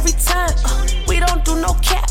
Every 0.00 0.12
time. 0.12 0.50
Uh, 0.64 0.86
we 1.06 1.20
don't 1.20 1.44
do 1.44 1.60
no 1.60 1.74
cap. 1.74 2.10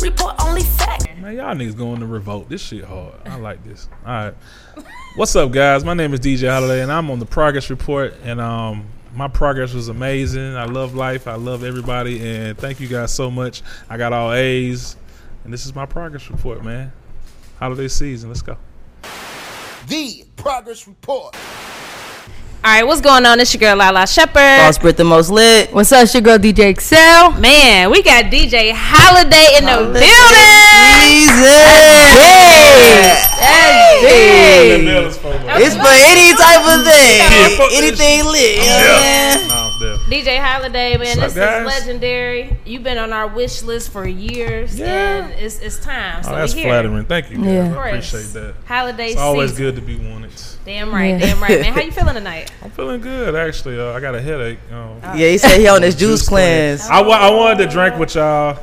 Report 0.00 0.34
only 0.40 0.62
fact. 0.62 1.16
Man, 1.16 1.34
y'all 1.34 1.54
niggas 1.54 1.76
going 1.76 2.00
to 2.00 2.06
revolt. 2.06 2.50
This 2.50 2.60
shit 2.60 2.84
hard. 2.84 3.14
I 3.24 3.36
like 3.36 3.64
this. 3.64 3.88
All 4.04 4.12
right. 4.12 4.34
What's 5.16 5.34
up, 5.34 5.50
guys? 5.50 5.82
My 5.82 5.94
name 5.94 6.12
is 6.12 6.20
DJ 6.20 6.50
Holiday, 6.50 6.82
and 6.82 6.92
I'm 6.92 7.10
on 7.10 7.20
the 7.20 7.26
progress 7.26 7.70
report. 7.70 8.14
And 8.22 8.38
um, 8.38 8.84
my 9.14 9.28
progress 9.28 9.72
was 9.72 9.88
amazing. 9.88 10.56
I 10.56 10.66
love 10.66 10.94
life. 10.94 11.26
I 11.26 11.36
love 11.36 11.64
everybody, 11.64 12.20
and 12.26 12.58
thank 12.58 12.80
you 12.80 12.88
guys 12.88 13.14
so 13.14 13.30
much. 13.30 13.62
I 13.88 13.96
got 13.96 14.12
all 14.12 14.32
A's, 14.32 14.96
and 15.44 15.52
this 15.52 15.64
is 15.64 15.74
my 15.74 15.86
progress 15.86 16.28
report, 16.30 16.62
man. 16.62 16.92
Holiday 17.58 17.88
season. 17.88 18.28
Let's 18.28 18.42
go. 18.42 18.58
The 19.86 20.24
Progress 20.36 20.86
Report. 20.86 21.34
All 22.64 22.70
right, 22.70 22.86
what's 22.86 23.00
going 23.00 23.26
on? 23.26 23.40
It's 23.40 23.52
your 23.52 23.58
girl 23.58 23.74
Lala 23.76 24.06
Shepherd. 24.06 24.62
Boss 24.62 24.78
Brit 24.78 24.96
the 24.96 25.02
most 25.02 25.30
lit. 25.30 25.74
What's 25.74 25.90
up, 25.90 26.04
it's 26.04 26.14
your 26.14 26.22
girl 26.22 26.38
DJ 26.38 26.70
Excel? 26.70 27.32
Man, 27.32 27.90
we 27.90 28.04
got 28.04 28.26
DJ 28.26 28.70
Holiday 28.72 29.58
in 29.58 29.64
the 29.66 29.82
Holiday 29.82 29.98
building. 29.98 30.62
Season. 31.02 31.42
That's 33.42 34.06
big. 34.06 34.86
It's 35.58 35.74
for 35.74 35.90
any 36.06 36.30
type 36.38 36.62
of 36.62 36.86
thing. 36.86 37.26
Yeah, 37.34 37.82
Anything 37.82 38.30
lit. 38.30 38.62
You 38.62 38.70
know 38.70 39.31
DJ 40.12 40.38
Holiday, 40.38 40.98
man, 40.98 41.18
What's 41.18 41.32
this 41.32 41.38
up, 41.38 41.60
is 41.62 41.66
legendary. 41.86 42.54
You've 42.66 42.82
been 42.82 42.98
on 42.98 43.14
our 43.14 43.26
wish 43.28 43.62
list 43.62 43.90
for 43.90 44.06
years, 44.06 44.78
Yeah. 44.78 45.24
and 45.24 45.32
it's 45.40 45.58
it's 45.60 45.78
time. 45.78 46.22
So 46.22 46.32
Oh, 46.32 46.36
that's 46.36 46.52
flattering. 46.52 47.06
Thank 47.06 47.30
you. 47.30 47.38
Guys. 47.38 47.46
Yeah. 47.46 47.62
I 47.62 47.66
Of 47.66 47.76
appreciate 47.94 48.32
that. 48.34 48.54
Holiday 48.66 49.06
It's 49.12 49.16
always 49.20 49.50
season. 49.52 49.64
good 49.64 49.76
to 49.76 49.80
be 49.80 49.96
wanted. 49.96 50.30
Damn 50.66 50.92
right, 50.94 51.12
Yeah. 51.12 51.18
damn 51.18 51.40
right, 51.40 51.60
man. 51.62 51.72
How 51.72 51.80
you 51.80 51.92
feeling 51.92 52.14
tonight? 52.14 52.52
I'm 52.62 52.70
feeling 52.72 53.00
good, 53.00 53.34
actually. 53.34 53.80
Uh, 53.80 53.92
I 53.94 54.00
got 54.00 54.14
a 54.14 54.20
headache. 54.20 54.58
Um, 54.70 55.00
Yeah, 55.18 55.28
he 55.28 55.38
said 55.38 55.58
he 55.58 55.66
on 55.66 55.80
his 55.80 55.94
juice 55.94 56.28
cleanse. 56.28 56.86
I, 56.90 57.00
wa- 57.00 57.16
I 57.16 57.30
wanted 57.30 57.64
to 57.64 57.70
drink 57.70 57.98
with 57.98 58.14
y'all, 58.14 58.58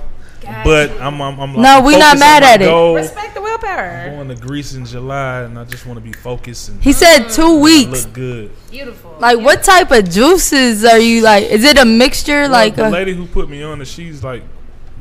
but 0.64 0.92
I'm, 1.02 1.22
I'm, 1.22 1.40
I'm 1.40 1.56
like, 1.56 1.64
No, 1.64 1.82
we 1.86 1.98
not 1.98 2.18
mad 2.20 2.44
on 2.44 2.48
my 2.50 2.54
at 2.54 2.62
it. 2.62 2.66
goal. 2.66 2.96
Respect 2.96 3.34
the 3.36 3.42
willpower. 3.42 3.90
I'm 3.90 4.16
going 4.16 4.28
to 4.30 4.36
Greece 4.36 4.74
in 4.74 4.86
July, 4.86 5.42
and 5.44 5.58
I 5.58 5.64
just 5.66 5.86
want 5.86 5.98
to 5.98 6.04
be 6.04 6.14
focused 6.14 6.70
and 6.70 6.82
He 6.84 6.94
said 6.94 7.28
two 7.30 7.60
weeks. 7.60 8.06
look 8.06 8.14
good. 8.14 8.52
Beautiful. 8.72 9.16
Like, 9.20 9.40
what 9.40 9.64
type 9.64 9.92
of 9.92 10.10
juices 10.10 10.84
are 10.86 11.00
you 11.00 11.22
like? 11.22 11.46
Is 11.46 11.64
it 11.64 11.78
a 11.78 11.86
mixture? 11.86 12.48
like, 12.48 12.76
the 12.76 12.88
a, 12.88 12.90
lady 12.90 13.14
who 13.14 13.26
put 13.28 13.50
me 13.50 13.64
on 13.64 13.82
it, 13.82 13.86
she's 13.86 14.24
like 14.24 14.44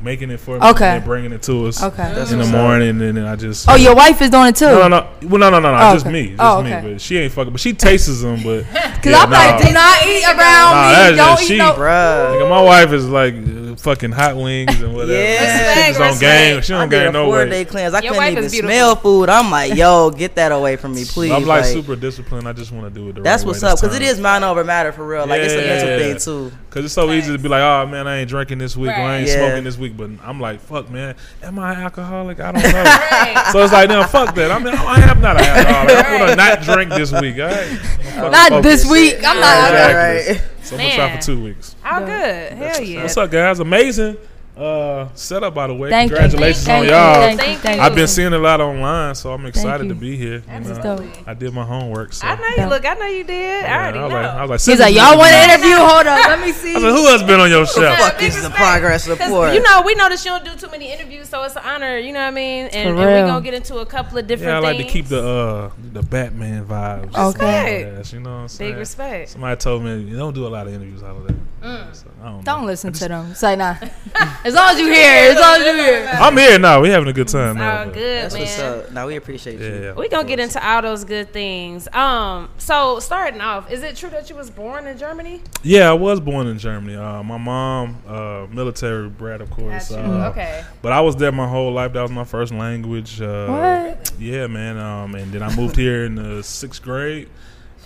making 0.01 0.29
it 0.31 0.39
for 0.39 0.57
me 0.57 0.65
Okay. 0.65 0.87
and 0.95 1.03
bringing 1.03 1.33
it 1.33 1.41
to 1.43 1.67
us 1.67 1.83
okay. 1.83 2.13
That's 2.15 2.31
in 2.31 2.39
the 2.39 2.45
morning, 2.45 3.01
and 3.01 3.01
then 3.17 3.25
I 3.25 3.35
just 3.35 3.67
Oh, 3.67 3.75
your 3.75 3.93
wife 3.95 4.21
is 4.21 4.29
doing 4.29 4.47
it 4.47 4.55
too. 4.55 4.65
No, 4.67 4.87
no, 4.87 4.87
no. 4.87 5.27
Well, 5.27 5.39
no, 5.39 5.49
no, 5.49 5.59
no, 5.59 5.71
no. 5.73 5.77
Oh, 5.77 5.93
just 5.93 6.05
okay. 6.05 6.13
me. 6.13 6.35
Oh, 6.39 6.63
just 6.63 6.73
Oh, 6.73 6.81
me. 6.83 6.93
But 6.93 7.01
she 7.01 7.17
ain't 7.17 7.33
fucking. 7.33 7.51
But 7.51 7.59
she 7.59 7.73
tastes 7.73 8.21
them. 8.21 8.41
But 8.41 8.63
Cause 8.73 9.05
yeah, 9.05 9.17
I'm 9.19 9.29
like, 9.29 9.61
do 9.65 9.73
not 9.73 10.05
eat 10.05 10.23
around 10.23 10.37
Nah, 10.75 11.09
me. 11.11 11.15
Don't 11.17 11.17
just 11.37 11.43
eat 11.43 11.47
she. 11.47 11.57
no. 11.57 11.73
Bruh. 11.73 12.31
Nigga, 12.31 12.49
my 12.49 12.61
wife 12.61 12.93
is 12.93 13.09
like 13.09 13.33
fucking 13.81 14.11
hot 14.11 14.35
wings 14.35 14.79
and 14.81 14.93
whatever. 14.93 15.13
Yeah. 15.13 15.85
She's 15.87 15.95
on 15.99 16.07
Respect, 16.09 16.19
game. 16.19 16.61
She 16.61 16.67
don't 16.73 16.89
did 16.89 17.03
gain 17.05 17.13
no 17.13 17.25
four 17.25 17.37
weight. 17.39 17.49
day 17.49 17.65
cleanse. 17.65 17.93
I 17.93 17.99
Your 18.01 18.11
couldn't 18.13 18.17
wife 18.17 18.31
even 18.33 18.43
is 18.45 18.51
beautiful. 18.51 18.73
smell 18.75 18.95
food. 18.97 19.29
I'm 19.29 19.49
like, 19.49 19.75
yo, 19.75 20.11
get 20.11 20.35
that 20.35 20.51
away 20.51 20.75
from 20.75 20.93
me, 20.93 21.05
please. 21.05 21.31
I'm 21.31 21.45
like, 21.45 21.63
Like, 21.63 21.73
super 21.73 21.95
disciplined. 21.95 22.47
I 22.47 22.53
just 22.53 22.71
want 22.71 22.85
to 22.93 22.99
do 22.99 23.09
it 23.09 23.15
the 23.15 23.21
That's 23.21 23.43
right 23.43 23.47
what's 23.47 23.61
way 23.63 23.69
up. 23.69 23.73
this 23.73 23.81
Because 23.81 23.95
it 23.95 23.99
time. 23.99 24.07
is 24.09 24.19
mind 24.19 24.43
over 24.43 24.63
matter 24.63 24.91
for 24.91 25.07
real. 25.07 25.25
Like, 25.25 25.41
it's 25.41 25.53
a 25.53 25.57
mental 25.57 25.89
Yeah. 25.89 25.97
thing, 25.97 26.17
too. 26.19 26.51
Cause 26.69 26.85
it's 26.85 26.93
so 26.93 27.11
easy 27.11 27.31
to 27.31 27.39
be 27.39 27.49
like, 27.49 27.61
oh 27.63 27.87
man, 27.87 28.07
I 28.07 28.17
ain't 28.17 28.29
drinking 28.29 28.59
this 28.59 28.77
week, 28.77 28.89
or 28.91 29.01
I 29.01 29.17
ain't 29.17 29.27
Yeah. 29.27 29.37
smoking 29.47 29.63
this 29.63 29.75
week. 29.77 29.97
But 29.97 30.11
I'm 30.23 30.39
like, 30.39 30.61
fuck, 30.61 30.87
man, 30.91 31.15
am 31.41 31.57
I 31.57 31.73
an 31.73 31.79
alcoholic? 31.81 32.39
I 32.39 32.51
don't 32.51 32.61
know. 32.63 33.43
So 33.51 33.63
it's 33.63 33.73
like, 33.73 33.89
no, 33.89 34.03
fuck 34.03 34.35
that. 34.35 34.51
I 34.51 34.59
mean, 34.59 34.75
oh, 34.77 34.85
I 34.87 34.99
am 34.99 35.19
not 35.19 35.37
an 35.39 35.45
alcoholic. 35.45 36.05
I'm 36.05 36.19
gonna 36.19 36.35
not 36.35 36.61
drink 36.61 36.91
this 36.91 37.11
week. 37.11 37.39
All 37.39 37.47
right, 37.47 37.79
I'm 38.17 38.31
Not 38.31 38.49
focused. 38.49 38.83
this 38.83 38.91
week. 38.91 39.15
I'm 39.25 39.39
not. 39.39 39.71
Exactly. 39.71 40.47
Right. 40.71 40.77
So 40.77 40.83
I'm 40.83 40.97
gonna 40.97 41.09
try 41.09 41.15
for 41.19 41.21
two 41.25 41.43
weeks. 41.43 41.75
How 41.81 41.99
good? 41.99 42.53
Hell 42.53 42.81
yeah. 42.83 43.01
What's 43.01 43.17
up, 43.17 43.31
guys? 43.31 43.59
Amazing 43.59 44.17
uh, 44.59 45.09
setup, 45.15 45.53
by 45.53 45.67
the 45.67 45.73
way. 45.73 45.89
Thank. 45.89 46.11
Congratulations 46.11 46.65
Thank 46.65 46.79
on 46.81 46.85
you. 46.85 46.91
y'all. 46.91 47.13
Thank 47.15 47.31
you. 47.39 47.45
Thank 47.45 47.59
Thank 47.61 47.75
you. 47.77 47.81
you. 47.81 47.87
I've 47.87 47.95
been 47.95 48.07
seeing 48.07 48.33
a 48.33 48.37
lot 48.37 48.59
online, 48.59 49.15
so 49.15 49.31
I'm 49.31 49.45
excited 49.45 49.87
to 49.89 49.95
be 49.95 50.17
here. 50.17 50.43
You 50.51 50.59
know, 50.59 50.81
dope. 50.97 51.27
I 51.27 51.33
did 51.33 51.53
my 51.53 51.63
homework. 51.63 52.13
So. 52.13 52.27
I 52.27 52.35
know 52.35 52.63
you 52.63 52.69
look. 52.69 52.85
I 52.85 52.93
know 52.95 53.05
you 53.07 53.23
did. 53.23 53.65
I 53.65 53.77
already 53.83 53.99
I 53.99 54.03
was 54.03 54.11
know. 54.11 54.17
like, 54.21 54.25
I 54.25 54.41
was 54.45 54.67
like, 54.67 54.73
He's 54.73 54.79
like, 54.79 54.95
y'all 54.95 55.17
want 55.17 55.29
to 55.31 55.35
an 55.37 55.49
interview? 55.49 55.75
Hold 55.75 56.07
up, 56.07 56.27
let 56.27 56.39
me 56.41 56.51
see. 56.63 56.75
I 56.75 56.79
said, 56.79 56.91
who 56.91 57.07
else 57.07 57.23
been 57.23 57.39
on 57.39 57.49
your 57.49 57.65
show? 57.65 57.95
Fuck 57.95 58.21
is 58.21 58.41
the 58.41 58.49
progress 58.49 59.07
'Cause, 59.07 59.19
report. 59.19 59.53
You 59.53 59.61
know, 59.61 59.81
we 59.85 59.95
know 59.95 60.09
that 60.09 60.23
you 60.23 60.31
don't 60.31 60.43
do 60.45 60.55
too 60.55 60.69
many 60.71 60.91
interviews, 60.91 61.29
so 61.29 61.41
it's 61.43 61.55
an 61.55 61.63
honor. 61.63 61.97
You 61.97 62.11
know 62.13 62.19
what 62.21 62.27
I 62.27 62.31
mean? 62.31 62.65
And, 62.67 62.89
and 62.89 62.97
we're 62.97 63.25
gonna 63.25 63.41
get 63.41 63.53
into 63.53 63.77
a 63.77 63.85
couple 63.85 64.17
of 64.17 64.27
different 64.27 64.49
Yeah, 64.51 64.57
I 64.57 64.59
like 64.59 64.77
to 64.77 64.83
keep 64.83 65.05
the 65.07 65.23
uh 65.25 65.71
the 65.93 66.03
Batman 66.03 66.65
vibes. 66.65 67.15
Okay. 67.35 67.81
Yes, 67.95 68.13
you 68.13 68.19
know 68.19 68.29
what 68.31 68.35
I'm 68.41 68.47
saying? 68.47 68.71
Big 68.71 68.77
respect. 68.79 69.29
Somebody 69.29 69.55
told 69.59 69.83
me 69.83 69.99
you 70.01 70.17
don't 70.17 70.33
do 70.33 70.45
a 70.45 70.49
lot 70.49 70.67
of 70.67 70.73
interviews 70.73 71.01
out 71.03 71.15
of 71.15 71.27
that. 71.27 71.95
So, 71.95 72.07
I 72.21 72.25
don't. 72.25 72.45
Don't 72.45 72.65
listen 72.65 72.93
to 72.93 73.07
them. 73.07 73.33
Say 73.35 73.55
nah. 73.55 73.75
As 74.49 74.55
long 74.55 74.69
as 74.71 74.79
you 74.79 74.85
hear, 74.87 75.31
as 75.31 75.39
long 75.39 75.61
as 75.61 75.65
you 75.67 75.73
hear. 75.83 76.09
I'm 76.13 76.35
here 76.35 76.57
now. 76.59 76.81
We 76.81 76.89
having 76.89 77.07
a 77.07 77.13
good 77.13 77.27
time 77.27 77.55
now. 77.57 77.81
Oh, 77.81 77.85
but- 77.85 77.93
good 77.93 78.23
That's 78.23 78.33
man. 78.33 78.41
what's 78.43 78.59
up. 78.59 78.91
Now, 78.91 79.07
we 79.07 79.15
appreciate 79.15 79.59
Yeah, 79.59 79.67
you. 79.67 79.83
yeah. 79.83 79.93
We 79.93 80.09
gonna 80.09 80.27
get 80.27 80.39
into 80.39 80.65
all 80.67 80.81
those 80.81 81.03
good 81.03 81.31
things. 81.31 81.87
Um, 81.93 82.49
so 82.57 82.99
starting 82.99 83.41
off, 83.41 83.71
is 83.71 83.83
it 83.83 83.95
true 83.95 84.09
that 84.09 84.29
you 84.29 84.35
was 84.35 84.49
born 84.49 84.87
in 84.87 84.97
Germany? 84.97 85.41
Yeah, 85.63 85.89
I 85.91 85.93
was 85.93 86.19
born 86.19 86.47
in 86.47 86.57
Germany. 86.57 86.95
Uh, 86.97 87.21
my 87.23 87.37
mom, 87.37 87.97
uh, 88.07 88.47
military 88.51 89.07
brat, 89.09 89.41
of 89.41 89.49
course. 89.51 89.89
Got 89.89 90.05
you. 90.05 90.11
Uh, 90.13 90.29
okay. 90.29 90.63
But 90.81 90.91
I 90.93 91.01
was 91.01 91.15
there 91.15 91.31
my 91.31 91.47
whole 91.47 91.71
life. 91.71 91.93
That 91.93 92.01
was 92.01 92.11
my 92.11 92.23
first 92.23 92.53
language. 92.53 93.21
Uh, 93.21 93.45
What? 93.47 94.11
Yeah, 94.19 94.47
man. 94.47 94.77
Um, 94.77 95.13
and 95.15 95.31
then 95.31 95.43
I 95.43 95.55
moved 95.55 95.75
here 95.75 96.05
in 96.05 96.15
the 96.15 96.41
sixth 96.43 96.81
grade 96.81 97.29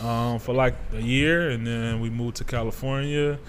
um, 0.03 0.39
for 0.39 0.53
like 0.53 0.75
a 0.93 1.01
year, 1.01 1.49
and 1.49 1.65
then 1.65 2.01
we 2.01 2.09
moved 2.09 2.37
to 2.37 2.43
California, 2.43 3.39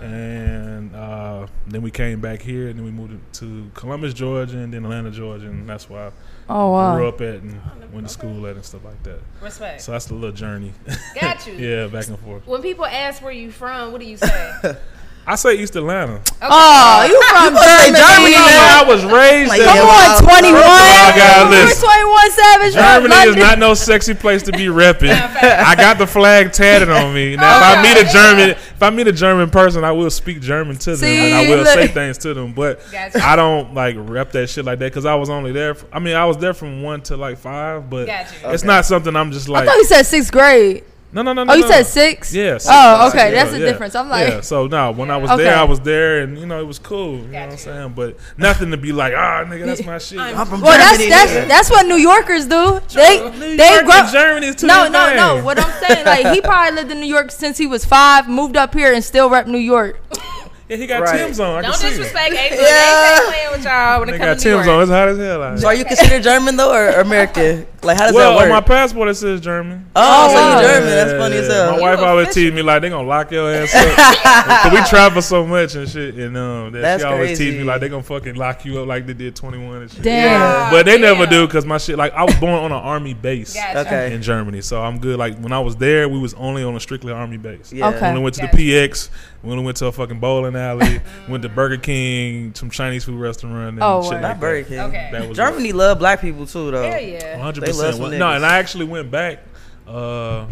and 0.00 0.94
uh, 0.94 1.46
then 1.66 1.82
we 1.82 1.90
came 1.90 2.20
back 2.20 2.42
here, 2.42 2.68
and 2.68 2.78
then 2.78 2.84
we 2.84 2.90
moved 2.92 3.18
to 3.34 3.70
Columbus, 3.74 4.14
Georgia, 4.14 4.58
and 4.58 4.72
then 4.72 4.84
Atlanta, 4.84 5.10
Georgia, 5.10 5.46
and 5.46 5.68
that's 5.68 5.90
why 5.90 6.10
Oh 6.48 6.74
I 6.74 6.96
grew 6.96 7.08
up 7.08 7.20
at 7.20 7.42
and 7.42 7.60
went 7.92 8.06
to 8.06 8.12
school 8.12 8.46
at 8.46 8.54
and 8.54 8.64
stuff 8.64 8.84
like 8.84 9.02
that. 9.02 9.18
Respect. 9.40 9.80
So 9.80 9.92
that's 9.92 10.06
the 10.06 10.14
little 10.14 10.32
journey. 10.32 10.72
Got 11.20 11.46
you. 11.46 11.52
yeah, 11.58 11.86
back 11.88 12.06
and 12.06 12.18
forth. 12.20 12.46
When 12.46 12.62
people 12.62 12.86
ask 12.86 13.22
where 13.22 13.32
you 13.32 13.50
from, 13.50 13.90
what 13.90 14.00
do 14.00 14.06
you 14.06 14.16
say? 14.16 14.76
I 15.28 15.34
say 15.34 15.58
East 15.58 15.74
Atlanta. 15.74 16.22
Oh, 16.40 17.04
you 17.04 17.18
from 17.34 17.56
say 17.56 17.90
Germany? 17.90 17.98
Germany, 17.98 18.46
man. 18.46 18.78
I 18.78 18.84
was 18.86 19.04
raised 19.04 19.48
Like, 19.48 19.58
there. 19.58 19.74
yeah, 19.74 19.80
Come 19.82 19.88
on, 19.90 20.22
21. 20.22 20.62
I 20.62 21.12
gotta 21.16 21.50
We're 21.50 21.64
listen. 21.66 21.88
21 21.88 22.30
Savage. 22.30 22.72
from 22.74 22.82
Germany 23.10 23.30
is 23.30 23.36
not 23.36 23.58
no 23.58 23.74
sexy 23.74 24.14
place 24.14 24.44
to 24.44 24.52
be 24.52 24.66
repping. 24.66 25.10
I 25.42 25.74
got 25.74 25.98
the 25.98 26.06
flag 26.06 26.52
tatted 26.52 26.90
on 26.90 27.12
me. 27.12 27.34
Now, 27.34 27.56
if 27.72 27.78
I 27.78 27.82
meet 27.82 28.00
a 28.08 28.12
German, 28.12 28.50
if 28.50 28.80
I 28.80 28.90
meet 28.90 29.08
a 29.08 29.12
German 29.12 29.50
person, 29.50 29.82
I 29.82 29.90
will 29.90 30.10
speak 30.10 30.40
German 30.40 30.76
to 30.76 30.90
them 30.90 30.98
See, 30.98 31.16
and 31.16 31.34
I 31.34 31.48
will 31.48 31.58
look. 31.64 31.66
say 31.74 31.88
things 31.88 32.18
to 32.18 32.32
them. 32.32 32.52
But 32.52 32.80
Gotcha. 32.92 33.18
I 33.26 33.34
don't 33.34 33.74
like 33.74 33.96
rep 33.98 34.30
that 34.30 34.48
shit 34.48 34.64
like 34.64 34.78
that 34.78 34.92
because 34.92 35.06
I 35.06 35.16
was 35.16 35.28
only 35.28 35.50
there. 35.50 35.74
For, 35.74 35.88
I 35.92 35.98
mean, 35.98 36.14
I 36.14 36.24
was 36.26 36.36
there 36.36 36.54
from 36.54 36.82
one 36.82 37.02
to 37.02 37.16
like 37.16 37.38
five, 37.38 37.90
but 37.90 38.06
Gotcha. 38.06 38.52
it's 38.52 38.62
not 38.62 38.84
something 38.84 39.16
I'm 39.16 39.32
just 39.32 39.48
like. 39.48 39.64
I 39.64 39.66
thought 39.66 39.76
you 39.78 39.84
said 39.86 40.04
sixth 40.04 40.30
grade. 40.30 40.84
No, 41.12 41.22
no, 41.22 41.32
no, 41.32 41.44
no. 41.44 41.52
Oh, 41.52 41.56
you 41.56 41.62
no. 41.62 41.70
said 41.70 41.84
six? 41.84 42.34
Yeah. 42.34 42.58
six, 42.58 42.66
Oh, 42.70 43.04
six, 43.04 43.14
okay. 43.14 43.28
yeah, 43.32 43.34
That's 43.42 43.52
the 43.52 43.60
yeah. 43.60 43.66
difference. 43.66 43.94
I'm 43.94 44.08
like, 44.08 44.28
yeah. 44.28 44.40
So 44.42 44.66
no, 44.66 44.90
when 44.90 45.10
I 45.10 45.16
was 45.16 45.30
Okay. 45.30 45.44
there, 45.44 45.56
I 45.56 45.64
was 45.64 45.80
there, 45.80 46.20
and 46.20 46.36
you 46.38 46.44
know 46.46 46.60
it 46.60 46.66
was 46.66 46.78
cool. 46.78 47.18
You 47.18 47.26
know 47.28 47.40
what 47.40 47.50
I'm 47.52 47.56
saying? 47.56 47.92
But 47.96 48.16
nothing 48.36 48.70
to 48.72 48.76
be 48.76 48.92
like, 48.92 49.14
ah, 49.16 49.44
nigga, 49.46 49.64
that's 49.66 49.84
my 49.84 49.98
shit. 49.98 50.18
I'm 50.18 50.46
from 50.46 50.60
well, 50.60 50.76
that's 50.76 50.92
Germany, 50.98 51.10
that's 51.10 51.32
nigga. 51.32 51.48
that's 51.48 51.70
what 51.70 51.86
New 51.86 51.96
Yorkers 51.96 52.46
do. 52.46 52.80
They 52.94 53.30
New 53.30 53.56
they 53.56 53.72
York 53.72 53.84
grow. 53.86 53.94
and 54.00 54.12
Germany 54.12 54.46
is 54.48 54.56
two 54.56 54.66
No, 54.66 54.84
different 54.90 55.16
no, 55.16 55.36
no. 55.38 55.44
What 55.44 55.58
I'm 55.58 55.72
saying, 55.86 56.04
like 56.04 56.26
he 56.34 56.40
probably 56.50 56.74
lived 56.76 56.90
in 56.90 57.00
New 57.00 57.06
York 57.06 57.30
since 57.30 57.56
he 57.56 57.66
was 57.66 57.84
five, 57.84 58.28
moved 58.28 58.56
up 58.56 58.74
here, 58.74 58.92
and 58.92 59.02
still 59.02 59.30
rep 59.30 59.46
New 59.46 59.58
York. 59.58 60.00
Yeah, 60.68 60.78
he 60.78 60.88
got 60.88 61.00
Right. 61.02 61.16
Tim's 61.18 61.38
on. 61.38 61.58
I 61.64 61.68
Don't 61.68 61.78
can 61.80 61.90
disrespect 61.90 62.32
Ace. 62.34 62.50
Yeah. 62.60 63.14
Ace 63.14 63.20
ain't 63.20 63.28
playing 63.28 63.50
with 63.52 63.64
y'all 63.64 64.00
when 64.00 64.08
They 64.08 64.14
it 64.16 64.18
got 64.18 64.24
comes 64.26 64.42
to 64.42 64.48
New 64.48 64.54
Tim's 64.56 64.66
York. 64.66 64.76
on. 64.76 64.82
It's 64.82 64.90
hot 64.90 65.08
as 65.10 65.18
hell 65.18 65.42
out 65.44 65.60
So, 65.60 65.66
are 65.68 65.74
you 65.74 65.84
considered 65.84 66.22
German, 66.24 66.56
though, 66.56 66.72
or 66.74 66.88
American? 66.88 67.68
Like, 67.86 67.96
how 67.96 68.06
does 68.06 68.14
well, 68.14 68.30
that 68.32 68.36
work? 68.36 68.44
on 68.44 68.50
my 68.50 68.60
passport 68.60 69.08
it 69.08 69.14
says 69.14 69.40
German. 69.40 69.86
oh, 69.96 70.28
so 70.28 70.34
wow. 70.34 70.60
you 70.60 70.66
German? 70.66 70.88
That's 70.90 71.12
funny 71.12 71.36
as 71.36 71.48
hell. 71.48 71.72
My 71.72 71.80
wife 71.80 71.98
always 72.00 72.34
tease 72.34 72.52
me 72.52 72.62
like 72.62 72.82
they 72.82 72.88
gonna 72.90 73.06
lock 73.08 73.30
your 73.30 73.50
ass 73.52 73.74
up. 73.74 74.72
We 74.72 74.80
travel 74.88 75.22
so 75.22 75.46
much 75.46 75.74
and 75.74 75.88
shit, 75.88 76.14
and 76.16 76.36
um, 76.36 76.72
that 76.72 76.80
That's 76.80 77.02
she 77.02 77.06
always 77.08 77.30
tease 77.30 77.38
crazy. 77.38 77.58
me 77.58 77.64
like 77.64 77.80
they 77.80 77.88
gonna 77.88 78.02
fucking 78.02 78.34
lock 78.34 78.64
you 78.64 78.80
up 78.80 78.88
like 78.88 79.06
they 79.06 79.14
did 79.14 79.36
Twenty 79.36 79.58
One 79.64 79.82
and 79.82 79.90
shit. 79.90 80.02
Damn. 80.02 80.70
But 80.70 80.86
they 80.86 80.98
never 80.98 81.26
do 81.26 81.46
because 81.46 81.64
my 81.64 81.78
shit 81.78 81.96
like 81.96 82.12
I 82.12 82.24
was 82.24 82.34
born 82.36 82.54
on 82.54 82.72
an 82.72 82.78
army 82.78 83.14
base 83.14 83.54
Gotcha. 83.54 83.80
Okay. 83.80 84.14
in 84.14 84.22
Germany, 84.22 84.60
so 84.60 84.82
I'm 84.82 84.98
good. 84.98 85.18
Like 85.18 85.38
when 85.38 85.52
I 85.52 85.60
was 85.60 85.76
there, 85.76 86.08
we 86.08 86.18
was 86.18 86.34
only 86.34 86.62
on 86.64 86.74
a 86.74 86.80
strictly 86.80 87.12
army 87.12 87.36
base. 87.36 87.72
Yeah. 87.72 87.88
Okay. 87.90 88.00
When 88.00 88.14
we 88.16 88.20
went 88.20 88.34
to 88.36 88.42
Gotcha. 88.42 88.56
the 88.56 88.72
PX, 88.72 89.08
when 89.42 89.58
we 89.58 89.64
went 89.64 89.76
to 89.78 89.86
a 89.86 89.92
fucking 89.92 90.18
bowling 90.20 90.56
alley, 90.56 91.00
went 91.28 91.42
to 91.44 91.48
Burger 91.48 91.76
King, 91.76 92.54
some 92.54 92.70
Chinese 92.70 93.04
food 93.04 93.20
restaurant, 93.20 93.74
and 93.74 93.82
Oh, 93.82 94.02
shit 94.02 94.12
word. 94.12 94.14
like 94.14 94.22
Not 94.22 94.40
Burger. 94.40 94.68
King. 94.68 94.80
Okay. 94.80 95.08
That 95.12 95.28
was 95.28 95.36
Germany 95.36 95.72
love 95.72 95.98
black 95.98 96.20
people 96.20 96.46
too, 96.46 96.70
though. 96.70 96.90
Hell 96.90 97.00
yeah. 97.00 97.36
100. 97.36 97.64
They 97.64 97.72
love 97.76 97.90
percent 97.92 98.10
some 98.10 98.18
No, 98.18 98.30
and 98.32 98.44
I 98.46 98.58
actually 98.58 98.84
went 98.86 99.10
back 99.10 99.38
uh, 99.86 100.46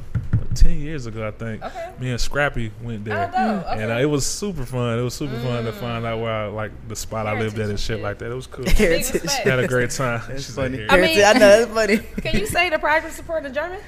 ten 0.55 0.79
years 0.81 1.07
ago, 1.07 1.27
I 1.27 1.31
think. 1.33 1.63
Okay. 1.63 1.93
Me 1.99 2.11
and 2.11 2.21
Scrappy 2.21 2.71
went 2.83 3.05
there. 3.05 3.31
Oh, 3.37 3.57
dope. 3.63 3.67
And 3.79 3.91
uh, 3.91 3.97
it 3.97 4.05
was 4.07 4.25
super 4.27 4.65
fun. 4.65 4.99
It 4.99 5.03
was 5.03 5.15
super 5.15 5.39
fun 5.41 5.65
to 5.65 5.73
find 5.73 6.05
out 6.07 6.21
where 6.21 6.33
I, 6.33 6.47
like 6.47 6.71
the 6.89 6.97
spot 6.97 7.27
I 7.27 7.39
lived 7.39 7.59
at 7.59 7.69
and 7.71 7.79
shit 7.81 7.97
shit. 7.97 8.01
like 8.03 8.19
that. 8.19 8.31
It 8.31 8.35
was 8.35 8.47
cool. 8.47 8.65
Big 8.65 8.75
Heritage. 8.77 9.31
Had 9.43 9.59
a 9.59 9.67
great 9.69 9.91
time. 9.91 10.23
That's 10.29 10.45
She's 10.47 10.55
funny. 10.55 10.79
like, 10.79 10.93
I 10.93 10.97
mean- 11.01 11.25
I 11.25 11.33
know 11.33 11.39
that's 11.67 11.73
funny. 11.73 11.99
Can 12.23 12.39
you 12.39 12.47
say 12.47 12.71
the 12.71 12.79
progress 12.79 13.15
support 13.17 13.45
in 13.45 13.53
German? 13.53 13.81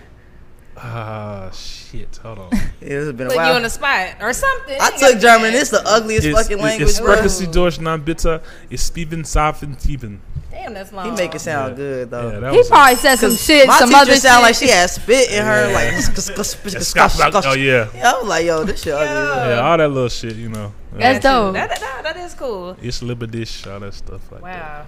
Ah, 0.79 1.51
shit. 1.53 2.17
Hold 2.23 2.39
on. 2.39 2.51
It's 2.83 3.11
been 3.17 3.27
a 3.29 3.31
Put 3.31 3.37
you 3.37 3.41
on 3.41 3.63
the 3.63 3.71
spot 3.71 4.17
or 4.21 4.33
something. 4.35 4.79
I 4.81 4.91
You 4.93 4.99
took 5.13 5.21
German. 5.21 5.53
do 5.53 5.59
It's 5.59 5.71
the 5.71 5.83
ugliest 5.87 6.27
It's- 6.27 6.43
fucking 6.43 6.59
it- 6.59 6.63
language, 6.63 6.91
It's 6.91 7.01
bro. 7.01 7.13
sprechen 7.15 7.29
Sie 7.31 7.47
Deutsch, 7.47 7.81
nein 7.81 8.03
bitte. 8.05 8.43
Ich 8.71 8.81
spielen 8.83 9.25
Safen 9.25 9.77
Tiefen. 9.77 10.19
That. 10.51 10.57
Damn, 10.57 10.75
that's 10.75 10.93
long. 10.93 11.07
He 11.07 11.11
make 11.13 11.35
it 11.35 11.39
sound 11.41 11.73
Yeah. 11.73 11.77
good 11.77 12.11
though. 12.11 12.31
Yeah, 12.41 12.51
He 12.51 12.57
was 12.59 12.69
probably 12.69 12.97
said 12.97 13.17
some 13.17 13.35
shit, 13.37 13.67
My 13.67 13.79
some 13.79 13.89
teacher 13.89 14.01
other 14.01 14.17
sound 14.17 14.37
shit. 14.37 14.43
like 14.43 14.55
she 14.57 14.69
had 14.69 14.91
spit 14.91 15.31
in 15.31 15.45
her, 15.45 15.71
Yeah. 15.71 15.75
like. 17.19 17.45
Oh 17.47 17.53
yeah. 17.55 17.89
Yeah, 17.95 18.11
I 18.13 18.19
was 18.19 18.29
like, 18.29 18.45
yo, 18.47 18.65
this 18.65 18.83
shit 18.83 18.93
ugly. 18.95 19.51
Yeah, 19.51 19.61
all 19.61 19.77
that 19.79 19.89
little 19.89 20.09
shit, 20.09 20.37
you 20.37 20.49
know. 20.49 20.73
That's 20.93 21.23
dope. 21.23 21.55
That, 21.55 21.69
that, 21.69 21.81
that, 21.81 22.03
that 22.05 22.17
is 22.17 22.35
cool. 22.35 22.77
It's 22.81 23.03
libadish, 23.03 23.71
all 23.71 23.81
that 23.81 23.93
stuff 23.95 24.33
like 24.33 24.43
that. 24.43 24.61
Wow. 24.61 24.87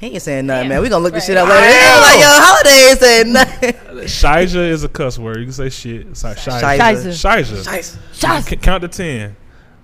He 0.00 0.08
ain't 0.08 0.22
saying 0.22 0.46
nothing, 0.46 0.62
Damn. 0.64 0.68
man. 0.70 0.82
We 0.82 0.88
gonna 0.88 1.04
look 1.04 1.14
this 1.14 1.26
shit 1.26 1.36
up 1.36 1.48
later. 1.48 1.60
He 1.64 1.70
like, 1.70 2.20
yo, 2.20 2.26
holiday 2.26 2.90
ain't 2.90 2.98
saying 2.98 3.32
nothing. 3.32 3.72
Shaija 4.08 4.68
is 4.70 4.82
a 4.82 4.88
cuss 4.88 5.16
word. 5.16 5.38
You 5.38 5.44
can 5.44 5.52
say 5.52 5.70
shit. 5.70 6.08
It's 6.08 6.24
like 6.24 6.38
Shaija. 6.38 6.60
Scheisse. 6.60 7.06
Shaija. 7.06 7.64
Scheiße. 7.64 7.96
Scheiße. 8.12 8.62
Count 8.62 8.82
to 8.82 8.88
ten. 8.88 9.36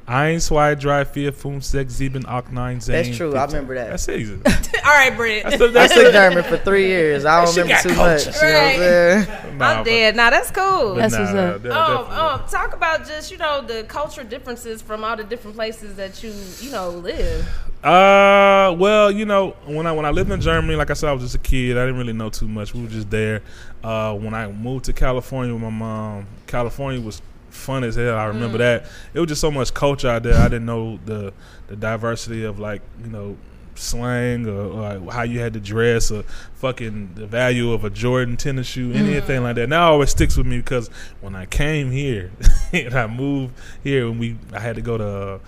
Eins, 0.09 0.47
zwei, 0.47 0.75
drei, 0.75 1.05
vier, 1.05 1.33
fünf, 1.35 1.63
sechs, 1.63 1.97
sieben, 1.97 2.25
acht, 2.27 2.51
nine, 2.51 2.79
zehn. 2.81 2.93
That's 3.05 3.15
true. 3.17 3.37
I 3.37 3.45
remember 3.45 3.75
that. 3.75 3.91
That's 3.91 4.09
easy. 4.09 4.35
All 4.47 4.91
right, 4.91 5.15
Brent. 5.15 5.45
That's 5.45 5.59
the, 5.59 5.67
I 5.67 5.71
that's 5.71 5.93
took 5.93 6.05
the, 6.07 6.13
German 6.13 6.45
for 6.45 6.57
three 6.57 6.87
years. 6.87 7.27
I 7.27 7.45
don't 7.45 7.53
She 7.53 7.61
remember 7.61 7.75
got 7.75 7.89
too 7.91 7.95
culture. 7.95 8.31
much. 8.31 8.43
You 8.43 8.49
know 8.49 8.55
what 8.55 8.73
I'm 8.73 8.79
saying? 8.79 9.27
nah, 9.59 9.67
I'm 9.69 9.77
but- 9.79 9.85
dead. 9.85 10.17
Now 10.17 10.31
that's 10.31 10.51
cool. 10.51 10.95
but 10.95 11.11
That's 11.11 11.13
nah, 11.13 11.21
what's 11.21 11.35
up. 11.35 11.63
de- 11.63 11.79
um, 11.79 12.41
um, 12.41 12.49
talk 12.49 12.73
about 12.75 13.07
just 13.07 13.31
you 13.31 13.37
know 13.37 13.61
the 13.61 13.85
culture 13.85 14.25
differences 14.25 14.81
from 14.81 15.05
all 15.05 15.15
the 15.15 15.25
different 15.25 15.57
places 15.57 15.97
that 15.97 16.23
you 16.23 16.33
you 16.61 16.71
know 16.73 16.89
live. 16.89 17.47
Uh, 17.85 18.75
well, 18.79 19.11
you 19.11 19.25
know, 19.27 19.51
when 19.67 19.87
I 19.87 19.93
when 19.93 20.07
I 20.07 20.11
lived 20.11 20.31
in 20.31 20.41
Germany, 20.41 20.75
like 20.75 20.91
I 20.91 20.95
said, 20.95 21.11
I 21.11 21.13
was 21.13 21.23
just 21.23 21.35
a 21.35 21.39
kid. 21.39 21.77
I 21.77 21.83
didn't 21.85 21.99
really 21.99 22.13
know 22.15 22.31
too 22.31 22.49
much. 22.49 22.73
We 22.73 22.81
were 22.83 22.89
just 22.89 23.11
there. 23.11 23.43
Uh, 23.85 24.15
when 24.15 24.33
I 24.35 24.49
moved 24.51 24.87
to 24.87 24.93
California 24.95 25.53
with 25.53 25.63
my 25.63 25.71
mom, 25.71 26.27
California 26.47 27.01
was 27.01 27.21
fun 27.59 27.85
as 27.85 27.97
hell. 27.97 28.17
I 28.17 28.25
remember 28.27 28.59
that. 28.59 28.87
It 29.15 29.21
was 29.21 29.29
just 29.29 29.41
so 29.41 29.51
much 29.51 29.75
culture 29.75 30.09
out 30.09 30.23
there. 30.23 30.35
I 30.39 30.45
didn't 30.49 30.67
know 30.67 30.99
the 31.05 31.33
the 31.67 31.77
diversity 31.77 32.45
of 32.45 32.59
like 32.59 32.83
you 33.03 33.11
know 33.11 33.37
slang 33.75 34.47
or, 34.49 34.61
or 34.61 34.95
like 34.99 35.15
how 35.15 35.23
you 35.23 35.39
had 35.39 35.53
to 35.53 35.61
dress 35.61 36.11
or 36.11 36.23
fucking 36.55 37.11
the 37.15 37.27
value 37.27 37.73
of 37.73 37.85
a 37.85 37.91
Jordan 37.91 38.37
tennis 38.37 38.67
shoe, 38.67 38.93
anything 38.93 39.43
like 39.43 39.55
that. 39.57 39.69
Now 39.69 39.87
that 39.87 39.93
always 39.93 40.11
sticks 40.11 40.37
with 40.37 40.47
me 40.47 40.59
because 40.59 40.89
when 41.21 41.35
I 41.37 41.47
came 41.47 41.91
here 41.91 42.33
and 42.73 42.95
I 42.95 43.07
moved 43.07 43.55
here 43.85 44.07
and 44.09 44.19
we 44.19 44.37
I 44.53 44.61
had 44.61 44.77
to 44.77 44.83
go 44.83 44.99
to 44.99 45.07
uh, 45.07 45.39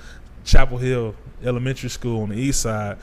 Chapel 0.45 0.79
Hill 0.79 1.15
Elementary 1.43 1.89
School 1.91 2.23
on 2.23 2.29
the 2.31 2.37
east 2.37 2.61
side. 2.61 2.99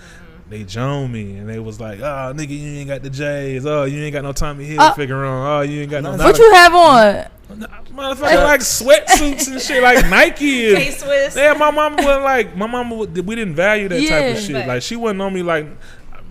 They 0.50 0.63
joined 0.63 1.12
me 1.12 1.38
and 1.39 1.50
they 1.50 1.60
was 1.60 1.81
like, 1.81 2.00
"Oh, 2.00 2.31
nigga, 2.33 2.57
you 2.57 2.80
ain't 2.80 2.88
got 2.88 3.03
the 3.03 3.10
J's. 3.10 3.65
Oh, 3.65 3.83
you 3.83 4.01
ain't 4.01 4.13
got 4.13 4.24
no 4.24 4.31
Tommy 4.31 4.63
Hill 4.63 4.80
Uh, 4.80 4.94
figure 4.94 5.25
on. 5.25 5.45
Oh, 5.45 5.62
you 5.62 5.81
ain't 5.81 5.92
got 5.92 6.03
no 6.03 6.15
What 6.15 6.38
you 6.38 6.53
have 6.53 6.74
on? 6.74 7.27
Motherfucker 7.49 8.44
like 8.44 8.61
sweatsuits 8.61 9.47
and 9.51 9.61
shit 9.61 9.81
like 9.81 10.05
Nike 10.09 10.69
and 10.69 10.77
K 10.77 10.91
Swiss. 10.91 11.35
yeah, 11.35 11.53
my 11.53 11.71
mom 11.71 11.95
wasn't 11.95 12.23
like 12.23 12.55
my 12.55 12.67
mama. 12.67 12.95
would- 12.95 13.25
We 13.27 13.35
didn't 13.35 13.55
value 13.55 13.88
that 13.89 14.07
type 14.07 14.35
of 14.38 14.41
shit. 14.44 14.67
Like 14.67 14.81
she 14.81 14.95
wasn't 14.95 15.21
on 15.21 15.33
me 15.33 15.44
like. 15.44 15.67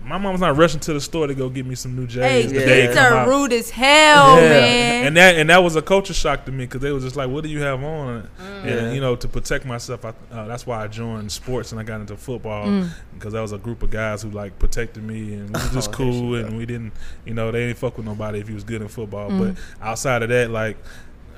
My 0.05 0.17
mom 0.17 0.31
was 0.31 0.39
not 0.39 0.55
rushing 0.55 0.79
to 0.79 0.93
the 0.93 1.01
store 1.01 1.27
to 1.27 1.35
go 1.35 1.49
get 1.49 1.65
me 1.65 1.75
some 1.75 1.93
new 1.93 2.07
J's. 2.07 2.21
Hey, 2.23 2.45
the 2.47 2.59
Yeah. 2.61 2.65
day 2.65 2.85
kids 2.87 2.97
are 2.97 3.27
rude 3.29 3.51
as 3.51 3.69
hell, 3.69 4.37
Yeah. 4.41 4.49
man. 4.49 5.05
And 5.07 5.17
that 5.17 5.35
and 5.35 5.49
that 5.49 5.61
was 5.61 5.75
a 5.75 5.81
culture 5.81 6.13
shock 6.13 6.45
to 6.45 6.51
me 6.53 6.63
because 6.65 6.79
they 6.79 6.93
was 6.93 7.03
just 7.03 7.17
like, 7.17 7.27
"What 7.29 7.43
do 7.43 7.49
you 7.49 7.59
have 7.61 7.83
on?" 7.83 8.29
Mm. 8.41 8.63
And 8.65 8.95
you 8.95 9.01
know, 9.01 9.17
to 9.17 9.27
protect 9.27 9.65
myself, 9.65 10.05
I, 10.05 10.13
uh, 10.31 10.47
that's 10.47 10.65
why 10.65 10.81
I 10.81 10.87
joined 10.87 11.29
sports 11.33 11.73
and 11.73 11.81
I 11.81 11.83
got 11.83 11.99
into 11.99 12.15
football 12.15 12.67
Mm. 12.67 12.87
because 13.15 13.33
that 13.33 13.41
was 13.41 13.51
a 13.51 13.57
group 13.57 13.83
of 13.83 13.89
guys 13.89 14.21
who 14.21 14.29
like 14.29 14.57
protected 14.59 15.03
me 15.03 15.33
and 15.33 15.47
we 15.49 15.61
was 15.61 15.73
just 15.73 15.89
Oh, 15.89 15.93
cool 15.95 16.35
and 16.35 16.57
we 16.57 16.65
didn't, 16.65 16.93
you 17.25 17.33
know, 17.33 17.51
they 17.51 17.65
didn't 17.67 17.77
fuck 17.77 17.97
with 17.97 18.05
nobody 18.05 18.39
if 18.39 18.47
you 18.47 18.55
was 18.55 18.63
good 18.63 18.81
in 18.81 18.87
football. 18.87 19.29
Mm. 19.29 19.55
But 19.55 19.85
outside 19.85 20.23
of 20.23 20.29
that, 20.29 20.49
like. 20.51 20.77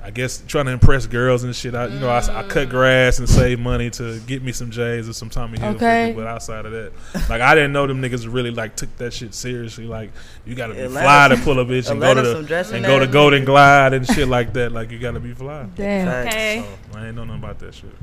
I 0.02 0.10
guess 0.10 0.42
trying 0.46 0.66
to 0.66 0.72
impress 0.72 1.06
girls 1.06 1.44
and 1.44 1.54
shit. 1.54 1.74
I, 1.74 1.86
you 1.86 1.98
know, 1.98 2.08
I, 2.08 2.18
I 2.18 2.42
cut 2.44 2.68
mm. 2.68 2.70
grass 2.70 3.18
and 3.18 3.28
save 3.28 3.60
money 3.60 3.90
to 3.90 4.18
get 4.20 4.42
me 4.42 4.52
some 4.52 4.70
J's 4.70 5.08
or 5.08 5.12
some 5.12 5.28
Tommy 5.28 5.58
Hilfiger. 5.58 5.74
Okay. 5.76 6.12
But 6.16 6.26
outside 6.26 6.64
of 6.64 6.72
that, 6.72 6.92
like 7.28 7.42
I 7.42 7.54
didn't 7.54 7.72
know 7.72 7.86
them 7.86 8.00
niggas 8.00 8.32
really 8.32 8.50
like 8.50 8.76
took 8.76 8.94
that 8.96 9.12
shit 9.12 9.34
seriously. 9.34 9.84
Like 9.84 10.10
you 10.46 10.54
got 10.54 10.68
to 10.68 10.74
be 10.74 10.80
Atlanta- 10.80 11.04
fly 11.04 11.36
to 11.36 11.36
pull 11.44 11.60
a 11.60 11.64
bitch 11.64 11.90
and 11.90 12.00
go 12.00 12.14
to 12.14 12.24
some 12.24 12.42
the 12.42 12.48
dressing 12.48 12.76
and 12.76 12.86
go 12.86 12.98
to 12.98 13.06
ass 13.06 13.12
Golden. 13.12 13.44
Glide 13.44 13.92
and 13.92 14.06
shit 14.06 14.28
like 14.28 14.52
that. 14.54 14.72
Like 14.72 14.90
you 14.90 14.98
got 14.98 15.12
to 15.12 15.20
be 15.20 15.34
fly. 15.34 15.66
Damn. 15.74 16.06
Facts. 16.06 16.34
Okay. 16.34 16.66
So 16.92 16.98
I 16.98 17.06
ain't 17.06 17.16
know 17.16 17.24
nothing 17.24 17.42
about 17.42 17.58
that 17.58 17.74
shit. 17.74 17.94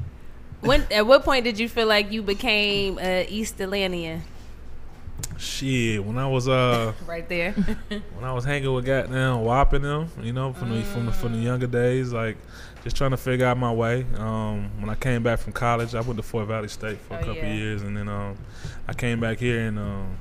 When 0.62 0.86
at 0.92 1.06
what 1.06 1.24
point 1.24 1.46
did 1.46 1.60
you 1.60 1.70
feel 1.70 1.88
like 1.88 2.12
you 2.12 2.22
became 2.22 3.00
a 3.00 3.28
East 3.28 3.60
Atlantean? 3.62 4.24
Shit, 5.38 6.04
when 6.04 6.18
I 6.18 6.28
was 6.28 6.48
uh 6.48 6.94
Right 7.06 7.28
there. 7.30 7.52
when 7.90 8.24
I 8.24 8.34
was 8.34 8.44
hanging 8.44 8.74
with 8.74 8.86
goddamn 8.86 9.42
whopping 9.42 9.84
them, 9.84 10.10
you 10.22 10.34
know, 10.34 10.54
from 10.54 10.72
the 10.76 10.84
from 10.84 11.06
the 11.06 11.12
from 11.12 11.34
the 11.34 11.40
younger 11.40 11.68
days, 11.68 12.12
like 12.12 12.38
just 12.84 12.96
trying 12.96 13.12
to 13.12 13.18
figure 13.18 13.46
out 13.46 13.58
my 13.58 13.72
way. 13.72 14.06
Um, 14.18 14.70
when 14.80 14.90
I 14.90 14.96
came 14.96 15.22
back 15.24 15.40
from 15.40 15.54
college, 15.54 15.94
I 15.94 16.02
went 16.02 16.18
to 16.18 16.24
Fort 16.24 16.48
Valley 16.48 16.68
State 16.70 16.98
for 17.00 17.16
a 17.16 17.18
Oh, 17.18 17.20
couple 17.20 17.36
yeah. 17.36 17.54
years, 17.54 17.82
and 17.84 17.96
then 17.96 18.08
um, 18.10 18.38
I 18.88 18.94
came 18.94 19.20
back 19.20 19.38
here, 19.40 19.60
and 19.68 19.78
um, 19.78 20.18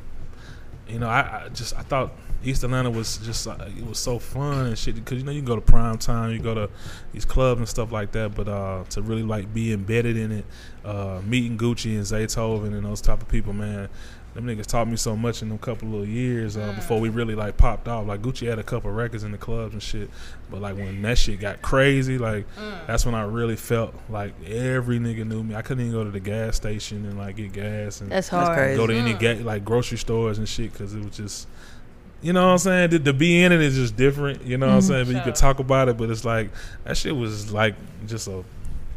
you 0.89 0.99
know, 0.99 1.09
I, 1.09 1.45
I 1.45 1.49
just 1.49 1.75
I 1.77 1.81
thought 1.83 2.13
East 2.45 2.63
Atlanta 2.65 2.91
was 2.91 3.17
just 3.19 3.47
uh, 3.49 3.57
it 3.67 3.87
was 3.87 3.99
so 3.99 4.19
fun 4.19 4.67
and 4.67 4.79
shit 4.79 4.95
because 4.97 5.19
you 5.19 5.25
know 5.25 5.33
you 5.33 5.39
can 5.41 5.47
go 5.47 5.55
to 5.57 5.63
prime 5.63 5.97
time, 5.97 6.31
you 6.33 6.39
go 6.41 6.55
to 6.55 6.69
these 7.13 7.25
clubs 7.25 7.59
and 7.59 7.69
stuff 7.69 7.91
like 7.91 8.13
that, 8.13 8.35
but 8.35 8.49
uh, 8.49 8.85
to 8.91 9.01
really 9.01 9.23
like 9.23 9.53
be 9.55 9.73
embedded 9.73 10.17
in 10.19 10.31
it, 10.33 10.45
uh, 10.85 11.21
meeting 11.25 11.57
Gucci 11.57 11.95
and 11.95 12.03
Zaytoven 12.05 12.67
and 12.75 12.85
those 12.85 13.01
type 13.01 13.23
of 13.23 13.29
people, 13.29 13.53
man. 13.55 13.89
Them 14.37 14.45
niggas 14.45 14.67
taught 14.67 14.87
me 14.87 14.97
so 14.97 15.17
much 15.17 15.41
in 15.41 15.49
them 15.49 15.57
couple 15.57 15.89
little 15.89 16.07
years 16.07 16.59
uh, 16.59 16.61
mm. 16.61 16.77
before 16.77 17.01
we 17.01 17.09
really 17.09 17.35
like 17.35 17.57
popped 17.57 17.89
off. 17.89 18.07
Like 18.07 18.21
Gucci 18.21 18.47
had 18.47 18.59
a 18.59 18.63
couple 18.63 18.91
records 18.91 19.25
in 19.25 19.33
the 19.33 19.39
clubs 19.39 19.73
and 19.73 19.83
shit, 19.83 20.11
but 20.51 20.61
like 20.61 20.77
when 20.77 21.01
that 21.03 21.17
shit 21.17 21.41
got 21.41 21.63
crazy, 21.63 22.19
like 22.19 22.45
mm. 22.57 22.87
that's 22.87 23.07
when 23.07 23.15
I 23.15 23.23
really 23.23 23.57
felt 23.57 23.95
like 24.11 24.35
every 24.45 24.99
nigga 24.99 25.27
knew 25.27 25.43
me. 25.43 25.55
I 25.55 25.63
couldn't 25.63 25.87
even 25.87 25.99
go 25.99 26.05
to 26.05 26.11
the 26.11 26.21
gas 26.21 26.55
station 26.55 27.07
and 27.07 27.17
like 27.17 27.37
get 27.37 27.55
gas 27.55 28.03
and 28.03 28.13
That's 28.13 28.29
That's 28.29 28.47
hard. 28.47 28.59
crazy. 28.59 28.77
go 28.77 28.87
to 28.87 28.95
any 28.95 29.15
mm. 29.15 29.19
ga- 29.19 29.43
like 29.43 29.65
grocery 29.65 29.97
stores 29.97 30.37
and 30.37 30.47
shit 30.47 30.71
because 30.71 30.95
it 30.95 31.03
was 31.03 31.17
just 31.17 31.49
you 32.21 32.35
know 32.35 32.45
what 32.45 32.53
I'm 32.53 32.59
saying 32.59 32.91
The, 32.91 32.99
to 32.99 33.13
be 33.15 33.43
in 33.43 33.53
it 33.53 33.63
is 33.63 33.75
just 33.75 33.97
different 33.97 34.43
you 34.43 34.59
know 34.59 34.67
what 34.67 34.75
I'm 34.75 34.83
saying 34.83 35.07
but 35.07 35.15
you 35.15 35.23
could 35.23 35.35
talk 35.35 35.61
about 35.61 35.89
it 35.89 35.97
but 35.97 36.11
it's 36.11 36.27
like 36.27 36.51
that 36.85 36.99
shit 36.99 37.17
was 37.17 37.53
like 37.53 37.75
just 38.07 38.29
a 38.29 38.45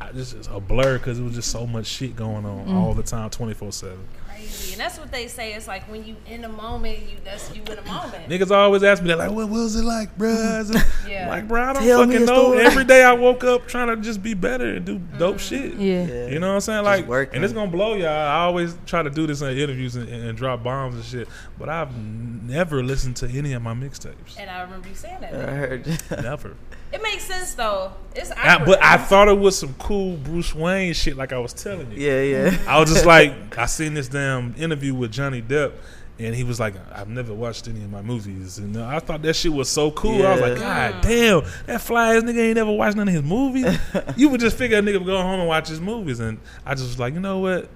I- 0.02 0.12
just 0.12 0.36
just 0.36 0.50
a 0.52 0.60
blur 0.60 0.98
because 0.98 1.18
it 1.18 1.24
was 1.24 1.36
just 1.36 1.50
so 1.50 1.66
much 1.66 1.86
shit 1.86 2.16
going 2.18 2.46
on 2.46 2.74
all 2.76 2.94
the 2.94 3.04
time 3.04 3.30
24 3.30 3.72
7 3.72 3.98
Crazy. 4.40 4.72
And 4.74 4.82
that's 4.82 4.98
what 4.98 5.12
they 5.12 5.28
say. 5.28 5.54
It's 5.54 5.68
like 5.68 5.84
when 5.90 6.06
you 6.06 6.16
in 6.26 6.44
a 6.46 6.50
moment, 6.50 7.00
you 7.00 7.18
that's 7.24 7.54
you 7.56 7.62
in 7.64 7.78
a 7.78 7.82
moment. 7.84 8.28
niggas 8.30 8.52
always 8.52 8.84
ask 8.84 9.02
me 9.02 9.10
that 9.10 9.18
like 9.18 9.32
what 9.32 9.50
was 9.50 9.76
it 9.76 9.84
like 9.84 10.18
bruh 10.18 10.70
Yeah. 11.08 11.28
like 11.30 11.48
bro 11.48 11.62
I 11.62 11.74
don't 11.74 11.84
Tell 11.84 12.06
me 12.06 12.14
fucking 12.14 12.26
know 12.26 12.52
story. 12.52 12.66
every 12.66 12.84
day 12.86 13.04
I 13.04 13.14
woke 13.14 13.44
up 13.44 13.68
trying 13.68 13.88
to 13.88 13.98
just 13.98 14.24
be 14.24 14.34
better 14.34 14.76
and 14.76 14.86
do 14.86 15.00
dope 15.18 15.38
mm-hmm. 15.38 15.38
shit 15.38 15.74
Yeah. 15.76 16.06
Yeah. 16.06 16.28
You 16.28 16.40
know 16.40 16.48
what 16.50 16.56
I'm 16.56 16.62
saying? 16.62 16.84
Like, 16.86 17.08
working. 17.08 17.36
and 17.36 17.44
it's 17.44 17.54
gonna 17.54 17.72
blow 17.72 17.96
y'all. 17.96 18.08
I 18.08 18.42
always 18.44 18.78
try 18.86 19.04
to 19.04 19.10
do 19.10 19.28
this 19.28 19.42
in 19.42 19.58
interviews 19.58 19.96
and, 19.96 20.08
and 20.10 20.38
drop 20.38 20.64
bombs 20.64 20.96
and 20.96 21.04
shit, 21.04 21.28
but 21.58 21.70
I've 21.70 21.96
never 21.98 22.84
listened 22.84 23.16
to 23.18 23.28
any 23.30 23.54
of 23.54 23.62
my 23.62 23.74
mixtapes. 23.74 24.38
And 24.40 24.50
I 24.50 24.62
remember 24.62 24.88
you 24.88 24.96
saying 24.96 25.22
that. 25.22 25.34
I 25.34 25.54
heard. 25.56 25.88
Never. 26.12 26.56
It 26.92 27.04
makes 27.04 27.24
sense 27.24 27.54
though. 27.54 27.92
It's 28.16 28.32
I, 28.32 28.64
but 28.64 28.84
I 28.84 28.98
thought 28.98 29.28
it 29.28 29.38
was 29.38 29.58
some 29.58 29.74
cool 29.76 30.18
Bruce 30.18 30.56
Wayne 30.56 30.94
shit, 30.94 31.16
like 31.16 31.32
I 31.32 31.40
was 31.40 31.54
telling 31.54 31.92
you. 31.92 31.98
yeah, 32.00 32.22
yeah. 32.50 32.58
I 32.68 32.80
was 32.80 32.92
just 32.92 33.06
like, 33.16 33.58
I 33.58 33.66
seen 33.68 33.94
this 33.94 34.08
damn 34.08 34.56
interview 34.58 34.96
with 34.96 35.12
Johnny 35.12 35.42
Depp, 35.42 35.74
and 36.18 36.34
he 36.34 36.44
was 36.44 36.60
like, 36.60 36.74
I've 36.92 37.08
never 37.08 37.34
watched 37.34 37.68
any 37.68 37.84
of 37.84 37.92
my 37.92 38.02
movies, 38.02 38.58
and 38.58 38.76
uh, 38.76 38.88
I 38.88 39.00
thought 39.00 39.22
that 39.22 39.36
shit 39.36 39.54
was 39.54 39.70
so 39.70 39.92
cool. 39.92 40.26
I 40.26 40.32
was 40.32 40.42
like, 40.42 40.58
Yeah. 40.58 40.92
God 40.92 41.02
damn, 41.02 41.42
that 41.68 41.82
fly 41.82 42.16
ass 42.16 42.24
nigga 42.24 42.40
ain't 42.40 42.56
never 42.56 42.72
watched 42.72 42.98
none 42.98 43.08
of 43.08 43.14
his 43.14 43.24
movies. 43.24 43.78
you 44.18 44.30
would 44.30 44.42
just 44.42 44.58
figure 44.58 44.80
a 44.80 44.82
nigga 44.82 44.98
would 44.98 45.06
go 45.06 45.22
home 45.22 45.40
and 45.40 45.48
watch 45.48 45.68
his 45.68 45.80
movies, 45.80 46.20
and 46.20 46.40
I 46.66 46.74
just 46.74 46.88
was 46.88 47.00
like, 47.00 47.14
you 47.14 47.20
know 47.20 47.40
what? 47.40 47.70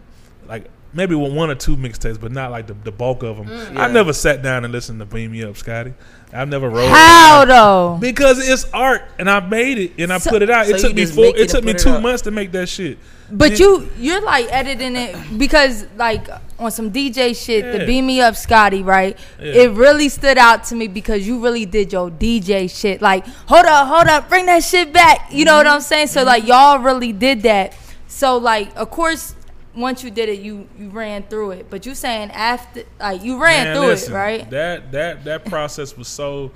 like 0.47 0.69
maybe 0.93 1.15
one 1.15 1.35
one 1.35 1.49
or 1.49 1.55
two 1.55 1.75
mixtapes, 1.77 2.19
but 2.19 2.31
not 2.31 2.51
like 2.51 2.67
the, 2.67 2.73
the 2.83 2.91
bulk 2.91 3.23
of 3.23 3.37
them. 3.37 3.47
Mm. 3.47 3.77
I 3.77 3.87
Yeah. 3.87 3.93
never 3.93 4.13
sat 4.13 4.41
down 4.41 4.63
and 4.63 4.71
listened 4.71 4.99
to 4.99 5.05
Beam 5.05 5.31
Me 5.31 5.43
Up, 5.43 5.57
Scotty. 5.57 5.93
I've 6.31 6.49
never 6.49 6.67
wrote. 6.69 6.89
How 6.89 7.45
though? 7.45 7.97
Because 7.99 8.47
it's 8.47 8.65
art, 8.73 9.03
and 9.19 9.29
I 9.29 9.39
made 9.39 9.77
it, 9.77 9.91
and 9.99 10.11
I 10.11 10.17
So- 10.17 10.31
put 10.31 10.41
it 10.41 10.49
out. 10.49 10.65
so 10.65 10.75
it 10.75 10.79
took 10.81 10.95
me 10.95 11.05
four. 11.05 11.25
it 11.25 11.37
It 11.37 11.49
took 11.49 11.63
me 11.63 11.73
put 11.73 11.81
it 11.81 11.83
two 11.83 11.91
up. 11.91 12.01
months 12.01 12.23
to 12.23 12.31
make 12.31 12.51
that 12.53 12.67
shit. 12.69 12.97
But 13.31 13.51
Then- 13.51 13.59
you 13.59 13.89
you're 13.99 14.21
like 14.21 14.47
editing 14.51 14.95
it 14.95 15.15
because 15.37 15.85
like 15.97 16.27
on 16.59 16.71
some 16.71 16.89
DJ 16.91 17.33
shit, 17.33 17.63
Yeah. 17.65 17.71
the 17.77 17.85
beam 17.85 18.05
me 18.07 18.21
up 18.21 18.35
Scotty, 18.35 18.81
right? 18.83 19.17
Yeah. 19.39 19.53
It 19.53 19.71
really 19.71 20.09
stood 20.09 20.37
out 20.37 20.63
to 20.65 20.75
me 20.75 20.87
because 20.87 21.25
you 21.27 21.39
really 21.39 21.65
did 21.65 21.91
your 21.93 22.09
DJ 22.11 22.67
shit. 22.67 23.01
Like, 23.01 23.25
hold 23.47 23.65
up, 23.65 23.87
hold 23.87 24.07
up, 24.07 24.29
bring 24.29 24.45
that 24.47 24.63
shit 24.63 24.91
back. 24.93 25.27
You 25.31 25.45
know 25.45 25.55
what 25.57 25.65
Mm-hmm. 25.65 25.75
I'm 25.75 25.81
saying? 25.81 26.07
So 26.07 26.23
like 26.23 26.47
y'all 26.47 26.79
really 26.79 27.11
did 27.13 27.43
that. 27.43 27.73
So 28.07 28.37
like 28.37 28.69
of 28.75 28.89
course 28.91 29.35
once 29.75 30.03
you 30.03 30.11
did 30.11 30.29
it, 30.29 30.39
you 30.39 30.67
you 30.77 30.89
ran 30.89 31.23
through 31.23 31.51
it. 31.51 31.69
But 31.69 31.85
you 31.85 31.95
saying 31.95 32.31
after 32.31 32.83
like 32.99 33.23
you 33.23 33.41
ran 33.41 33.65
Man, 33.65 33.75
through 33.75 33.85
listen, 33.87 34.13
it, 34.13 34.17
right? 34.17 34.49
That 34.49 34.91
that 34.91 35.23
that 35.25 35.45
process 35.45 35.97
was 35.97 36.07
so 36.07 36.51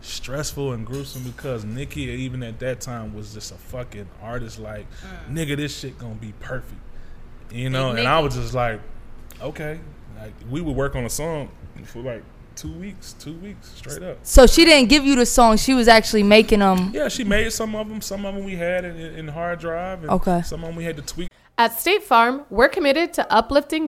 stressful 0.00 0.72
and 0.72 0.86
gruesome 0.86 1.22
because 1.22 1.64
Nicki, 1.64 2.02
even 2.02 2.42
at 2.42 2.58
that 2.60 2.80
time, 2.80 3.14
was 3.14 3.34
just 3.34 3.52
a 3.52 3.56
fucking 3.56 4.08
artist. 4.20 4.58
Like, 4.58 4.86
mm. 5.00 5.34
nigga, 5.34 5.56
this 5.56 5.78
shit 5.78 5.98
gonna 5.98 6.14
be 6.14 6.32
perfect, 6.40 6.80
you 7.50 7.70
know. 7.70 7.90
Big 7.90 8.00
And 8.00 8.08
I 8.08 8.18
was 8.20 8.34
just 8.34 8.54
like, 8.54 8.80
okay, 9.40 9.78
like 10.18 10.34
we 10.50 10.60
would 10.60 10.76
work 10.76 10.96
on 10.96 11.04
a 11.04 11.10
song 11.10 11.50
for 11.84 12.00
like 12.00 12.22
two 12.54 12.72
weeks, 12.72 13.14
two 13.14 13.34
weeks 13.34 13.68
straight 13.76 14.02
up. 14.02 14.18
So 14.22 14.46
she 14.46 14.64
didn't 14.64 14.88
give 14.88 15.04
you 15.04 15.16
the 15.16 15.26
song; 15.26 15.56
she 15.56 15.74
was 15.74 15.88
actually 15.88 16.22
making 16.22 16.60
them. 16.60 16.90
Yeah, 16.92 17.08
she 17.08 17.24
made 17.24 17.52
some 17.52 17.74
of 17.74 17.88
them. 17.88 18.00
Some 18.00 18.24
of 18.24 18.34
them 18.34 18.44
we 18.44 18.56
had 18.56 18.84
in, 18.84 18.96
in 18.96 19.28
hard 19.28 19.60
drive. 19.60 20.02
And 20.02 20.10
Okay. 20.10 20.42
Some 20.42 20.62
of 20.62 20.68
them 20.68 20.76
we 20.76 20.84
had 20.84 20.96
to 20.96 21.02
tweak. 21.02 21.28
At 21.58 21.78
State 21.78 22.02
Farm, 22.02 22.44
we're 22.50 22.68
committed 22.68 23.12
to 23.14 23.32
uplifting. 23.32 23.86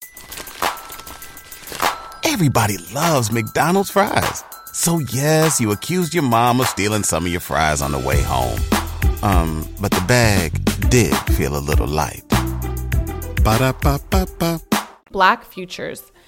Everybody 2.26 2.78
loves 2.94 3.32
McDonald's 3.32 3.90
fries. 3.90 4.44
So 4.74 5.00
yes, 5.00 5.62
you 5.62 5.72
accused 5.72 6.14
your 6.14 6.24
mom 6.24 6.60
of 6.60 6.68
stealing 6.68 7.04
some 7.04 7.26
of 7.26 7.32
your 7.32 7.42
fries 7.42 7.82
on 7.82 7.92
the 7.92 8.00
way 8.00 8.22
home. 8.22 8.60
Um, 9.22 9.68
but 9.80 9.92
the 9.92 10.04
bag 10.08 10.52
did 10.90 11.16
feel 11.36 11.56
a 11.56 11.60
little 11.60 11.88
light. 11.88 12.24
Ba-da-ba-ba-ba. 13.44 14.60
Black 15.12 15.46
Futures. 15.46 16.13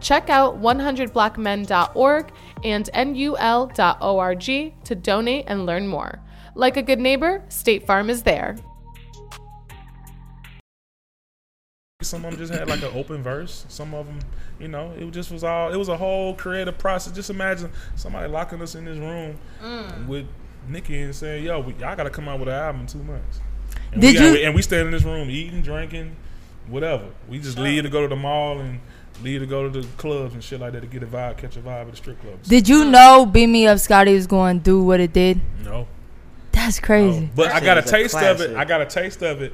Check 0.00 0.30
out 0.30 0.60
100blackmen.org 0.60 2.32
and 2.64 2.90
nul.org 2.94 4.44
to 4.84 4.94
donate 4.94 5.44
and 5.46 5.66
learn 5.66 5.86
more. 5.86 6.20
Like 6.54 6.76
a 6.76 6.82
good 6.82 6.98
neighbor, 6.98 7.44
State 7.48 7.86
Farm 7.86 8.10
is 8.10 8.22
there. 8.22 8.56
Some 12.02 12.24
of 12.24 12.30
them 12.32 12.40
just 12.40 12.52
had 12.52 12.66
like 12.68 12.82
an 12.82 12.90
open 12.94 13.22
verse. 13.22 13.66
Some 13.68 13.92
of 13.92 14.06
them, 14.06 14.18
you 14.58 14.68
know, 14.68 14.90
it 14.98 15.10
just 15.10 15.30
was 15.30 15.44
all. 15.44 15.70
It 15.70 15.76
was 15.76 15.90
a 15.90 15.96
whole 15.98 16.34
creative 16.34 16.78
process. 16.78 17.12
Just 17.12 17.28
imagine 17.28 17.70
somebody 17.94 18.26
locking 18.26 18.62
us 18.62 18.74
in 18.74 18.86
this 18.86 18.96
room 18.96 19.38
Mm. 19.62 20.06
with 20.06 20.26
Nicki 20.66 20.98
and 21.02 21.14
saying, 21.14 21.44
"Yo, 21.44 21.60
we, 21.60 21.74
y'all 21.74 21.94
got 21.94 22.04
to 22.04 22.10
come 22.10 22.26
out 22.26 22.38
with 22.38 22.48
an 22.48 22.54
album 22.54 22.80
in 22.82 22.86
two 22.86 23.02
months." 23.02 23.40
And 23.92 24.00
Did 24.00 24.14
we 24.14 24.18
got- 24.18 24.24
you- 24.38 24.46
and 24.46 24.54
we 24.54 24.62
stand 24.62 24.86
in 24.86 24.92
this 24.92 25.02
room 25.04 25.28
eating, 25.28 25.60
drinking, 25.60 26.16
whatever. 26.68 27.04
We 27.28 27.38
just 27.38 27.58
leave 27.58 27.82
to 27.82 27.90
go 27.90 28.00
to 28.00 28.08
the 28.08 28.16
mall 28.16 28.60
and 28.60 28.80
leave 29.22 29.40
to 29.40 29.46
go 29.46 29.68
to 29.68 29.80
the 29.80 29.86
clubs 29.96 30.34
and 30.34 30.42
shit 30.42 30.60
like 30.60 30.72
that 30.72 30.80
to 30.80 30.86
get 30.86 31.02
a 31.02 31.06
vibe, 31.06 31.36
catch 31.38 31.56
a 31.56 31.60
vibe 31.60 31.82
at 31.82 31.90
the 31.90 31.96
strip 31.96 32.20
clubs. 32.20 32.48
Did 32.48 32.68
you 32.68 32.84
know 32.84 33.26
Beam 33.26 33.52
Me 33.52 33.66
Up 33.66 33.78
Scotty 33.78 34.14
was 34.14 34.26
going 34.26 34.58
to 34.58 34.64
do 34.64 34.82
what 34.82 35.00
it 35.00 35.12
did? 35.12 35.40
No. 35.64 35.86
That's 36.52 36.80
crazy. 36.80 37.30
But 37.34 37.52
I 37.52 37.60
got 37.60 37.78
a 37.78 37.82
shit 37.82 38.00
is 38.00 38.14
a 38.14 38.18
taste 38.18 38.22
of 38.22 38.40
it. 38.40 38.56
I 38.56 38.64
got 38.64 38.80
a 38.80 38.86
taste 38.86 39.22
of 39.22 39.40
it. 39.42 39.52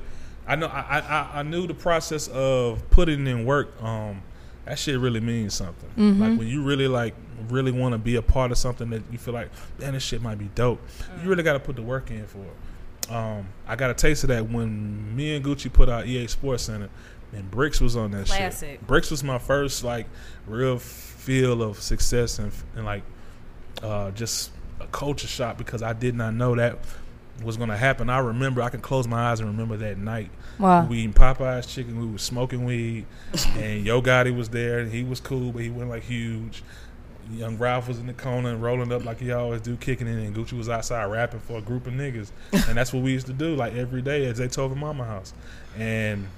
I 0.48 0.56
know. 0.56 0.66
I, 0.66 0.98
I 0.98 1.30
I 1.40 1.42
knew 1.42 1.66
the 1.66 1.74
process 1.74 2.28
of 2.28 2.88
putting 2.90 3.26
in 3.26 3.44
work. 3.44 3.80
Um, 3.82 4.22
that 4.64 4.78
shit 4.78 4.98
really 4.98 5.20
means 5.20 5.54
something. 5.54 5.88
Mhm. 5.96 6.20
Like 6.20 6.38
when 6.38 6.48
you 6.48 6.62
really 6.62 6.88
like 6.88 7.14
really 7.48 7.72
want 7.72 7.92
to 7.92 7.98
be 7.98 8.16
a 8.16 8.22
part 8.22 8.50
of 8.50 8.58
something 8.58 8.90
that 8.90 9.02
you 9.12 9.18
feel 9.18 9.34
like, 9.34 9.50
man, 9.78 9.92
this 9.92 10.02
shit 10.02 10.22
might 10.22 10.38
be 10.38 10.50
dope. 10.54 10.80
You 11.22 11.28
really 11.28 11.42
got 11.42 11.52
to 11.52 11.60
put 11.60 11.76
the 11.76 11.82
work 11.82 12.10
in 12.10 12.26
for 12.26 12.38
it. 12.38 13.12
Um, 13.12 13.46
I 13.68 13.76
got 13.76 13.90
a 13.90 13.94
taste 13.94 14.24
of 14.24 14.28
that 14.28 14.48
when 14.48 15.14
me 15.14 15.36
and 15.36 15.44
Gucci 15.44 15.72
put 15.72 15.88
out 15.88 16.06
EA 16.06 16.26
Sports 16.26 16.64
Center, 16.64 16.88
and 17.36 17.50
Bricks 17.50 17.80
was 17.80 17.96
on 17.96 18.10
that 18.12 18.26
Classic. 18.26 18.70
shit. 18.70 18.86
Bricks 18.86 19.10
was 19.10 19.22
my 19.22 19.38
first 19.38 19.84
like 19.84 20.06
real 20.46 20.78
feel 20.78 21.62
of 21.62 21.80
success 21.80 22.38
and, 22.38 22.52
and 22.74 22.84
like 22.84 23.02
uh, 23.82 24.10
just 24.12 24.50
a 24.80 24.86
culture 24.86 25.26
shock 25.26 25.58
because 25.58 25.82
I 25.82 25.92
did 25.92 26.14
not 26.14 26.34
know 26.34 26.54
that 26.56 26.78
was 27.44 27.56
going 27.56 27.68
to 27.68 27.76
happen. 27.76 28.08
I 28.08 28.18
remember 28.18 28.62
I 28.62 28.70
can 28.70 28.80
close 28.80 29.06
my 29.06 29.30
eyes 29.30 29.40
and 29.40 29.48
remember 29.50 29.76
that 29.78 29.98
night. 29.98 30.30
Wow. 30.58 30.86
We 30.86 30.98
eating 31.00 31.12
Popeyes 31.12 31.68
chicken. 31.68 32.00
We 32.00 32.06
was 32.06 32.22
smoking 32.22 32.64
weed, 32.64 33.04
and 33.56 33.84
Yo 33.84 34.00
Gotti 34.00 34.34
was 34.34 34.48
there. 34.48 34.78
and 34.78 34.90
He 34.90 35.04
was 35.04 35.20
cool, 35.20 35.52
but 35.52 35.62
he 35.62 35.68
wasn't 35.70 35.90
like 35.90 36.04
huge. 36.04 36.62
Young 37.32 37.56
Dolph 37.56 37.88
was 37.88 37.98
in 37.98 38.06
the 38.06 38.12
corner 38.12 38.50
and 38.50 38.62
rolling 38.62 38.92
up 38.92 39.04
like 39.04 39.18
he 39.18 39.32
always 39.32 39.60
do, 39.60 39.76
kicking 39.76 40.06
it, 40.06 40.12
and 40.24 40.34
Gucci 40.34 40.52
was 40.52 40.68
outside 40.68 41.06
rapping 41.06 41.40
for 41.40 41.58
a 41.58 41.60
group 41.60 41.86
of 41.88 41.92
niggas, 41.92 42.30
and 42.68 42.78
that's 42.78 42.92
what 42.92 43.02
we 43.02 43.10
used 43.12 43.26
to 43.26 43.32
do 43.32 43.56
like 43.56 43.74
every 43.74 44.00
day 44.00 44.26
at 44.26 44.36
Zaytoven 44.36 44.76
Mama 44.76 45.04
House. 45.04 45.34
And 45.76 46.28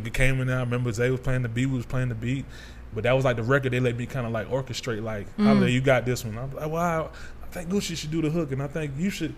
nigga 0.00 0.12
came 0.12 0.40
in 0.40 0.46
there. 0.48 0.58
I 0.58 0.60
remember 0.60 0.92
Zay 0.92 1.10
was 1.10 1.20
playing 1.20 1.42
the 1.42 1.48
beat, 1.48 1.66
we 1.66 1.76
was 1.76 1.86
playing 1.86 2.08
the 2.10 2.14
beat, 2.14 2.44
but 2.94 3.04
that 3.04 3.12
was 3.12 3.24
like 3.24 3.36
the 3.36 3.42
record 3.42 3.72
they 3.72 3.80
let 3.80 3.96
me 3.96 4.06
kind 4.06 4.26
of 4.26 4.32
like 4.32 4.48
orchestrate. 4.50 5.02
Like, 5.02 5.26
Mm. 5.36 5.46
Holiday, 5.46 5.72
you 5.72 5.80
got 5.80 6.04
this 6.04 6.24
one. 6.24 6.36
I'm 6.38 6.52
like, 6.54 6.68
wow. 6.68 7.10
I 7.42 7.46
think 7.58 7.70
Gucci 7.70 7.96
should 7.96 8.10
do 8.10 8.20
the 8.20 8.30
hook, 8.30 8.50
and 8.50 8.60
I 8.60 8.66
think 8.66 8.94
you 8.98 9.10
should. 9.10 9.32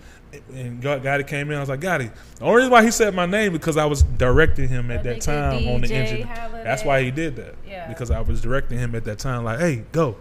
And 0.55 0.81
Go- 0.81 0.99
Gotti 0.99 1.27
came 1.27 1.51
in. 1.51 1.57
I 1.59 1.61
was 1.61 1.69
like, 1.69 1.81
Gotti. 1.81 2.11
The 2.39 2.45
only 2.45 2.57
reason 2.57 2.71
why 2.73 2.83
he 2.83 2.91
said 2.91 3.15
my 3.15 3.27
name 3.27 3.53
because 3.53 3.77
I 3.77 3.85
was 3.85 4.03
directing 4.05 4.69
him 4.71 4.91
at 4.91 5.05
that 5.05 5.21
time 5.21 5.63
get 5.63 5.75
on 5.75 5.81
the 5.83 5.93
engine. 5.95 6.27
Holiday. 6.27 6.65
That's 6.65 6.83
why 6.83 7.03
he 7.03 7.11
did 7.11 7.37
that. 7.37 7.55
Yeah. 7.69 7.87
Because 7.89 8.11
I 8.11 8.21
was 8.23 8.41
directing 8.41 8.79
him 8.79 8.95
at 8.95 9.05
that 9.05 9.19
time. 9.19 9.45
Like, 9.45 9.59
hey, 9.61 9.85
go. 9.93 10.17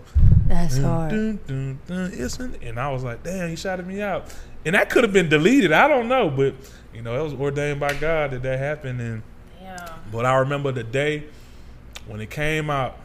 That's 0.48 0.76
Dun, 0.76 0.84
hard. 0.84 1.10
dun, 1.12 1.40
dun, 1.48 1.80
dun, 1.88 2.12
isn't- 2.12 2.62
And 2.62 2.78
I 2.78 2.92
was 2.92 3.04
like, 3.06 3.24
damn, 3.24 3.50
he 3.50 3.56
shouted 3.56 3.88
me 3.88 4.02
out. 4.02 4.26
And 4.66 4.76
that 4.76 4.90
could 4.90 5.06
have 5.06 5.14
been 5.14 5.30
deleted. 5.30 5.72
I 5.72 5.88
don't 5.88 6.10
know, 6.10 6.30
but 6.30 6.54
you 6.94 7.02
know, 7.02 7.18
it 7.18 7.24
was 7.24 7.34
ordained 7.34 7.80
by 7.80 7.94
God 7.94 8.32
that 8.32 8.44
that 8.44 8.60
happened. 8.60 9.00
And 9.00 9.24
but 10.12 10.26
I 10.26 10.38
remember 10.40 10.72
the 10.72 10.84
day 10.84 11.24
when 12.08 12.22
it 12.22 12.30
came 12.30 12.70
out. 12.70 12.98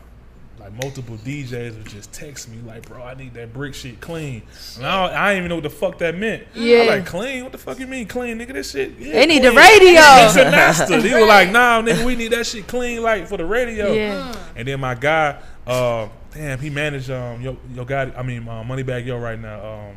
Like 0.59 0.75
multiple 0.75 1.17
DJs 1.17 1.75
would 1.79 1.87
just 1.87 2.13
text 2.13 2.47
me 2.51 2.59
like, 2.67 2.87
"Bro, 2.87 3.03
I 3.03 3.15
need 3.15 3.33
that 3.33 3.51
brick 3.55 3.73
shit 3.75 3.99
clean." 4.03 4.43
And 4.77 4.85
I, 4.85 5.07
don't, 5.09 5.17
I 5.17 5.29
didn't 5.31 5.39
even 5.39 5.49
know 5.49 5.55
what 5.55 5.63
the 5.65 5.71
fuck 5.71 5.97
that 6.01 6.15
meant. 6.19 6.47
Yeah. 6.55 6.83
like, 6.83 7.07
"Clean? 7.07 7.43
What 7.43 7.53
the 7.53 7.57
fuck 7.57 7.79
you 7.79 7.87
mean 7.87 8.07
clean, 8.07 8.39
nigga? 8.39 8.53
This 8.53 8.73
shit." 8.73 8.93
Yeah, 8.99 9.15
They 9.15 9.25
need 9.25 9.41
clean. 9.41 9.55
the 9.55 9.59
radio. 9.59 10.51
Master. 10.51 11.01
They 11.01 11.19
were 11.19 11.27
like, 11.27 11.51
"Nah, 11.53 11.81
nigga, 11.81 12.05
we 12.05 12.15
need 12.15 12.33
that 12.33 12.45
shit 12.47 12.67
clean, 12.67 13.03
like 13.03 13.27
for 13.27 13.39
the 13.39 13.47
radio." 13.47 13.91
Yeah. 13.91 14.37
And 14.55 14.69
then 14.69 14.81
my 14.81 14.95
guy, 14.95 15.39
uh, 15.67 16.09
damn, 16.35 16.59
he 16.59 16.69
managed 16.69 17.11
um 17.11 17.41
yo 17.41 17.57
yo 17.75 17.87
guy. 17.87 18.13
I 18.15 18.23
mean, 18.23 18.47
uh, 18.47 18.63
Moneybagg 18.63 19.07
Yo 19.07 19.17
right 19.19 19.41
now. 19.41 19.65
Um, 19.67 19.95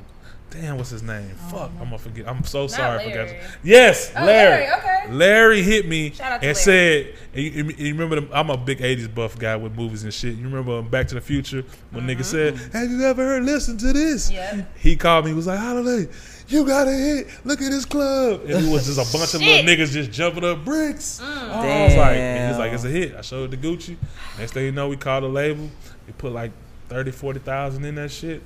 damn, 0.54 0.78
what's 0.78 0.92
his 0.92 1.02
name? 1.04 1.32
Oh, 1.46 1.50
Fuck, 1.50 1.72
I'm 1.80 1.86
gonna 1.86 1.98
forget. 1.98 2.28
I'm 2.28 2.44
so 2.44 2.68
sorry. 2.68 3.00
I 3.04 3.12
forgot. 3.12 3.36
Yes, 3.64 4.12
Oh, 4.16 4.24
Larry. 4.24 4.66
Larry, 4.68 4.80
okay. 4.80 5.12
Larry 5.14 5.62
hit 5.64 5.88
me 5.88 6.12
Shout 6.12 6.32
out 6.34 6.42
to 6.42 6.48
and 6.48 6.56
Larry. 6.56 6.56
said, 6.56 7.16
and 7.34 7.44
you, 7.44 7.52
you- 7.52 7.76
you 7.78 7.94
remember? 7.94 8.22
The, 8.22 8.38
I'm 8.38 8.50
a 8.50 8.58
big 8.58 8.80
'80s 8.80 9.14
buff 9.14 9.38
guy 9.38 9.56
with 9.56 9.76
movies 9.76 10.04
and 10.04 10.14
shit. 10.14 10.36
You 10.36 10.44
remember 10.46 10.82
Back 10.82 11.08
to 11.10 11.16
the 11.16 11.22
Future 11.22 11.64
when 11.92 12.06
nigga 12.06 12.18
mm-hmm. 12.18 12.22
said, 12.24 12.58
"Have 12.74 12.90
you 12.90 13.04
ever 13.04 13.24
heard? 13.24 13.44
Listen 13.44 13.78
to 13.80 13.92
this." 13.94 14.32
Yeah. 14.32 14.64
He 14.78 14.96
called 14.96 15.26
me. 15.26 15.32
He 15.32 15.36
was 15.36 15.48
like, 15.48 15.60
"Holiday, 15.60 16.10
you 16.48 16.66
got 16.66 16.88
a 16.88 16.92
hit. 16.92 17.28
Look 17.44 17.62
at 17.62 17.72
this 17.72 17.86
club." 17.86 18.42
And 18.42 18.66
it 18.68 18.72
was 18.72 18.86
just 18.86 19.00
a 19.00 19.18
bunch 19.18 19.34
of 19.34 19.42
little 19.42 19.66
niggas 19.66 19.92
just 19.92 20.12
jumping 20.12 20.44
up 20.44 20.64
bricks. 20.64 21.20
Mm. 21.22 21.50
Oh, 21.50 21.60
I 21.60 21.84
was 21.86 21.96
like, 21.96 22.18
and 22.18 22.50
he's 22.52 22.60
like, 22.60 22.72
"It's 22.74 22.84
a 22.84 22.90
hit." 22.90 23.16
I 23.16 23.22
showed 23.22 23.54
it 23.54 23.62
to 23.62 23.68
Gucci. 23.68 23.98
Next 24.38 24.52
thing 24.54 24.66
you 24.66 24.72
know, 24.72 24.88
we 24.90 24.98
called 24.98 25.24
the 25.24 25.30
label. 25.30 25.70
We 26.08 26.14
put 26.14 26.32
like 26.32 26.52
30, 26.90 27.12
40,000 27.12 27.86
in 27.86 27.96
that 27.96 28.12
shit, 28.12 28.44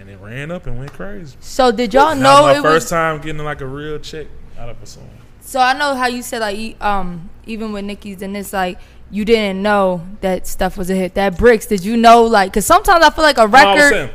and 0.00 0.08
it 0.08 0.18
ran 0.20 0.50
up 0.50 0.66
and 0.66 0.78
went 0.78 0.92
crazy. 0.92 1.36
So 1.40 1.70
did 1.70 1.92
y'all 1.94 2.14
That 2.14 2.16
know 2.16 2.42
was 2.44 2.54
my 2.54 2.58
it 2.58 2.62
first 2.62 2.84
was? 2.86 2.90
time 2.90 3.20
getting 3.20 3.44
like 3.44 3.60
a 3.60 3.66
real 3.66 3.98
check 3.98 4.26
out 4.58 4.68
of 4.70 4.82
a 4.82 4.86
song. 4.86 5.08
So 5.42 5.60
I 5.60 5.72
know 5.76 5.94
how 5.94 6.06
you 6.06 6.22
said 6.22 6.40
like 6.40 6.82
um 6.82 7.28
even 7.46 7.72
with 7.72 7.84
Nicki's 7.84 8.22
and 8.22 8.36
it's 8.36 8.52
like 8.52 8.78
you 9.10 9.24
didn't 9.24 9.60
know 9.62 10.06
that 10.20 10.46
stuff 10.46 10.76
was 10.78 10.88
a 10.90 10.94
hit. 10.94 11.14
That 11.14 11.36
bricks, 11.36 11.66
did 11.66 11.84
you 11.84 11.96
know 11.96 12.22
like? 12.24 12.52
Cause 12.52 12.64
sometimes 12.66 13.04
I 13.04 13.10
feel 13.10 13.24
like 13.24 13.36
a 13.38 13.40
No, 13.40 13.46
was 13.46 13.52
record. 13.52 13.90
saying, 13.90 14.10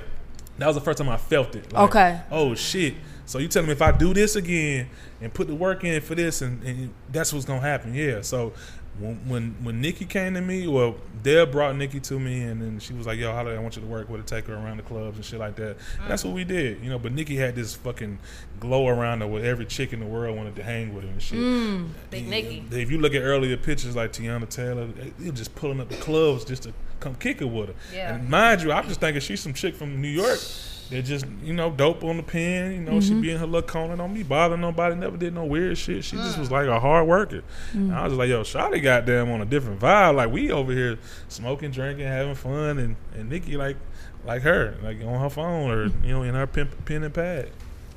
that 0.58 0.68
was 0.68 0.76
the 0.76 0.82
first 0.82 0.98
time 0.98 1.10
I 1.10 1.18
felt 1.18 1.56
it. 1.56 1.72
Like, 1.72 1.90
Okay. 1.90 2.22
Oh 2.32 2.56
shit. 2.56 2.96
So 3.28 3.40
you 3.40 3.48
telling 3.48 3.68
me 3.68 3.74
if 3.74 3.82
I 3.82 3.92
do 3.92 4.14
this 4.14 4.36
again 4.36 4.88
and 5.20 5.34
put 5.34 5.48
the 5.48 5.56
work 5.56 5.84
in 5.84 6.00
for 6.02 6.16
this 6.16 6.42
and, 6.42 6.64
and 6.64 6.94
that's 7.12 7.34
what's 7.34 7.46
gonna 7.46 7.60
happen? 7.62 7.94
Yeah. 7.94 8.22
So 8.22 8.54
when 9.00 9.16
when 9.28 9.56
when 9.62 9.82
Nicki 9.82 10.06
came 10.06 10.36
to 10.36 10.42
me, 10.42 10.68
well, 10.68 10.96
Deb 11.22 11.52
brought 11.52 11.76
Nicki 11.76 12.00
to 12.02 12.20
me, 12.20 12.42
and 12.44 12.62
then 12.62 12.80
she 12.80 12.94
was 12.94 13.06
like, 13.06 13.20
"Yo, 13.20 13.32
Holiday, 13.32 13.58
I 13.58 13.60
want 13.60 13.76
you 13.76 13.82
to 13.82 13.88
work 13.88 14.10
with 14.10 14.22
her, 14.22 14.28
take 14.28 14.48
her 14.48 14.54
around 14.54 14.78
the 14.78 14.84
clubs 14.84 15.18
and 15.18 15.26
shit 15.26 15.40
like 15.40 15.56
that." 15.58 15.78
And 16.00 16.10
that's 16.10 16.24
what 16.24 16.34
we 16.34 16.44
did, 16.44 16.82
you 16.82 16.90
know. 16.90 16.98
But 16.98 17.12
Nicki 17.12 17.36
had 17.36 17.56
this 17.56 17.76
fucking 17.76 18.20
glow 18.60 18.88
around 18.88 19.22
her, 19.22 19.28
where 19.28 19.44
every 19.44 19.66
chick 19.66 19.92
in 19.92 20.00
the 20.00 20.06
world 20.06 20.38
wanted 20.38 20.56
to 20.56 20.64
hang 20.64 20.94
with 20.94 21.04
her 21.04 21.10
and 21.10 21.22
shit. 21.22 21.40
Mm, 21.40 21.90
Big 22.10 22.28
Nicki. 22.28 22.64
If 22.72 22.90
you 22.90 23.00
look 23.00 23.14
at 23.14 23.22
earlier 23.22 23.58
pictures 23.58 23.96
like 23.96 24.14
Teyana 24.14 24.48
Taylor, 24.48 24.88
they 24.88 25.26
were 25.26 25.36
just 25.36 25.56
pulling 25.56 25.82
up 25.82 25.90
the 25.90 25.98
clubs 25.98 26.46
just 26.46 26.64
to 26.64 26.74
come 27.00 27.16
kick 27.16 27.42
it 27.42 27.46
with 27.46 27.70
her. 27.70 27.76
Yeah. 27.94 28.16
And 28.16 28.30
mind 28.30 28.62
you, 28.62 28.72
I'm 28.72 28.88
just 28.88 29.02
thinking 29.02 29.20
she's 29.20 29.42
some 29.42 29.54
chick 29.54 29.76
from 29.76 30.02
New 30.02 30.08
York. 30.08 30.40
They're 30.90 31.02
just, 31.02 31.26
you 31.44 31.54
know, 31.54 31.72
dope 31.72 32.04
on 32.04 32.18
the 32.18 32.24
pen. 32.24 32.74
You 32.74 32.80
know, 32.82 33.02
she 33.02 33.12
Mhm. 33.12 33.22
be 33.22 33.32
in 33.32 33.38
her 33.38 33.46
little 33.46 33.68
corner, 33.68 33.96
don't 33.96 34.14
be 34.14 34.24
bothering 34.24 34.62
nobody. 34.62 34.96
Never 34.96 35.18
did 35.18 35.34
no 35.34 35.44
weird 35.46 35.78
shit. 35.78 36.04
She 36.04 36.16
just 36.16 36.36
mm. 36.36 36.40
was 36.40 36.52
like 36.52 36.68
a 36.68 36.80
hard 36.80 37.08
worker. 37.08 37.44
And 37.74 37.92
I 37.94 38.02
mm. 38.02 38.04
was 38.04 38.12
just 38.12 38.20
like, 38.20 38.30
yo, 38.30 38.42
Shotty 38.44 38.84
goddamn 38.84 39.32
on 39.32 39.42
a 39.42 39.46
different 39.46 39.80
vibe. 39.80 40.16
Like 40.16 40.32
we 40.32 40.52
over 40.52 40.72
here 40.72 41.00
smoking, 41.28 41.72
drinking, 41.72 42.06
having 42.06 42.36
fun, 42.36 42.78
and 42.78 42.96
and 43.18 43.30
Nicki 43.30 43.58
like 43.58 43.78
like 44.26 44.44
her, 44.44 44.76
like 44.84 45.04
on 45.04 45.20
her 45.20 45.30
phone 45.30 45.72
or 45.72 45.90
mm. 45.90 46.04
you 46.04 46.12
know 46.12 46.24
in 46.24 46.36
her 46.36 46.48
pen, 46.48 46.70
pen 46.86 47.04
and 47.04 47.14
pad. 47.14 47.50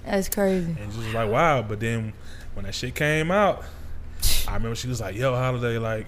That's 0.05 0.29
crazy. 0.29 0.75
And 0.79 0.91
just 0.91 0.97
was 0.97 1.15
like, 1.15 1.31
wow. 1.31 1.63
But 1.63 1.81
then 1.81 2.15
when 2.55 2.65
that 2.65 2.75
shit 2.75 2.95
came 2.95 3.31
out, 3.31 3.63
I 4.47 4.55
remember 4.55 4.75
she 4.75 4.89
was 4.89 5.01
like, 5.01 5.15
yo, 5.15 5.35
Holiday, 5.35 5.79
like, 5.79 6.07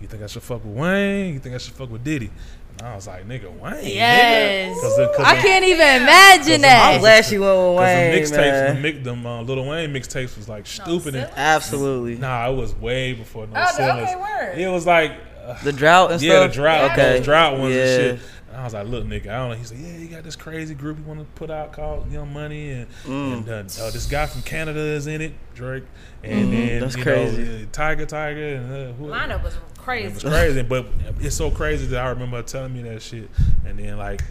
you 0.00 0.08
think 0.08 0.22
I 0.22 0.26
should 0.26 0.42
fuck 0.42 0.64
with 0.64 0.74
Wayne? 0.74 1.34
You 1.34 1.40
think 1.40 1.54
I 1.54 1.58
should 1.58 1.74
fuck 1.74 1.90
with 1.90 2.04
Diddy? 2.04 2.30
And 2.78 2.88
I 2.88 2.94
was 2.96 3.06
like, 3.06 3.28
nigga, 3.28 3.50
Wayne. 3.60 3.94
Yes. 3.94 4.76
Nigga. 4.76 4.80
'Cause 4.80 4.96
the- 4.96 5.12
'cause 5.16 5.26
I 5.26 5.36
the- 5.36 5.42
can't 5.42 5.64
even 5.64 6.02
imagine 6.02 6.60
that. 6.62 6.94
I'm 6.94 7.00
glad 7.00 7.24
she 7.24 7.38
went 7.38 7.52
with 7.52 7.76
'cause 7.76 7.78
Wayne, 7.78 8.12
The 8.12 8.20
mixtapes, 8.20 8.74
the 8.74 8.80
mix, 8.80 9.04
them 9.04 9.26
uh, 9.26 9.42
Little 9.42 9.68
Wayne 9.68 9.92
mixtapes 9.92 10.36
was 10.36 10.48
like 10.48 10.66
stupid. 10.66 11.14
and, 11.14 11.28
Absolutely. 11.36 12.16
Nah, 12.16 12.50
it 12.50 12.56
was 12.56 12.74
way 12.74 13.12
before 13.12 13.46
no 13.46 13.52
Oh, 13.60 13.60
the- 13.60 13.72
sellers. 13.72 14.08
okay, 14.08 14.16
word. 14.16 14.58
It 14.58 14.68
was 14.68 14.86
like 14.86 15.12
uh, 15.46 15.54
The 15.64 15.72
drought 15.72 16.12
and 16.12 16.22
yeah, 16.22 16.32
stuff? 16.34 16.50
the 16.50 16.54
drought, 16.54 16.90
Okay. 16.92 17.02
those 17.16 17.24
drought 17.24 17.58
ones 17.58 17.74
Yeah. 17.74 17.82
and 17.82 18.18
shit. 18.18 18.28
And 18.52 18.60
I 18.60 18.64
was 18.64 18.74
like, 18.74 18.86
look, 18.86 19.04
nigga, 19.04 19.28
I 19.28 19.38
don't 19.38 19.48
know. 19.50 19.54
He 19.56 19.64
said, 19.64 19.78
yeah, 19.78 19.96
you 19.96 20.08
got 20.08 20.22
this 20.24 20.36
crazy 20.36 20.74
group 20.74 20.98
you 20.98 21.04
want 21.04 21.20
to 21.20 21.24
put 21.36 21.50
out 21.50 21.72
called 21.72 22.10
Young 22.12 22.32
Money, 22.32 22.70
and, 22.70 22.86
Mm. 23.06 23.32
and 23.32 23.48
uh, 23.48 23.52
uh, 23.82 23.90
this 23.90 24.06
guy 24.06 24.26
from 24.26 24.42
Canada 24.42 24.78
is 24.78 25.06
in 25.06 25.20
it, 25.22 25.32
Drake, 25.54 25.84
and 26.22 26.48
Mhm. 26.52 26.68
then 26.68 26.80
That's 26.80 26.96
you 26.96 27.02
crazy. 27.02 27.42
know, 27.42 27.54
uh, 27.54 27.58
Tyga, 27.72 28.06
Tyga, 28.06 28.56
and 28.58 28.72
uh, 28.72 28.92
who 28.92 29.06
Lineup 29.06 29.42
was 29.42 29.54
crazy. 29.82 30.06
it 30.06 30.14
was 30.14 30.22
crazy, 30.22 30.62
but 30.62 30.86
it's 31.20 31.36
so 31.36 31.50
crazy 31.50 31.86
that 31.86 32.04
I 32.04 32.08
remember 32.10 32.38
her 32.38 32.42
telling 32.42 32.72
me 32.72 32.82
that 32.82 33.02
shit, 33.02 33.28
and 33.66 33.78
then 33.78 33.98
like 33.98 34.22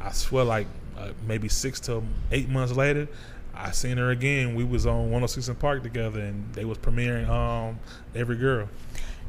I 0.00 0.12
swear, 0.12 0.44
like 0.44 0.66
uh, 0.96 1.10
maybe 1.26 1.48
six 1.48 1.80
to 1.80 2.02
eight 2.30 2.48
months 2.48 2.72
later, 2.72 3.08
I 3.54 3.72
seen 3.72 3.96
her 3.96 4.10
again. 4.10 4.54
We 4.54 4.64
was 4.64 4.86
on 4.86 5.04
106 5.04 5.48
and 5.48 5.58
Park 5.58 5.82
together, 5.82 6.20
and 6.20 6.52
they 6.54 6.64
was 6.64 6.78
premiering 6.78 7.28
um 7.28 7.78
Every 8.14 8.36
Girl. 8.36 8.68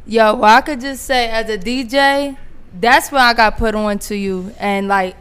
Yo, 0.05 0.35
well, 0.35 0.57
I 0.57 0.61
could 0.61 0.81
just 0.81 1.05
say 1.05 1.29
as 1.29 1.49
a 1.49 1.57
DJ, 1.57 2.37
that's 2.79 3.11
when 3.11 3.21
I 3.21 3.33
got 3.33 3.57
put 3.57 3.75
on 3.75 3.99
to 3.99 4.15
you, 4.15 4.53
and 4.59 4.87
like 4.87 5.15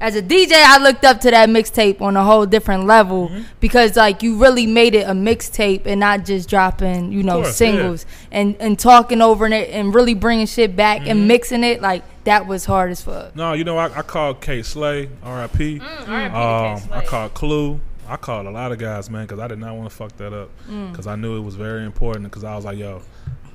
as 0.00 0.14
a 0.14 0.22
DJ, 0.22 0.52
I 0.52 0.78
looked 0.78 1.04
up 1.04 1.20
to 1.22 1.30
that 1.30 1.48
mixtape 1.48 2.00
on 2.00 2.16
a 2.16 2.22
whole 2.24 2.46
different 2.46 2.84
level 2.86 3.28
Mm-hmm. 3.28 3.42
because 3.60 3.96
like 3.96 4.22
you 4.22 4.36
really 4.36 4.66
made 4.66 4.94
it 4.94 5.08
a 5.08 5.12
mixtape 5.12 5.86
and 5.86 5.98
not 6.00 6.24
just 6.24 6.48
dropping 6.48 7.10
you 7.12 7.22
know 7.22 7.42
course, 7.42 7.56
singles 7.56 8.06
and 8.30 8.54
and 8.60 8.78
talking 8.78 9.20
over 9.20 9.46
it 9.46 9.70
and 9.70 9.94
really 9.94 10.14
bringing 10.14 10.46
shit 10.46 10.76
back 10.76 11.00
Mm-hmm. 11.00 11.10
and 11.10 11.28
mixing 11.28 11.64
it 11.64 11.80
like 11.82 12.02
that 12.24 12.46
was 12.46 12.64
hard 12.64 12.90
as 12.90 13.00
fuck. 13.02 13.34
No, 13.34 13.54
you 13.54 13.64
know 13.64 13.76
I, 13.78 13.86
I 13.98 14.02
called 14.02 14.40
Kay 14.40 14.62
Slay, 14.62 15.08
R.I.P. 15.22 15.80
R.I.P. 15.80 16.34
Um, 16.34 16.92
I 16.92 17.04
called 17.04 17.34
Clue. 17.34 17.80
I 18.06 18.16
called 18.16 18.46
a 18.46 18.50
lot 18.50 18.70
of 18.72 18.78
guys, 18.78 19.10
man, 19.10 19.24
because 19.26 19.38
I 19.38 19.48
did 19.48 19.58
not 19.58 19.74
want 19.76 19.90
to 19.90 19.94
fuck 19.96 20.16
that 20.18 20.32
up. 20.32 20.50
Mm. 20.68 20.90
Because 20.90 21.06
I 21.06 21.16
knew 21.16 21.36
it 21.36 21.40
was 21.42 21.56
very 21.56 21.84
important. 21.84 22.24
Because 22.24 22.44
I 22.44 22.54
was 22.56 22.64
like, 22.64 22.78
yo, 22.78 23.02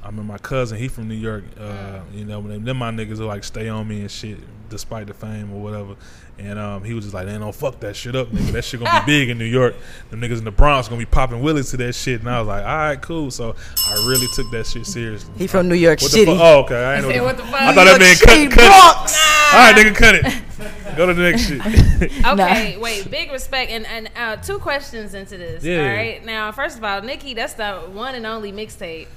I 0.04 0.12
mean, 0.12 0.26
my 0.28 0.38
cousin, 0.38 0.78
he 0.78 0.88
from 0.88 1.08
New 1.08 1.16
York. 1.16 1.44
Uh, 1.60 2.02
you 2.14 2.26
know, 2.26 2.42
them, 2.42 2.64
them 2.64 2.78
my 2.78 2.92
niggas 2.92 3.20
are 3.20 3.26
like 3.26 3.44
stay 3.44 3.68
on 3.70 3.88
me 3.88 4.02
and 4.02 4.12
shit, 4.12 4.38
despite 4.70 5.08
the 5.08 5.14
fame 5.14 5.52
or 5.54 5.62
whatever. 5.62 5.96
And 6.40 6.58
um, 6.58 6.84
he 6.84 6.94
was 6.96 7.06
just 7.06 7.14
like, 7.14 7.28
"Man, 7.28 7.42
don't 7.42 7.54
fuck 7.54 7.80
that 7.82 7.96
shit 7.96 8.16
up, 8.16 8.28
nigga. 8.30 8.52
That 8.54 8.66
shit 8.66 8.80
gonna 8.80 9.02
be 9.02 9.06
big 9.20 9.30
in 9.30 9.38
New 9.38 9.46
York. 9.46 9.76
The 10.10 10.18
niggas 10.18 10.40
in 10.40 10.44
the 10.46 10.52
Bronx 10.52 10.88
gonna 10.88 10.98
be 11.00 11.06
popping 11.06 11.42
willies 11.42 11.70
to 11.72 11.78
that 11.78 11.94
shit." 11.94 12.22
And 12.22 12.30
I 12.30 12.40
was 12.40 12.48
like, 12.48 12.66
"All 12.66 12.76
right, 12.76 13.02
cool." 13.02 13.30
So 13.30 13.56
I 13.88 13.94
really 14.08 14.26
took 14.36 14.50
that 14.52 14.66
shit 14.66 14.86
seriously. 14.88 15.32
He 15.38 15.46
from 15.48 15.70
New 15.70 15.76
York 15.76 16.02
What 16.02 16.12
the 16.12 16.18
City. 16.18 16.36
fu- 16.36 16.42
oh, 16.42 16.62
okay. 16.64 16.84
I 16.84 16.96
ain't 16.98 17.08
know. 17.08 17.24
What 17.24 17.24
what 17.24 17.38
the, 17.38 17.44
the 17.44 17.52
fuck? 17.52 17.62
I 17.62 17.74
thought 17.76 17.84
New 17.86 17.92
that 17.92 18.00
meant 18.00 18.20
York 18.20 18.30
City, 18.32 18.48
cut, 18.48 18.60
cut 18.60 18.96
Bronx. 18.96 19.14
it. 19.14 19.54
All 19.54 19.60
right, 19.60 19.76
nigga, 19.76 19.96
cut 19.96 20.16
it. 20.16 20.96
Go 20.98 21.06
to 21.08 21.14
the 21.14 21.22
next 21.22 21.48
shit. 21.48 21.62
Okay, 22.26 22.78
wait. 22.78 23.10
Big 23.10 23.32
respect 23.32 23.72
and 23.72 23.86
and 23.86 24.10
uh, 24.16 24.36
two 24.38 24.58
questions 24.60 25.14
into 25.14 25.38
this. 25.38 25.64
Yeah. 25.64 25.82
All 25.82 25.96
right. 25.96 26.26
Now, 26.26 26.52
first 26.52 26.78
of 26.78 26.84
all, 26.84 27.02
Nicki, 27.02 27.34
that's 27.34 27.54
the 27.54 27.74
one 27.94 28.16
and 28.16 28.26
only 28.26 28.52
mixtape. 28.52 29.08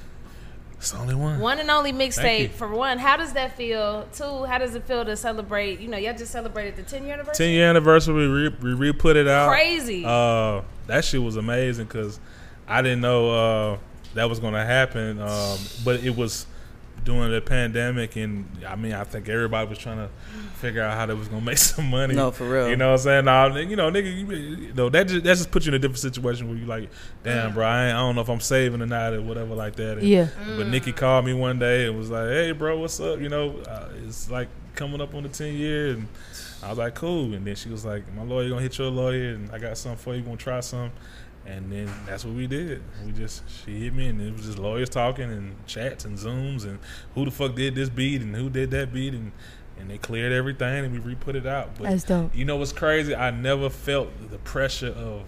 It's 0.78 0.92
the 0.92 0.98
only 0.98 1.14
one. 1.14 1.40
One 1.40 1.58
and 1.58 1.70
only 1.70 1.92
Thank 1.92 2.16
you. 2.16 2.22
mixtape. 2.22 2.50
For 2.50 2.68
one, 2.68 2.98
how 2.98 3.16
does 3.16 3.32
that 3.32 3.56
feel? 3.56 4.06
Two, 4.12 4.44
how 4.44 4.58
does 4.58 4.74
it 4.74 4.84
feel 4.84 5.04
to 5.04 5.16
celebrate? 5.16 5.80
You 5.80 5.88
know, 5.88 5.96
y'all 5.96 6.16
just 6.16 6.32
celebrated 6.32 6.76
the 6.76 6.82
10 6.82 7.04
year 7.04 7.14
anniversary. 7.14 7.46
Ten 7.46 7.54
year 7.54 7.68
anniversary. 7.68 8.14
We 8.14 8.26
re, 8.26 8.56
we 8.62 8.74
re 8.74 8.92
put 8.92 9.16
it 9.16 9.26
out. 9.26 9.48
Crazy. 9.48 10.04
Uh, 10.04 10.62
that 10.86 11.04
shit 11.04 11.22
was 11.22 11.36
amazing 11.36 11.86
because 11.86 12.20
I 12.68 12.82
didn't 12.82 13.00
know 13.00 13.30
uh, 13.30 13.78
that 14.14 14.28
was 14.28 14.38
gonna 14.38 14.64
happen. 14.64 15.20
Um, 15.20 15.58
but 15.84 16.04
it 16.04 16.14
was 16.14 16.46
during 17.06 17.30
the 17.32 17.40
pandemic, 17.40 18.16
and 18.16 18.44
I 18.68 18.76
mean, 18.76 18.92
I 18.92 19.04
think 19.04 19.28
everybody 19.30 19.66
was 19.70 19.78
trying 19.78 19.96
to 19.96 20.10
figure 20.56 20.82
out 20.82 20.94
how 20.98 21.06
they 21.06 21.14
was 21.14 21.28
gonna 21.28 21.40
make 21.44 21.56
some 21.72 21.88
money. 21.88 22.14
No, 22.14 22.30
for 22.30 22.46
real. 22.46 22.68
You 22.68 22.76
know 22.76 22.88
what 22.88 23.00
I'm 23.00 23.04
saying? 23.04 23.24
Nah, 23.24 23.56
you 23.56 23.76
know, 23.76 23.90
nigga, 23.90 24.04
you, 24.14 24.34
you 24.36 24.74
know 24.74 24.90
that 24.90 25.08
just 25.08 25.24
that 25.24 25.36
just 25.36 25.50
puts 25.50 25.64
you 25.64 25.70
in 25.70 25.74
a 25.76 25.78
different 25.78 26.00
situation 26.00 26.48
where 26.48 26.58
you 26.58 26.66
like, 26.66 26.90
damn, 27.22 27.54
bro, 27.54 27.64
I, 27.64 27.86
ain't, 27.86 27.96
I 27.96 28.00
don't 28.00 28.14
know 28.16 28.20
if 28.20 28.28
I'm 28.28 28.40
saving 28.40 28.82
or 28.82 28.86
not 28.86 29.14
or 29.14 29.22
whatever 29.22 29.54
like 29.54 29.76
that. 29.76 29.98
And- 29.98 30.06
Yeah. 30.06 30.28
But 30.58 30.66
Nicki 30.66 30.92
called 30.92 31.24
me 31.24 31.32
one 31.32 31.58
day 31.58 31.86
and 31.86 31.96
was 31.96 32.10
like, 32.10 32.28
hey, 32.28 32.52
bro, 32.52 32.78
what's 32.78 33.00
up? 33.00 33.20
You 33.20 33.30
know, 33.30 33.56
uh, 33.60 33.88
it's 34.04 34.30
like 34.30 34.48
coming 34.74 35.00
up 35.00 35.14
on 35.14 35.22
the 35.22 35.28
10 35.30 35.54
year, 35.54 35.92
and 35.92 36.08
I 36.62 36.68
was 36.70 36.78
like, 36.78 36.94
cool. 36.94 37.32
And 37.34 37.46
then 37.46 37.54
she 37.54 37.68
was 37.68 37.84
like, 37.84 38.12
my 38.14 38.22
lawyer 38.24 38.48
gonna 38.48 38.60
hit 38.62 38.76
your 38.78 38.90
lawyer, 38.90 39.30
and 39.34 39.50
I 39.52 39.58
got 39.58 39.78
something 39.78 39.98
for 39.98 40.14
you. 40.14 40.22
Gonna 40.22 40.36
try 40.36 40.60
some. 40.60 40.90
And 41.46 41.70
then 41.70 41.88
that's 42.06 42.24
what 42.24 42.34
we 42.34 42.46
did. 42.48 42.82
We 43.04 43.12
just 43.12 43.42
she 43.64 43.80
hit 43.84 43.94
me, 43.94 44.08
and 44.08 44.20
it 44.20 44.32
was 44.32 44.46
just 44.46 44.58
lawyers 44.58 44.88
talking 44.88 45.30
and 45.30 45.54
chats 45.66 46.04
and 46.04 46.18
zooms 46.18 46.64
and 46.64 46.78
who 47.14 47.24
the 47.24 47.30
fuck 47.30 47.54
did 47.54 47.74
this 47.76 47.88
beat 47.88 48.20
and 48.20 48.34
who 48.34 48.50
did 48.50 48.70
that 48.72 48.92
beat 48.92 49.14
and 49.14 49.30
and 49.78 49.90
they 49.90 49.98
cleared 49.98 50.32
everything 50.32 50.84
and 50.86 50.92
we 50.92 50.98
re 50.98 51.14
put 51.14 51.36
it 51.36 51.46
out. 51.46 51.70
But 51.78 51.90
That's 51.90 52.04
dope. 52.04 52.34
you 52.34 52.44
know 52.44 52.56
what's 52.56 52.72
crazy? 52.72 53.14
I 53.14 53.30
never 53.30 53.70
felt 53.70 54.08
the 54.30 54.38
pressure 54.38 54.88
of 54.88 55.22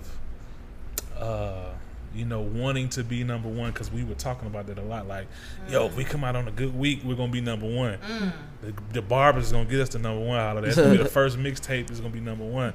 uh 1.16 1.70
you 2.14 2.24
know, 2.24 2.40
wanting 2.40 2.88
to 2.90 3.04
be 3.04 3.22
number 3.24 3.48
one 3.48 3.70
because 3.70 3.92
we 3.92 4.02
were 4.04 4.14
talking 4.14 4.46
about 4.48 4.66
that 4.66 4.78
a 4.78 4.82
lot. 4.82 5.06
Like, 5.06 5.26
yo, 5.68 5.86
if 5.86 5.96
we 5.96 6.04
come 6.04 6.24
out 6.24 6.36
on 6.36 6.48
a 6.48 6.50
good 6.50 6.76
week, 6.76 7.00
we're 7.04 7.14
gonna 7.14 7.30
be 7.32 7.40
number 7.40 7.66
one. 7.66 7.98
Mm. 7.98 8.32
The, 8.62 8.74
the 8.94 9.02
barbers 9.02 9.46
is 9.46 9.52
gonna 9.52 9.66
get 9.66 9.80
us 9.80 9.88
to 9.90 9.98
number 9.98 10.24
one. 10.24 10.38
Holiday. 10.38 10.66
That's 10.68 10.78
gonna 10.78 10.90
be 10.90 10.96
the 11.02 11.04
first 11.08 11.38
mixtape. 11.38 11.90
Is 11.90 12.00
gonna 12.00 12.12
be 12.12 12.20
number 12.20 12.44
one, 12.44 12.74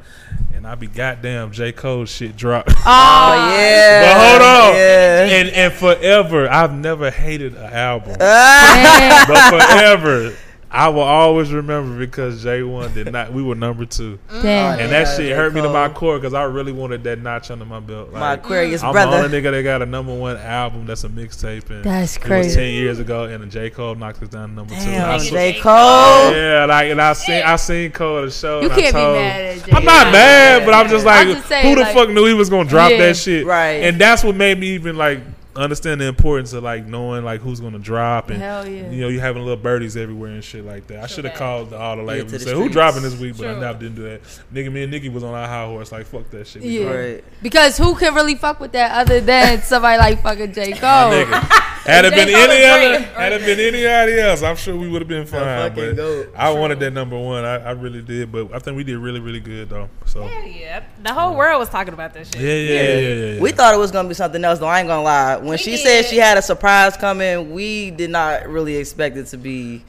and 0.53 0.65
I 0.65 0.75
be 0.75 0.87
goddamn 0.87 1.51
J 1.51 1.71
Cole 1.71 2.05
shit 2.05 2.35
drop. 2.37 2.67
Oh, 2.85 3.33
oh, 3.35 3.57
yeah. 3.57 4.01
but 4.03 4.21
hold 4.21 4.41
on, 4.41 4.75
Yeah. 4.75 5.25
and 5.39 5.49
and 5.49 5.73
forever, 5.73 6.49
I've 6.49 6.73
never 6.73 7.09
hated 7.09 7.55
an 7.55 7.73
album, 7.73 8.15
but 8.19 9.49
forever. 9.49 10.35
I 10.75 10.87
will 10.89 11.01
always 11.01 11.53
remember 11.53 11.95
because 11.99 12.41
J 12.41 12.63
One 12.63 12.91
did 12.95 13.11
not. 13.11 13.31
We 13.31 13.43
were 13.43 13.53
number 13.53 13.85
two, 13.85 14.17
Damn. 14.41 14.79
and 14.79 14.91
that 14.91 15.05
Yeah, 15.05 15.15
shit 15.17 15.25
J. 15.27 15.29
hurt 15.33 15.53
me 15.53 15.61
to 15.61 15.69
my 15.69 15.87
core 15.89 16.17
because 16.17 16.33
I 16.33 16.45
really 16.45 16.71
wanted 16.71 17.03
that 17.03 17.19
notch 17.19 17.51
under 17.51 17.63
my 17.63 17.79
belt. 17.79 18.11
My 18.11 18.33
Aquarius 18.33 18.81
I'm 18.83 18.91
brother. 18.91 19.11
the 19.11 19.23
only 19.25 19.39
nigga 19.39 19.51
that 19.51 19.61
got 19.61 19.83
a 19.83 19.85
number 19.85 20.15
one 20.15 20.35
album 20.37 20.87
that's 20.87 21.03
a 21.03 21.09
mixtape, 21.09 21.69
and 21.69 21.83
That's 21.83 22.15
It 22.17 22.21
was 22.21 22.27
crazy. 22.27 22.55
ten 22.59 22.73
years 22.73 22.97
ago, 22.97 23.25
and 23.25 23.43
then 23.43 23.51
J 23.51 23.69
Cole 23.69 23.93
knocked 23.93 24.23
us 24.23 24.29
down 24.29 24.49
to 24.49 24.55
number 24.55 24.73
two. 24.73 24.81
Damn, 24.81 25.11
I 25.11 25.19
J. 25.19 25.53
saw- 25.61 25.61
Cole. 25.61 26.35
Yeah, 26.35 26.65
like 26.67 26.89
and 26.89 26.99
I 26.99 27.13
seen 27.13 27.43
I 27.43 27.55
seen 27.57 27.91
Cole 27.91 28.17
at 28.19 28.25
the 28.25 28.31
show. 28.31 28.61
You 28.61 28.65
and 28.65 28.73
I 28.73 28.75
can't 28.81 28.95
be 28.95 28.99
told- 28.99 29.15
mad 29.15 29.41
at 29.41 29.65
J. 29.65 29.71
I'm 29.73 29.85
not 29.85 30.11
mad, 30.11 30.65
but 30.65 30.73
I'm 30.73 30.89
just 30.89 31.05
like, 31.05 31.27
I'm 31.27 31.33
just 31.35 31.47
saying, 31.47 31.67
who 31.69 31.75
the 31.75 31.81
like- 31.81 31.93
fuck 31.93 32.09
knew 32.09 32.25
he 32.25 32.33
was 32.33 32.49
gonna 32.49 32.67
drop 32.67 32.89
Yeah. 32.89 32.97
that 32.97 33.15
shit? 33.17 33.45
Right. 33.45 33.83
And 33.83 34.01
that's 34.01 34.23
what 34.23 34.35
made 34.35 34.59
me 34.59 34.69
even 34.69 34.97
like 34.97 35.19
understand 35.55 36.01
the 36.01 36.05
importance 36.05 36.53
of 36.53 36.63
like 36.63 36.85
knowing 36.85 37.23
like 37.23 37.41
who's 37.41 37.59
gonna 37.59 37.77
drop 37.79 38.29
and 38.29 38.41
Hell 38.41 38.67
yeah. 38.67 38.89
you 38.89 39.01
know 39.01 39.07
you 39.07 39.19
having 39.19 39.43
little 39.43 39.61
birdies 39.61 39.95
everywhere 39.95 40.31
and 40.31 40.43
shit 40.43 40.65
like 40.65 40.87
that. 40.87 41.03
I 41.03 41.07
should 41.07 41.25
have 41.25 41.35
called 41.35 41.69
the, 41.69 41.77
all 41.77 41.95
the 41.97 42.03
labels 42.03 42.33
and 42.33 42.41
said 42.41 42.55
who 42.55 42.69
dropping 42.69 43.03
this 43.03 43.17
week, 43.19 43.37
but 43.37 43.47
I 43.47 43.51
Sure. 43.53 43.61
never 43.61 43.79
didn't 43.79 43.95
do 43.95 44.03
that. 44.03 44.21
Nigga, 44.53 44.71
me 44.71 44.83
and 44.83 44.91
Nicki 44.91 45.09
was 45.09 45.23
on 45.23 45.33
our 45.33 45.47
high 45.47 45.65
horse 45.65 45.91
like 45.91 46.05
fuck 46.07 46.29
that 46.31 46.47
shit. 46.47 46.63
We 46.63 46.79
Yeah. 46.79 46.89
Right. 46.91 47.23
Because 47.41 47.77
who 47.77 47.95
can 47.95 48.13
really 48.15 48.35
fuck 48.35 48.59
with 48.59 48.71
that 48.71 48.91
other 48.91 49.21
than 49.21 49.61
somebody 49.61 49.97
like 49.97 50.21
fucking 50.23 50.53
J. 50.53 50.71
My 50.71 50.77
Cole? 50.79 51.59
nigga. 51.85 51.91
Had 51.91 52.05
it 52.05 52.13
been 52.13 52.29
any 52.29 52.63
other, 52.65 53.03
had 53.05 53.31
it 53.33 53.41
been 53.41 53.59
anybody 53.59 54.19
else, 54.19 54.41
I'm 54.41 54.55
sure 54.55 54.75
we 54.75 54.87
would 54.89 55.01
have 55.01 55.07
been 55.09 55.25
fine. 55.25 55.73
But 55.75 55.95
goat. 55.95 56.29
I 56.35 56.51
wanted 56.51 56.79
that 56.79 56.91
number 56.91 57.17
one. 57.19 57.43
I, 57.43 57.55
I 57.57 57.71
really 57.71 58.01
did. 58.01 58.31
But 58.31 58.53
I 58.53 58.59
think 58.59 58.77
we 58.77 58.83
did 58.83 58.97
really, 58.97 59.19
really 59.19 59.39
good 59.39 59.69
though. 59.69 59.89
So 60.05 60.23
Hell 60.23 60.47
yeah. 60.47 60.83
The 61.03 61.13
whole 61.13 61.35
world 61.35 61.59
was 61.59 61.69
talking 61.69 61.93
about 61.93 62.13
this 62.13 62.29
shit. 62.29 62.41
yeah, 62.41 62.49
yeah, 62.49 62.53
yeah, 62.53 62.81
yeah. 62.83 62.99
yeah, 63.13 63.33
yeah. 63.35 63.41
We 63.41 63.51
thought 63.51 63.73
it 63.73 63.77
was 63.77 63.91
gonna 63.91 64.07
be 64.07 64.13
something 64.15 64.43
else, 64.43 64.59
though. 64.59 64.67
I 64.67 64.79
ain't 64.79 64.87
gonna 64.87 65.03
lie. 65.03 65.37
When 65.37 65.49
We 65.49 65.57
she 65.57 65.71
did. 65.71 65.79
said 65.85 66.05
she 66.05 66.17
had 66.17 66.37
a 66.37 66.41
surprise 66.41 66.95
coming, 66.97 67.51
we 67.51 67.91
did 67.91 68.09
not 68.09 68.47
really 68.47 68.77
expect 68.77 69.17
it 69.17 69.25
to 69.27 69.37
be. 69.37 69.83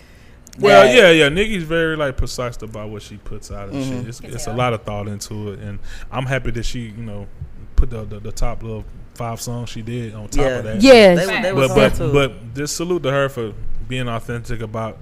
Well, 0.59 0.87
that. 0.87 0.95
yeah, 0.95 1.11
yeah. 1.11 1.29
Nicki's 1.31 1.65
very 1.65 1.97
like 1.97 2.17
precise 2.17 2.61
about 2.63 2.89
what 2.91 3.03
she 3.03 3.17
puts 3.17 3.51
out 3.51 3.71
and 3.71 3.77
Mhm. 3.85 3.89
shit. 3.99 4.09
It's, 4.09 4.21
it's 4.21 4.47
a 4.47 4.53
lot 4.53 4.73
of 4.73 4.83
thought 4.85 5.09
into 5.09 5.53
it, 5.53 5.59
and 5.59 5.81
I'm 6.13 6.27
happy 6.27 6.53
that 6.53 6.65
she, 6.65 6.81
you 6.97 7.03
know, 7.03 7.27
put 7.75 7.91
the 7.91 8.05
the, 8.05 8.21
the 8.21 8.31
top 8.33 8.63
little 8.63 8.85
five 9.15 9.41
songs 9.41 9.69
she 9.71 9.83
did 9.83 10.15
on 10.15 10.29
top 10.29 10.41
Yeah. 10.41 10.47
of 10.59 10.65
that. 10.65 10.83
Yeah, 10.83 11.15
They 11.15 11.27
they 11.43 11.53
but 11.53 11.69
but, 11.75 11.95
too. 11.95 12.13
but 12.13 12.55
just 12.55 12.77
salute 12.77 13.03
to 13.05 13.11
her 13.11 13.29
for 13.29 13.53
being 13.89 14.09
authentic 14.09 14.61
about 14.61 14.99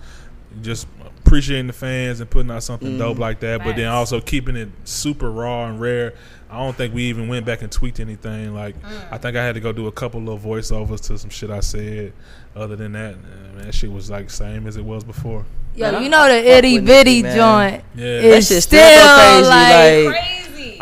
just 0.61 0.87
appreciating 1.25 1.66
the 1.66 1.72
fans 1.72 2.20
and 2.20 2.29
putting 2.29 2.51
out 2.51 2.62
something 2.62 2.92
Mm. 2.96 2.98
dope 2.98 3.18
like 3.18 3.40
that. 3.40 3.64
But 3.64 3.77
then 3.77 3.88
also 3.88 4.20
keeping 4.20 4.57
it 4.57 4.68
super 4.85 5.31
raw 5.31 5.66
and 5.66 5.81
rare. 5.81 6.12
I 6.51 6.59
don't 6.59 6.77
think 6.77 6.92
we 6.94 7.05
even 7.05 7.29
went 7.29 7.46
back 7.46 7.62
and 7.62 7.72
tweaked 7.72 8.01
anything. 8.01 8.55
Like 8.55 8.81
Mm. 8.83 8.88
I 9.11 9.16
think 9.18 9.37
I 9.37 9.42
had 9.44 9.55
to 9.55 9.61
go 9.61 9.72
do 9.72 9.87
a 9.87 9.92
couple 9.92 10.20
little 10.20 10.38
voiceovers 10.38 11.01
to 11.07 11.16
some 11.18 11.31
shit 11.31 11.48
I 11.51 11.61
said. 11.61 12.12
Other 12.55 12.77
than 12.77 12.92
that, 12.92 13.14
man, 13.22 13.64
that 13.64 13.75
shit 13.75 13.90
was 13.90 14.11
like 14.11 14.29
same 14.29 14.66
as 14.66 14.77
it 14.77 14.85
was 14.85 15.05
before. 15.05 15.46
Yo, 15.75 16.01
you 16.01 16.11
know 16.11 16.29
the 16.29 16.35
itty 16.59 16.79
bitty 16.81 17.22
joint 17.22 17.83
Yeah. 17.94 18.20
That 18.20 18.25
is 18.25 18.46
still 18.48 18.61
still 18.61 18.81
go 19.07 19.16
crazy. 19.16 19.48
like, 19.48 19.72
Like, 19.72 20.05
Crazy. 20.05 20.09
Like 20.09 20.32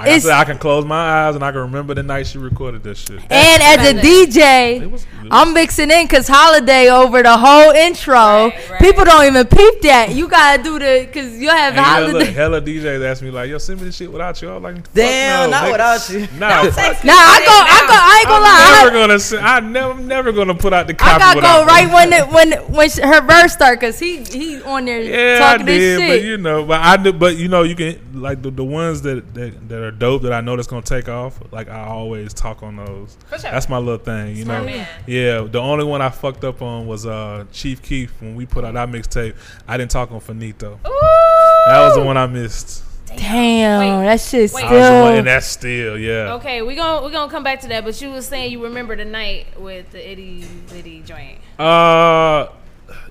I 0.00 0.06
It's- 0.08 0.22
said, 0.24 0.32
I 0.32 0.44
can 0.44 0.58
close 0.58 0.84
my 0.84 1.26
eyes 1.28 1.34
and 1.34 1.44
I 1.44 1.50
can 1.52 1.60
remember 1.60 1.94
the 1.94 2.02
night 2.02 2.26
she 2.26 2.38
recorded 2.38 2.82
this 2.82 2.98
shit. 2.98 3.20
and 3.30 3.62
as 3.62 3.88
a 3.90 3.94
DJ, 4.00 4.86
was- 4.90 5.06
I'm 5.30 5.52
mixing 5.54 5.90
in 5.90 6.06
because 6.06 6.26
holiday 6.26 6.88
over 6.90 7.22
the 7.22 7.36
whole 7.36 7.70
intro. 7.72 8.14
Right, 8.14 8.70
right. 8.70 8.80
People 8.80 9.04
don't 9.04 9.24
even 9.26 9.46
peep 9.46 9.82
that. 9.82 10.10
You 10.10 10.26
gotta 10.28 10.62
do 10.62 10.78
the 10.78 11.06
because 11.06 11.38
you 11.38 11.48
have 11.50 11.76
And 11.76 11.86
you 11.86 11.92
know, 11.92 12.18
look, 12.18 12.26
holiday. 12.26 12.32
hella 12.32 12.60
DJs 12.62 13.04
ask 13.04 13.22
me 13.22 13.30
like, 13.30 13.48
"Yo, 13.50 13.58
send 13.58 13.80
me 13.80 13.86
the 13.86 13.92
shit 13.92 14.10
without 14.10 14.40
you." 14.42 14.50
I'm 14.50 14.62
like, 14.62 14.76
fuck 14.76 14.92
Damn, 14.94 15.50
no, 15.50 15.56
not 15.56 15.64
nigga. 15.66 15.72
without 15.72 16.10
you. 16.10 16.20
Nah, 16.38 16.62
fuck 16.70 17.04
Nah, 17.04 17.12
I 17.12 17.38
go, 17.44 17.52
I 17.52 17.80
go, 17.86 17.94
I 17.94 18.18
ain't 18.20 18.28
gonna 18.28 18.44
lie. 18.44 18.64
I'm 18.66 18.74
I- 18.74 18.82
never 18.84 18.90
gonna. 19.06 19.18
Send, 19.20 19.46
I 19.46 19.60
never, 19.60 19.90
I'm 19.92 20.08
never 20.08 20.32
gonna 20.32 20.54
put 20.54 20.72
out 20.72 20.86
the 20.86 20.94
copy. 20.94 21.10
I 21.10 21.18
copy. 21.18 21.40
gotta 21.40 21.60
go 21.60 21.66
right 21.66 21.92
when 21.92 22.12
it, 22.12 22.28
when 22.28 22.52
when 22.72 22.88
sh- 22.90 22.98
her 22.98 23.20
verse 23.20 23.52
start 23.52 23.78
because 23.78 23.98
he 23.98 24.24
he 24.24 24.62
on 24.62 24.84
there 24.86 25.00
Yeah, 25.02 25.38
talking 25.38 25.62
I 25.62 25.66
did, 25.66 25.80
this 26.00 26.08
but 26.08 26.14
shit. 26.16 26.24
you 26.24 26.36
know, 26.38 26.64
but 26.64 26.80
I 26.80 26.96
do, 26.96 27.12
but 27.12 27.36
you 27.36 27.48
know, 27.48 27.62
you 27.62 27.76
can 27.76 28.00
like 28.14 28.42
the, 28.42 28.50
the 28.50 28.64
ones 28.64 29.02
that, 29.02 29.34
that 29.34 29.68
that 29.68 29.82
are 29.82 29.89
dope 29.90 30.22
that 30.22 30.32
I 30.32 30.40
know 30.40 30.56
that's 30.56 30.68
gonna 30.68 30.82
take 30.82 31.08
off. 31.08 31.40
Like 31.52 31.68
I 31.68 31.84
always 31.86 32.32
talk 32.34 32.62
on 32.62 32.76
those. 32.76 33.16
For 33.28 33.38
sure. 33.38 33.50
That's 33.50 33.68
my 33.68 33.78
little 33.78 33.98
thing, 33.98 34.36
you 34.36 34.44
know. 34.44 34.64
Man. 34.64 34.86
Yeah, 35.06 35.42
the 35.42 35.58
only 35.60 35.84
one 35.84 36.02
I 36.02 36.10
fucked 36.10 36.44
up 36.44 36.62
on 36.62 36.86
was 36.86 37.06
uh 37.06 37.44
Chief 37.52 37.82
Keef 37.82 38.12
when 38.20 38.34
we 38.34 38.46
put 38.46 38.64
out 38.64 38.74
that 38.74 38.88
mixtape. 38.88 39.34
I 39.68 39.76
didn't 39.76 39.90
talk 39.90 40.10
on 40.12 40.20
Finito. 40.20 40.78
That 40.82 41.86
was 41.86 41.94
the 41.96 42.02
one 42.04 42.16
I 42.16 42.26
missed. 42.26 42.84
Damn, 43.16 43.80
Wait, 43.80 44.06
that 44.06 44.20
shit 44.20 44.52
wait. 44.52 44.64
I 44.64 44.66
one, 44.66 44.72
still. 44.82 45.06
and 45.18 45.26
that's 45.26 45.46
still 45.46 45.98
yeah. 45.98 46.34
Okay, 46.34 46.62
we 46.62 46.76
gonna 46.76 47.04
we 47.04 47.10
gonna 47.12 47.30
come 47.30 47.42
back 47.42 47.60
to 47.62 47.68
that. 47.68 47.84
But 47.84 48.00
you 48.00 48.10
was 48.10 48.26
saying 48.28 48.52
you 48.52 48.62
remember 48.62 48.94
the 48.94 49.04
night 49.04 49.60
with 49.60 49.90
the 49.90 50.10
itty 50.10 50.46
bitty 50.68 51.02
joint. 51.02 51.38
Uh, 51.58 52.46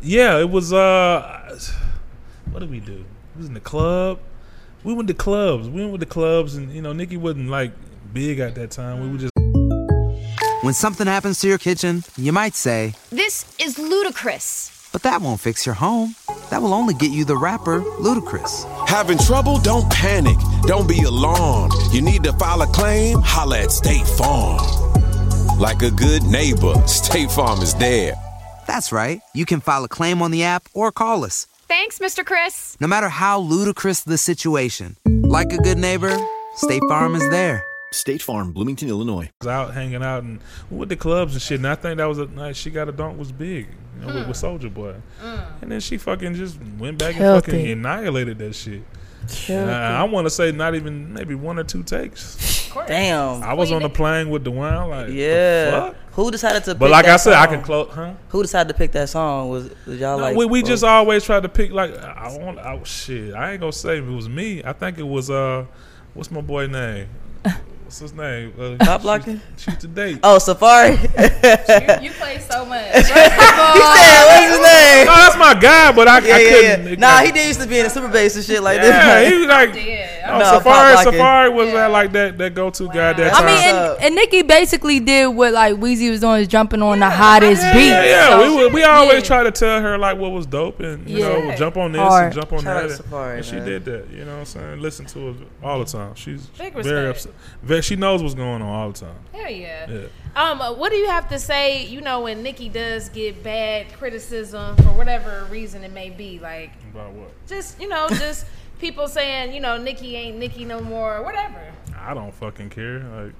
yeah, 0.01 0.39
it 0.39 0.49
was. 0.49 0.71
Uh, 0.71 1.59
what 2.51 2.61
did 2.61 2.69
we 2.71 2.79
do? 2.79 2.93
It 3.35 3.37
was 3.37 3.47
in 3.47 3.53
the 3.53 3.59
club. 3.59 4.19
We 4.83 4.93
went 4.93 5.07
to 5.09 5.13
clubs. 5.13 5.67
We 5.69 5.81
went 5.81 5.91
with 5.91 5.99
the 5.99 6.05
clubs, 6.07 6.55
and 6.55 6.71
you 6.71 6.81
know, 6.81 6.93
Nicki 6.93 7.17
wasn't 7.17 7.49
like 7.49 7.71
big 8.13 8.39
at 8.39 8.55
that 8.55 8.71
time. 8.71 9.01
We 9.01 9.09
were 9.11 9.17
just. 9.17 9.31
When 10.63 10.73
something 10.73 11.07
happens 11.07 11.39
to 11.41 11.47
your 11.47 11.57
kitchen, 11.57 12.03
you 12.17 12.31
might 12.33 12.53
say, 12.53 12.93
This 13.11 13.45
is 13.59 13.77
ludicrous. 13.79 14.89
but 14.91 15.03
that 15.03 15.21
won't 15.21 15.39
fix 15.39 15.65
your 15.65 15.75
home. 15.75 16.15
That 16.49 16.61
will 16.61 16.73
only 16.73 16.93
get 16.93 17.11
you 17.11 17.23
the 17.25 17.37
rapper, 17.37 17.81
Ludacris. 17.81 18.65
Having 18.87 19.19
trouble? 19.19 19.59
Don't 19.59 19.89
panic. 19.91 20.37
Don't 20.63 20.87
be 20.87 21.03
alarmed. 21.03 21.73
You 21.91 22.01
need 22.01 22.23
to 22.23 22.33
file 22.33 22.61
a 22.61 22.67
claim? 22.67 23.19
Holla 23.21 23.59
at 23.59 23.71
State 23.71 24.05
Farm. 24.07 24.59
Like 25.59 25.81
a 25.81 25.91
good 25.91 26.23
neighbor, 26.23 26.73
State 26.87 27.31
Farm 27.31 27.61
is 27.61 27.73
there. 27.75 28.13
That's 28.67 28.91
right. 28.91 29.21
You 29.33 29.45
can 29.45 29.61
file 29.61 29.83
a 29.83 29.89
claim 29.89 30.21
on 30.21 30.31
the 30.31 30.43
app 30.43 30.67
or 30.73 30.91
call 30.91 31.23
us. 31.23 31.47
Thanks, 31.69 31.99
Mr. 31.99 32.25
Chris. 32.25 32.75
No 32.81 32.87
matter 32.87 33.09
how 33.09 33.39
ludicrous 33.41 34.01
the 34.01 34.17
situation, 34.17 34.97
like 35.05 35.53
a 35.53 35.57
good 35.57 35.77
neighbor, 35.77 36.17
State 36.55 36.81
Farm 36.89 37.13
is 37.13 37.29
there. 37.29 37.63
State 37.91 38.23
Farm, 38.23 38.51
Bloomington, 38.51 38.89
Illinois. 38.89 39.29
was 39.39 39.47
out 39.47 39.75
hanging 39.75 40.01
out 40.01 40.23
and 40.23 40.39
with 40.71 40.89
the 40.89 40.95
clubs 40.95 41.33
and 41.33 41.41
shit. 41.43 41.59
And 41.59 41.67
I 41.67 41.75
think 41.75 41.97
that 41.97 42.05
was 42.05 42.17
a 42.17 42.25
night 42.25 42.55
she 42.55 42.71
got 42.71 42.89
a 42.89 42.91
dunk 42.91 43.19
was 43.19 43.31
big, 43.31 43.67
you 43.99 44.01
know, 44.01 44.07
with, 44.15 44.27
with 44.27 44.41
hmm. 44.41 44.45
Soulja 44.47 44.73
Boy. 44.73 44.95
Hmm. 45.21 45.41
And 45.61 45.71
then 45.71 45.79
she 45.79 45.99
fucking 45.99 46.33
just 46.33 46.59
went 46.79 46.97
back 46.97 47.13
Killed 47.13 47.35
and 47.35 47.45
fucking 47.45 47.67
annihilated 47.67 48.39
that 48.39 48.55
shit. 48.55 48.81
Killed 49.27 49.61
And 49.61 49.71
I, 49.71 50.01
I 50.01 50.03
want 50.03 50.25
to 50.25 50.29
say 50.31 50.51
not 50.51 50.75
even 50.75 51.13
maybe 51.13 51.35
one 51.35 51.59
or 51.59 51.63
two 51.63 51.83
takes. 51.83 52.69
damn. 52.87 53.43
I 53.43 53.53
was 53.53 53.71
on 53.71 53.81
the 53.81 53.89
plane 53.89 54.29
with 54.29 54.43
the 54.43 54.51
one 54.51 54.89
like 54.89 55.09
Yeah. 55.09 55.71
fuck? 55.71 55.95
Who 56.13 56.31
decided 56.31 56.63
to? 56.65 56.75
But 56.75 56.85
pick 56.87 56.91
like 56.91 57.05
that 57.05 57.13
I 57.13 57.17
said, 57.17 57.33
I 57.33 57.45
song? 57.45 57.53
can 57.55 57.63
close, 57.63 57.89
huh? 57.93 58.13
Who 58.29 58.41
decided 58.41 58.67
to 58.69 58.77
pick 58.77 58.91
that 58.93 59.09
song? 59.09 59.49
Was, 59.49 59.69
was 59.85 59.99
y'all 59.99 60.17
No, 60.17 60.23
like? 60.23 60.35
we 60.37 60.45
we 60.45 60.63
just 60.63 60.83
always 60.83 61.23
tried 61.23 61.43
to 61.43 61.49
pick 61.49 61.71
like 61.71 61.95
I 61.97 62.35
want 62.37 62.57
I, 62.59 62.81
shit. 62.83 63.33
I 63.33 63.51
ain't 63.51 63.59
gonna 63.59 63.71
say 63.71 63.99
if 63.99 64.03
it 64.05 64.11
was 64.11 64.27
me. 64.29 64.61
I 64.63 64.73
think 64.73 64.97
it 64.97 65.07
was 65.07 65.29
uh, 65.29 65.65
what's 66.13 66.29
my 66.31 66.41
boy 66.41 66.67
name? 66.67 67.07
What's 67.89 67.97
his 67.97 68.13
name? 68.13 68.53
Uh, 68.55 68.75
Pop 68.85 69.01
blocking? 69.01 69.41
Shoot, 69.57 69.71
shoot 69.71 69.79
the 69.79 69.87
date. 69.87 70.19
Oh, 70.21 70.37
Safaree. 70.39 70.95
he 70.99 71.07
said, 71.07 72.03
You 72.03 72.11
play 72.11 72.37
so 72.39 72.63
much. 72.63 72.85
he 72.93 73.01
said, 73.01 73.35
"What's 73.35 74.51
his 74.51 74.61
name?" 74.61 75.05
No, 75.09 75.15
that's 75.15 75.35
my 75.37 75.55
guy, 75.59 75.91
but 75.91 76.07
I, 76.07 76.19
Yeah, 76.19 76.35
I 76.35 76.37
yeah, 76.39 76.49
couldn't. 76.49 76.85
yeah. 76.85 76.91
it- 76.93 76.99
Nah, 76.99 77.17
he 77.21 77.31
did 77.31 77.47
used 77.47 77.59
to 77.61 77.65
be 77.67 77.79
in 77.79 77.85
the 77.85 77.89
super 77.89 78.07
bass 78.07 78.35
and 78.35 78.45
shit 78.45 78.61
like 78.61 78.77
Yeah, 78.79 79.21
this. 79.21 79.31
he 79.33 79.37
was 79.39 79.47
like 79.47 79.73
Yeah. 79.73 80.18
Oh, 80.31 80.39
No, 80.39 80.45
Safaree. 80.45 80.63
Pop 80.63 81.05
Locking. 81.05 81.19
Safaree 81.19 81.53
was 81.53 81.71
that 81.73 81.91
like 81.91 82.11
that 82.13 82.37
that 82.37 82.53
go 82.55 82.69
to 82.69 82.87
guy 82.87 83.13
that 83.13 83.33
I 83.33 83.37
time. 83.37 83.45
mean, 83.45 83.63
and, 83.63 83.77
up? 83.77 83.97
and 84.01 84.15
Nicki 84.15 84.41
basically 84.41 84.99
did 84.99 85.27
what 85.27 85.53
like 85.53 85.75
Weezy 85.75 86.09
was 86.09 86.19
doing, 86.21 86.41
is 86.41 86.47
jumping 86.47 86.81
on 86.81 86.99
the 86.99 87.09
hottest 87.09 87.61
yeah, 87.61 87.73
beat. 87.73 87.87
yeah, 87.87 88.03
yeah. 88.05 88.29
So- 88.29 88.41
we 88.57 88.63
would- 88.63 88.73
we 88.73 88.83
always 88.83 89.15
Yeah. 89.21 89.27
try 89.27 89.43
to 89.43 89.51
tell 89.51 89.81
her 89.81 89.97
like 89.97 90.17
what 90.17 90.31
was 90.31 90.45
dope 90.45 90.79
and 90.79 91.07
you 91.09 91.19
Yeah. 91.19 91.27
know 91.29 91.55
jump 91.55 91.77
on 91.77 91.91
this 91.91 92.01
Hard. 92.01 92.25
and 92.25 92.33
jump 92.35 92.53
on 92.53 92.63
Shout 92.63 92.87
that. 92.87 92.95
Safari, 92.97 93.37
and 93.37 93.45
she 93.45 93.59
did 93.59 93.85
that. 93.85 94.05
You 94.11 94.25
know 94.25 94.33
what 94.33 94.39
I'm 94.39 94.45
saying? 94.45 94.81
Listen 94.81 95.05
to 95.07 95.33
her 95.33 95.33
all 95.63 95.79
the 95.79 95.85
time. 95.85 96.15
She's 96.15 96.45
Big 96.57 96.73
very 96.73 97.09
upset. 97.09 97.33
Very, 97.63 97.81
she 97.81 97.95
knows 97.95 98.21
what's 98.21 98.35
going 98.35 98.61
on 98.61 98.69
all 98.69 98.89
the 98.91 98.99
time. 98.99 99.15
Hell 99.33 99.49
yeah. 99.51 99.87
Yeah. 99.89 99.99
Um, 100.35 100.61
uh, 100.61 100.71
what 100.73 100.91
do 100.91 100.97
you 100.97 101.07
have 101.07 101.27
to 101.29 101.39
say? 101.39 101.85
You 101.85 102.01
know, 102.01 102.21
when 102.21 102.43
Nicki 102.43 102.69
does 102.69 103.09
get 103.09 103.43
bad 103.43 103.87
criticism 103.97 104.75
for 104.77 104.89
whatever 104.89 105.47
reason 105.49 105.83
it 105.83 105.91
may 105.91 106.09
be, 106.11 106.39
like 106.41 106.71
About 106.93 107.11
what? 107.13 107.29
just 107.47 107.79
you 107.81 107.87
know, 107.87 108.07
just 108.09 108.45
people 108.79 109.07
saying 109.07 109.53
you 109.53 109.59
know 109.59 109.77
Nicki 109.77 110.15
ain't 110.15 110.37
Nicki 110.37 110.65
no 110.65 110.79
more, 110.81 111.17
or 111.17 111.23
whatever. 111.23 111.61
I 111.97 112.13
don't 112.13 112.33
fucking 112.33 112.69
care. 112.69 112.99
Like 112.99 113.33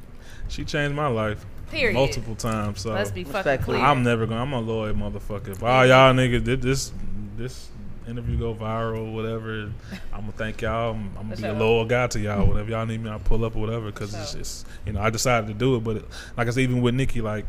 she 0.47 0.65
changed 0.65 0.95
my 0.95 1.07
life 1.07 1.45
Period. 1.71 1.93
multiple 1.93 2.35
times. 2.35 2.81
So 2.81 2.91
Let's 2.91 3.11
be 3.11 3.23
fucking 3.23 3.37
Respectfully. 3.37 3.77
clear. 3.77 3.87
I'm 3.87 4.03
never 4.03 4.25
going. 4.25 4.37
to 4.37 4.41
I'm 4.43 4.53
a 4.53 4.59
loyal 4.59 4.93
motherfucker. 4.93 5.49
If 5.49 5.63
all 5.63 5.85
y'all 5.85 6.13
niggas 6.13 6.43
did 6.43 6.61
this, 6.61 6.91
this 7.37 7.69
interview 8.09 8.37
go 8.37 8.53
viral, 8.53 9.13
whatever, 9.13 9.71
I'm 10.13 10.21
gonna 10.21 10.31
thank 10.33 10.61
y'all. 10.61 10.91
I'm, 10.91 11.11
I'm 11.17 11.29
gonna 11.29 11.41
be 11.41 11.47
a 11.47 11.53
loyal 11.53 11.85
guy 11.85 12.07
to 12.07 12.19
y'all. 12.19 12.45
Whatever 12.45 12.69
y'all 12.71 12.85
need 12.85 13.01
me, 13.01 13.09
I'll 13.09 13.19
pull 13.19 13.45
up 13.45 13.55
or 13.55 13.59
whatever. 13.59 13.87
Because 13.87 14.13
it's 14.13 14.33
just, 14.33 14.67
you 14.85 14.93
know, 14.93 15.01
I 15.01 15.09
decided 15.09 15.47
to 15.47 15.53
do 15.53 15.75
it. 15.75 15.83
But 15.83 15.97
it, 15.97 16.05
like 16.35 16.47
I 16.47 16.51
said, 16.51 16.61
even 16.61 16.81
with 16.81 16.95
Nicki, 16.95 17.21
like 17.21 17.45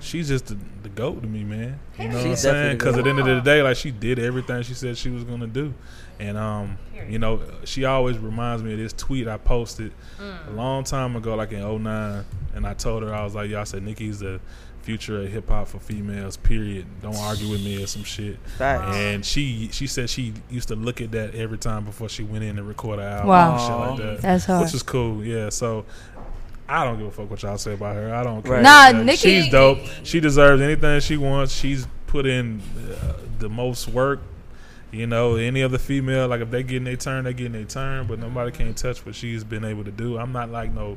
she's 0.00 0.28
just 0.28 0.46
the, 0.46 0.58
the 0.82 0.88
goat 0.88 1.22
to 1.22 1.28
me, 1.28 1.44
man. 1.44 1.78
You 1.98 2.08
know 2.08 2.16
what 2.16 2.26
I'm 2.26 2.36
saying? 2.36 2.78
Because 2.78 2.96
at 2.96 3.04
the 3.04 3.10
end 3.10 3.18
of 3.20 3.26
the 3.26 3.40
day, 3.40 3.62
like 3.62 3.76
she 3.76 3.90
did 3.90 4.18
everything 4.18 4.62
she 4.62 4.74
said 4.74 4.96
she 4.96 5.10
was 5.10 5.24
gonna 5.24 5.46
do. 5.46 5.74
And 6.20 6.38
um, 6.38 6.78
you 7.08 7.18
know, 7.18 7.40
she 7.64 7.84
always 7.84 8.18
reminds 8.18 8.62
me 8.62 8.72
of 8.72 8.78
this 8.78 8.92
tweet 8.92 9.26
I 9.26 9.36
posted 9.36 9.92
a 10.20 10.52
long 10.52 10.84
time 10.84 11.16
ago, 11.16 11.34
like 11.34 11.52
in 11.52 11.60
09. 11.82 12.24
and 12.54 12.66
I 12.66 12.74
told 12.74 13.02
her 13.02 13.12
I 13.12 13.24
was 13.24 13.34
like, 13.34 13.50
"Y'all 13.50 13.64
said 13.64 13.82
Nicki's 13.82 14.20
the 14.20 14.40
future 14.84 15.20
of 15.22 15.28
hip 15.32 15.48
hop 15.48 15.68
for 15.68 15.78
females. 15.78 16.36
Period. 16.36 16.86
Don't 17.02 17.16
argue 17.16 17.48
with 17.50 17.64
me 17.64 17.82
or 17.82 17.86
some 17.86 18.04
shit." 18.04 18.38
Facts. 18.58 18.96
And 18.96 19.24
she 19.24 19.68
she 19.72 19.86
said 19.86 20.10
she 20.10 20.34
used 20.50 20.68
to 20.68 20.76
look 20.76 21.00
at 21.00 21.10
that 21.12 21.34
every 21.34 21.58
time 21.58 21.84
before 21.84 22.08
she 22.08 22.22
went 22.22 22.44
in 22.44 22.56
to 22.56 22.62
record 22.62 22.98
an 22.98 23.06
album 23.06 23.28
Wow. 23.28 23.52
and 23.52 23.60
shit 23.60 23.76
like 24.04 24.14
that. 24.16 24.22
That's 24.22 24.44
hard. 24.44 24.64
Which 24.64 24.74
is 24.74 24.82
cool. 24.82 25.24
Yeah. 25.24 25.48
So. 25.48 25.84
I 26.66 26.82
don't 26.84 26.96
give 26.96 27.08
a 27.08 27.10
fuck 27.10 27.28
what 27.30 27.42
y'all 27.42 27.58
say 27.58 27.74
about 27.74 27.94
her. 27.94 28.14
I 28.14 28.22
don't 28.22 28.42
care. 28.42 28.62
Nah, 28.62 28.86
Yeah, 28.88 29.02
Nicki- 29.02 29.16
She's 29.42 29.50
dope. 29.50 29.80
She 30.02 30.18
deserves 30.18 30.62
anything 30.62 30.98
she 31.00 31.18
wants. 31.18 31.52
She's 31.54 31.86
put 32.06 32.24
in 32.24 32.62
uh, 32.90 33.12
the 33.38 33.50
most 33.50 33.86
work. 33.86 34.20
You 34.90 35.06
know, 35.06 35.34
any 35.36 35.62
other 35.62 35.76
female, 35.76 36.26
like 36.26 36.40
if 36.40 36.50
they 36.50 36.62
getting 36.62 36.84
their 36.84 36.96
turn, 36.96 37.24
they 37.24 37.34
getting 37.34 37.52
their 37.52 37.64
turn. 37.64 38.06
But 38.06 38.18
nobody 38.18 38.50
can't 38.50 38.74
touch 38.78 39.04
what 39.04 39.14
she's 39.14 39.44
been 39.44 39.62
able 39.62 39.84
to 39.84 39.90
do. 39.90 40.16
I'm 40.16 40.32
not 40.32 40.48
like 40.50 40.72
no, 40.72 40.96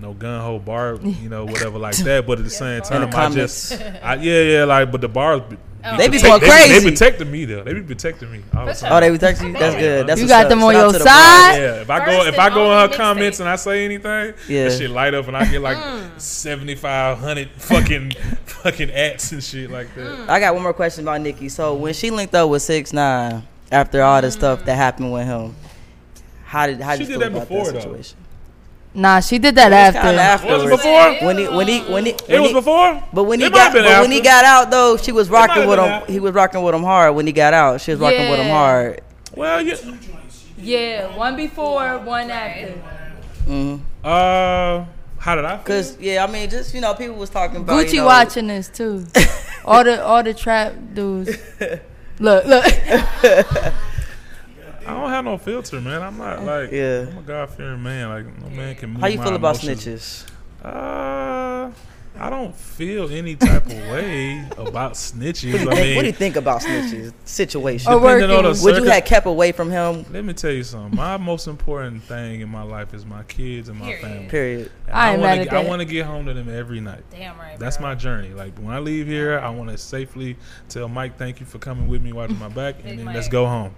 no 0.00 0.12
gun 0.12 0.40
hole 0.40 0.58
bar, 0.58 0.98
you 1.02 1.28
know, 1.28 1.44
whatever 1.44 1.78
like 1.78 1.96
that. 1.96 2.26
But 2.26 2.38
at 2.38 2.44
the 2.44 2.50
same 2.50 2.82
time, 2.82 3.10
the 3.10 3.16
I 3.16 3.30
just, 3.30 3.72
I, 4.02 4.14
yeah, 4.16 4.42
yeah, 4.42 4.64
like, 4.64 4.90
but 4.92 5.00
the 5.00 5.08
bars, 5.08 5.40
be, 5.48 5.56
oh. 5.84 5.96
They 5.96 6.08
be 6.08 6.18
protect- 6.18 6.22
going 6.22 6.40
They, 6.40 6.48
crazy. 6.48 6.78
they 6.78 6.90
protecting 6.90 7.30
me 7.30 7.44
though. 7.44 7.62
They 7.62 7.74
be 7.74 7.82
protecting 7.82 8.32
me. 8.32 8.42
All 8.56 8.66
the 8.66 8.74
time. 8.74 8.92
Oh, 8.92 9.00
they 9.00 9.10
be 9.10 9.18
texting 9.18 9.48
you. 9.48 9.52
That's 9.54 9.74
good. 9.76 10.06
That's 10.06 10.20
You 10.20 10.28
got 10.28 10.48
them 10.48 10.62
on 10.64 10.74
your 10.74 10.92
side? 10.92 11.02
brothers. 11.02 11.06
Yeah, 11.58 11.82
if 11.82 11.90
I 11.90 11.98
First 12.04 12.10
go 12.10 12.26
if 12.26 12.38
I 12.38 12.50
go 12.50 12.72
in 12.72 12.90
her 12.90 12.96
comments 12.96 13.38
mixtape. 13.38 13.40
and 13.40 13.48
I 13.48 13.56
say 13.56 13.84
anything, 13.84 14.34
Yeah. 14.48 14.68
that 14.68 14.78
shit 14.78 14.90
light 14.90 15.14
up 15.14 15.28
and 15.28 15.36
I 15.36 15.44
get 15.50 15.60
like 15.60 15.78
mm. 15.78 16.20
seventy 16.20 16.74
five 16.74 17.18
hundred 17.18 17.50
fucking 17.56 18.10
fucking 18.46 18.90
ats 18.90 19.32
and 19.32 19.42
shit 19.42 19.70
like 19.70 19.94
that. 19.94 20.06
Mm. 20.06 20.28
I 20.28 20.40
got 20.40 20.54
one 20.54 20.62
more 20.62 20.72
question 20.74 21.04
about 21.04 21.20
Nicki. 21.20 21.48
So 21.48 21.74
when 21.74 21.94
she 21.94 22.10
linked 22.10 22.34
up 22.34 22.50
with 22.50 22.62
Six 22.62 22.92
Nine 22.92 23.46
after 23.70 24.02
all 24.02 24.20
the 24.20 24.30
stuff 24.30 24.64
that 24.64 24.74
mm. 24.74 24.76
happened 24.76 25.12
with 25.12 25.26
him, 25.26 25.54
how 26.44 26.66
did 26.66 26.80
how 26.80 26.94
She 26.96 27.02
you 27.02 27.06
did 27.06 27.12
feel 27.12 27.20
that 27.20 27.32
about 27.32 27.48
before, 27.48 27.72
that 27.72 27.82
though. 27.82 28.02
Situation? 28.96 29.02
Nah, 29.02 29.20
she 29.20 29.38
did 29.38 29.54
that 29.56 29.72
It 29.72 29.76
was 29.76 29.94
after. 29.94 30.08
Was 30.08 30.16
it 30.16 30.20
afterwards. 30.20 30.76
before? 30.82 31.26
When 31.26 31.38
he 31.38 31.48
when 31.48 31.68
he 31.68 31.80
when 31.92 32.04
he 32.06 32.10
It 32.28 32.40
was 32.40 32.48
he- 32.48 32.54
before. 32.54 33.02
But 33.12 33.24
when 33.24 33.40
he 33.40 33.46
It 33.46 33.52
got 33.52 33.64
have 33.64 33.72
been 33.74 33.84
but 33.84 34.00
when 34.00 34.10
he 34.10 34.20
got 34.20 34.44
out 34.44 34.70
though, 34.70 34.96
she 34.96 35.12
was 35.12 35.28
rocking 35.30 35.66
with 35.68 35.78
him. 35.78 35.84
after. 35.84 36.12
He 36.12 36.20
was 36.20 36.32
rocking 36.32 36.62
with 36.62 36.74
him 36.74 36.82
hard 36.82 37.14
when 37.14 37.26
he 37.26 37.32
got 37.32 37.54
out. 37.54 37.80
She 37.80 37.90
was 37.92 38.00
rocking 38.00 38.30
with 38.30 38.40
him 38.40 38.50
hard. 38.50 39.00
Well, 39.34 39.60
yeah. 39.62 39.76
Yeah, 40.58 41.14
one 41.16 41.36
before, 41.36 41.98
one 41.98 42.30
after. 42.30 42.72
Mm-hmm. 43.46 43.82
Uh, 44.02 44.84
How 45.18 45.34
did 45.34 45.44
I 45.44 45.56
feel? 45.58 45.64
Cause 45.64 45.98
yeah, 46.00 46.24
I 46.24 46.30
mean, 46.30 46.48
just 46.48 46.74
you 46.74 46.80
know, 46.80 46.94
people 46.94 47.16
was 47.16 47.28
talking 47.30 47.58
about 47.58 47.84
Gucci 47.84 47.92
you 47.94 48.00
know, 48.00 48.06
watching 48.06 48.46
this 48.46 48.68
too. 48.68 49.06
all 49.64 49.84
the 49.84 50.02
all 50.02 50.22
the 50.22 50.32
trap 50.34 50.74
dudes. 50.94 51.36
Look, 52.18 52.46
look. 52.46 52.64
I 55.16 55.22
don't 55.22 55.32
have 55.32 55.40
no 55.40 55.52
filter, 55.52 55.80
man. 55.80 56.02
I'm 56.02 56.18
not 56.18 56.44
like 56.44 56.70
Yeah. 56.72 57.06
I'm 57.10 57.18
a 57.18 57.22
God 57.22 57.50
fearing 57.50 57.82
man. 57.82 58.08
Like 58.10 58.38
no 58.42 58.50
man 58.50 58.74
can. 58.74 58.90
Move 58.90 59.00
How 59.00 59.06
you 59.08 59.18
my 59.18 59.24
feel 59.24 59.34
about 59.36 59.62
emotions. 59.64 60.24
snitches? 60.24 60.30
Uh, 60.64 60.68
I 62.18 62.30
don't 62.30 62.54
feel 62.54 63.10
any 63.10 63.36
type 63.36 63.66
of 63.66 63.72
way 63.72 64.44
about 64.56 64.92
snitches. 64.94 65.52
What 65.52 65.58
do 65.60 65.64
you, 65.64 65.70
I 65.70 65.74
think, 65.74 65.86
mean, 65.86 65.96
what 65.96 66.02
do 66.02 66.06
you 66.06 66.12
think 66.12 66.36
about 66.36 66.62
snitches 66.62 67.12
situation? 67.24 67.92
Depending 67.92 68.30
on 68.30 68.44
the 68.44 68.48
working. 68.50 68.64
Would 68.64 68.84
you 68.84 68.90
have 68.90 69.04
kept 69.04 69.26
away 69.26 69.52
from 69.52 69.70
him? 69.70 70.04
Let 70.10 70.24
me 70.24 70.32
tell 70.32 70.50
you 70.50 70.62
something. 70.64 70.96
My 70.96 71.16
most 71.16 71.46
important 71.46 72.02
thing 72.04 72.40
in 72.40 72.48
my 72.48 72.62
life 72.62 72.94
is 72.94 73.04
my 73.04 73.22
kids 73.24 73.68
and 73.68 73.78
my 73.78 73.86
Period. 73.86 74.02
family. 74.02 74.28
Period. 74.28 74.70
And 74.86 74.96
I 74.96 75.12
ain't 75.12 75.20
wanna 75.20 75.44
get- 75.44 75.52
I 75.52 75.64
want 75.64 75.80
to 75.80 75.84
get 75.86 76.06
home 76.06 76.26
to 76.26 76.34
them 76.34 76.48
every 76.48 76.80
night. 76.80 77.02
Damn 77.10 77.38
right. 77.38 77.58
That's 77.58 77.76
bro. 77.76 77.88
my 77.88 77.94
journey. 77.94 78.30
Like 78.30 78.56
when 78.58 78.74
I 78.74 78.78
leave 78.78 79.06
here, 79.06 79.38
I 79.38 79.50
want 79.50 79.70
to 79.70 79.78
safely 79.78 80.36
tell 80.68 80.88
Mike, 80.88 81.18
"Thank 81.18 81.40
you 81.40 81.46
for 81.46 81.58
coming 81.58 81.86
with 81.88 82.02
me, 82.02 82.12
watching 82.12 82.38
my 82.38 82.48
back," 82.48 82.76
and 82.84 82.98
then 82.98 83.04
Mike. 83.06 83.14
let's 83.16 83.28
go 83.28 83.46
home. 83.46 83.74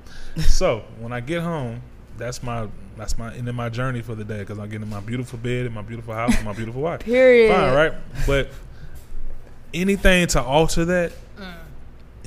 so 0.46 0.84
when 0.98 1.12
I 1.12 1.20
get 1.20 1.42
home, 1.42 1.82
that's 2.18 2.42
my 2.42 2.68
that's 2.96 3.16
my 3.16 3.34
end 3.34 3.48
of 3.48 3.54
my 3.54 3.68
journey 3.68 4.02
for 4.02 4.14
the 4.14 4.24
day 4.24 4.40
because 4.40 4.58
I'm 4.58 4.68
getting 4.68 4.82
in 4.82 4.90
my 4.90 5.00
beautiful 5.00 5.38
bed 5.38 5.66
and 5.66 5.74
my 5.74 5.82
beautiful 5.82 6.14
house 6.14 6.30
with 6.30 6.44
my 6.44 6.52
beautiful 6.52 6.82
wife. 6.82 7.00
Period. 7.04 7.54
Fine, 7.54 7.74
right? 7.74 7.94
But 8.26 8.50
anything 9.72 10.26
to 10.28 10.42
alter 10.42 10.84
that 10.84 11.12
mm. 11.38 11.54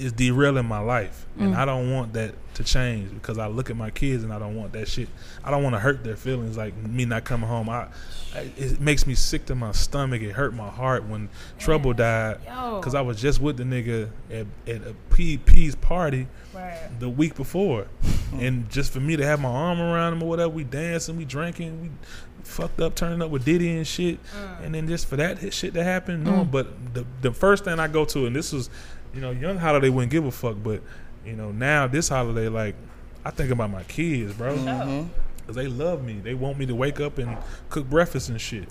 Is 0.02 0.12
derailing 0.12 0.66
my 0.66 0.80
life, 0.80 1.26
and 1.40 1.54
mm. 1.54 1.58
I 1.58 1.66
don't 1.66 1.92
want 1.92 2.14
that 2.14 2.34
to 2.56 2.64
change 2.64 3.12
because 3.14 3.38
I 3.38 3.48
look 3.48 3.70
at 3.70 3.78
my 3.78 3.90
kids 3.90 4.24
and 4.24 4.34
I 4.34 4.40
don't 4.40 4.56
want 4.56 4.74
that 4.74 4.88
shit. 4.88 5.08
I 5.44 5.52
don't 5.52 5.64
want 5.64 5.76
to 5.76 5.80
hurt 5.80 6.04
their 6.04 6.18
feelings, 6.18 6.58
like 6.58 6.76
me 6.76 7.06
not 7.06 7.24
coming 7.24 7.48
home. 7.48 7.70
I, 7.70 7.88
I 8.36 8.52
it 8.58 8.82
makes 8.82 9.08
me 9.08 9.16
sick 9.16 9.46
to 9.46 9.56
my 9.56 9.72
stomach. 9.72 10.22
It 10.22 10.32
hurt 10.32 10.54
my 10.54 10.70
heart 10.70 11.06
when 11.06 11.30
Trouble 11.60 11.94
died 11.94 12.40
because 12.44 12.96
I 12.96 13.02
was 13.02 13.22
just 13.22 13.40
with 13.40 13.58
the 13.58 13.64
nigga 13.64 14.10
at, 14.30 14.48
at 14.68 14.88
a 14.88 14.96
P 15.14 15.38
P's 15.38 15.76
party 15.76 16.28
Right. 16.54 16.90
the 17.00 17.08
week 17.08 17.36
before, 17.36 17.88
and 18.34 18.70
just 18.70 18.92
for 18.92 19.00
me 19.00 19.16
to 19.16 19.26
have 19.26 19.40
my 19.40 19.48
arm 19.48 19.80
around 19.80 20.12
him 20.12 20.24
or 20.24 20.28
whatever, 20.28 20.50
we 20.50 20.66
dancing, 20.66 21.16
we 21.16 21.24
drinking, 21.24 21.82
we 21.82 21.90
fucked 22.44 22.82
up, 22.82 22.94
turning 22.94 23.22
up 23.22 23.30
with 23.30 23.46
Diddy 23.46 23.78
and 23.78 23.88
shit, 23.88 24.20
mm. 24.22 24.66
and 24.66 24.76
then 24.76 24.86
just 24.86 25.08
for 25.08 25.16
that 25.16 25.54
shit 25.54 25.74
to 25.76 25.84
happen, 25.84 26.26
no. 26.26 26.44
Mm. 26.44 26.52
But 26.52 26.94
the 26.94 27.06
the 27.22 27.32
first 27.32 27.64
thing 27.64 27.80
I 27.80 27.88
go 27.88 28.04
to, 28.04 28.26
and 28.26 28.36
this 28.36 28.52
was, 28.52 28.70
you 29.14 29.22
know, 29.22 29.32
young 29.32 29.58
holiday 29.58 29.90
wouldn't 29.90 30.12
give 30.12 30.26
a 30.26 30.32
fuck, 30.32 30.58
but 30.64 30.82
you 31.26 31.34
know 31.34 31.52
now 31.52 31.88
this 31.88 32.10
holiday, 32.10 32.48
like 32.48 32.76
I 33.24 33.32
think 33.32 33.52
about 33.52 33.70
my 33.70 33.84
kids, 33.84 34.34
bro, 34.34 34.56
because 35.38 35.56
they 35.56 35.68
love 35.68 36.04
me, 36.04 36.14
they 36.14 36.34
want 36.34 36.58
me 36.58 36.66
to 36.66 36.76
wake 36.76 37.00
up 37.00 37.18
and 37.18 37.38
cook 37.70 37.90
breakfast 37.90 38.30
and 38.30 38.40
shit. 38.40 38.68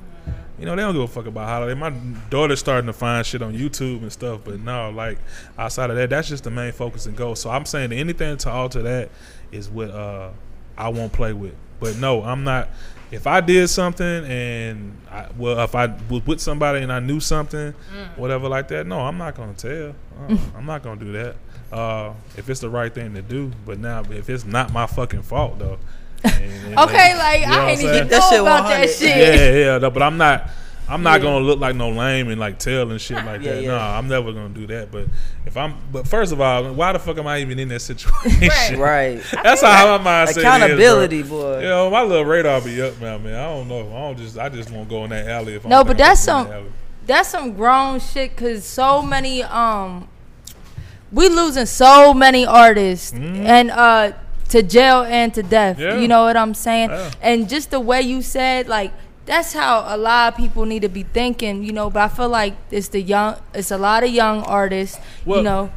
You 0.59 0.67
know, 0.67 0.77
they 0.77 0.83
don't 0.83 0.93
give 0.93 1.03
a 1.03 1.09
fuck 1.09 1.27
about 1.27 1.49
holiday. 1.49 1.75
My 1.75 1.91
daughter's 2.29 2.61
starting 2.61 2.87
to 2.87 2.93
find 2.93 3.25
shit 3.25 3.41
on 3.41 3.57
YouTube 3.57 4.03
and 4.03 4.13
stuff, 4.13 4.41
but 4.45 4.61
no, 4.61 4.91
like 4.91 5.19
outside 5.57 5.89
of 5.89 5.97
that, 5.97 6.11
that's 6.11 6.29
just 6.29 6.45
the 6.45 6.51
main 6.51 6.73
focus 6.73 7.07
and 7.07 7.17
goal. 7.17 7.35
So 7.35 7.49
I'm 7.49 7.65
saying 7.65 7.93
anything 7.93 8.37
to 8.39 8.51
alter 8.51 8.83
that 8.83 9.09
is 9.53 9.71
what 9.71 9.91
uh, 9.91 10.31
I 10.77 10.91
won't 10.91 11.13
play 11.13 11.33
with. 11.33 11.55
But 11.81 11.97
no, 11.97 12.23
I'm 12.23 12.45
not. 12.45 12.69
If 13.11 13.27
I 13.27 13.41
did 13.41 13.69
something 13.69 14.07
and 14.07 14.97
I, 15.11 15.27
well, 15.37 15.59
if 15.65 15.75
I 15.75 15.87
was 16.09 16.25
with 16.27 16.41
somebody 16.41 16.81
and 16.83 16.93
I 16.93 17.01
knew 17.01 17.19
something, 17.21 17.73
whatever 18.17 18.49
like 18.49 18.69
that, 18.69 18.87
no, 18.87 19.01
I'm 19.01 19.19
not 19.19 19.35
gonna 19.35 19.55
tell. 19.55 19.95
Uh, 20.29 20.37
I'm 20.57 20.67
not 20.67 20.83
gonna 20.83 21.01
do 21.01 21.13
that. 21.13 21.37
Uh, 21.73 22.13
if 22.37 22.49
it's 22.49 22.61
the 22.61 22.69
right 22.71 22.93
thing 22.93 23.15
to 23.15 23.23
do, 23.23 23.51
but 23.67 23.79
now 23.79 24.03
if 24.11 24.29
it's 24.31 24.45
not 24.45 24.73
my 24.73 24.87
fucking 24.87 25.23
fault 25.23 25.59
though. 25.59 25.79
and- 26.25 26.35
and- 26.35 26.79
Okay, 26.81 27.17
like 27.19 27.41
you 27.41 27.47
know 27.47 27.53
I 27.53 27.63
I'm 27.63 27.69
ain't 27.71 27.81
even 27.81 28.09
That 28.09 28.11
know 28.11 28.31
shit 28.31 28.41
about 28.41 28.69
that 28.69 28.91
shit. 28.91 29.17
Yeah, 29.17 29.73
yeah, 29.73 29.79
no, 29.79 29.91
but 29.91 30.03
I'm 30.03 30.17
not. 30.17 30.49
I'm 30.91 31.03
not 31.03 31.21
Yeah. 31.21 31.27
gonna 31.31 31.45
look 31.45 31.61
like 31.61 31.77
no 31.77 31.91
lame 31.91 32.29
and 32.29 32.41
like 32.41 32.59
tell 32.59 32.91
and 32.91 33.01
shit 33.01 33.17
like 33.25 33.43
Yeah, 33.43 33.53
that. 33.55 33.63
yeah. 33.63 33.69
No, 33.71 33.79
I'm 33.79 34.09
never 34.09 34.33
gonna 34.33 34.49
do 34.51 34.67
that. 34.67 34.91
But 34.91 35.07
if 35.47 35.57
I'm, 35.57 35.75
but 35.93 36.07
first 36.09 36.33
of 36.33 36.41
all, 36.41 36.73
why 36.75 36.93
the 36.93 36.99
fuck 36.99 37.17
am 37.19 37.27
I 37.27 37.39
even 37.41 37.59
in 37.59 37.69
that 37.69 37.81
situation? 37.81 38.79
Right. 38.79 39.23
That's 39.43 39.63
how 39.63 39.97
my 39.99 40.27
mindset 40.27 40.39
Accountability, 40.39 41.21
is, 41.21 41.29
bro. 41.29 41.39
boy. 41.41 41.59
You 41.63 41.69
know, 41.69 41.91
my 41.91 42.03
little 42.03 42.25
radar 42.25 42.61
be 42.61 42.83
up 42.83 43.01
now, 43.01 43.19
man. 43.19 43.35
I 43.35 43.45
don't 43.45 43.69
know. 43.69 43.81
I 43.89 44.01
don't 44.01 44.19
just. 44.19 44.37
I 44.39 44.49
just 44.49 44.71
won't 44.71 44.89
go 44.89 45.05
in 45.05 45.11
that 45.11 45.29
alley. 45.29 45.55
If 45.55 45.65
No, 45.65 45.79
don't 45.79 45.87
but 45.87 45.99
that's 45.99 46.27
gonna 46.27 46.49
go 46.49 46.51
in 46.51 46.59
some 46.59 46.65
that 46.65 46.73
that's 47.07 47.29
some 47.31 47.55
grown 47.55 47.99
shit 48.01 48.31
because 48.37 48.65
so 48.65 49.01
many 49.03 49.43
um 49.45 50.07
we 51.13 51.29
losing 51.29 51.67
so 51.67 52.15
many 52.15 52.47
artists 52.47 53.13
and 53.13 53.71
uh 53.71 54.13
to 54.51 54.63
jail 54.63 55.03
and 55.03 55.33
to 55.35 55.43
death. 55.43 55.77
Mm-hmm. 55.77 55.83
Yeah. 55.83 55.99
You 56.01 56.09
know 56.09 56.25
what 56.25 56.37
I'm 56.37 56.55
saying? 56.55 56.91
Yeah. 56.91 57.11
And 57.23 57.49
just 57.49 57.71
the 57.71 57.81
way 57.81 58.03
you 58.03 58.21
said 58.23 58.69
like 58.69 58.93
that's 59.27 59.53
how 59.53 59.85
a 59.87 59.97
lot 59.97 60.33
of 60.33 60.37
people 60.37 60.65
need 60.65 60.83
to 60.83 60.89
be 60.89 61.03
thinking, 61.03 61.63
you 61.63 61.73
know, 61.73 61.91
but 61.91 62.01
I 62.01 62.09
feel 62.09 62.29
like 62.29 62.55
it's 62.71 62.89
the 62.89 63.01
young 63.01 63.37
it's 63.55 63.71
a 63.71 63.79
lot 63.79 64.03
of 64.05 64.11
young 64.11 64.43
artists, 64.43 64.99
Well- 65.25 65.39
you 65.39 65.45
know. 65.45 65.71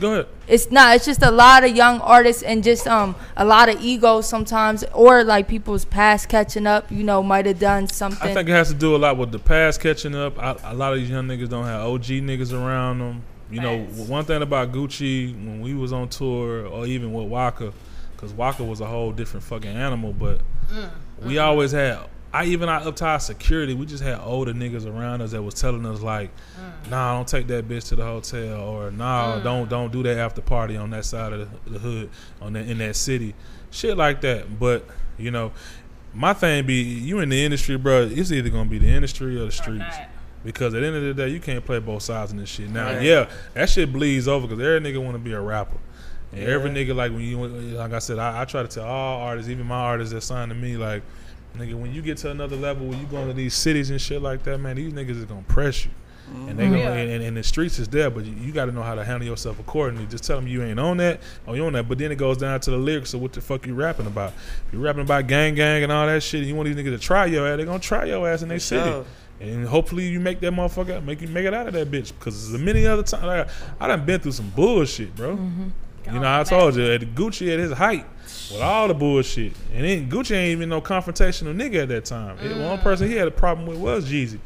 Go 0.00 0.12
ahead. 0.12 0.26
It's 0.48 0.72
not. 0.72 0.96
It's 0.96 1.04
just 1.04 1.22
a 1.22 1.30
lot 1.30 1.62
of 1.62 1.74
young 1.74 2.00
artists 2.00 2.42
and 2.42 2.64
just 2.64 2.86
um 2.88 3.14
a 3.36 3.44
lot 3.44 3.68
of 3.68 3.80
ego 3.80 4.22
sometimes, 4.22 4.84
or 4.92 5.22
like 5.22 5.46
people's 5.46 5.84
past 5.84 6.28
catching 6.28 6.66
up. 6.66 6.90
You 6.90 7.04
know, 7.04 7.22
might 7.22 7.46
have 7.46 7.60
done 7.60 7.86
something. 7.86 8.28
I 8.28 8.34
think 8.34 8.48
it 8.48 8.52
has 8.52 8.68
to 8.68 8.74
do 8.74 8.96
a 8.96 8.98
lot 8.98 9.16
with 9.16 9.30
the 9.30 9.38
past 9.38 9.80
catching 9.80 10.14
up. 10.16 10.36
I, 10.36 10.56
a 10.64 10.74
lot 10.74 10.92
of 10.92 10.98
these 10.98 11.10
young 11.10 11.28
niggas 11.28 11.48
don't 11.48 11.64
have 11.64 11.86
OG 11.86 12.06
niggas 12.06 12.52
around 12.52 12.98
them. 12.98 13.22
You 13.50 13.60
know, 13.60 13.84
one 13.84 14.24
thing 14.24 14.42
about 14.42 14.72
Gucci 14.72 15.32
when 15.32 15.60
we 15.60 15.74
was 15.74 15.92
on 15.92 16.08
tour, 16.08 16.66
or 16.66 16.86
even 16.86 17.12
with 17.12 17.28
Waka, 17.28 17.72
because 18.16 18.32
Waka 18.32 18.64
was 18.64 18.80
a 18.80 18.86
whole 18.86 19.12
different 19.12 19.44
fucking 19.44 19.70
animal. 19.70 20.12
But 20.12 20.40
we 21.22 21.38
always 21.38 21.70
had. 21.70 22.00
I 22.34 22.46
even 22.46 22.68
I 22.68 22.84
up 22.84 22.96
to 22.96 23.04
our 23.04 23.20
security, 23.20 23.74
we 23.74 23.86
just 23.86 24.02
had 24.02 24.18
older 24.18 24.52
niggas 24.52 24.86
around 24.86 25.22
us 25.22 25.30
that 25.30 25.42
was 25.42 25.54
telling 25.54 25.86
us 25.86 26.00
like, 26.00 26.30
mm. 26.58 26.90
"Nah, 26.90 27.14
don't 27.14 27.28
take 27.28 27.46
that 27.46 27.68
bitch 27.68 27.88
to 27.90 27.96
the 27.96 28.04
hotel," 28.04 28.60
or 28.60 28.90
"Nah, 28.90 29.38
mm. 29.38 29.44
don't 29.44 29.68
don't 29.70 29.92
do 29.92 30.02
that 30.02 30.18
after 30.18 30.40
party 30.40 30.76
on 30.76 30.90
that 30.90 31.04
side 31.04 31.32
of 31.32 31.48
the, 31.64 31.70
the 31.70 31.78
hood 31.78 32.10
on 32.42 32.54
that 32.54 32.68
in 32.68 32.78
that 32.78 32.96
city." 32.96 33.34
Shit 33.70 33.96
like 33.96 34.20
that. 34.22 34.58
But 34.58 34.84
you 35.16 35.30
know, 35.30 35.52
my 36.12 36.32
thing 36.32 36.66
be 36.66 36.82
you 36.82 37.20
in 37.20 37.28
the 37.28 37.44
industry, 37.44 37.76
bro. 37.76 38.08
It's 38.10 38.32
either 38.32 38.48
gonna 38.50 38.68
be 38.68 38.78
the 38.78 38.88
industry 38.88 39.36
or 39.36 39.44
the 39.46 39.52
streets. 39.52 39.78
not. 39.78 40.08
Because 40.44 40.74
at 40.74 40.80
the 40.80 40.86
end 40.88 40.96
of 40.96 41.02
the 41.02 41.14
day, 41.14 41.28
you 41.28 41.40
can't 41.40 41.64
play 41.64 41.78
both 41.78 42.02
sides 42.02 42.30
in 42.32 42.36
this 42.36 42.50
shit. 42.50 42.68
Now, 42.68 42.92
Right. 42.92 43.02
yeah, 43.02 43.30
that 43.54 43.70
shit 43.70 43.90
bleeds 43.90 44.28
over 44.28 44.46
because 44.46 44.62
every 44.62 44.80
nigga 44.80 45.02
want 45.02 45.14
to 45.14 45.18
be 45.18 45.32
a 45.32 45.40
rapper. 45.40 45.78
And 46.32 46.42
every 46.42 46.68
nigga, 46.68 46.94
like 46.94 47.12
when 47.12 47.22
you, 47.22 47.38
like 47.46 47.92
I 47.92 47.98
said, 48.00 48.18
I, 48.18 48.42
I 48.42 48.44
try 48.44 48.62
to 48.62 48.68
tell 48.68 48.84
all 48.84 49.20
artists, 49.20 49.48
even 49.48 49.66
my 49.66 49.76
artists 49.78 50.12
that 50.12 50.20
sign 50.20 50.48
to 50.50 50.54
me, 50.54 50.76
like, 50.76 51.02
nigga, 51.56 51.74
when 51.74 51.92
you 51.94 52.02
get 52.02 52.18
to 52.18 52.30
another 52.30 52.56
level, 52.56 52.86
when 52.86 52.98
you 53.00 53.06
go 53.06 53.18
into 53.18 53.34
these 53.34 53.54
cities 53.54 53.90
and 53.90 54.00
shit 54.00 54.20
like 54.22 54.42
that, 54.44 54.58
man, 54.58 54.76
these 54.76 54.92
niggas 54.92 55.10
is 55.18 55.24
gonna 55.24 55.42
press 55.48 55.84
you. 55.84 55.90
And 56.48 56.58
they 56.58 56.64
gonna, 56.64 56.78
Yeah. 56.78 56.92
and, 56.94 57.10
and, 57.10 57.22
and 57.24 57.36
the 57.36 57.42
streets 57.42 57.78
is 57.78 57.86
there, 57.88 58.08
but 58.08 58.24
you, 58.24 58.32
you 58.40 58.50
got 58.50 58.64
to 58.64 58.72
know 58.72 58.82
how 58.82 58.94
to 58.94 59.04
handle 59.04 59.28
yourself 59.28 59.60
accordingly. 59.60 60.06
Just 60.06 60.24
tell 60.24 60.36
them 60.36 60.48
you 60.48 60.62
ain't 60.62 60.80
on 60.80 60.96
that, 60.96 61.20
or 61.46 61.54
you 61.54 61.64
on 61.66 61.74
that. 61.74 61.86
But 61.86 61.98
then 61.98 62.10
it 62.10 62.16
goes 62.16 62.38
down 62.38 62.58
to 62.60 62.70
the 62.70 62.78
lyrics 62.78 63.12
of 63.12 63.20
what 63.20 63.34
the 63.34 63.42
fuck 63.42 63.66
you 63.66 63.74
rapping 63.74 64.06
about. 64.06 64.32
If 64.66 64.72
you 64.72 64.80
rapping 64.80 65.02
about 65.02 65.26
gang, 65.26 65.54
gang, 65.54 65.82
and 65.82 65.92
all 65.92 66.06
that 66.06 66.22
shit, 66.22 66.40
and 66.40 66.48
you 66.48 66.54
want 66.54 66.66
these 66.66 66.76
niggas 66.76 66.96
to 66.96 66.98
try 66.98 67.26
your 67.26 67.46
ass, 67.46 67.58
they 67.58 67.64
gonna 67.66 67.78
try 67.78 68.06
your 68.06 68.26
ass 68.26 68.40
in 68.42 68.48
their 68.48 68.58
city. 68.58 68.88
sure. 68.90 69.04
And 69.40 69.66
hopefully 69.68 70.06
you 70.08 70.18
make 70.18 70.40
that 70.40 70.52
motherfucker 70.54 71.04
make 71.04 71.20
you 71.20 71.28
make 71.28 71.44
it 71.44 71.52
out 71.52 71.66
of 71.66 71.74
that 71.74 71.90
bitch. 71.90 72.12
Because 72.18 72.50
the 72.52 72.58
many 72.58 72.86
other 72.86 73.02
times 73.02 73.24
like, 73.24 73.48
I 73.78 73.88
done 73.88 74.06
been 74.06 74.18
through 74.20 74.32
some 74.32 74.48
bullshit, 74.50 75.14
bro. 75.14 75.36
Mm-hmm. 75.36 75.68
You 76.06 76.20
know, 76.20 76.26
oh, 76.26 76.40
I 76.40 76.44
told 76.44 76.76
you 76.76 76.84
at 76.92 77.00
Gucci 77.00 77.52
at 77.52 77.58
his 77.58 77.72
height 77.72 78.06
with 78.52 78.60
all 78.60 78.88
the 78.88 78.94
bullshit, 78.94 79.52
and 79.72 79.84
then 79.84 80.10
Gucci 80.10 80.36
ain't 80.36 80.52
even 80.52 80.68
no 80.68 80.80
confrontational 80.80 81.54
nigga 81.54 81.82
at 81.82 81.88
that 81.88 82.04
time. 82.04 82.36
The 82.36 82.54
One 82.54 82.78
mm. 82.78 82.82
person 82.82 83.08
he 83.08 83.14
had 83.14 83.28
a 83.28 83.32
problem 83.32 83.66
with 83.66 83.78
was 83.78 84.10
Jeezy. 84.10 84.38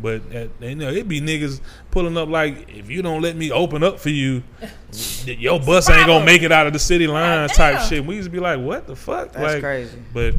But 0.00 0.30
at, 0.30 0.50
you 0.60 0.74
know, 0.74 0.90
it'd 0.90 1.08
be 1.08 1.22
niggas 1.22 1.60
pulling 1.90 2.18
up 2.18 2.28
like, 2.28 2.68
if 2.68 2.90
you 2.90 3.00
don't 3.00 3.22
let 3.22 3.34
me 3.34 3.50
open 3.50 3.82
up 3.82 3.98
for 3.98 4.10
you, 4.10 4.42
your 5.24 5.58
bus 5.58 5.88
ain't 5.88 6.06
gonna 6.06 6.24
make 6.24 6.42
it 6.42 6.52
out 6.52 6.66
of 6.66 6.74
the 6.74 6.78
city 6.78 7.06
lines 7.06 7.52
type 7.52 7.80
shit. 7.88 8.04
We 8.04 8.16
used 8.16 8.26
to 8.26 8.30
be 8.30 8.40
like, 8.40 8.60
what 8.60 8.86
the 8.86 8.94
fuck? 8.94 9.32
That's 9.32 9.54
like, 9.54 9.62
crazy. 9.62 9.98
But 10.12 10.34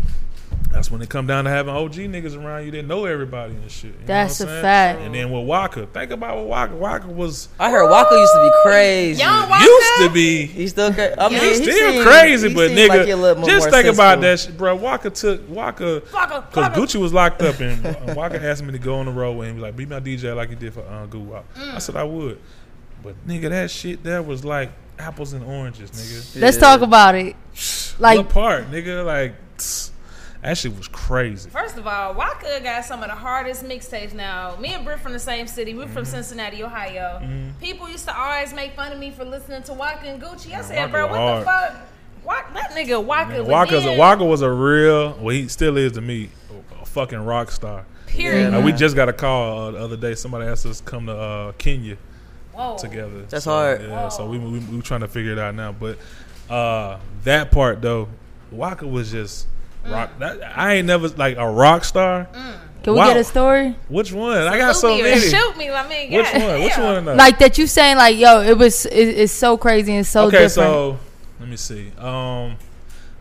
that's 0.77 0.91
when 0.91 1.01
it 1.01 1.09
come 1.09 1.25
down 1.25 1.45
to 1.45 1.49
having 1.49 1.73
OG 1.73 1.93
niggas 1.93 2.37
around 2.39 2.65
you 2.65 2.71
that 2.71 2.85
know 2.85 3.05
everybody 3.05 3.55
and 3.55 3.71
shit. 3.71 3.85
You 3.93 3.99
know 4.01 4.05
That's 4.05 4.39
what 4.39 4.47
a 4.49 4.51
I'm 4.51 4.55
saying? 4.55 4.61
fact. 4.61 4.99
And 5.01 5.15
then 5.15 5.31
with 5.31 5.45
Waka, 5.47 5.87
think 5.87 6.11
about 6.11 6.37
what 6.37 6.45
Waka. 6.47 6.75
Waka 6.75 7.07
was 7.07 7.49
I 7.59 7.71
heard 7.71 7.89
Waka 7.89 8.13
used 8.15 8.33
to 8.33 8.43
be 8.43 8.51
crazy. 8.69 9.19
Young 9.21 9.49
Waka. 9.49 9.63
used 9.63 9.97
to 9.97 10.09
be. 10.13 10.45
He's 10.45 10.69
still 10.71 10.93
crazy. 10.93 11.15
I 11.17 11.29
mean, 11.29 11.39
He's 11.41 11.61
still 11.63 11.91
seemed- 11.91 12.05
crazy, 12.05 12.49
he 12.49 12.53
but 12.55 12.67
seemed 12.69 12.89
like 12.89 13.01
he 13.05 13.11
a 13.11 13.15
nigga, 13.17 13.37
more 13.39 13.49
just 13.49 13.69
think 13.71 13.87
about 13.87 14.21
that 14.21 14.39
shit, 14.39 14.55
bro. 14.55 14.75
Waka 14.75 15.09
took 15.09 15.49
Waka 15.49 16.03
Waka, 16.13 16.45
because 16.47 16.77
Gucci 16.77 17.01
was 17.01 17.11
locked 17.11 17.41
up, 17.41 17.59
and 17.59 17.83
uh, 17.83 18.13
Waka 18.15 18.39
asked 18.43 18.63
me 18.63 18.71
to 18.71 18.79
go 18.79 18.95
on 18.99 19.07
the 19.07 19.11
road 19.11 19.41
and 19.41 19.55
be 19.55 19.61
like, 19.61 19.75
"Be 19.75 19.87
my 19.87 19.99
DJ 19.99 20.35
like 20.35 20.51
you 20.51 20.55
did 20.55 20.73
for 20.75 20.81
uh, 20.81 21.07
Guwop." 21.07 21.43
I 21.57 21.79
said 21.79 21.95
I 21.95 22.03
would, 22.03 22.39
but 23.01 23.15
nigga, 23.27 23.49
that 23.49 23.71
shit 23.71 24.03
there 24.03 24.21
was 24.21 24.45
like 24.45 24.69
apples 24.99 25.33
and 25.33 25.43
oranges, 25.43 25.89
nigga. 25.89 26.39
Let's 26.41 26.57
Yeah. 26.57 26.61
talk 26.61 26.81
about 26.81 27.15
it. 27.15 27.35
Like 27.99 28.17
what 28.19 28.29
part, 28.29 28.69
nigga? 28.71 29.03
Like 29.03 29.33
tss, 29.57 29.91
that 30.43 30.57
shit 30.57 30.75
was 30.77 30.87
crazy. 30.87 31.49
First 31.49 31.77
of 31.77 31.87
all, 31.87 32.13
Waka 32.13 32.59
got 32.63 32.85
some 32.85 33.01
of 33.03 33.09
the 33.09 33.15
hardest 33.15 33.63
mixtapes 33.63 34.13
now. 34.13 34.55
Me 34.57 34.73
and 34.73 34.85
Britt 34.85 34.99
from 34.99 35.13
the 35.13 35.19
same 35.19 35.47
city. 35.47 35.73
We're 35.73 35.85
Mm-hmm. 35.85 35.93
from 35.93 36.05
Cincinnati, 36.05 36.63
Ohio. 36.63 37.21
People 37.59 37.89
used 37.89 38.05
to 38.05 38.17
always 38.17 38.53
make 38.53 38.75
fun 38.75 38.91
of 38.91 38.99
me 38.99 39.11
for 39.11 39.25
listening 39.25 39.63
to 39.63 39.73
Waka 39.73 40.07
and 40.07 40.21
Gucci. 40.21 40.53
I 40.53 40.61
said, 40.61 40.77
Waka 40.79 40.91
bro, 40.91 41.07
what 41.07 41.17
hard. 41.17 41.41
the 41.41 41.45
fuck? 41.45 41.75
Waka, 42.23 42.53
that 42.53 42.71
nigga 42.71 43.03
Waka. 43.03 43.37
but 43.37 43.45
Waka's 43.47 43.85
a, 43.85 43.93
Waka 43.97 44.23
was 44.25 44.41
a 44.41 44.51
real. 44.51 45.13
Well, 45.19 45.29
he 45.29 45.47
still 45.47 45.77
is 45.77 45.93
to 45.93 46.01
me. 46.01 46.29
A 46.81 46.85
fucking 46.85 47.19
rock 47.25 47.51
star. 47.51 47.85
Period. 48.05 48.53
Like, 48.53 48.63
we 48.65 48.71
just 48.73 48.95
got 48.95 49.09
a 49.09 49.13
call 49.13 49.59
uh, 49.67 49.71
the 49.71 49.77
other 49.79 49.97
day. 49.97 50.13
Somebody 50.15 50.45
asked 50.47 50.65
us 50.65 50.79
to 50.79 50.83
come 50.85 51.05
to 51.07 51.13
uh, 51.15 51.51
Kenya 51.53 51.97
Whoa. 52.53 52.77
together. 52.77 53.23
That's 53.29 53.43
So, 53.45 53.51
hard. 53.51 53.81
Yeah, 53.81 54.09
so 54.09 54.27
we, 54.27 54.37
we 54.39 54.59
we 54.59 54.81
trying 54.81 55.01
to 55.01 55.07
figure 55.07 55.31
it 55.31 55.39
out 55.39 55.55
now. 55.55 55.71
But 55.71 55.97
uh, 56.49 56.97
that 57.23 57.51
part 57.51 57.81
though, 57.81 58.07
Waka 58.51 58.87
was 58.87 59.11
just 59.11 59.47
rock. 59.89 60.09
That, 60.19 60.57
I 60.57 60.75
ain't 60.75 60.87
never 60.87 61.07
like 61.09 61.37
a 61.37 61.49
rock 61.49 61.83
star. 61.83 62.27
Can 62.83 62.93
we 62.93 62.99
Wow. 62.99 63.07
get 63.07 63.17
a 63.17 63.23
story? 63.23 63.75
Which 63.89 64.13
one? 64.13 64.37
I 64.37 64.57
got 64.57 64.75
so 64.75 64.95
me 64.95 65.01
many. 65.01 65.19
Shoot 65.21 65.57
me. 65.57 65.69
I 65.69 65.87
mean, 65.89 66.11
Which 66.13 66.31
God 66.31 66.41
one? 66.41 66.61
Which 66.63 66.77
one? 66.77 67.05
though? 67.05 67.13
Like 67.15 67.39
that 67.39 67.57
you 67.57 67.67
saying 67.67 67.97
like 67.97 68.17
yo, 68.17 68.41
it 68.41 68.57
was 68.57 68.85
it, 68.85 68.93
it's 68.95 69.33
so 69.33 69.57
crazy 69.57 69.93
and 69.93 70.05
so 70.05 70.27
okay, 70.27 70.43
different. 70.43 70.51
so 70.53 70.99
let 71.39 71.49
me 71.49 71.57
see. 71.57 71.91
Um, 71.97 72.55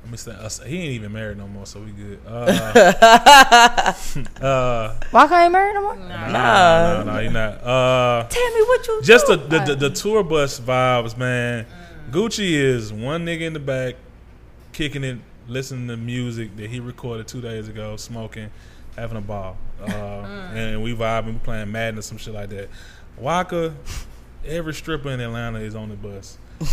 let 0.05 0.11
me 0.13 0.17
say 0.19 0.31
uh, 0.31 0.49
he 0.65 0.77
ain't 0.83 0.93
even 0.93 1.13
married 1.13 1.37
no 1.37 1.49
more, 1.49 1.67
so 1.67 1.81
we 1.81 1.91
good. 1.91 2.21
Uh, 2.25 2.45
uh, 4.41 4.95
Why 5.11 5.27
can't 5.27 5.47
you 5.47 5.51
marry 5.51 5.75
no 5.75 5.83
more? 5.83 5.97
nah, 5.97 6.29
nah, 6.31 7.03
nah, 7.03 7.21
he 7.21 7.29
not. 7.29 7.55
Uh, 7.65 8.27
Tell 8.29 8.55
me 8.55 8.63
what 8.63 8.87
you 8.87 9.03
just 9.03 9.27
the 9.27 9.37
the, 9.37 9.59
the 9.61 9.75
the 9.75 9.91
tour 9.91 10.23
bus 10.23 10.61
vibes, 10.61 11.17
man. 11.17 11.67
Gucci 12.11 12.53
is 12.53 12.93
one 12.93 13.27
nigga 13.27 13.41
in 13.43 13.53
the 13.53 13.59
back, 13.59 13.97
kicking 14.73 15.03
it, 15.03 15.19
listening 15.49 15.89
to 15.89 15.97
music 15.97 16.57
that 16.57 16.71
he 16.71 16.81
recorded 16.81 17.29
two 17.29 17.41
days 17.41 17.69
ago, 17.69 17.97
smoking, 17.97 18.51
having 18.97 19.19
a 19.19 19.21
ball, 19.21 19.57
uh, 19.81 19.87
and 20.55 20.83
we 20.83 20.95
vibing, 20.95 21.35
we 21.35 21.39
playing 21.39 21.71
Madden 21.71 21.99
or 21.99 22.03
some 22.03 22.19
shit 22.19 22.35
like 22.35 22.49
that. 22.51 22.69
Waka, 23.17 23.75
every 24.45 24.75
stripper 24.75 25.11
in 25.11 25.21
Atlanta 25.21 25.59
is 25.61 25.75
on 25.75 25.89
the 25.89 25.97
bus. 25.97 26.39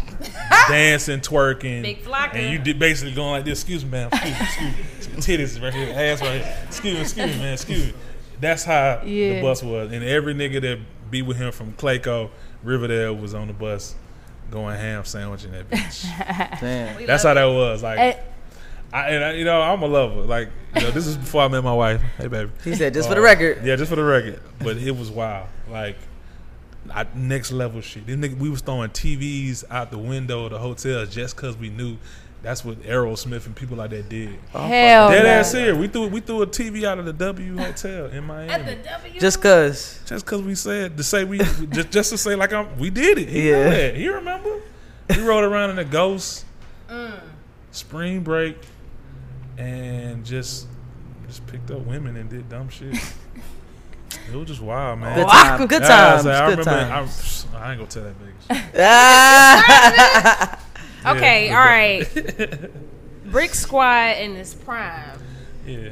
Dancing, 0.69 1.19
twerking, 1.19 1.81
Big 1.81 2.03
Flocka. 2.03 2.35
and 2.35 2.53
you 2.53 2.59
did 2.59 2.79
basically 2.79 3.13
going 3.13 3.31
like 3.31 3.45
this. 3.45 3.59
Excuse 3.59 3.83
me, 3.83 3.91
man. 3.91 4.09
Excuse 4.13 4.59
me, 4.61 4.75
excuse 4.97 5.27
me. 5.27 5.35
Titties 5.37 5.61
right 5.61 5.73
here, 5.73 5.93
ass 5.93 6.21
right 6.21 6.41
here. 6.41 6.57
Excuse 6.67 6.93
me, 6.93 7.01
excuse 7.01 7.31
me, 7.31 7.37
man. 7.37 7.53
Excuse 7.53 7.87
me. 7.87 7.93
That's 8.39 8.63
how 8.63 9.01
the 9.03 9.41
bus 9.41 9.61
was, 9.61 9.91
and 9.91 10.03
every 10.03 10.33
nigga 10.33 10.61
that 10.61 10.79
be 11.11 11.21
with 11.21 11.37
him 11.37 11.51
from 11.51 11.73
Clayco, 11.73 12.29
Riverdale 12.63 13.15
was 13.15 13.33
on 13.33 13.47
the 13.47 13.53
bus 13.53 13.95
going 14.51 14.77
ham 14.77 15.03
sandwiching 15.05 15.51
that 15.51 15.69
bitch. 15.69 16.03
Damn. 16.59 17.05
That's 17.05 17.23
how 17.23 17.33
that 17.33 17.45
was. 17.45 17.83
Like, 17.83 18.23
I, 18.93 19.09
and 19.09 19.23
I, 19.25 19.31
you 19.33 19.43
know, 19.43 19.59
I'm 19.61 19.81
a 19.81 19.87
lover. 19.87 20.21
Like, 20.21 20.49
you 20.75 20.81
know, 20.81 20.91
this 20.91 21.07
is 21.07 21.17
before 21.17 21.41
I 21.41 21.47
met 21.47 21.63
my 21.63 21.73
wife. 21.73 22.01
Hey, 22.17 22.27
baby. 22.27 22.51
He 22.63 22.75
said, 22.75 22.93
just 22.93 23.07
for 23.09 23.13
Uh, 23.13 23.15
the 23.15 23.21
record. 23.21 23.65
Yeah, 23.65 23.75
just 23.75 23.89
for 23.89 23.95
the 23.95 24.03
record. 24.03 24.39
But 24.59 24.77
it 24.77 24.95
was 24.95 25.09
wild. 25.09 25.47
Like, 25.69 25.97
I, 26.93 27.07
next 27.15 27.51
level 27.51 27.81
shit. 27.81 28.05
This 28.05 28.15
nigga, 28.17 28.37
we 28.37 28.49
was 28.49 28.61
throwing 28.61 28.91
TVs 28.91 29.63
out 29.71 29.89
the 29.89 29.97
window 29.97 30.45
of 30.45 30.51
the 30.51 30.59
hotel 30.59 31.05
just 31.07 31.35
because 31.35 31.57
we 31.57 31.69
knew 31.69 31.97
that's 32.43 32.63
what 32.65 32.81
Aerosmith 32.83 33.45
and 33.45 33.55
people 33.55 33.77
like 33.77 33.89
that 33.91 34.09
did. 34.09 34.37
hell 34.51 35.09
Dead 35.09 35.23
no. 35.23 35.29
ass 35.29 35.53
here. 35.53 35.73
We 35.75 35.87
threw 35.87 36.07
we 36.09 36.19
threw 36.19 36.41
a 36.41 36.47
TV 36.47 36.83
out 36.83 36.99
of 36.99 37.05
the 37.05 37.13
W 37.13 37.57
Hotel 37.57 38.07
in 38.07 38.25
Miami. 38.25 38.51
At 38.51 38.65
the 38.65 38.75
W. 38.89 39.17
Just 39.19 39.41
cause. 39.41 40.01
Just 40.05 40.25
because 40.25 40.41
we 40.41 40.53
said 40.53 40.97
to 40.97 41.03
say 41.03 41.23
we 41.23 41.37
just 41.37 41.89
just 41.89 42.09
to 42.09 42.17
say 42.17 42.35
like 42.35 42.51
I'm, 42.51 42.77
we 42.77 42.89
did 42.89 43.17
it. 43.17 43.29
He 43.29 43.49
Yeah. 43.49 43.63
yeah, 43.63 43.69
that. 43.69 43.95
He 43.95 44.09
remember. 44.09 44.59
We 45.09 45.21
rode 45.21 45.45
around 45.45 45.69
in 45.69 45.79
a 45.79 45.85
ghost, 45.85 46.43
spring 47.71 48.21
break, 48.21 48.57
and 49.57 50.25
just 50.25 50.67
just 51.27 51.45
picked 51.47 51.71
up 51.71 51.79
women 51.81 52.15
and 52.17 52.29
did 52.29 52.47
dumb 52.49 52.69
shit. 52.69 52.95
It 54.31 54.35
was 54.35 54.47
just 54.47 54.61
wild, 54.61 54.99
man. 54.99 55.15
Good 55.17 55.27
time. 55.27 55.65
Good 55.67 55.81
Yeah, 55.81 55.87
times. 55.87 56.25
I, 56.27 56.49
Good 56.49 56.59
remember. 56.59 56.87
times. 56.87 57.47
I, 57.53 57.57
I 57.57 57.71
ain't 57.71 57.79
gonna 57.79 57.89
tell 57.89 58.03
that 58.03 58.15
bitch. 58.21 58.37
Okay, 61.17 61.47
Yeah. 61.47 61.59
all 61.59 61.65
right. 61.65 62.69
Brick 63.31 63.53
Squad 63.53 64.17
in 64.19 64.35
its 64.37 64.53
prime. 64.53 65.19
Yeah. 65.65 65.89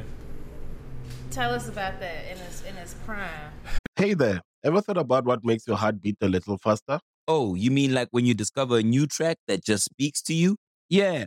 Tell 1.30 1.52
us 1.52 1.68
about 1.68 2.00
that 2.00 2.24
in 2.30 2.38
its 2.38 2.62
in 2.62 2.76
its 2.76 2.94
prime. 3.04 3.50
Hey 3.96 4.14
there, 4.14 4.40
ever 4.64 4.80
thought 4.80 4.96
about 4.98 5.24
what 5.24 5.44
makes 5.44 5.66
your 5.66 5.76
heart 5.76 6.00
beat 6.00 6.16
a 6.22 6.28
little 6.28 6.56
faster? 6.58 6.98
Oh, 7.28 7.54
you 7.54 7.70
mean 7.70 7.92
like 7.92 8.08
when 8.12 8.24
you 8.24 8.32
discover 8.34 8.78
a 8.78 8.82
new 8.82 9.06
track 9.06 9.36
that 9.48 9.62
just 9.64 9.84
speaks 9.84 10.22
to 10.22 10.34
you? 10.34 10.56
Yeah, 10.88 11.26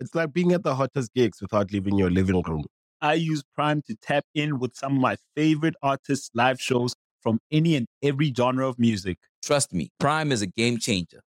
It's 0.00 0.14
like 0.14 0.32
being 0.32 0.52
at 0.52 0.62
the 0.62 0.74
hottest 0.74 1.12
gigs 1.12 1.42
without 1.42 1.72
leaving 1.72 1.98
your 1.98 2.10
living 2.10 2.42
room. 2.42 2.64
I 3.02 3.14
use 3.14 3.42
Prime 3.54 3.82
to 3.86 3.94
tap 3.96 4.24
in 4.34 4.58
with 4.58 4.74
some 4.74 4.96
of 4.96 5.00
my 5.00 5.16
favorite 5.36 5.74
artists' 5.82 6.30
live 6.34 6.60
shows 6.60 6.94
from 7.22 7.38
any 7.52 7.76
and 7.76 7.86
every 8.02 8.32
genre 8.34 8.66
of 8.66 8.78
music. 8.78 9.18
Trust 9.42 9.74
me, 9.74 9.90
Prime 10.00 10.32
is 10.32 10.40
a 10.40 10.46
game 10.46 10.78
changer. 10.78 11.20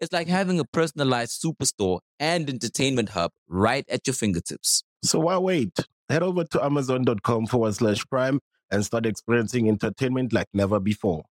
It's 0.00 0.12
like 0.12 0.28
having 0.28 0.60
a 0.60 0.64
personalized 0.64 1.42
superstore 1.42 2.00
and 2.20 2.48
entertainment 2.48 3.10
hub 3.10 3.32
right 3.48 3.84
at 3.88 4.06
your 4.06 4.14
fingertips. 4.14 4.84
So 5.02 5.20
why 5.20 5.38
wait? 5.38 5.76
Head 6.08 6.22
over 6.22 6.44
to 6.44 6.64
amazon.com 6.64 7.46
forward 7.46 7.74
slash 7.74 8.04
prime 8.06 8.40
and 8.70 8.84
start 8.84 9.06
experiencing 9.06 9.68
entertainment 9.68 10.32
like 10.32 10.48
never 10.52 10.78
before. 10.78 11.24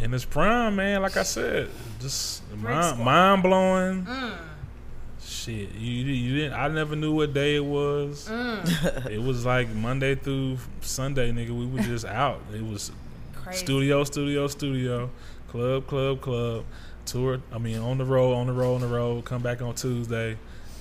In 0.00 0.14
its 0.14 0.24
prime, 0.24 0.76
man, 0.76 1.02
like 1.02 1.16
I 1.16 1.22
said, 1.22 1.68
just 2.00 2.42
mind, 2.56 2.98
mind 3.00 3.42
blowing. 3.42 4.06
Mm. 4.06 4.51
Shit, 5.24 5.72
you 5.74 5.90
you 6.04 6.36
didn't. 6.36 6.54
I 6.54 6.68
never 6.68 6.96
knew 6.96 7.12
what 7.12 7.32
day 7.32 7.56
it 7.56 7.64
was. 7.64 8.28
Mm. 8.28 9.06
it 9.10 9.22
was 9.22 9.46
like 9.46 9.68
Monday 9.70 10.14
through 10.14 10.58
Sunday, 10.80 11.30
nigga. 11.32 11.50
We 11.50 11.66
were 11.66 11.80
just 11.80 12.04
out. 12.04 12.40
It 12.54 12.64
was 12.64 12.90
Crazy. 13.34 13.64
studio, 13.64 14.04
studio, 14.04 14.46
studio, 14.48 15.10
club, 15.48 15.86
club, 15.86 16.20
club, 16.20 16.64
tour. 17.06 17.40
I 17.52 17.58
mean, 17.58 17.78
on 17.78 17.98
the 17.98 18.04
road, 18.04 18.34
on 18.34 18.46
the 18.48 18.52
road, 18.52 18.76
on 18.76 18.80
the 18.80 18.86
road. 18.88 19.24
Come 19.24 19.42
back 19.42 19.62
on 19.62 19.74
Tuesday. 19.74 20.36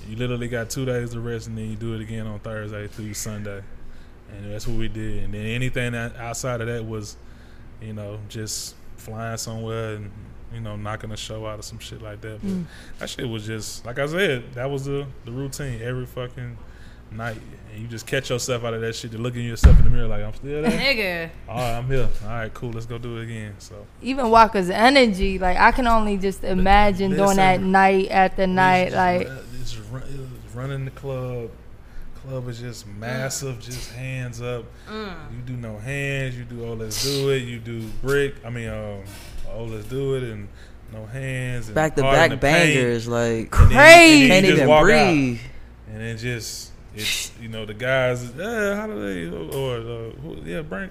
You 0.09 0.15
literally 0.15 0.47
got 0.47 0.69
two 0.71 0.85
days 0.85 1.11
to 1.11 1.19
rest, 1.19 1.47
and 1.47 1.57
then 1.57 1.69
you 1.69 1.75
do 1.75 1.93
it 1.93 2.01
again 2.01 2.25
on 2.25 2.39
Thursday 2.39 2.87
through 2.87 3.13
Sunday. 3.13 3.61
And 4.31 4.51
that's 4.51 4.65
what 4.67 4.77
we 4.77 4.87
did. 4.87 5.25
And 5.25 5.33
then 5.33 5.45
anything 5.45 5.93
outside 5.93 6.61
of 6.61 6.67
that 6.67 6.85
was, 6.85 7.17
you 7.81 7.93
know, 7.93 8.17
just 8.29 8.75
flying 8.97 9.37
somewhere 9.37 9.95
and 9.95 10.11
you 10.53 10.59
know 10.61 10.75
knocking 10.75 11.11
a 11.11 11.17
show 11.17 11.45
out 11.45 11.59
or 11.59 11.61
some 11.63 11.79
shit 11.79 12.01
like 12.01 12.21
that. 12.21 12.39
But 12.41 12.49
Mm. 12.49 12.65
that 12.99 13.09
shit 13.09 13.27
was 13.27 13.45
just 13.45 13.85
like 13.85 13.99
I 13.99 14.05
said. 14.07 14.53
That 14.53 14.69
was 14.69 14.85
the 14.85 15.05
the 15.25 15.31
routine 15.31 15.81
every 15.81 16.05
fucking 16.05 16.57
night, 17.11 17.37
and 17.73 17.81
you 17.81 17.87
just 17.87 18.07
catch 18.07 18.29
yourself 18.29 18.63
out 18.63 18.73
of 18.73 18.81
that 18.81 18.95
shit 18.95 19.11
to 19.11 19.17
looking 19.17 19.45
yourself 19.45 19.77
in 19.79 19.83
the 19.85 19.89
mirror 19.91 20.07
like 20.07 20.23
I'm 20.23 20.33
still 20.33 20.61
there. 20.61 20.71
Nigga. 20.79 21.29
All 21.49 21.55
right, 21.57 21.77
I'm 21.77 21.87
here. 21.87 22.07
All 22.23 22.29
right, 22.29 22.53
cool. 22.53 22.71
Let's 22.71 22.85
go 22.85 22.97
do 22.97 23.17
it 23.17 23.23
again. 23.23 23.55
So 23.59 23.85
Even 24.01 24.29
Waka's 24.29 24.69
energy, 24.69 25.37
like 25.39 25.57
I 25.57 25.71
can 25.71 25.87
only 25.87 26.17
just 26.17 26.43
imagine 26.43 27.11
doing 27.15 27.37
that 27.37 27.61
night 27.61 28.09
after 28.11 28.47
night, 28.47 28.93
like 28.93 29.27
just, 29.27 29.61
it's 29.61 29.77
run, 29.77 30.31
running 30.53 30.85
the 30.85 30.91
club. 30.91 31.49
Club 32.27 32.47
is 32.49 32.59
just 32.59 32.85
massive, 32.87 33.59
just 33.59 33.91
hands 33.93 34.43
up. 34.43 34.63
Mm. 34.87 35.15
You 35.35 35.41
do 35.43 35.53
no 35.53 35.77
hands. 35.79 36.37
You 36.37 36.43
do 36.43 36.63
oh 36.65 36.73
let's 36.73 37.03
do 37.03 37.31
it. 37.31 37.39
You 37.43 37.57
do 37.57 37.81
brick. 38.03 38.35
I 38.45 38.51
mean 38.51 38.69
um 38.69 38.99
oh 39.53 39.63
let's 39.65 39.85
do 39.87 40.15
it 40.15 40.23
and 40.23 40.47
no 40.93 41.05
hands. 41.05 41.67
And 41.67 41.75
Back 41.75 41.95
to 41.95 42.01
back 42.01 42.31
the 42.31 42.37
paint. 42.37 42.73
bangers, 42.75 43.07
like 43.07 43.53
And 43.59 43.71
then- 43.71 43.71
and 43.71 43.71
then 43.71 43.77
crazy. 43.77 44.27
Can't 44.27 44.45
even 44.45 44.67
walk 44.67 44.79
out. 44.81 44.83
breathe. 44.85 45.39
And 45.93 46.01
it 46.01 46.17
just 46.17 46.71
it's 46.95 47.31
you 47.41 47.47
know 47.47 47.65
the 47.65 47.73
guys 47.73 48.23
eh, 48.37 48.75
how 48.75 48.87
do 48.87 49.01
they 49.01 49.55
or 49.57 49.77
uh, 49.77 50.09
who, 50.21 50.37
yeah 50.43 50.61
bring 50.61 50.89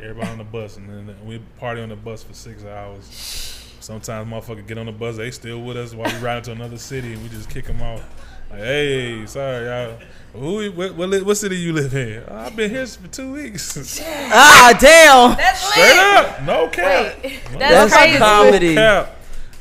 everybody 0.00 0.28
on 0.30 0.38
the 0.38 0.44
bus 0.44 0.76
and 0.76 0.88
then 1.08 1.16
we 1.26 1.38
party 1.58 1.80
on 1.80 1.88
the 1.88 1.96
bus 1.96 2.22
for 2.22 2.34
six 2.34 2.64
hours. 2.64 3.54
Sometimes 3.80 4.30
motherfucker 4.30 4.66
get 4.66 4.76
on 4.76 4.86
the 4.86 4.92
bus, 4.92 5.16
they 5.16 5.30
still 5.30 5.62
with 5.62 5.76
us 5.78 5.94
while 5.94 6.12
we 6.12 6.18
ride 6.18 6.44
to 6.44 6.52
another 6.52 6.76
city 6.76 7.14
and 7.14 7.22
we 7.22 7.28
just 7.30 7.48
kick 7.48 7.64
them 7.66 7.80
off. 7.80 8.02
Like, 8.50 8.60
hey, 8.60 9.26
sorry, 9.26 9.66
y'all. 9.66 9.98
Who, 10.34 10.70
what, 10.72 10.94
what, 10.94 11.22
what 11.24 11.34
city 11.36 11.56
you 11.56 11.72
live 11.74 11.94
in? 11.94 12.22
"Oh, 12.28 12.34
I've 12.36 12.56
been 12.56 12.70
here 12.70 12.86
for 12.86 13.08
two 13.08 13.32
weeks. 13.32 14.00
Ah, 14.02 14.76
damn. 14.78 15.36
That's 15.36 15.60
Straight 15.70 15.98
up, 15.98 16.42
no 16.44 16.57
cap. 16.68 17.22
Wait, 17.24 17.40
No 17.52 17.58
that's 17.58 17.92
cap. 17.92 18.02
crazy. 18.04 18.18
comedy. 18.18 18.74
No 18.74 18.80
cap. 19.04 19.14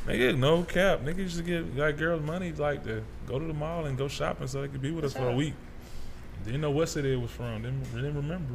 Nigga, 0.08 0.38
no 0.38 0.64
cap. 0.64 1.00
Nigga 1.02 1.18
used 1.18 1.38
to 1.38 1.44
get 1.44 1.76
like 1.76 1.98
girls 1.98 2.22
money 2.24 2.52
like 2.54 2.84
to 2.86 3.04
go 3.28 3.40
to 3.40 3.46
the 3.46 3.54
mall 3.54 3.86
and 3.86 3.98
go 3.98 4.08
shopping 4.08 4.48
so 4.48 4.62
they 4.62 4.68
could 4.70 4.82
be 4.82 4.92
with 4.92 5.04
us 5.06 5.14
for 5.14 5.28
a 5.30 5.36
week. 5.36 5.54
Didn't 6.46 6.62
know 6.62 6.72
what 6.72 6.88
city 6.88 7.12
it 7.14 7.20
was 7.22 7.32
from. 7.32 7.64
Didn't, 7.64 7.84
didn't 7.94 8.16
remember. 8.16 8.54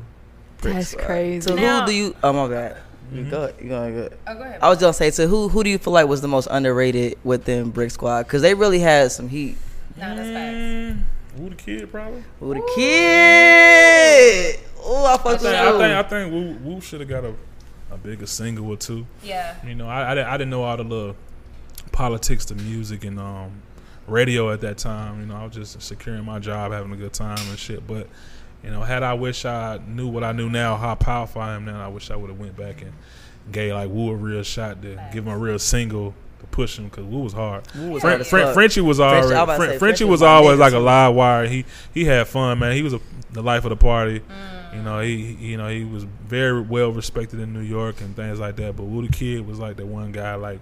that's 0.62 0.94
crazy. 0.94 1.42
So 1.42 1.54
Now- 1.56 1.80
who 1.82 1.86
do 1.88 1.94
you? 1.94 2.16
Oh 2.22 2.32
my 2.32 2.48
god. 2.48 2.76
Mm-hmm. 3.12 3.18
You 3.18 3.24
go. 3.30 3.52
You 3.60 3.68
going 3.68 3.94
good? 3.94 4.18
Oh, 4.26 4.34
go 4.34 4.40
ahead. 4.42 4.60
I 4.62 4.68
was 4.70 4.76
just 4.78 4.82
gonna 4.82 4.92
say. 4.94 5.10
So 5.10 5.26
who? 5.26 5.48
Who 5.48 5.62
do 5.64 5.68
you 5.70 5.76
feel 5.76 5.92
like 5.92 6.06
was 6.06 6.20
the 6.22 6.28
most 6.28 6.48
underrated 6.50 7.18
within 7.24 7.70
Brick 7.70 7.90
Squad? 7.90 8.22
Because 8.22 8.40
they 8.40 8.54
really 8.54 8.78
had 8.78 9.12
some 9.12 9.28
heat. 9.28 9.56
No, 9.98 10.14
that's 10.16 10.28
facts. 10.30 10.56
Mm, 10.56 11.02
Who 11.36 11.48
the 11.50 11.56
kid 11.56 11.90
probably? 11.90 12.24
Who 12.40 12.54
the 12.54 12.72
kid? 12.76 14.60
Oh, 14.84 15.04
I 15.04 15.14
I 15.14 15.16
fuck 15.16 15.24
with 15.32 15.42
think, 15.42 15.52
you. 15.54 15.68
I 15.68 15.72
think 15.72 15.82
I 15.82 16.02
think 16.08 16.32
Woo, 16.32 16.52
Woo 16.74 16.80
should 16.80 17.00
have 17.00 17.08
got 17.08 17.24
a, 17.24 17.34
a 17.92 17.96
bigger 17.98 18.26
single 18.26 18.68
or 18.70 18.76
two. 18.76 19.06
Yeah. 19.22 19.54
You 19.66 19.74
know, 19.74 19.88
I, 19.88 20.12
I, 20.12 20.14
didn't- 20.14 20.28
I 20.30 20.36
didn't 20.36 20.50
know 20.50 20.62
all 20.62 20.76
the 20.76 20.84
little 20.84 21.16
politics 21.92 22.44
to 22.46 22.54
music 22.54 23.04
and 23.04 23.18
um, 23.18 23.50
radio 24.06 24.50
at 24.50 24.60
that 24.62 24.78
time. 24.78 25.20
You 25.20 25.26
know, 25.26 25.36
I 25.36 25.44
was 25.44 25.54
just 25.54 25.80
securing 25.82 26.24
my 26.24 26.38
job, 26.38 26.72
having 26.72 26.92
a 26.92 26.96
good 26.96 27.12
time 27.12 27.38
and 27.48 27.58
shit. 27.58 27.86
But 27.86 28.08
you 28.64 28.70
know, 28.70 28.82
had 28.82 29.02
I 29.02 29.14
wish 29.14 29.44
I 29.44 29.78
knew 29.86 30.08
what 30.08 30.24
I 30.24 30.32
knew 30.32 30.48
now, 30.48 30.76
how 30.76 30.94
powerful 30.94 31.42
I 31.42 31.54
am 31.54 31.64
now, 31.64 31.84
I 31.84 31.88
wish 31.88 32.10
I 32.10 32.16
would 32.16 32.30
have 32.30 32.38
went 32.38 32.56
back 32.56 32.82
and 32.82 32.92
gave 33.50 33.74
like 33.74 33.90
Woo 33.90 34.10
a 34.10 34.14
real 34.14 34.42
shot 34.42 34.82
to 34.82 34.94
give 35.12 35.26
him 35.26 35.32
a 35.32 35.38
real 35.38 35.58
single 35.58 36.14
to 36.40 36.46
push 36.46 36.78
him 36.78 36.84
because 36.86 37.04
Woo 37.04 37.20
was 37.20 37.32
hard. 37.32 37.64
Woo 37.74 37.90
was 37.90 38.02
Fren- 38.02 38.18
hard 38.18 38.26
Fren- 38.26 38.54
Frenchie 38.54 38.80
was 38.80 39.00
already 39.00 39.22
was 39.22 39.30
about 39.32 39.46
to 39.46 39.56
Fren- 39.56 39.58
say, 39.58 39.66
Frenchie 39.66 39.78
Frenchie 39.78 40.04
was 40.04 40.20
was 40.20 40.22
always 40.22 40.58
like 40.58 40.72
a 40.72 40.78
live 40.78 41.14
wire. 41.14 41.46
He 41.46 41.64
he 41.92 42.04
had 42.04 42.26
fun, 42.28 42.58
man. 42.60 42.74
He 42.74 42.82
was 42.82 42.94
a, 42.94 43.00
the 43.32 43.42
life 43.42 43.64
of 43.64 43.70
the 43.70 43.76
party. 43.76 44.22
You 44.72 44.82
know, 44.82 45.00
he 45.00 45.32
you 45.34 45.56
know 45.56 45.68
he 45.68 45.84
was 45.84 46.04
very 46.04 46.60
well 46.60 46.92
respected 46.92 47.40
in 47.40 47.52
New 47.52 47.60
York 47.60 48.00
and 48.00 48.16
things 48.16 48.40
like 48.40 48.56
that. 48.56 48.76
But 48.76 48.84
Woo 48.84 49.06
the 49.06 49.12
Kid 49.12 49.46
was 49.46 49.58
like 49.58 49.76
the 49.76 49.84
one 49.86 50.12
guy 50.12 50.34
like 50.34 50.60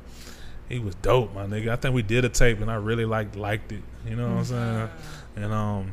he 0.68 0.78
was 0.78 0.94
dope, 0.96 1.34
my 1.34 1.46
nigga. 1.46 1.68
I 1.70 1.76
think 1.76 1.94
we 1.94 2.02
did 2.02 2.24
a 2.24 2.28
tape 2.28 2.61
and 2.61 2.70
I 2.70 2.76
really 2.76 3.04
like 3.04 3.36
liked 3.36 3.72
it. 3.72 3.82
You 4.06 4.16
know 4.16 4.28
what 4.28 4.38
I'm 4.38 4.44
saying? 4.44 4.88
And 5.36 5.52
um, 5.52 5.92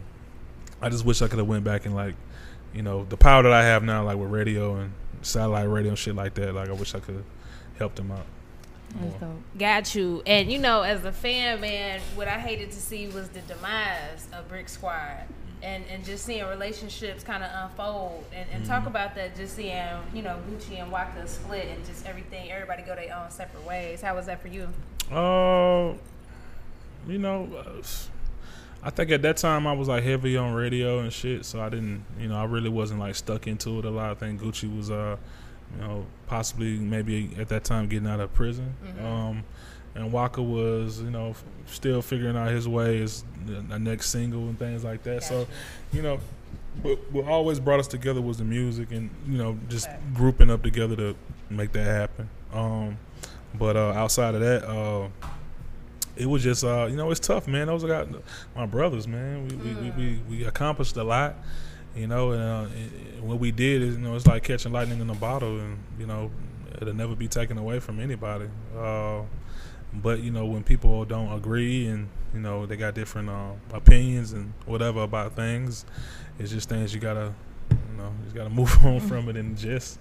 I 0.82 0.90
just 0.90 1.06
wish 1.06 1.22
I 1.22 1.28
could 1.28 1.40
have 1.40 1.48
went 1.48 1.64
back 1.64 1.86
and 1.86 1.96
like, 1.96 2.16
you 2.74 2.84
know, 2.84 3.06
the 3.06 3.18
power 3.18 3.44
that 3.44 3.52
I 3.52 3.64
have 3.64 3.84
now, 3.84 4.04
like 4.04 4.18
with 4.18 4.30
radio 4.30 4.76
and 4.76 4.94
satellite 5.22 5.70
radio 5.70 5.90
and 5.90 5.98
shit 5.98 6.16
like 6.16 6.36
that. 6.36 6.54
Like 6.54 6.70
I 6.70 6.74
wish 6.74 6.94
I 6.96 7.00
could 7.00 7.16
have 7.16 7.26
helped 7.78 8.00
him 8.00 8.12
out. 8.96 9.30
Got 9.58 9.96
you. 9.96 10.24
And 10.26 10.52
you 10.52 10.60
know, 10.60 10.82
as 10.82 11.04
a 11.06 11.12
fan, 11.12 11.62
man, 11.62 12.00
what 12.16 12.28
I 12.28 12.40
hated 12.40 12.72
to 12.72 12.78
see 12.80 13.08
was 13.08 13.30
the 13.30 13.42
demise 13.42 14.28
of 14.34 14.48
Brick 14.50 14.70
Squad. 14.70 15.24
And, 15.64 15.84
and 15.92 16.06
just 16.06 16.24
seeing 16.24 16.46
relationships 16.46 17.24
kind 17.24 17.44
of 17.44 17.50
unfold 17.52 18.24
and, 18.32 18.48
and 18.54 18.64
talk 18.64 18.84
Mhm. 18.84 18.88
about 18.88 19.16
that 19.16 19.36
just 19.36 19.56
seeing 19.56 19.84
you 20.14 20.22
know 20.22 20.38
Gucci 20.48 20.80
and 20.80 20.92
Waka 20.92 21.28
split 21.28 21.66
and 21.76 21.84
just 21.84 22.06
everything 22.06 22.52
everybody 22.52 22.84
go 22.84 22.96
their 22.96 23.12
own 23.18 23.32
separate 23.32 23.66
ways 23.66 24.00
how 24.00 24.14
was 24.16 24.28
that 24.28 24.40
for 24.40 24.50
you 24.50 24.68
Uh, 25.12 25.94
you 27.08 27.18
know, 27.18 27.48
uh, 27.58 27.82
I 28.84 28.92
think 28.92 29.10
at 29.10 29.24
that 29.24 29.38
time 29.38 29.66
I 29.66 29.74
was 29.74 29.88
like 29.88 30.04
heavy 30.04 30.38
on 30.38 30.54
radio 30.54 31.00
and 31.00 31.12
shit, 31.12 31.44
so 31.44 31.60
I 31.60 31.70
didn't, 31.70 32.06
you 32.20 32.28
know, 32.28 32.38
I 32.38 32.44
really 32.46 32.70
wasn't 32.70 33.00
like 33.00 33.16
stuck 33.16 33.48
into 33.48 33.80
it 33.80 33.86
a 33.86 33.90
lot. 33.90 34.12
I 34.12 34.14
think 34.14 34.40
Gucci 34.40 34.74
was, 34.78 34.92
uh, 34.92 35.18
you 35.76 35.82
know, 35.82 36.06
possibly 36.28 36.78
maybe 36.78 37.32
at 37.38 37.50
that 37.50 37.64
time 37.64 37.88
getting 37.88 38.08
out 38.08 38.20
of 38.20 38.34
prison. 38.34 38.74
Mhm. 38.86 39.04
Um, 39.06 39.44
and 39.96 40.12
Waka 40.12 40.42
was, 40.44 41.02
you 41.02 41.10
know, 41.10 41.30
f- 41.32 41.44
still 41.66 42.02
figuring 42.02 42.38
out 42.38 42.50
his 42.52 42.68
way 42.68 43.02
as 43.02 43.24
the, 43.46 43.54
the 43.62 43.80
next 43.80 44.10
single 44.12 44.44
and 44.48 44.58
things 44.60 44.84
like 44.84 45.04
that. 45.04 45.24
So, 45.24 45.48
you 45.92 46.02
know, 46.04 46.20
what, 46.84 47.12
what 47.12 47.26
always 47.26 47.60
brought 47.60 47.80
us 47.80 47.88
together 47.88 48.22
was 48.22 48.38
the 48.38 48.44
music 48.44 48.92
and 48.92 49.10
you 49.28 49.38
know 49.40 49.58
just 49.68 49.90
grouping 50.14 50.52
up 50.52 50.62
together 50.62 50.96
to 50.96 51.16
make 51.50 51.72
that 51.72 51.86
happen. 51.86 52.30
Um, 52.54 52.98
but 53.58 53.76
uh, 53.76 53.94
outside 53.94 54.36
of 54.36 54.42
that, 54.42 54.64
uh, 54.70 55.08
it 56.16 56.28
was 56.28 56.44
just 56.44 56.64
uh, 56.64 56.86
you 56.90 56.96
know 56.96 57.10
it's 57.10 57.20
tough, 57.20 57.48
man. 57.48 57.66
Those 57.66 57.84
are 57.84 57.88
got 57.88 58.08
my 58.56 58.68
brothers, 58.68 59.08
man. 59.08 59.48
We 59.48 59.56
we, 59.56 59.74
we, 59.74 59.90
we, 59.92 60.20
we 60.30 60.46
accomplished 60.46 60.96
a 60.98 61.04
lot, 61.04 61.36
you 61.98 62.08
know. 62.08 62.32
And 62.32 62.42
uh, 62.42 62.68
it- 62.76 63.24
what 63.24 63.40
we 63.40 63.52
did 63.52 63.82
is 63.82 63.96
you 63.96 64.02
know 64.02 64.16
it's 64.16 64.28
like 64.28 64.44
catching 64.44 64.72
lightning 64.72 65.00
in 65.02 65.10
a 65.10 65.16
bottle, 65.16 65.60
and 65.60 65.78
you 66.00 66.06
know 66.06 66.32
it'll 66.82 66.94
never 66.94 67.16
be 67.16 67.28
taken 67.28 67.58
away 67.58 67.80
from 67.80 68.00
anybody. 68.00 68.46
Uh, 68.78 69.22
but 69.94 70.22
you 70.22 70.32
know 70.32 70.46
when 70.46 70.64
people 70.64 71.04
don't 71.06 71.32
agree 71.34 71.88
and 71.88 72.08
you 72.34 72.40
know 72.40 72.66
they 72.66 72.78
got 72.78 72.94
different 72.94 73.30
uh, 73.30 73.52
opinions 73.74 74.34
and 74.34 74.54
whatever 74.66 75.02
about 75.02 75.36
things, 75.36 75.86
it's 76.40 76.52
just 76.52 76.70
things 76.70 76.94
you 76.94 77.00
gotta 77.02 77.34
you 77.72 77.98
know 77.98 78.10
you 78.20 78.24
just 78.26 78.36
gotta 78.36 78.50
move 78.62 78.74
on 78.86 79.00
from 79.02 79.28
it 79.30 79.36
and 79.36 79.58
just 79.58 80.00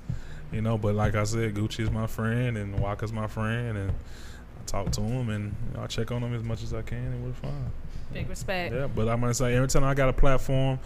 you 0.53 0.61
know. 0.61 0.77
But 0.79 0.95
like 0.95 1.15
I 1.15 1.25
said, 1.25 1.55
Gucci 1.55 1.81
is 1.81 1.91
my 1.91 2.07
friend 2.07 2.57
and 2.59 2.79
Waka's 2.79 3.13
my 3.13 3.27
friend, 3.27 3.77
and 3.79 3.91
I 3.91 4.65
talk 4.67 4.93
to 4.93 5.01
him 5.01 5.31
and 5.31 5.55
you 5.71 5.77
know, 5.79 5.85
I 5.85 5.87
check 5.87 6.13
on 6.13 6.23
him 6.23 6.35
as 6.35 6.43
much 6.43 6.63
as 6.63 6.75
I 6.75 6.83
can, 6.83 6.99
and 6.99 7.25
we're 7.25 7.33
fine. 7.33 7.71
Big 8.13 8.29
respect. 8.29 8.73
Yeah, 8.75 8.87
but 8.87 9.09
I'm 9.09 9.21
gonna 9.21 9.35
say 9.35 9.55
every 9.55 9.69
time 9.69 9.85
I 9.85 9.95
got 9.95 10.09
a 10.11 10.13
platform, 10.13 10.79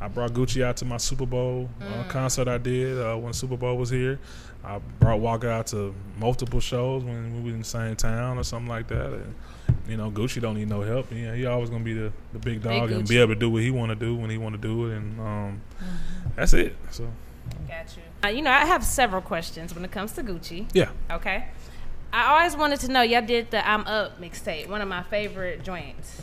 I 0.00 0.08
brought 0.08 0.32
Gucci 0.32 0.62
out 0.62 0.76
to 0.78 0.84
my 0.84 0.98
Super 0.98 1.24
Bowl 1.26 1.68
uh, 1.80 1.84
Mm. 1.84 2.08
concert 2.08 2.48
I 2.48 2.58
did 2.58 2.98
uh, 3.00 3.16
when 3.16 3.32
Super 3.32 3.56
Bowl 3.56 3.76
was 3.76 3.90
here. 3.90 4.18
I 4.64 4.78
brought 5.00 5.20
Waka 5.20 5.48
out 5.50 5.68
to 5.68 5.94
multiple 6.18 6.60
shows 6.60 7.02
when 7.04 7.34
we 7.36 7.40
were 7.50 7.54
in 7.54 7.60
the 7.60 7.64
same 7.64 7.96
town 7.96 8.36
or 8.38 8.42
something 8.44 8.68
like 8.68 8.88
that. 8.88 9.12
And 9.12 9.34
you 9.88 9.96
know, 9.96 10.10
Gucci 10.10 10.40
don't 10.42 10.56
need 10.56 10.68
no 10.68 10.82
help. 10.82 11.06
Yeah, 11.12 11.34
he 11.34 11.46
always 11.46 11.70
gonna 11.70 11.84
be 11.84 11.94
the, 11.94 12.12
the 12.32 12.38
big 12.40 12.62
dog 12.62 12.90
and 12.90 13.08
be 13.08 13.18
able 13.18 13.34
to 13.34 13.40
do 13.40 13.48
what 13.48 13.62
he 13.62 13.70
want 13.70 13.90
to 13.90 13.94
do 13.96 14.14
when 14.16 14.28
he 14.30 14.36
want 14.38 14.54
to 14.54 14.60
do 14.60 14.90
it, 14.90 14.96
and 14.96 15.20
um, 15.20 15.60
that's 16.34 16.52
it. 16.52 16.76
So 16.90 17.08
Got 17.68 17.96
you. 17.96 18.02
Uh, 18.24 18.28
you 18.28 18.42
know, 18.42 18.50
I 18.50 18.64
have 18.66 18.84
several 18.84 19.22
questions 19.22 19.72
when 19.74 19.84
it 19.84 19.92
comes 19.92 20.12
to 20.12 20.22
Gucci. 20.24 20.66
Yeah. 20.74 20.90
Okay. 21.10 21.44
I 22.12 22.32
always 22.36 22.56
wanted 22.56 22.80
to 22.80 22.88
know. 22.90 23.02
Y'all 23.02 23.24
did 23.24 23.50
the 23.52 23.66
"I'm 23.66 23.86
Up" 23.86 24.20
mixtape, 24.20 24.68
one 24.68 24.80
of 24.82 24.88
my 24.88 25.02
favorite 25.04 25.62
joints. 25.62 26.22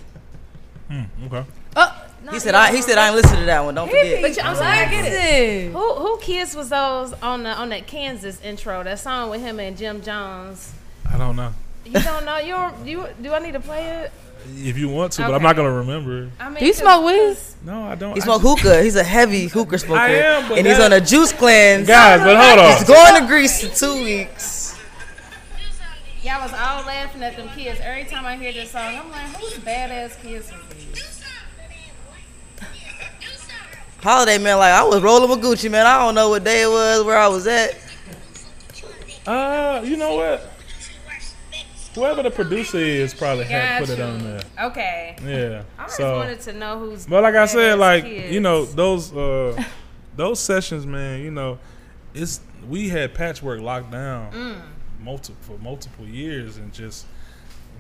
hmm, 0.90 1.04
okay. 1.26 1.46
Oh, 1.78 2.06
He 2.32 2.40
said 2.40 2.56
I. 2.56 2.74
He 2.74 2.82
said 2.82 2.98
I 2.98 3.08
ain't 3.08 3.16
listen 3.16 3.38
to 3.38 3.46
that 3.46 3.64
one. 3.64 3.76
Don't 3.76 3.88
forget. 3.90 4.22
But 4.22 4.46
I'm 4.46 4.56
sorry, 4.56 4.80
I 4.80 4.90
get 4.90 5.12
it. 5.12 5.72
Who 5.72 5.94
who 5.96 6.18
kids 6.20 6.56
was 6.56 6.70
those 6.70 7.14
on 7.14 7.44
the 7.44 7.50
on 7.50 7.70
that 7.70 7.88
Kansas 7.88 8.42
intro? 8.42 8.84
That 8.84 9.00
song 9.00 9.30
with 9.30 9.42
him 9.42 9.60
and 9.60 9.78
Jim 9.78 10.02
Jones. 10.02 10.74
I 11.12 11.18
don't 11.18 11.36
know 11.36 11.54
You 11.86 12.00
don't 12.00 12.26
know? 12.26 12.38
You 12.38 12.54
don't, 12.54 12.88
you 12.88 13.08
do 13.22 13.34
I 13.34 13.40
need 13.40 13.54
to 13.54 13.60
play 13.60 13.86
it? 13.86 14.12
if 14.56 14.78
you 14.78 14.90
want 14.90 15.14
to, 15.14 15.22
but 15.22 15.34
I'm 15.34 15.42
not 15.42 15.56
gonna 15.56 15.72
remember. 15.72 16.30
I 16.40 16.50
mean, 16.50 16.60
Do 16.60 16.66
you 16.66 16.74
smoke 16.74 17.06
weed? 17.06 17.38
No, 17.64 17.84
I 17.84 17.96
don't. 17.96 18.16
He 18.16 18.22
smoke 18.22 18.42
hookah. 18.42 18.84
He's 18.84 18.96
a 18.96 19.04
heavy 19.04 19.48
hookah 19.48 19.80
smoker. 19.80 20.00
I 20.00 20.10
am, 20.10 20.50
but 20.50 20.58
and 20.58 20.68
he's 20.68 20.80
on 20.80 20.94
a 20.94 21.00
juice 21.00 21.32
cleanse. 21.32 21.88
Guys, 21.88 22.20
but 22.20 22.36
hold 22.36 22.60
on. 22.60 22.78
He's 22.78 22.88
going 22.88 23.22
to 23.22 23.28
Greece 23.28 23.64
in 23.64 23.72
two 23.74 24.04
weeks. 24.04 24.80
Y'all 26.24 26.42
was 26.42 26.54
all 26.54 26.86
laughing 26.86 27.22
at 27.22 27.36
them 27.36 27.50
kids 27.50 27.80
every 27.82 28.06
time 28.06 28.26
I 28.26 28.38
hear 28.38 28.54
this 28.54 28.72
song. 28.72 28.96
I'm 28.96 29.12
like, 29.12 29.28
who's 29.36 29.54
badass 29.56 30.22
kids 30.22 30.52
Holiday 34.04 34.38
man, 34.38 34.58
like 34.58 34.74
I 34.74 34.84
was 34.84 35.01
rolling 35.01 35.30
with 35.30 35.41
Gucci 35.41 35.72
man. 35.72 35.86
I 35.86 35.97
don't 35.99 36.14
know 36.14 36.28
what 36.28 36.43
day 36.43 36.64
it 36.64 36.68
was, 36.70 37.04
where 37.06 37.18
I 37.18 37.28
was 37.30 37.47
at. 37.47 37.78
Uh, 39.26 39.82
you 39.86 39.95
know 39.95 40.16
what? 40.16 40.49
Whoever 41.95 42.22
the 42.24 42.32
producer 42.32 42.80
is 42.80 43.14
probably 43.14 43.45
had 43.45 43.80
put 43.80 43.89
it 43.91 44.01
on 44.01 44.22
there. 44.24 44.41
Okay. 44.64 45.16
Yeah. 45.24 45.64
I 45.78 45.84
always 45.84 45.95
so, 45.95 46.16
wanted 46.18 46.41
to 46.41 46.54
know 46.54 46.80
who's. 46.80 47.06
But 47.06 47.24
like 47.24 47.36
I 47.36 47.45
said, 47.45 47.80
like 47.80 48.04
kids. 48.04 48.34
you 48.34 48.41
know 48.41 48.66
those 48.66 49.16
uh 49.16 49.64
those 50.18 50.39
sessions, 50.41 50.86
man. 50.86 51.22
You 51.22 51.32
know, 51.32 51.60
it's 52.14 52.41
we 52.68 52.89
had 52.89 53.14
Patchwerk 53.14 53.62
locked 53.62 53.91
down 53.91 54.32
Mm. 54.34 54.62
multiple 55.01 55.38
for 55.41 55.58
multiple 55.64 56.06
years, 56.06 56.58
and 56.58 56.74
just 56.74 57.06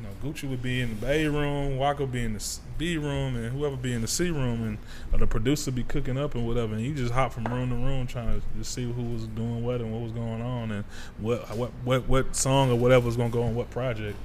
know 0.03 0.09
Gucci 0.23 0.49
would 0.49 0.61
be 0.61 0.81
in 0.81 0.99
the 0.99 1.09
A 1.09 1.27
room, 1.27 1.77
Waka 1.77 2.03
would 2.03 2.11
be 2.11 2.23
in 2.23 2.33
the 2.33 2.59
B 2.77 2.97
room, 2.97 3.35
and 3.35 3.51
whoever 3.51 3.75
be 3.75 3.93
in 3.93 4.01
the 4.01 4.07
C 4.07 4.29
room, 4.29 4.77
and 5.11 5.21
the 5.21 5.27
producer 5.27 5.71
be 5.71 5.83
cooking 5.83 6.17
up 6.17 6.35
and 6.35 6.45
whatever, 6.45 6.73
and 6.73 6.83
you 6.83 6.93
just 6.93 7.13
hop 7.13 7.33
from 7.33 7.45
room 7.45 7.69
to 7.69 7.75
room 7.75 8.07
trying 8.07 8.41
to 8.57 8.63
see 8.63 8.91
who 8.91 9.03
was 9.03 9.25
doing 9.27 9.63
what 9.63 9.81
and 9.81 9.91
what 9.91 10.01
was 10.01 10.11
going 10.11 10.41
on, 10.41 10.71
and 10.71 10.85
what 11.17 11.57
what 11.57 11.71
what 11.83 12.07
what 12.07 12.35
song 12.35 12.71
or 12.71 12.75
whatever 12.75 13.05
was 13.05 13.17
gonna 13.17 13.29
go 13.29 13.43
on 13.43 13.55
what 13.55 13.69
project. 13.71 14.17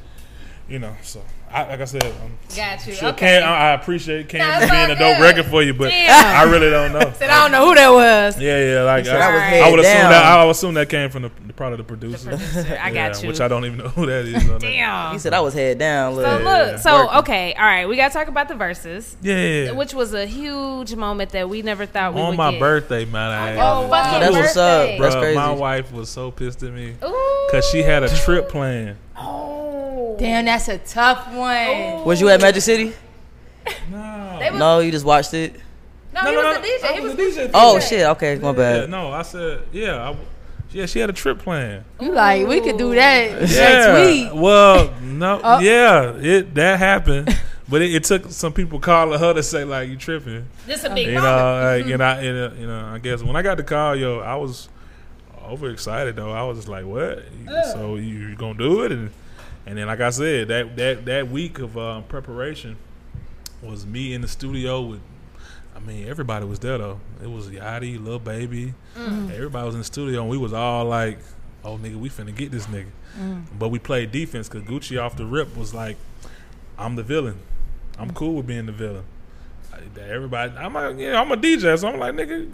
You 0.69 0.79
know, 0.79 0.95
so 1.03 1.23
I, 1.51 1.63
like 1.65 1.81
I 1.81 1.85
said, 1.87 2.05
um, 2.05 2.37
Got 2.55 2.87
you. 2.87 2.93
Sure, 2.93 3.09
Okay. 3.09 3.41
Cam, 3.41 3.43
I 3.49 3.71
I 3.71 3.73
appreciate 3.73 4.29
Cam 4.29 4.41
That's 4.41 4.71
being 4.71 4.85
all 4.85 4.91
a 4.91 5.15
dope 5.15 5.19
record 5.23 5.47
for 5.47 5.63
you, 5.63 5.73
but 5.73 5.89
Damn. 5.89 6.47
I 6.47 6.51
really 6.51 6.69
don't 6.69 6.93
know. 6.93 7.11
Said 7.17 7.31
I 7.31 7.41
don't 7.43 7.53
know 7.53 7.67
who 7.67 7.75
that 7.75 7.89
was. 7.89 8.39
Yeah, 8.39 8.75
yeah, 8.75 8.83
like 8.83 9.05
He 9.07 9.11
I 9.11 9.15
was 9.33 9.41
I, 9.43 9.59
I 9.61 9.71
would 9.71 9.81
assume 9.81 9.95
down. 9.95 10.11
that 10.11 10.25
I 10.27 10.45
would 10.45 10.51
assume 10.51 10.75
that 10.75 10.91
came 10.91 11.09
from 11.09 11.23
the, 11.23 11.31
the 11.47 11.55
probably 11.55 11.79
the 11.79 11.85
producer. 11.85 12.29
producer, 12.29 12.79
I 12.79 12.91
Yeah, 12.91 13.09
got 13.09 13.23
you. 13.23 13.29
Which 13.29 13.41
I 13.41 13.49
don't 13.49 13.65
even 13.65 13.79
know 13.79 13.89
who 13.89 14.05
that 14.05 14.27
is. 14.27 14.35
on 14.43 14.59
that. 14.59 14.61
Damn. 14.61 15.13
He 15.15 15.19
said 15.19 15.33
I 15.33 15.41
was 15.41 15.55
head 15.55 15.79
down. 15.79 16.17
So 16.17 16.21
Look. 16.21 16.45
look, 16.45 16.79
so 16.81 17.11
okay, 17.21 17.55
all 17.55 17.65
right, 17.65 17.89
we 17.89 17.97
gotta 17.97 18.13
talk 18.13 18.29
about 18.29 18.49
the 18.49 18.55
Verzuz. 18.55 19.17
Yeah. 19.23 19.71
which 19.73 19.95
was 19.95 20.13
a 20.13 20.27
huge 20.27 20.95
moment 20.97 21.31
that 21.31 21.49
we 21.49 21.63
never 21.63 21.87
thought 21.87 22.13
we 22.13 22.21
would 22.21 22.21
have. 22.21 22.25
On 22.27 22.31
would 22.33 22.37
my 22.37 22.51
get. 22.51 22.61
birthday, 22.61 23.05
man. 23.07 23.31
I 23.31 23.55
Oh, 23.57 23.89
fucking 23.89 24.21
That's 24.21 24.33
what's 24.37 24.57
up. 24.59 24.81
birthday. 24.87 24.99
That's 25.01 25.15
crazy. 25.15 25.35
My 25.37 25.53
wife 25.53 25.93
was 25.93 26.11
so 26.11 26.31
pissed 26.31 26.63
at 26.63 26.75
me 26.75 26.93
because 27.01 27.67
she 27.71 27.83
had 27.83 28.03
a 28.03 28.15
trip 28.15 28.51
planned. 28.51 28.99
Damn, 29.19 30.45
that's 30.47 30.69
a 30.69 30.79
tough 30.79 31.33
one. 31.33 32.05
Was 32.05 32.21
you 32.21 32.29
at 32.29 32.41
Magic 32.41 32.63
City? 32.63 32.93
No. 33.91 34.39
Was- 34.51 34.59
No, 34.59 34.79
you 34.81 34.91
just 34.91 35.05
watched 35.05 35.35
it. 35.35 35.55
No, 36.15 36.23
No, 36.23 36.31
he 36.31 36.37
no, 36.37 36.43
was 36.43 36.57
no, 36.57 36.63
the 36.63 36.69
DJ. 36.69 36.85
I 36.85 36.93
He 36.95 37.01
was 37.01 37.17
was 37.17 37.35
the 37.37 37.43
DJ. 37.43 37.51
Oh 37.55 37.79
shit. 37.81 38.07
Okay, 38.07 38.37
my 38.37 38.49
Yeah, 38.49 38.53
bad. 38.55 38.91
no, 38.91 39.13
I 39.13 39.23
said 39.23 39.63
yeah. 39.73 40.11
I, 40.11 40.17
yeah, 40.71 40.87
she 40.87 40.99
had 40.99 41.11
a 41.11 41.13
trip 41.13 41.39
planned. 41.39 41.85
You 42.01 42.13
like 42.13 42.47
we 42.47 42.61
could 42.61 42.77
do 42.79 42.95
that 42.95 43.49
Yeah. 43.49 43.59
next 43.93 44.07
week. 44.07 44.31
Well, 44.35 44.93
no, 45.03 45.41
Oh. 45.43 45.59
yeah, 45.61 46.15
it 46.17 46.55
that 46.55 46.79
happened, 46.79 47.29
but 47.69 47.83
it, 47.83 47.95
it 47.95 48.05
took 48.05 48.31
some 48.31 48.53
people 48.53 48.79
calling 48.81 49.19
her 49.21 49.35
to 49.35 49.43
say 49.43 49.65
like 49.65 49.89
you 49.89 49.97
tripping. 49.97 50.47
This 50.67 50.85
a 50.85 50.91
big 50.91 51.07
you 51.09 51.15
know, 51.15 51.21
moment. 51.23 51.85
like, 51.87 51.93
and 51.95 52.03
I, 52.03 52.21
and, 52.23 52.53
uh, 52.53 52.57
you 52.61 52.67
know, 52.67 52.91
I 52.95 52.99
guess 52.99 53.23
when 53.23 53.37
I 53.37 53.43
got 53.43 53.57
the 53.59 53.63
call, 53.65 53.95
yo, 53.95 54.19
I 54.21 54.35
was 54.37 54.69
overexcited 55.49 56.17
though. 56.17 56.33
I 56.33 56.43
was 56.43 56.59
just 56.59 56.69
like, 56.69 56.85
"What? 56.85 57.25
So 57.73 57.97
you, 57.97 58.29
you 58.29 58.37
gonna 58.37 58.59
do 58.59 58.85
it?" 58.85 58.93
And 58.93 59.11
and 59.67 59.79
then, 59.79 59.87
like 59.87 60.01
I 60.01 60.11
said, 60.11 60.49
that 60.49 60.77
that 60.77 61.05
that 61.07 61.29
week 61.29 61.59
of 61.59 61.77
um, 61.77 62.05
preparation 62.05 62.77
was 63.63 63.87
me 63.87 64.15
in 64.15 64.21
the 64.21 64.29
studio 64.29 64.83
with 64.83 65.01
I 65.79 65.81
mean, 65.81 66.09
everybody 66.09 66.45
was 66.45 66.59
there 66.59 66.77
though. 66.77 67.01
It 67.23 67.31
was 67.31 67.49
Yachty, 67.49 68.03
Lil 68.03 68.19
Baby. 68.19 68.75
Mm. 68.97 69.31
Everybody 69.31 69.65
was 69.65 69.75
in 69.75 69.81
the 69.81 69.85
studio, 69.85 70.23
and 70.23 70.31
we 70.31 70.37
was 70.37 70.53
all 70.53 70.85
like, 70.85 71.19
"Oh, 71.65 71.77
nigga, 71.77 71.97
we 71.97 72.11
finna 72.11 72.35
get 72.35 72.51
this 72.51 72.67
nigga." 72.67 72.91
Mm. 73.17 73.45
But 73.57 73.69
we 73.69 73.79
played 73.79 74.11
defense 74.11 74.49
because 74.49 74.69
Gucci 74.69 75.01
off 75.01 75.17
the 75.17 75.25
rip 75.25 75.57
was 75.57 75.73
like, 75.73 75.97
"I'm 76.77 76.97
the 76.97 77.05
villain. 77.05 77.39
I'm 77.97 78.13
cool 78.13 78.35
with 78.35 78.47
being 78.47 78.67
the 78.67 78.73
villain." 78.73 79.05
Everybody, 79.97 80.53
I'm 80.57 80.75
like, 80.75 80.99
yeah, 80.99 81.21
I'm 81.21 81.31
a 81.31 81.37
DJ, 81.37 81.79
so 81.79 81.89
I'm 81.89 82.01
like, 82.01 82.15
nigga, 82.15 82.51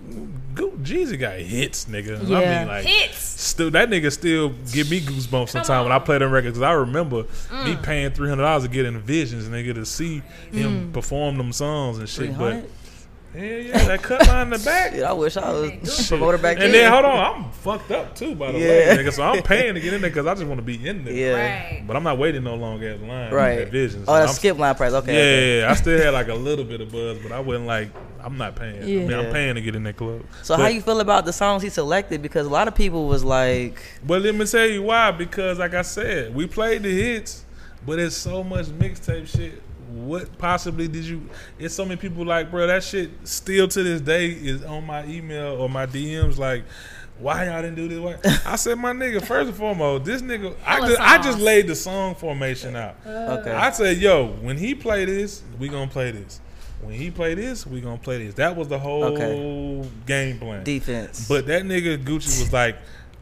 Jeezy 0.55 1.19
got 1.19 1.39
hits, 1.39 1.87
nigga. 1.87 2.19
I 2.21 2.59
mean, 2.59 2.69
like, 2.69 2.85
Hits. 2.85 3.19
Still, 3.19 3.71
that 3.73 3.89
nigga 3.91 4.11
still 4.13 4.51
give 4.73 4.91
me 4.91 5.01
goosebumps 5.01 5.51
sometimes 5.51 5.85
when 5.85 5.93
I 5.93 5.99
play 5.99 6.19
them 6.19 6.31
records. 6.31 6.57
Cause 6.59 6.63
I 6.63 6.73
remember 6.73 7.23
me 7.25 7.75
Mm. 7.75 7.83
paying 7.83 8.11
three 8.13 8.29
hundred 8.29 8.43
dollars 8.43 8.63
to 8.65 8.69
get 8.69 8.87
in 8.87 8.99
visions, 9.01 9.49
nigga, 9.49 9.75
to 9.75 9.85
see 9.85 10.23
him 10.53 10.89
Mm. 10.89 10.93
perform 10.93 11.37
them 11.39 11.53
songs 11.53 11.99
and 11.99 12.09
shit. 12.09 12.37
But 12.39 12.53
300? 12.53 12.71
Yeah, 13.35 13.43
yeah, 13.57 13.85
that 13.87 14.03
cut 14.03 14.27
line 14.29 14.43
in 14.47 14.51
the 14.51 14.59
back. 14.59 14.93
Yeah, 14.95 15.11
I 15.11 15.13
wish 15.13 15.37
I 15.37 15.51
was 15.51 15.71
Shit. 15.97 16.09
promoter 16.09 16.39
back 16.39 16.57
in. 16.59 16.65
and 16.65 16.75
then. 16.75 16.83
then 16.85 16.93
hold 16.93 17.05
on, 17.05 17.45
I'm 17.45 17.51
fucked 17.53 17.91
up 17.91 18.15
too, 18.15 18.35
by 18.35 18.53
the 18.53 18.59
Yeah. 18.59 18.67
way, 18.95 19.03
nigga. 19.05 19.13
So 19.13 19.23
I'm 19.23 19.43
paying 19.43 19.75
to 19.75 19.81
get 19.81 19.93
in 19.93 20.01
there 20.01 20.11
because 20.11 20.27
I 20.27 20.35
just 20.35 20.47
want 20.47 20.59
to 20.59 20.65
be 20.65 20.87
in 20.87 21.05
there. 21.05 21.13
Yeah. 21.15 21.33
Right. 21.75 21.85
But 21.87 21.97
I'm 21.97 22.03
not 22.05 22.19
waiting 22.19 22.45
no 22.45 22.55
long 22.55 22.83
ass 22.85 23.01
line. 23.01 23.33
Right. 23.33 23.59
At 23.61 23.71
Visions. 23.73 24.05
Oh, 24.09 24.15
that's 24.15 24.29
I'm- 24.29 24.35
skip 24.37 24.59
line 24.59 24.75
price. 24.75 24.93
Okay. 24.93 25.13
Yeah, 25.13 25.19
okay. 25.21 25.57
yeah, 25.59 25.61
yeah. 25.67 25.71
I 25.71 25.75
still 25.75 25.99
had 26.01 26.11
like 26.15 26.29
a 26.29 26.35
little 26.35 26.65
bit 26.65 26.81
of 26.81 26.93
buzz, 26.93 27.19
but 27.23 27.33
I 27.33 27.41
wasn't 27.41 27.67
like 27.67 27.91
I'm 28.23 28.39
not 28.39 28.57
paying. 28.57 28.83
I 28.83 28.87
mean, 28.87 29.11
Yeah. 29.11 29.19
I'm 29.21 29.33
paying 29.33 29.55
to 29.57 29.61
get 29.61 29.75
in 29.75 29.83
that 29.85 29.97
club. 29.97 30.23
So 30.43 30.57
But- 30.57 30.63
how 30.63 30.69
you 30.69 30.81
feel 30.81 31.01
about 31.01 31.25
the 31.27 31.33
songs 31.33 31.63
he 31.63 31.69
selected? 31.69 32.23
Because 32.23 32.47
a 32.47 32.51
lot 32.51 32.69
of 32.69 32.75
people 32.75 33.07
was 33.07 33.23
like, 33.25 33.79
But 34.07 34.23
let 34.23 34.35
me 34.35 34.47
tell 34.47 34.67
you 34.67 34.83
why. 34.83 35.11
Because 35.11 35.59
like 35.59 35.75
I 35.75 35.83
said, 35.83 36.35
we 36.35 36.47
played 36.47 36.85
the 36.85 36.91
hits, 36.91 37.45
but 37.85 37.99
it's 37.99 38.17
so 38.17 38.43
much 38.43 38.67
mixtape 38.67 39.27
shit. 39.29 39.61
What 39.95 40.37
possibly 40.39 40.89
did 40.89 41.05
you? 41.05 41.29
It's 41.59 41.75
so 41.75 41.85
many 41.85 41.97
people 41.97 42.25
like, 42.25 42.51
bro. 42.51 42.67
That 42.67 42.83
shit 42.83 43.11
still 43.25 43.69
to 43.69 43.83
this 43.83 44.01
day 44.01 44.29
is 44.31 44.65
on 44.65 44.85
my 44.87 45.05
email 45.07 45.53
or 45.61 45.69
my 45.69 45.87
DMs. 45.87 46.37
Like, 46.37 46.65
why 47.19 47.47
y'all 47.47 47.63
didn't 47.63 47.77
do 47.77 47.87
this? 47.89 47.99
Why? 48.01 48.19
I 48.53 48.57
said, 48.57 48.77
my 48.79 48.93
nigga. 48.93 49.25
First 49.25 49.49
and 49.49 49.57
foremost, 49.57 50.05
this 50.05 50.21
nigga. 50.21 50.55
I 50.67 50.81
just, 50.81 51.01
I 51.01 51.19
just 51.23 51.39
laid 51.39 51.69
the 51.69 51.77
song 51.77 52.17
formation 52.17 52.75
out. 52.75 52.97
Okay. 53.07 53.53
I 53.53 53.71
said, 53.71 53.99
yo, 53.99 54.29
when 54.43 54.57
he 54.59 54.75
play 54.75 55.05
this, 55.05 55.43
we 55.59 55.69
gonna 55.69 55.91
play 55.91 56.11
this. 56.11 56.41
When 56.83 56.95
he 56.95 57.11
play 57.11 57.35
this, 57.35 57.67
we 57.67 57.81
gonna 57.81 57.97
play 57.97 58.25
this. 58.27 58.35
That 58.35 58.57
was 58.57 58.69
the 58.69 58.79
whole 58.79 59.05
Okay. 59.05 59.89
game 60.07 60.39
plan. 60.39 60.65
defense. 60.65 61.29
But 61.29 61.47
that 61.47 61.63
nigga 61.63 62.03
Gucci 62.03 62.41
was 62.41 62.53
like, 62.53 62.77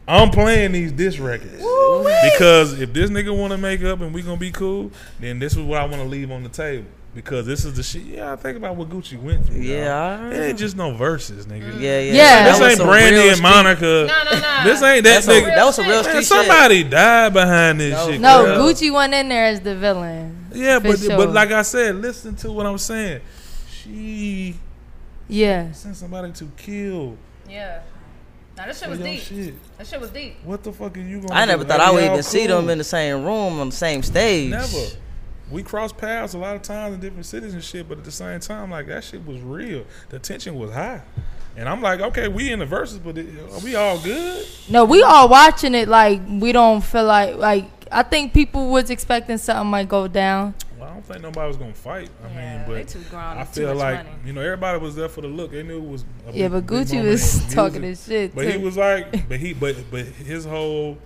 I'm 0.07 0.29
playing 0.31 0.73
these 0.73 0.91
diss 0.91 1.17
records 1.19 1.53
because 2.33 2.79
if 2.79 2.91
this 2.93 3.09
nigga 3.09 3.35
want 3.37 3.51
to 3.51 3.57
make 3.57 3.81
up 3.83 4.01
and 4.01 4.13
we 4.13 4.21
gonna 4.21 4.37
be 4.37 4.51
cool, 4.51 4.91
then 5.19 5.39
this 5.39 5.53
is 5.53 5.59
what 5.59 5.79
I 5.79 5.85
want 5.85 6.01
to 6.01 6.07
leave 6.07 6.29
on 6.31 6.43
the 6.43 6.49
table 6.49 6.85
because 7.15 7.45
this 7.45 7.63
is 7.63 7.75
the 7.75 7.83
shit. 7.83 8.01
Yeah, 8.03 8.33
I 8.33 8.35
think 8.35 8.57
about 8.57 8.75
what 8.75 8.89
Gucci 8.89 9.21
went 9.21 9.45
through. 9.45 9.61
Yeah, 9.61 10.19
y'all. 10.19 10.31
It 10.31 10.39
ain't 10.49 10.59
just 10.59 10.75
no 10.75 10.91
Verzuz, 10.91 11.45
nigga. 11.45 11.71
Mm. 11.73 11.79
yeah, 11.79 11.99
yeah. 11.99 12.13
Yeah. 12.13 12.43
This 12.49 12.59
That 12.59 12.69
ain't 12.69 12.77
some 12.79 12.87
Brandy 12.87 13.29
and 13.29 13.41
Monica. 13.41 13.81
No, 13.85 14.05
no, 14.07 14.39
no. 14.41 14.63
This 14.65 14.81
ain't 14.83 15.03
that 15.03 15.03
That's 15.03 15.25
some- 15.25 15.35
nigga. 15.35 15.55
that 15.55 15.63
was 15.65 15.79
a 15.79 15.83
real 15.83 15.91
Man, 15.91 16.03
street 16.03 16.15
shit. 16.15 16.25
somebody 16.25 16.83
died 16.83 17.33
behind 17.33 17.79
this 17.79 17.93
No. 17.93 18.11
shit. 18.11 18.19
No, 18.19 18.43
girl. 18.45 18.57
Gucci 18.67 18.91
went 18.93 19.13
in 19.13 19.29
there 19.29 19.45
as 19.45 19.61
the 19.61 19.75
villain. 19.75 20.47
Yeah, 20.53 20.79
but 20.79 20.99
sure. 20.99 21.15
but 21.17 21.29
like 21.31 21.51
I 21.51 21.61
said, 21.61 21.95
listen 21.95 22.35
to 22.37 22.51
what 22.51 22.65
I'm 22.65 22.77
saying. 22.77 23.21
She 23.71 24.55
Yeah. 25.29 25.71
sent 25.71 25.95
somebody 25.95 26.31
to 26.33 26.51
kill. 26.57 27.17
Yeah. 27.49 27.79
Now 28.63 28.71
that 28.71 28.77
shit 28.77 28.89
was 28.89 28.99
deep. 28.99 29.19
shit. 29.19 29.77
That 29.77 29.87
shit 29.87 29.99
was 29.99 30.09
deep. 30.09 30.37
What 30.45 30.63
the 30.63 30.71
fuck 30.71 30.95
are 30.95 31.01
you 31.01 31.19
gonna? 31.19 31.33
I 31.33 31.43
never 31.43 31.63
do? 31.63 31.69
thought 31.69 31.79
Like, 31.79 31.87
I 31.89 31.91
would 31.91 31.97
we 31.97 32.07
all 32.07 32.13
even 32.13 32.23
see 32.23 32.47
them 32.47 32.69
in 32.69 32.77
the 32.77 32.83
same 32.85 33.25
room 33.25 33.59
on 33.59 33.69
the 33.69 33.75
same 33.75 34.01
stage. 34.03 34.51
Never. 34.51 34.85
We 35.51 35.63
crossed 35.63 35.97
paths 35.97 36.33
a 36.33 36.37
lot 36.37 36.55
of 36.55 36.61
times 36.61 36.95
in 36.95 37.01
different 37.01 37.25
cities 37.25 37.53
and 37.53 37.61
shit, 37.61 37.89
but 37.89 37.97
at 37.97 38.05
the 38.05 38.11
same 38.11 38.39
time, 38.39 38.71
like 38.71 38.87
that 38.87 39.03
shit 39.03 39.25
was 39.25 39.41
real. 39.41 39.85
The 40.07 40.17
tension 40.17 40.55
was 40.55 40.71
high, 40.71 41.01
and 41.57 41.67
I'm 41.67 41.81
like, 41.81 41.99
okay, 41.99 42.29
we 42.29 42.53
in 42.53 42.59
the 42.59 42.65
Verzuz, 42.65 43.03
but 43.03 43.17
it, 43.17 43.27
are 43.51 43.59
we 43.59 43.75
all 43.75 43.99
good? 43.99 44.47
No, 44.69 44.85
we 44.85 45.03
all 45.03 45.27
watching 45.27 45.75
it 45.75 45.89
like 45.89 46.21
we 46.29 46.53
don't 46.53 46.79
feel 46.79 47.03
like 47.03 47.35
like 47.35 47.65
I 47.91 48.03
think 48.03 48.33
people 48.33 48.69
was 48.69 48.89
expecting 48.89 49.37
something 49.39 49.69
might 49.69 49.89
go 49.89 50.07
down. 50.07 50.55
Well, 50.93 51.01
I 51.01 51.01
don't 51.01 51.05
think 51.05 51.21
nobody 51.23 51.47
was 51.47 51.57
gonna 51.57 51.73
fight. 51.73 52.09
I 52.23 52.27
Yeah, 52.33 52.57
mean, 52.67 52.69
they 52.75 52.81
but 52.83 52.87
too 52.89 52.99
grown, 53.09 53.37
I 53.37 53.43
feel 53.45 53.75
like 53.75 54.05
money. 54.05 54.09
you 54.25 54.33
know 54.33 54.41
everybody 54.41 54.79
was 54.79 54.95
there 54.95 55.09
for 55.09 55.21
the 55.21 55.27
look. 55.27 55.51
They 55.51 55.63
knew 55.63 55.77
it 55.77 55.89
was. 55.89 56.05
A 56.27 56.31
Yeah, 56.31 56.47
big- 56.49 56.67
but 56.67 56.73
Gucci 56.75 56.93
moment 56.95 57.09
was 57.09 57.53
talking 57.53 57.81
his 57.83 58.05
shit, 58.05 58.35
But 58.35 58.47
he 58.51 58.57
was 58.57 58.77
like, 58.77 59.27
but 59.29 59.39
he, 59.39 59.53
but 59.53 59.75
but 59.91 60.05
his 60.05 60.45
whole 60.45 60.97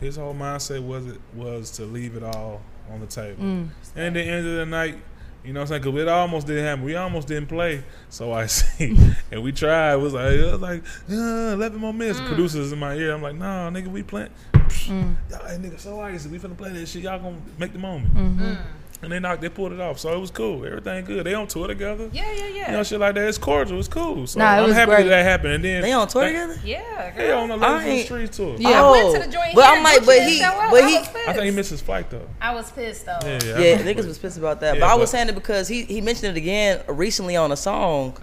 his 0.00 0.16
whole 0.16 0.34
mindset 0.34 0.82
was 0.82 1.06
it 1.06 1.20
was 1.34 1.70
to 1.72 1.84
leave 1.84 2.16
it 2.16 2.22
all 2.24 2.60
on 2.90 3.00
the 3.00 3.06
table. 3.06 3.42
Mm. 3.42 3.68
And 3.94 4.06
at 4.08 4.14
the 4.14 4.22
end 4.22 4.46
of 4.46 4.54
the 4.56 4.66
night, 4.66 4.96
you 5.44 5.52
know 5.52 5.60
what 5.60 5.64
I'm 5.64 5.68
saying? 5.68 5.82
Because 5.82 6.00
it 6.02 6.08
almost 6.08 6.46
didn't 6.48 6.64
happen. 6.64 6.84
We 6.84 6.94
almost 6.96 7.28
didn't 7.28 7.48
play. 7.48 7.82
So 8.10 8.32
I 8.32 8.46
see. 8.46 8.96
and 9.30 9.42
we 9.42 9.52
tried. 9.52 9.94
It 9.94 10.00
was 10.00 10.12
like, 10.12 10.32
it 10.32 10.52
was 10.52 10.60
like 10.60 10.82
uh, 11.10 11.54
11 11.54 11.78
more 11.78 11.92
minutes. 11.94 12.20
Producers 12.20 12.72
in 12.72 12.78
my 12.80 12.94
ear. 12.94 13.12
I'm 13.12 13.22
like, 13.22 13.36
nah, 13.36 13.70
nigga, 13.70 13.86
we 13.88 14.02
playing. 14.02 14.30
Mm. 14.52 15.14
Y'all, 15.30 15.46
hey, 15.46 15.56
nigga, 15.58 15.78
so 15.78 16.00
icy. 16.00 16.28
We 16.28 16.38
finna 16.38 16.56
play 16.56 16.70
that 16.70 16.86
shit. 16.86 17.02
Y'all 17.02 17.18
gonna 17.20 17.36
make 17.58 17.72
the 17.72 17.78
moment. 17.78 18.14
Mm-hmm. 18.14 18.54
And 19.02 19.10
they 19.10 19.18
knocked, 19.18 19.42
they 19.42 19.48
pulled 19.48 19.72
it 19.72 19.80
off. 19.80 19.98
So 19.98 20.12
it 20.16 20.18
was 20.20 20.30
cool. 20.30 20.64
Everything 20.64 21.04
good. 21.04 21.26
They 21.26 21.34
on 21.34 21.48
tour 21.48 21.66
together. 21.66 22.08
Yeah, 22.12 22.30
yeah, 22.32 22.46
yeah. 22.46 22.66
You 22.70 22.76
know, 22.76 22.82
shit 22.84 23.00
like 23.00 23.16
that. 23.16 23.26
It's 23.28 23.36
cordial. 23.36 23.76
It's 23.80 23.88
cool. 23.88 24.28
So 24.28 24.38
Nah, 24.38 24.54
it 24.54 24.58
I'm 24.58 24.64
was 24.68 24.74
happy 24.74 24.90
great. 24.92 25.02
that 25.04 25.08
that 25.08 25.22
happened. 25.24 25.54
And 25.54 25.64
then 25.64 25.82
They 25.82 25.90
on 25.90 26.06
tour 26.06 26.22
they- 26.22 26.28
together? 26.28 26.60
Yeah, 26.64 27.10
They 27.16 27.26
girl. 27.26 27.40
on 27.40 27.48
the 27.48 27.54
I 27.56 27.58
Ladies 27.58 27.82
in 27.82 27.88
the 27.88 27.92
ain't- 27.94 28.04
Streets 28.06 28.36
tour. 28.36 28.56
Yeah. 28.60 28.68
I 28.68 28.78
oh, 28.78 28.90
went 28.92 29.14
to 29.24 29.28
the 29.28 29.38
Oh, 29.38 29.42
joint 29.42 29.54
but 29.56 29.64
here. 29.64 29.74
I'm 29.74 29.82
like, 29.82 30.06
but 30.06 30.22
he- 30.22 30.40
but 30.70 30.84
he- 30.88 30.96
was. 30.98 31.08
I 31.26 31.32
think 31.32 31.44
he 31.46 31.50
missed 31.50 31.70
his 31.70 31.80
flight 31.80 32.10
though. 32.10 32.28
I 32.40 32.54
was 32.54 32.70
pissed 32.70 33.04
though. 33.06 33.18
Yeah, 33.24 33.40
yeah. 33.44 33.58
Yeah, 33.58 33.70
remember 33.78 33.90
niggas 33.92 34.04
it. 34.04 34.06
was 34.06 34.18
pissed 34.18 34.38
about 34.38 34.60
that. 34.60 34.74
Yeah, 34.74 34.80
but 34.82 34.88
I 34.90 34.94
was 34.94 35.10
but- 35.10 35.16
saying 35.18 35.28
it 35.30 35.34
because 35.34 35.66
he, 35.66 35.82
he 35.82 36.00
mentioned 36.00 36.36
it 36.36 36.38
again 36.38 36.82
recently 36.86 37.34
on 37.34 37.50
a 37.50 37.56
song. 37.56 38.16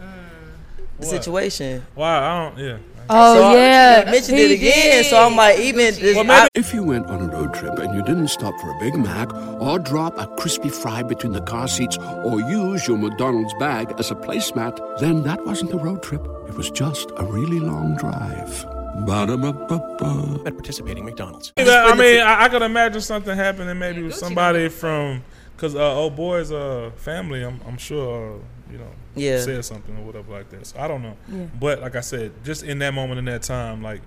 The 0.99 1.05
What? 1.07 1.07
situation. 1.07 1.86
Wow, 1.95 2.23
I 2.23 2.49
don't. 2.55 2.57
Yeah. 2.65 2.77
Oh 3.12 3.34
So 3.36 3.53
yeah, 3.55 4.05
he 4.05 4.12
mentioned 4.12 4.38
it 4.39 4.51
again. 4.51 5.03
So 5.05 5.18
I'm 5.26 5.36
like, 5.36 5.60
even 5.60 5.78
this, 5.95 6.16
Well, 6.16 6.24
maybe- 6.24 6.41
I- 6.43 6.47
If 6.55 6.74
you 6.74 6.84
went 6.84 7.07
on 7.07 7.22
a 7.22 7.28
road 7.28 7.53
trip 7.53 7.80
and 7.80 7.93
you 7.95 8.03
didn't 8.03 8.28
stop 8.28 8.53
for 8.62 8.70
a 8.70 8.80
Big 8.80 8.95
Mac 8.95 9.34
or 9.60 9.80
drop 9.80 10.18
a 10.20 10.28
crispy 10.39 10.70
fry 10.70 11.01
between 11.03 11.34
the 11.34 11.41
car 11.41 11.68
seats 11.68 11.97
or 12.24 12.39
use 12.41 12.88
your 12.88 12.97
McDonald's 12.97 13.53
bag 13.55 13.93
as 13.97 14.12
a 14.12 14.16
placemat, 14.16 14.99
then 14.99 15.24
that 15.24 15.43
wasn't 15.45 15.72
a 15.74 15.78
road 15.78 16.03
trip. 16.03 16.26
It 16.47 16.55
was 16.55 16.70
just 16.70 17.10
a 17.18 17.24
really 17.24 17.60
long 17.60 17.95
drive. 17.95 18.66
Ba-da-ba-ba-ba. 19.05 20.41
At 20.45 20.53
participating 20.55 21.05
McDonald's. 21.05 21.53
I 21.57 21.95
mean, 21.95 22.20
I, 22.22 22.43
I 22.43 22.49
could 22.49 22.62
imagine 22.62 23.01
something 23.01 23.36
happening 23.36 23.78
maybe 23.80 24.03
with 24.03 24.16
somebody 24.16 24.68
from, 24.70 25.24
because 25.55 25.76
uh, 25.76 25.95
old 25.95 26.16
boy's 26.16 26.51
uh, 26.51 26.91
family, 26.97 27.43
I'm, 27.43 27.60
I'm 27.68 27.78
sure, 27.78 28.34
uh, 28.34 28.38
you 28.72 28.78
know, 28.78 28.88
Yeah. 29.15 29.39
said 29.39 29.63
something 29.65 29.97
or 29.97 30.03
whatever 30.03 30.32
like 30.32 30.49
that. 30.49 30.67
So 30.67 30.80
I 30.80 30.88
don't 30.88 31.01
know. 31.01 31.15
Yeah. 31.28 31.45
But 31.59 31.82
like 31.82 31.95
I 31.95 32.01
said, 32.01 32.32
just 32.43 32.63
in 32.63 32.80
that 32.80 32.93
moment 32.93 33.20
in 33.20 33.26
that 33.26 33.41
time, 33.43 33.82
like 33.82 34.01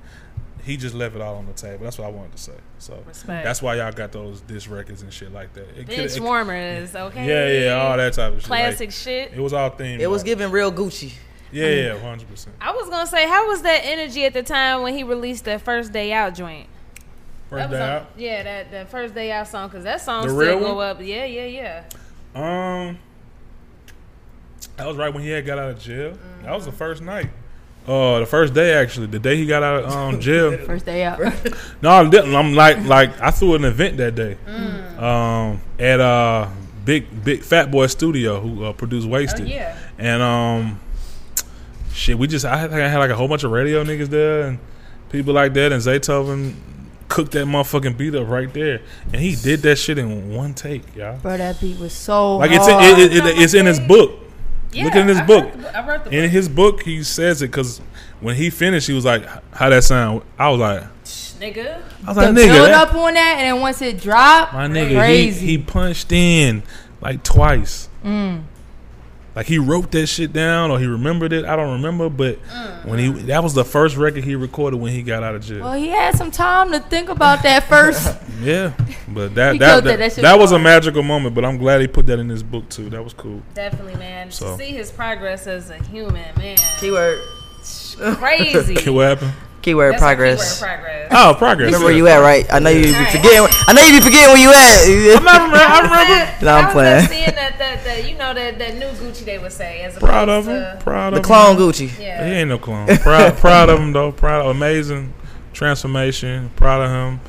he 0.64 0.76
just 0.76 0.94
left 0.94 1.16
it 1.16 1.20
all 1.20 1.34
on 1.36 1.46
the 1.46 1.52
table. 1.52 1.82
That's 1.82 1.98
what 1.98 2.06
I 2.06 2.10
wanted 2.10 2.32
to 2.36 2.38
say. 2.38 2.52
So 2.78 3.02
Respect. 3.06 3.44
that's 3.44 3.60
why 3.60 3.74
y'all 3.76 3.90
got 3.90 4.12
those 4.12 4.40
disc 4.42 4.70
records 4.70 5.02
and 5.02 5.12
shit 5.12 5.32
like 5.32 5.52
that. 5.54 5.68
It 5.70 5.86
coulda- 5.88 5.96
Bench 5.96 6.16
it- 6.16 6.22
warmers, 6.22 6.94
okay. 6.94 7.26
Yeah, 7.26 7.64
yeah, 7.66 7.72
all 7.82 7.96
that 7.96 8.12
type 8.12 8.34
of 8.34 8.40
shit. 8.42 8.50
like, 8.50 8.60
Classic 8.62 8.92
shit. 8.92 9.32
It 9.34 9.40
was 9.40 9.52
all 9.52 9.70
themed. 9.72 9.98
it 9.98 10.06
was 10.06 10.22
giving 10.22 10.50
real 10.52 10.70
Gucci. 10.72 11.12
Yeah, 11.50 11.66
yeah, 11.68 11.98
hundred 11.98 12.30
percent. 12.30 12.54
I 12.60 12.72
was 12.72 12.88
gonna 12.88 13.06
say, 13.08 13.26
how 13.26 13.48
was 13.48 13.62
that 13.62 13.80
energy 13.84 14.24
at 14.24 14.32
the 14.34 14.42
time 14.42 14.82
when 14.82 14.94
he 14.94 15.02
released 15.02 15.44
that 15.46 15.60
first 15.62 15.92
day 15.92 16.12
out 16.12 16.34
joint? 16.34 16.66
First 17.50 17.58
that 17.58 17.70
was 17.70 17.78
day 17.78 17.82
on- 17.84 17.90
out. 17.90 18.06
Yeah, 18.16 18.42
that 18.44 18.70
that 18.70 18.88
first 18.90 19.14
day 19.14 19.32
out 19.32 19.48
song, 19.48 19.68
cause 19.68 19.82
that 19.84 20.00
song 20.00 20.22
The 20.22 20.28
still 20.30 20.38
real 20.38 20.60
go 20.60 20.74
one? 20.76 20.86
up. 20.86 20.98
Yeah, 21.02 21.24
yeah, 21.24 21.44
yeah. 21.44 21.82
Um, 22.88 22.98
that 24.76 24.86
was 24.86 24.96
right 24.96 25.12
when 25.12 25.22
he 25.22 25.30
had 25.30 25.44
got 25.46 25.58
out 25.58 25.70
of 25.70 25.78
jail. 25.78 26.12
That 26.12 26.18
Mm-hmm. 26.46 26.54
was 26.54 26.64
the 26.64 26.72
first 26.72 27.02
night. 27.02 27.28
Oh, 27.86 28.20
the 28.20 28.26
first 28.26 28.54
day 28.54 28.74
actually. 28.74 29.08
The 29.08 29.18
day 29.18 29.36
he 29.36 29.44
got 29.46 29.62
out 29.62 29.84
of 29.84 29.90
um, 29.92 30.20
jail. 30.20 30.56
first 30.66 30.86
day 30.86 31.02
out. 31.04 31.18
no, 31.82 31.90
I 31.90 32.08
didn't. 32.08 32.34
I'm 32.34 32.54
like 32.54 32.84
like 32.84 33.20
I 33.20 33.30
threw 33.30 33.54
an 33.54 33.64
event 33.64 33.96
that 33.98 34.14
day. 34.14 34.36
Mm. 34.46 35.02
Um, 35.02 35.60
at 35.78 35.98
uh 36.00 36.48
big 36.84 37.24
big 37.24 37.42
Fat 37.42 37.70
Boy 37.70 37.86
Studio 37.88 38.40
who 38.40 38.64
uh, 38.64 38.72
produced 38.72 39.06
Wasted. 39.08 39.46
Oh, 39.46 39.48
yeah. 39.48 39.76
And 39.98 40.22
um, 40.22 40.80
shit, 41.92 42.18
we 42.18 42.26
just 42.26 42.44
I 42.44 42.62
think 42.62 42.74
I 42.74 42.88
had 42.88 42.98
like 42.98 43.10
a 43.10 43.16
whole 43.16 43.28
bunch 43.28 43.44
of 43.44 43.50
radio 43.50 43.84
niggas 43.84 44.08
there 44.08 44.46
and 44.48 44.58
people 45.10 45.34
like 45.34 45.52
that, 45.54 45.72
and 45.72 45.82
Zaytoven 45.82 46.54
cooked 47.08 47.32
that 47.32 47.46
motherfucking 47.46 47.96
beat 47.98 48.14
up 48.14 48.26
right 48.28 48.52
there, 48.54 48.80
and 49.12 49.16
he 49.20 49.36
did 49.36 49.60
that 49.62 49.76
shit 49.76 49.98
in 49.98 50.34
one 50.34 50.54
take, 50.54 50.94
y'all. 50.96 51.18
Bro, 51.18 51.36
that 51.38 51.60
beat 51.60 51.78
was 51.78 51.92
so 51.92 52.36
Like 52.38 52.50
it's 52.52 52.66
hard. 52.66 52.98
it, 52.98 53.12
it, 53.12 53.26
it, 53.26 53.38
it's 53.38 53.54
in 53.54 53.66
his 53.66 53.78
book. 53.80 54.18
Yeah, 54.72 54.84
Look 54.84 54.94
in 54.96 55.08
his 55.08 55.18
I 55.18 55.24
book. 55.26 55.44
read 55.44 55.62
the- 55.62 55.78
I 55.78 55.86
read 55.86 56.04
the 56.04 56.10
In 56.24 56.30
his 56.30 56.48
book, 56.48 56.82
he 56.82 57.02
says 57.02 57.42
it 57.42 57.48
because 57.48 57.80
when 58.20 58.36
he 58.36 58.48
finished, 58.50 58.86
he 58.86 58.94
was 58.94 59.04
like, 59.04 59.24
"How 59.54 59.68
that 59.68 59.84
sound?" 59.84 60.22
I 60.38 60.48
was 60.48 60.60
like, 60.60 60.82
Nigga. 61.40 61.76
"I 62.04 62.08
was 62.08 62.16
the 62.16 62.22
like, 62.22 62.30
nigga, 62.30 62.52
build 62.52 62.68
that- 62.68 62.88
up 62.88 62.94
on 62.94 63.14
that, 63.14 63.34
and 63.38 63.46
then 63.56 63.60
once 63.60 63.82
it 63.82 64.00
dropped, 64.00 64.52
my 64.54 64.68
nigga, 64.68 65.08
he, 65.08 65.30
he 65.30 65.58
punched 65.58 66.12
in 66.12 66.62
like 67.00 67.22
twice. 67.24 67.88
Mm. 68.04 68.42
Like 69.34 69.46
he 69.46 69.58
wrote 69.58 69.90
that 69.92 70.06
shit 70.08 70.32
down 70.32 70.70
or 70.70 70.78
he 70.78 70.86
remembered 70.86 71.32
it. 71.32 71.44
I 71.46 71.56
don't 71.56 71.72
remember, 71.72 72.10
but 72.10 72.42
mm. 72.48 72.84
when 72.84 72.98
he 72.98 73.08
that 73.24 73.42
was 73.42 73.54
the 73.54 73.64
first 73.64 73.96
record 73.96 74.24
he 74.24 74.34
recorded 74.34 74.78
when 74.78 74.92
he 74.92 75.02
got 75.02 75.22
out 75.22 75.34
of 75.34 75.42
jail. 75.42 75.60
Well, 75.60 75.72
he 75.72 75.88
had 75.88 76.16
some 76.16 76.30
time 76.30 76.70
to 76.72 76.80
think 76.80 77.08
about 77.08 77.42
that 77.42 77.64
first. 77.64 78.16
Yeah, 78.42 78.72
but 79.06 79.36
that 79.36 79.52
He 79.52 79.58
that 79.60 79.84
that. 79.84 79.98
That 79.98 80.14
that, 80.16 80.38
was 80.38 80.50
a 80.50 80.58
magical 80.58 81.04
moment. 81.04 81.32
But 81.32 81.44
I'm 81.44 81.58
glad 81.58 81.80
he 81.80 81.86
put 81.86 82.06
that 82.06 82.18
in 82.18 82.28
his 82.28 82.42
book 82.42 82.68
too. 82.68 82.90
That 82.90 83.04
was 83.04 83.12
cool. 83.12 83.40
Definitely, 83.54 83.94
man. 83.94 84.32
So. 84.32 84.56
To 84.56 84.58
see 84.58 84.72
his 84.72 84.90
progress 84.90 85.46
as 85.46 85.70
a 85.70 85.80
human, 85.84 86.34
man. 86.36 86.56
Keyword. 86.80 87.20
Crazy. 88.16 88.90
what 88.90 89.10
happened? 89.10 89.32
Keyword 89.62 89.92
That's 89.94 90.02
our 90.02 90.08
progress. 90.16 90.58
keyword, 90.60 90.74
progress. 90.80 91.08
Oh, 91.14 91.34
progress. 91.38 91.66
Remember 91.66 91.84
where 91.86 91.94
you 91.96 92.08
at, 92.08 92.18
right? 92.18 92.44
I 92.52 92.58
know 92.58 92.70
you 92.70 92.82
be 92.82 92.92
Alright. 92.94 93.12
forgetting. 93.12 93.46
I 93.68 93.72
know 93.72 93.82
you 93.82 93.98
be 93.98 94.04
forgetting 94.04 94.28
where 94.34 94.42
you 94.42 94.50
at. 94.50 94.82
I 94.82 95.18
remember. 95.18 95.56
I 95.56 95.80
remember. 95.82 96.32
No, 96.44 96.54
I'm 96.54 96.64
I 96.64 96.66
was 96.66 96.72
playing. 96.74 96.98
just 97.00 97.10
seeing 97.12 97.24
that, 97.26 97.58
that, 97.58 97.84
that 97.84 98.08
you 98.10 98.16
know 98.16 98.34
that, 98.34 98.58
that 98.58 98.74
new 98.74 98.86
Gucci 98.98 99.24
they 99.24 99.38
would 99.38 99.52
say 99.52 99.82
as 99.82 99.96
Proud 99.96 100.28
of 100.28 100.48
opposed 100.48 100.48
him. 100.72 100.78
to- 100.78 100.82
Proud 100.84 101.12
The 101.14 101.18
of 101.18 101.22
clone 101.22 101.56
him. 101.56 101.62
Gucci. 101.62 102.00
Yeah. 102.00 102.26
He 102.26 102.32
ain't 102.32 102.48
no 102.48 102.58
clone. 102.58 102.88
Proud, 102.98 103.36
proud 103.36 103.68
of 103.70 103.78
him 103.78 103.92
though. 103.92 104.10
Proud, 104.10 104.46
amazing 104.46 105.14
transformation. 105.52 106.50
Proud 106.56 106.82
of 106.82 106.90
him. 106.90 107.20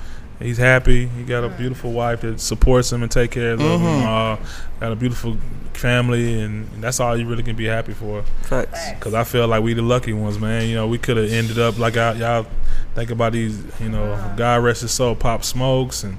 He's 0.43 0.57
happy. 0.57 1.07
He 1.07 1.23
got 1.23 1.43
a 1.43 1.49
beautiful 1.49 1.91
wife 1.93 2.21
that 2.21 2.39
supports 2.41 2.91
him 2.91 3.01
and 3.01 3.11
take 3.11 3.31
care 3.31 3.53
of 3.53 3.61
him. 3.61 3.79
Mhm. 3.79 4.03
Uh, 4.03 4.37
got 4.79 4.91
a 4.91 4.95
beautiful 4.95 5.37
family, 5.73 6.41
and 6.41 6.67
that's 6.81 6.99
all 6.99 7.15
you 7.17 7.25
really 7.27 7.43
can 7.43 7.55
be 7.55 7.65
happy 7.65 7.93
for. 7.93 8.23
Facts. 8.43 8.91
Because 8.91 9.13
I 9.13 9.23
feel 9.23 9.47
like 9.47 9.63
we 9.63 9.73
the 9.73 9.81
lucky 9.81 10.11
ones, 10.13 10.37
man. 10.39 10.67
You 10.67 10.75
know, 10.75 10.87
we 10.87 10.97
could 10.97 11.17
have 11.17 11.31
ended 11.31 11.59
up 11.59 11.79
like 11.79 11.95
I, 11.97 12.13
y'all 12.13 12.45
think 12.93 13.09
about 13.09 13.31
these. 13.33 13.57
You 13.79 13.89
know, 13.89 14.33
God 14.35 14.63
rest 14.63 14.81
his 14.81 14.91
soul, 14.91 15.15
Pop 15.15 15.43
Smokes 15.43 16.03
and 16.03 16.17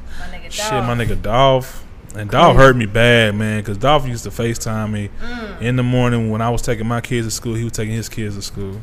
shit. 0.48 0.72
My 0.72 0.94
nigga 0.94 1.20
Dolph. 1.20 1.82
And 2.16 2.30
Dolph 2.30 2.56
hurt 2.56 2.76
me 2.76 2.86
bad, 2.86 3.34
man, 3.34 3.60
because 3.60 3.76
Dolph 3.76 4.06
used 4.06 4.22
to 4.22 4.30
FaceTime 4.30 4.92
me 4.92 5.10
in 5.60 5.74
the 5.74 5.82
morning 5.82 6.30
when 6.30 6.40
I 6.40 6.48
was 6.48 6.62
taking 6.62 6.86
my 6.86 7.00
kids 7.00 7.26
to 7.26 7.30
school. 7.32 7.56
He 7.56 7.64
was 7.64 7.72
taking 7.72 7.94
his 7.94 8.08
kids 8.08 8.36
to 8.36 8.42
school. 8.42 8.80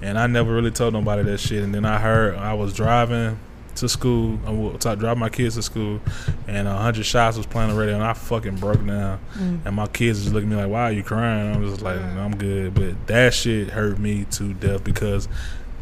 And 0.00 0.16
I 0.18 0.26
never 0.28 0.54
really 0.54 0.70
told 0.70 0.94
nobody 0.94 1.24
that 1.24 1.38
shit. 1.40 1.62
And 1.64 1.74
then 1.74 1.84
I 1.84 1.98
heard 1.98 2.36
I 2.36 2.54
was 2.54 2.72
driving 2.72 3.38
to 3.80 3.88
school, 3.88 4.38
I 4.46 4.50
was 4.50 4.78
driving 4.80 5.18
my 5.18 5.28
kids 5.28 5.56
to 5.56 5.62
school, 5.62 6.00
and 6.46 6.66
a 6.66 6.76
hundred 6.76 7.04
shots 7.04 7.36
was 7.36 7.46
playing 7.46 7.74
radio, 7.76 7.94
and 7.94 8.04
I 8.04 8.12
fucking 8.12 8.56
broke 8.56 8.84
down. 8.86 9.18
Mm. 9.34 9.66
And 9.66 9.76
my 9.76 9.86
kids 9.86 10.22
just 10.22 10.34
looking 10.34 10.52
at 10.52 10.56
me 10.56 10.62
like, 10.62 10.70
"Why 10.70 10.82
are 10.84 10.92
you 10.92 11.02
crying?" 11.02 11.54
I'm 11.54 11.66
just 11.66 11.82
like, 11.82 12.00
"I'm 12.00 12.36
good," 12.36 12.74
but 12.74 13.06
that 13.08 13.34
shit 13.34 13.70
hurt 13.70 13.98
me 13.98 14.24
to 14.32 14.54
death 14.54 14.84
because 14.84 15.28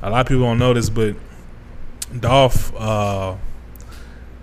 a 0.03 0.11
lot 0.11 0.20
of 0.20 0.26
people 0.26 0.44
don't 0.44 0.59
know 0.59 0.74
this, 0.74 0.90
but 0.90 1.16
Dolph, 2.18 2.74
uh, 2.74 3.36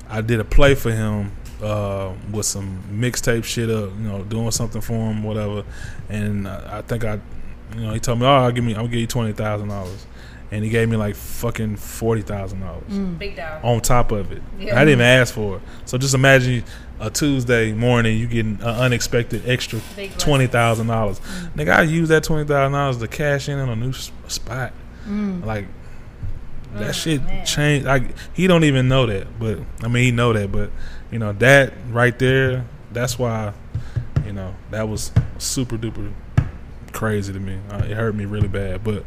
I 0.10 0.22
did 0.22 0.39
a 0.39 0.43
play 0.43 0.76
for 0.76 0.91
him 0.91 1.32
uh, 1.62 2.14
with 2.32 2.45
some 2.45 2.84
mixtape 2.91 3.43
shit 3.43 3.70
up, 3.70 3.91
you 3.97 4.08
know, 4.08 4.24
doing 4.24 4.51
something 4.51 4.82
for 4.82 4.93
him, 4.93 5.24
whatever. 5.24 5.64
And 6.10 6.47
I, 6.47 6.80
I 6.80 6.82
think 6.82 7.03
I, 7.03 7.20
you 7.76 7.82
know, 7.82 7.93
he 7.93 7.99
told 7.99 8.20
me, 8.20 8.26
"Oh, 8.26 8.30
I'll 8.30 8.51
give 8.51 8.64
me, 8.64 8.76
I'll 8.76 8.88
give 8.88 8.99
you 8.99 9.08
twenty 9.08 9.34
thousand 9.34 9.70
dollars," 9.70 10.06
and 10.52 10.64
he 10.64 10.70
gave 10.70 10.88
me 10.89 10.96
like 10.98 11.16
fucking 11.16 11.76
forty 11.78 12.22
thousand 12.22 12.62
dollars 12.62 12.84
Mm. 12.89 13.18
Big 13.18 13.36
dog. 13.36 13.64
on 13.64 13.82
top 13.82 14.12
of 14.12 14.32
it. 14.32 14.41
Yeah. 14.60 14.76
I 14.76 14.80
didn't 14.86 15.00
even 15.00 15.06
ask 15.06 15.34
for 15.34 15.58
it. 15.58 15.62
So 15.86 15.98
just 15.98 16.14
imagine 16.14 16.64
a 17.00 17.10
Tuesday 17.10 17.74
morning 17.74 18.18
you 18.18 18.28
getting 18.28 18.54
an 18.62 18.62
unexpected 18.62 19.48
extra 19.50 19.80
twenty 20.18 20.48
thousand 20.48 20.88
dollars. 20.88 21.20
Nigga, 21.56 21.76
I 21.76 21.82
use 21.82 22.10
that 22.10 22.24
twenty 22.24 22.48
thousand 22.48 22.74
dollars 22.74 22.98
to 22.98 23.08
cash 23.08 23.50
in 23.50 23.60
on 23.60 23.70
a 23.70 23.76
new 23.76 23.91
spot. 24.28 24.72
Mm. 25.08 25.43
Like 25.46 25.66
that 26.76 26.93
shit 26.96 27.22
changed. 27.46 27.86
Like 27.86 28.04
he 28.34 28.48
don't 28.48 28.64
even 28.66 28.88
know 28.88 29.06
that, 29.06 29.39
but 29.39 29.60
I 29.84 29.88
mean 29.88 30.04
he 30.04 30.12
know 30.12 30.34
that, 30.34 30.52
but 30.52 30.72
you 31.12 31.20
know 31.20 31.32
that 31.34 31.74
right 31.89 32.18
there. 32.20 32.66
That's 32.91 33.18
why 33.20 33.54
you 34.26 34.32
know 34.34 34.54
that 34.72 34.88
was 34.88 35.12
super 35.38 35.78
duper 35.78 36.14
crazy 36.91 37.34
to 37.34 37.39
me. 37.39 37.60
Uh, 37.70 37.78
it 37.78 37.91
hurt 37.91 38.16
me 38.16 38.26
really 38.26 38.48
bad, 38.48 38.84
but 38.84 39.04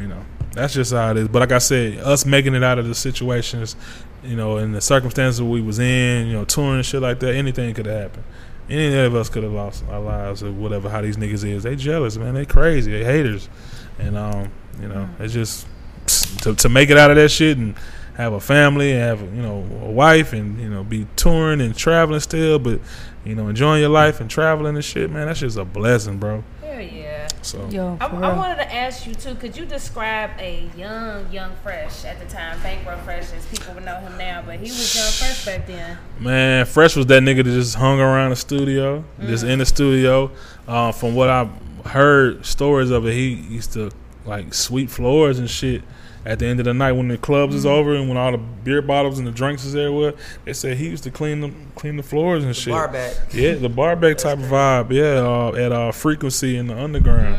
you 0.00 0.06
know 0.08 0.22
that's 0.56 0.74
just 0.74 0.92
how 0.92 1.10
it 1.10 1.18
is. 1.18 1.28
But 1.28 1.40
like 1.40 1.52
I 1.52 1.58
said, 1.58 1.98
us 1.98 2.24
making 2.24 2.54
it 2.54 2.64
out 2.64 2.78
of 2.78 2.88
the 2.88 2.94
situations, 2.94 3.76
you 4.24 4.36
know, 4.36 4.56
in 4.56 4.72
the 4.72 4.80
circumstances 4.80 5.42
we 5.42 5.60
was 5.60 5.78
in, 5.78 6.26
you 6.26 6.32
know, 6.32 6.44
touring 6.44 6.76
and 6.76 6.86
shit 6.86 7.02
like 7.02 7.20
that, 7.20 7.34
anything 7.34 7.74
could 7.74 7.86
have 7.86 8.02
happened. 8.02 8.24
Any 8.68 8.96
of 8.96 9.14
us 9.14 9.28
could 9.28 9.44
have 9.44 9.52
lost 9.52 9.84
our 9.90 10.00
lives 10.00 10.42
or 10.42 10.50
whatever. 10.50 10.88
How 10.88 11.02
these 11.02 11.16
niggas 11.16 11.48
is, 11.48 11.62
they 11.62 11.76
jealous, 11.76 12.16
man. 12.16 12.34
They 12.34 12.46
crazy. 12.46 12.90
They 12.90 13.04
haters, 13.04 13.48
and 13.98 14.16
um, 14.16 14.50
you 14.80 14.88
know, 14.88 15.08
it's 15.20 15.32
just 15.32 15.66
to 16.42 16.54
to 16.54 16.68
make 16.68 16.90
it 16.90 16.96
out 16.96 17.10
of 17.10 17.16
that 17.16 17.28
shit 17.28 17.58
and 17.58 17.76
have 18.16 18.32
a 18.32 18.40
family 18.40 18.92
and 18.92 19.00
have 19.00 19.20
you 19.34 19.42
know 19.42 19.58
a 19.82 19.90
wife 19.90 20.32
and 20.32 20.58
you 20.58 20.68
know 20.68 20.82
be 20.82 21.06
touring 21.14 21.60
and 21.60 21.76
traveling 21.76 22.18
still, 22.18 22.58
but 22.58 22.80
you 23.24 23.34
know 23.36 23.46
enjoying 23.48 23.80
your 23.82 23.90
life 23.90 24.20
and 24.20 24.28
traveling 24.30 24.74
and 24.74 24.84
shit, 24.84 25.10
man. 25.10 25.26
That's 25.26 25.40
just 25.40 25.58
a 25.58 25.64
blessing, 25.64 26.18
bro. 26.18 26.42
Hell 26.62 26.80
yeah. 26.80 27.15
So 27.42 27.68
Yo, 27.68 27.96
I, 28.00 28.06
I 28.06 28.36
wanted 28.36 28.56
to 28.56 28.74
ask 28.74 29.06
you 29.06 29.14
too. 29.14 29.34
Could 29.36 29.56
you 29.56 29.66
describe 29.66 30.30
a 30.38 30.68
young, 30.76 31.30
young 31.32 31.52
Fresh 31.62 32.04
at 32.04 32.18
the 32.18 32.26
time? 32.26 32.60
Bankroll 32.62 32.98
Fresh, 32.98 33.32
as 33.32 33.46
people 33.46 33.74
would 33.74 33.84
know 33.84 34.00
him 34.00 34.18
now, 34.18 34.42
but 34.44 34.56
he 34.56 34.62
was 34.62 34.94
young 34.96 35.10
Fresh 35.12 35.46
back 35.46 35.66
then. 35.66 35.98
Man, 36.18 36.66
Fresh 36.66 36.96
was 36.96 37.06
that 37.06 37.22
nigga 37.22 37.38
that 37.38 37.44
just 37.44 37.76
hung 37.76 38.00
around 38.00 38.30
the 38.30 38.36
studio, 38.36 39.04
just 39.20 39.44
in 39.44 39.60
the 39.60 39.66
studio. 39.66 40.30
Uh, 40.66 40.90
from 40.92 41.14
what 41.14 41.28
I 41.28 41.44
heard 41.84 42.44
stories 42.44 42.90
of 42.90 43.06
it, 43.06 43.12
he 43.12 43.34
used 43.34 43.72
to 43.74 43.90
like 44.24 44.52
sweep 44.52 44.90
floors 44.90 45.38
and 45.38 45.48
shit. 45.48 45.82
At 46.26 46.40
the 46.40 46.46
end 46.46 46.58
of 46.58 46.64
the 46.64 46.74
night, 46.74 46.92
when 46.92 47.06
the 47.06 47.16
clubs 47.16 47.54
is 47.54 47.64
over 47.64 47.94
and 47.94 48.08
when 48.08 48.18
all 48.18 48.32
the 48.32 48.38
beer 48.38 48.82
bottles 48.82 49.20
and 49.20 49.28
the 49.28 49.30
drinks 49.30 49.64
is 49.64 49.76
everywhere, 49.76 50.12
they 50.44 50.52
said 50.52 50.76
he 50.76 50.88
used 50.88 51.04
to 51.04 51.10
clean 51.12 51.40
the 51.40 51.52
clean 51.76 51.96
the 51.96 52.02
floors 52.02 52.42
and 52.42 52.54
shit. 52.54 52.72
bar 52.72 52.88
back. 52.88 53.14
Yeah, 53.32 53.54
the 53.54 53.68
bar 53.68 53.94
back 53.94 54.18
type 54.18 54.38
of 54.38 54.46
vibe. 54.46 54.90
Yeah, 54.90 55.24
uh, 55.24 55.52
at 55.52 55.70
uh, 55.70 55.92
frequency 55.92 56.56
in 56.56 56.66
the 56.66 56.76
underground. 56.76 57.36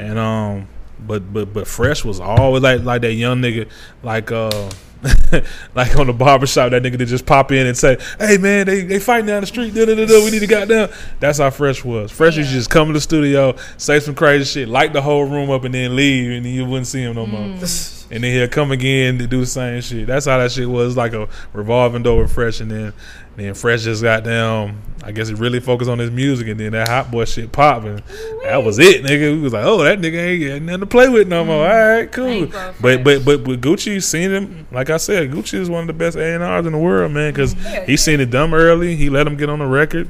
And 0.00 0.18
um, 0.18 0.68
but 1.06 1.30
but 1.34 1.52
but 1.52 1.66
Fresh 1.66 2.06
was 2.06 2.18
always 2.18 2.62
like 2.62 2.82
like 2.82 3.02
that 3.02 3.12
young 3.12 3.42
nigga, 3.42 3.68
like 4.02 4.32
uh. 4.32 4.70
like 5.74 5.94
on 5.98 6.06
the 6.06 6.14
barbershop, 6.14 6.70
that 6.70 6.82
nigga 6.82 6.96
that 6.96 7.04
just 7.04 7.26
pop 7.26 7.52
in 7.52 7.66
and 7.66 7.76
say, 7.76 7.98
"Hey 8.18 8.38
man, 8.38 8.64
they 8.64 8.84
they 8.84 8.98
fighting 8.98 9.26
down 9.26 9.42
the 9.42 9.46
street. 9.46 9.74
Da, 9.74 9.84
da, 9.84 9.94
da, 9.94 10.06
da, 10.06 10.24
we 10.24 10.30
need 10.30 10.38
to 10.38 10.46
get 10.46 10.66
down." 10.66 10.88
That's 11.20 11.40
how 11.40 11.50
Fresh 11.50 11.84
was. 11.84 12.10
Fresh 12.10 12.38
used 12.38 12.48
to 12.48 12.56
just 12.56 12.70
come 12.70 12.86
to 12.86 12.94
the 12.94 13.02
studio, 13.02 13.54
say 13.76 14.00
some 14.00 14.14
crazy 14.14 14.44
shit, 14.46 14.66
light 14.66 14.94
the 14.94 15.02
whole 15.02 15.24
room 15.24 15.50
up, 15.50 15.64
and 15.64 15.74
then 15.74 15.94
leave, 15.94 16.30
and 16.30 16.46
you 16.46 16.64
wouldn't 16.64 16.86
see 16.86 17.02
him 17.02 17.16
no 17.16 17.26
more. 17.26 17.54
And 18.10 18.22
then 18.22 18.32
he'll 18.34 18.48
come 18.48 18.70
again 18.70 19.18
to 19.18 19.26
do 19.26 19.40
the 19.40 19.46
same 19.46 19.80
shit. 19.80 20.06
That's 20.06 20.26
how 20.26 20.38
that 20.38 20.52
shit 20.52 20.68
was, 20.68 20.96
like 20.96 21.14
a 21.14 21.28
revolving 21.52 22.02
door 22.02 22.22
with 22.22 22.32
Fresh, 22.32 22.60
and 22.60 22.70
then 22.70 22.92
then 23.36 23.54
Fresh 23.54 23.82
just 23.82 24.02
got 24.02 24.24
down. 24.24 24.80
I 25.02 25.12
guess 25.12 25.28
he 25.28 25.34
really 25.34 25.60
focused 25.60 25.90
on 25.90 25.98
his 25.98 26.10
music, 26.10 26.48
and 26.48 26.58
then 26.58 26.72
that 26.72 26.88
hot 26.88 27.10
boy 27.10 27.24
shit 27.24 27.50
popping. 27.50 28.02
That 28.42 28.62
was 28.62 28.78
it, 28.78 29.04
nigga. 29.04 29.34
We 29.34 29.40
was 29.40 29.52
like, 29.52 29.64
oh, 29.64 29.82
that 29.82 29.98
nigga 29.98 30.16
ain't 30.16 30.44
got 30.44 30.62
nothing 30.62 30.80
to 30.80 30.86
play 30.86 31.08
with 31.08 31.28
no 31.28 31.44
more. 31.44 31.66
All 31.66 31.88
right, 31.88 32.10
cool. 32.10 32.46
But 32.80 33.02
but 33.02 33.24
but 33.24 33.44
but 33.44 33.60
Gucci 33.60 34.02
seen 34.02 34.30
him. 34.30 34.66
Like 34.70 34.90
I 34.90 34.98
said, 34.98 35.30
Gucci 35.30 35.54
is 35.54 35.68
one 35.68 35.82
of 35.82 35.86
the 35.88 35.92
best 35.92 36.16
A 36.16 36.34
and 36.34 36.42
R's 36.42 36.66
in 36.66 36.72
the 36.72 36.78
world, 36.78 37.12
man. 37.12 37.32
Because 37.32 37.54
he 37.86 37.96
seen 37.96 38.20
it 38.20 38.30
dumb 38.30 38.54
early. 38.54 38.96
He 38.96 39.10
let 39.10 39.26
him 39.26 39.36
get 39.36 39.48
on 39.48 39.58
the 39.58 39.66
record. 39.66 40.08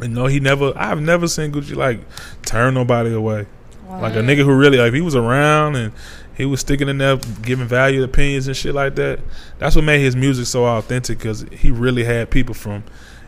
And 0.00 0.14
no, 0.14 0.26
he 0.26 0.38
never. 0.40 0.72
I've 0.76 1.00
never 1.00 1.26
seen 1.28 1.52
Gucci 1.52 1.74
like 1.74 2.00
turn 2.42 2.74
nobody 2.74 3.12
away. 3.12 3.46
Like 3.88 4.14
a 4.14 4.18
nigga 4.18 4.44
who 4.44 4.54
really 4.54 4.78
like 4.78 4.88
if 4.88 4.94
he 4.94 5.00
was 5.00 5.14
around 5.14 5.76
and 5.76 5.92
he 6.36 6.44
was 6.44 6.60
sticking 6.60 6.88
in 6.88 6.98
there, 6.98 7.16
giving 7.42 7.66
value 7.66 8.02
opinions 8.02 8.46
and 8.46 8.56
shit 8.56 8.74
like 8.74 8.94
that. 8.96 9.20
That's 9.58 9.74
what 9.74 9.84
made 9.84 10.00
his 10.00 10.14
music 10.14 10.46
so 10.46 10.66
authentic 10.66 11.18
because 11.18 11.42
he 11.50 11.70
really 11.70 12.04
had 12.04 12.30
people 12.30 12.54
from. 12.54 12.84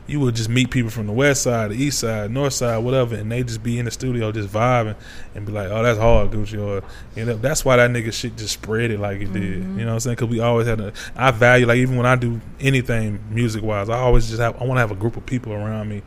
You 0.06 0.20
would 0.20 0.36
just 0.36 0.48
meet 0.48 0.70
people 0.70 0.90
from 0.90 1.06
the 1.06 1.12
west 1.12 1.42
side, 1.42 1.70
the 1.70 1.74
east 1.74 1.98
side, 1.98 2.30
north 2.30 2.54
side, 2.54 2.78
whatever, 2.78 3.14
and 3.14 3.30
they 3.30 3.42
just 3.42 3.62
be 3.62 3.78
in 3.78 3.84
the 3.84 3.90
studio 3.90 4.32
just 4.32 4.48
vibing 4.48 4.96
and 5.34 5.44
be 5.44 5.52
like, 5.52 5.68
"Oh, 5.68 5.82
that's 5.82 5.98
hard, 5.98 6.30
Gucci." 6.30 6.58
Or 6.58 6.82
you 7.14 7.26
know, 7.26 7.36
that's 7.36 7.62
why 7.62 7.76
that 7.76 7.90
nigga 7.90 8.10
shit 8.10 8.34
just 8.34 8.54
spread 8.54 8.90
it 8.90 9.00
like 9.00 9.20
it 9.20 9.34
did. 9.34 9.42
You 9.42 9.50
mm-hmm. 9.60 9.76
know 9.80 9.86
what 9.86 9.92
I'm 9.92 10.00
saying? 10.00 10.16
Because 10.16 10.30
we 10.30 10.40
always 10.40 10.66
had 10.66 10.80
a. 10.80 10.94
I 11.14 11.30
value 11.30 11.66
like 11.66 11.76
even 11.76 11.96
when 11.96 12.06
I 12.06 12.16
do 12.16 12.40
anything 12.58 13.22
music 13.30 13.62
wise, 13.62 13.90
I 13.90 13.98
always 13.98 14.28
just 14.28 14.40
have. 14.40 14.54
I 14.56 14.64
want 14.64 14.76
to 14.76 14.80
have 14.80 14.92
a 14.92 14.96
group 14.96 15.18
of 15.18 15.26
people 15.26 15.52
around 15.52 15.90
me 15.90 16.02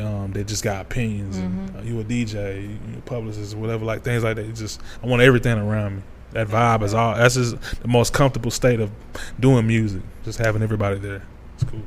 um, 0.00 0.32
that 0.32 0.46
just 0.46 0.62
got 0.62 0.82
opinions. 0.82 1.38
And, 1.38 1.76
uh, 1.76 1.80
you 1.82 1.98
a 2.00 2.04
DJ, 2.04 2.62
you 2.70 2.98
a 2.98 3.00
publicist, 3.02 3.56
whatever, 3.56 3.84
like 3.84 4.02
things 4.02 4.24
like 4.24 4.36
that. 4.36 4.46
It's 4.46 4.60
just 4.60 4.80
I 5.02 5.06
want 5.06 5.22
everything 5.22 5.58
around 5.58 5.96
me. 5.96 6.02
That 6.32 6.48
vibe 6.48 6.82
is 6.82 6.94
all. 6.94 7.16
That's 7.16 7.34
just 7.34 7.56
the 7.82 7.88
most 7.88 8.12
comfortable 8.12 8.50
state 8.50 8.80
of 8.80 8.90
doing 9.38 9.66
music. 9.66 10.02
Just 10.24 10.38
having 10.38 10.62
everybody 10.62 10.98
there. 10.98 11.22
It's 11.54 11.64
cool. 11.64 11.82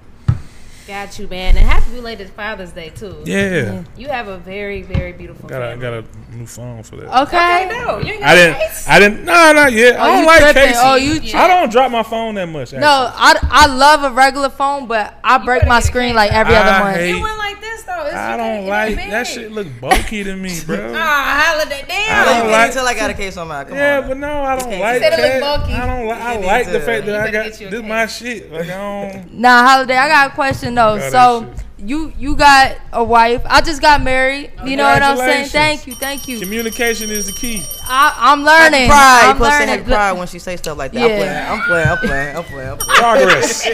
Got 0.85 1.17
you, 1.17 1.27
man. 1.29 1.55
And 1.55 1.65
happy 1.65 1.91
belated 1.91 2.29
Father's 2.31 2.73
Day 2.73 2.89
too. 2.89 3.21
Yeah. 3.25 3.83
You 3.95 4.09
have 4.09 4.27
a 4.27 4.37
very, 4.37 4.81
very 4.81 5.13
beautiful 5.13 5.47
Got 5.47 5.61
a, 5.61 5.77
family. 5.77 5.81
got 5.81 5.93
a 6.33 6.35
new 6.35 6.45
phone 6.45 6.83
for 6.83 6.97
that. 6.97 7.21
Okay. 7.23 7.69
no, 7.71 7.99
you 7.99 8.13
ain't 8.13 8.19
got 8.19 8.29
I 8.29 8.35
didn't. 8.35 8.57
case? 8.57 8.85
I 8.89 8.99
didn't. 8.99 9.23
No, 9.23 9.53
not 9.53 9.71
yet. 9.71 9.95
Oh, 9.97 10.01
I 10.01 10.07
don't 10.07 10.19
you 10.19 10.25
like 10.25 10.39
tripping. 10.41 10.61
cases. 10.63 10.81
Oh, 10.83 10.95
you 10.95 11.37
I 11.39 11.47
don't 11.47 11.71
drop 11.71 11.89
my 11.89 12.03
phone 12.03 12.35
that 12.35 12.47
much. 12.49 12.73
No, 12.73 13.11
I, 13.15 13.37
I 13.49 13.67
love 13.67 14.03
a 14.03 14.13
regular 14.13 14.49
phone, 14.49 14.87
but 14.87 15.17
I 15.23 15.37
break 15.37 15.65
my 15.65 15.79
screen 15.79 16.15
like 16.15 16.33
every 16.33 16.53
other 16.55 16.69
I 16.69 16.79
month. 16.83 16.97
hate- 16.97 17.15
It 17.15 17.21
went 17.21 17.37
like 17.37 17.61
this 17.61 17.83
though. 17.83 18.05
It's 18.05 18.15
I 18.15 18.35
don't 18.35 18.67
like 18.67 18.95
that 18.97 19.25
big. 19.25 19.27
shit. 19.27 19.51
Look 19.53 19.67
bulky 19.79 20.25
to 20.25 20.35
me, 20.35 20.59
bro. 20.65 20.93
Ah, 20.97 21.53
holiday 21.53 21.85
damn. 21.87 22.27
I 22.27 22.39
don't 22.39 22.51
like. 22.51 22.67
until 22.67 22.85
I 22.87 22.93
got 22.93 23.09
a 23.09 23.13
case 23.13 23.37
on 23.37 23.47
my. 23.47 23.63
Come 23.63 23.75
yeah, 23.77 23.99
on. 24.01 24.07
but 24.09 24.17
no, 24.17 24.43
I 24.43 24.59
don't 24.59 24.79
like 24.79 25.01
that. 25.01 25.15
that. 25.17 25.41
Look 25.41 25.59
bulky. 25.59 25.73
I 25.73 25.85
don't 25.85 26.07
like. 26.07 26.21
I 26.21 26.35
like 26.41 26.71
the 26.71 26.79
fact 26.81 27.05
that 27.05 27.15
I 27.15 27.31
got 27.31 27.45
get 27.45 27.61
you 27.61 27.69
this 27.69 27.81
my 27.83 28.05
shit. 28.07 28.51
Like 28.51 28.65
I 28.69 29.11
don't. 29.13 29.33
Nah, 29.35 29.65
holiday. 29.65 29.95
I 29.95 30.07
got 30.09 30.31
a 30.31 30.35
question 30.35 30.72
though. 30.75 30.99
So 31.09 31.53
you 31.77 32.13
you 32.17 32.35
got 32.35 32.77
a 32.93 33.03
wife. 33.03 33.41
I 33.45 33.61
just 33.61 33.81
got 33.81 34.01
married. 34.01 34.51
You 34.65 34.77
know 34.77 34.83
what 34.85 35.01
I'm 35.03 35.17
saying? 35.17 35.49
Thank 35.49 35.85
you, 35.87 35.93
thank 35.95 36.27
you. 36.27 36.39
Communication 36.39 37.09
is 37.09 37.25
the 37.27 37.33
key. 37.33 37.61
I, 37.83 38.13
I'm 38.17 38.43
learning. 38.43 38.87
Pride. 38.89 39.29
I'm 39.31 39.37
Plus, 39.37 39.49
learning. 39.51 39.67
have 39.79 39.85
pride 39.85 40.11
when 40.13 40.27
she 40.27 40.39
say 40.39 40.55
stuff 40.57 40.77
like 40.77 40.91
that. 40.93 41.09
Yeah. 41.09 41.53
I'm 41.53 41.61
playing. 41.67 41.87
I'm 41.87 41.97
playing. 41.97 42.37
I'm 42.37 42.43
playing. 42.43 42.69
I'm 42.69 42.77
playing. 42.77 42.99
Progress. 42.99 43.67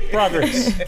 Progress. 0.10 0.78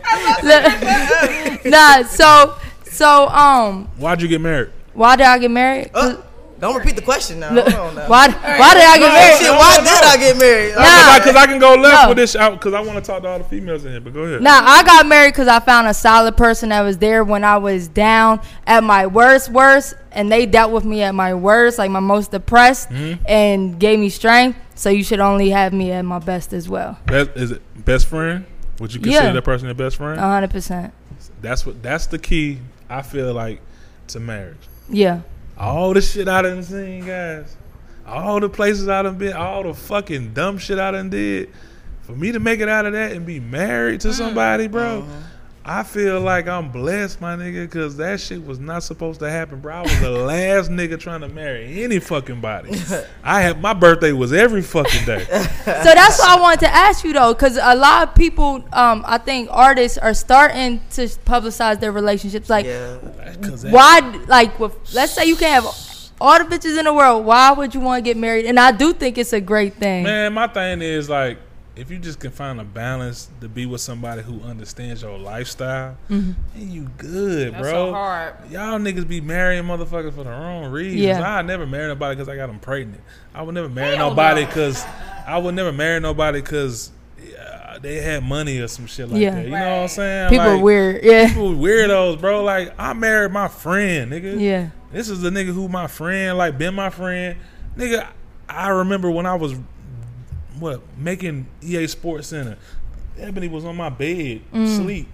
nah, 1.64 2.02
so 2.02 2.54
so 2.84 3.28
um, 3.28 3.86
Why'd 3.96 4.20
you 4.22 4.28
get 4.28 4.40
married? 4.40 4.70
why 4.92 5.16
did 5.16 5.26
I 5.26 5.38
get 5.38 5.50
married? 5.50 5.92
'Cause- 5.92 6.18
Don't 6.58 6.74
repeat 6.74 6.96
the 6.96 7.02
question 7.02 7.40
now. 7.40 7.52
Look, 7.52 7.68
Hold 7.68 7.88
on 7.90 7.94
now. 7.96 8.08
why 8.08 8.28
why 8.28 8.74
did 8.74 8.82
I 8.84 8.98
get 8.98 9.12
married? 9.12 9.38
shit, 9.38 9.50
why 9.50 9.76
did 9.76 10.04
I 10.04 10.16
get 10.16 10.38
married? 10.38 10.74
Nah. 10.74 11.18
Because 11.18 11.36
I, 11.36 11.46
can 11.46 11.58
go 11.58 11.74
left 11.74 12.02
No. 12.04 12.08
with 12.08 12.16
this 12.16 12.34
out 12.34 12.52
because 12.52 12.72
I 12.72 12.80
want 12.80 12.96
to 12.96 13.02
talk 13.10 13.22
to 13.22 13.28
all 13.28 13.38
the 13.38 13.44
females 13.44 13.84
in 13.84 13.92
here. 13.92 14.00
But 14.00 14.14
go 14.14 14.22
ahead. 14.22 14.40
Nah, 14.42 14.60
I 14.64 14.82
got 14.82 15.06
married 15.06 15.32
because 15.32 15.48
I 15.48 15.60
found 15.60 15.86
a 15.86 15.92
solid 15.94 16.36
person 16.36 16.70
that 16.70 16.80
was 16.80 16.96
there 16.98 17.24
when 17.24 17.44
I 17.44 17.58
was 17.58 17.88
down 17.88 18.40
at 18.66 18.82
my 18.82 19.06
worst, 19.06 19.50
worst, 19.50 19.94
and 20.12 20.32
they 20.32 20.46
dealt 20.46 20.72
with 20.72 20.84
me 20.86 21.02
at 21.02 21.14
my 21.14 21.34
worst, 21.34 21.78
like 21.78 21.90
my 21.90 22.00
most 22.00 22.30
depressed, 22.30 22.88
Mhm. 22.88 23.18
and 23.26 23.78
gave 23.78 23.98
me 23.98 24.08
strength. 24.08 24.58
So 24.74 24.88
you 24.90 25.04
should 25.04 25.20
only 25.20 25.50
have 25.50 25.72
me 25.74 25.92
at 25.92 26.04
my 26.06 26.18
best 26.20 26.52
as 26.54 26.68
well. 26.68 26.98
Best, 27.06 27.30
is 27.34 27.50
it 27.50 27.62
best 27.84 28.06
friend? 28.06 28.44
Would 28.80 28.92
you 28.94 29.00
consider 29.00 29.26
Yeah. 29.26 29.32
that 29.32 29.42
person 29.42 29.66
your 29.66 29.74
best 29.74 29.96
friend? 29.96 30.18
A 30.18 30.22
hundred 30.22 30.50
percent. 30.50 30.92
That's 31.42 31.64
what. 31.66 31.82
That's 31.82 32.06
the 32.06 32.18
key. 32.18 32.58
I 32.88 33.02
feel 33.02 33.32
like 33.34 33.60
to 34.08 34.20
marriage. 34.20 34.56
Yeah. 34.88 35.20
All 35.58 35.94
the 35.94 36.02
shit 36.02 36.28
I 36.28 36.42
done 36.42 36.62
seen, 36.62 37.06
guys. 37.06 37.56
All 38.06 38.40
the 38.40 38.48
places 38.48 38.88
I 38.88 39.02
done 39.02 39.18
been. 39.18 39.32
All 39.32 39.62
the 39.62 39.74
fucking 39.74 40.34
dumb 40.34 40.58
shit 40.58 40.78
I 40.78 40.90
done 40.90 41.10
did. 41.10 41.50
For 42.02 42.12
me 42.12 42.32
to 42.32 42.38
make 42.40 42.60
it 42.60 42.68
out 42.68 42.86
of 42.86 42.92
that 42.92 43.12
and 43.12 43.26
be 43.26 43.40
married 43.40 44.00
to 44.02 44.08
mm, 44.08 44.14
somebody, 44.14 44.68
bro. 44.68 45.00
Uh-huh. 45.00 45.22
I 45.68 45.82
feel 45.82 46.20
like 46.20 46.46
I'm 46.46 46.70
blessed, 46.70 47.20
my 47.20 47.34
nigga, 47.34 47.64
because 47.64 47.96
that 47.96 48.20
shit 48.20 48.46
was 48.46 48.60
not 48.60 48.84
supposed 48.84 49.18
to 49.18 49.28
happen, 49.28 49.58
bro. 49.58 49.74
I 49.74 49.82
was 49.82 50.00
the 50.00 50.10
last 50.26 50.70
nigga 50.70 50.98
trying 50.98 51.22
to 51.22 51.28
marry 51.28 51.82
any 51.82 51.98
fucking 51.98 52.40
body. 52.40 52.70
I 53.24 53.42
had 53.42 53.60
my 53.60 53.74
birthday 53.74 54.12
was 54.12 54.32
every 54.32 54.62
fucking 54.62 55.04
day. 55.04 55.24
so 55.24 55.42
that's 55.64 56.20
what 56.20 56.38
I 56.38 56.40
wanted 56.40 56.60
to 56.60 56.68
ask 56.68 57.02
you 57.02 57.12
though, 57.12 57.34
because 57.34 57.56
a 57.60 57.74
lot 57.74 58.06
of 58.06 58.14
people, 58.14 58.64
um, 58.72 59.02
I 59.08 59.18
think 59.18 59.48
artists 59.50 59.98
are 59.98 60.14
starting 60.14 60.78
to 60.90 61.02
publicize 61.02 61.80
their 61.80 61.90
relationships. 61.90 62.48
Like, 62.48 62.66
why? 63.64 64.22
Like, 64.28 64.60
with, 64.60 64.76
let's 64.94 65.14
say 65.14 65.24
you 65.24 65.34
can 65.34 65.50
have 65.50 65.64
all 66.20 66.38
the 66.38 66.44
bitches 66.44 66.78
in 66.78 66.84
the 66.84 66.94
world. 66.94 67.24
Why 67.24 67.50
would 67.50 67.74
you 67.74 67.80
want 67.80 68.04
to 68.04 68.08
get 68.08 68.16
married? 68.16 68.46
And 68.46 68.60
I 68.60 68.70
do 68.70 68.92
think 68.92 69.18
it's 69.18 69.32
a 69.32 69.40
great 69.40 69.74
thing. 69.74 70.04
Man, 70.04 70.32
my 70.32 70.46
thing 70.46 70.80
is 70.80 71.10
like, 71.10 71.38
if 71.76 71.90
you 71.90 71.98
just 71.98 72.18
can 72.20 72.30
find 72.30 72.58
a 72.60 72.64
balance 72.64 73.28
to 73.40 73.48
be 73.48 73.66
with 73.66 73.80
somebody 73.82 74.22
who 74.22 74.40
understands 74.42 75.02
your 75.02 75.18
lifestyle, 75.18 75.96
Mhm. 76.10 76.34
then 76.54 76.70
you 76.72 76.90
good, 76.96 77.52
That's 77.52 77.62
bro. 77.62 77.70
so 77.72 77.92
hard. 77.92 78.34
Y'all 78.50 78.78
niggas 78.78 79.06
be 79.06 79.20
marrying 79.20 79.64
motherfuckers 79.64 80.14
for 80.14 80.24
the 80.24 80.30
wrong 80.30 80.70
reasons. 80.70 81.02
Yeah. 81.02 81.36
I 81.36 81.42
never 81.42 81.66
marry 81.66 81.88
nobody 81.88 82.14
because 82.16 82.28
I 82.28 82.36
got 82.36 82.46
them 82.46 82.58
pregnant. 82.60 83.00
I 83.34 83.42
would 83.42 83.54
never 83.54 83.68
marry 83.68 83.96
Hell 83.96 84.10
nobody 84.10 84.40
no. 84.42 84.46
because 84.46 84.84
I 85.26 85.36
would 85.38 85.54
never 85.54 85.72
marry 85.72 86.00
nobody 86.00 86.40
because 86.40 86.92
they 87.82 87.96
had 88.00 88.24
money 88.24 88.58
or 88.58 88.68
some 88.68 88.86
shit 88.86 89.10
like 89.10 89.20
Yeah. 89.20 89.34
that. 89.34 89.44
You 89.44 89.50
know 89.50 89.56
what 89.58 89.82
I'm 89.82 89.88
saying? 89.88 90.30
People 90.30 90.54
Like, 90.54 90.62
weird, 90.62 91.04
yeah. 91.04 91.28
People 91.28 91.52
weirdos, 91.54 92.18
bro. 92.18 92.42
Like 92.42 92.72
I 92.78 92.94
married 92.94 93.32
my 93.32 93.48
friend, 93.48 94.12
nigga. 94.12 94.40
Yeah. 94.40 94.68
This 94.92 95.10
is 95.10 95.20
the 95.20 95.28
nigga 95.28 95.52
who 95.52 95.68
my 95.68 95.86
friend, 95.86 96.38
like 96.38 96.56
been 96.56 96.74
my 96.74 96.88
friend. 96.88 97.36
Nigga, 97.76 98.06
I 98.48 98.68
remember 98.68 99.10
when 99.10 99.26
I 99.26 99.34
was 99.34 99.54
what 100.58 100.82
making 100.98 101.46
EA 101.62 101.86
Sports 101.86 102.28
Center. 102.28 102.56
Ebony 103.18 103.48
was 103.48 103.64
on 103.64 103.76
my 103.76 103.88
bed, 103.88 104.42
Mm. 104.52 104.76
sleep, 104.76 105.08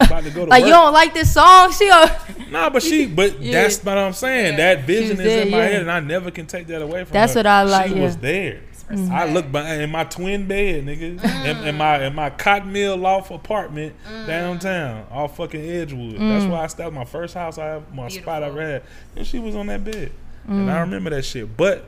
about 0.00 0.24
to 0.24 0.30
go 0.30 0.44
to 0.44 0.50
like 0.50 0.62
work. 0.62 0.66
you 0.68 0.72
don't 0.74 0.92
like 0.92 1.14
this 1.14 1.32
song? 1.32 1.72
She. 1.72 1.88
Nah, 2.50 2.68
but 2.70 2.82
she, 2.82 3.06
but 3.06 3.40
Yeah. 3.40 3.62
that's 3.62 3.82
what 3.84 3.96
I'm 3.98 4.12
saying. 4.12 4.56
That 4.56 4.84
vision 4.84 5.12
is 5.12 5.18
there, 5.18 5.42
in 5.42 5.50
my 5.50 5.58
yeah. 5.58 5.64
head, 5.64 5.80
and 5.82 5.90
I 5.90 6.00
never 6.00 6.30
can 6.30 6.46
take 6.46 6.66
that 6.68 6.82
away 6.82 7.04
from 7.04 7.12
That's 7.12 7.34
her. 7.34 7.38
what 7.38 7.46
I 7.46 7.62
like, 7.62 7.88
She 7.90 7.96
yeah. 7.96 8.02
was 8.02 8.16
there. 8.16 8.60
Mhm. 8.90 9.10
I 9.10 9.24
look 9.32 9.50
behind 9.50 9.80
in 9.82 9.90
my 9.90 10.04
twin 10.04 10.46
bed, 10.46 10.84
nigga, 10.84 11.24
in, 11.46 11.68
in 11.68 11.76
my 11.76 12.04
in 12.06 12.14
my 12.14 12.28
cotton 12.30 12.70
mill 12.72 12.96
loft 12.98 13.30
apartment 13.30 13.94
downtown, 14.26 15.06
all 15.10 15.26
fucking 15.28 15.60
Edgewood. 15.60 16.14
That's 16.14 16.44
Mm. 16.44 16.50
why 16.50 16.58
I 16.58 16.62
was 16.86 16.92
my 16.94 17.04
first 17.04 17.34
house 17.34 17.56
I 17.56 17.64
have, 17.66 17.94
my 17.94 18.08
spot 18.08 18.42
I 18.42 18.48
ever 18.48 18.60
had, 18.60 18.82
and 19.16 19.26
she 19.26 19.38
was 19.38 19.54
on 19.56 19.68
that 19.68 19.84
bed, 19.84 20.10
and 20.46 20.68
Mm. 20.68 20.72
I 20.72 20.80
remember 20.80 21.10
that 21.10 21.24
shit. 21.24 21.56
But 21.56 21.86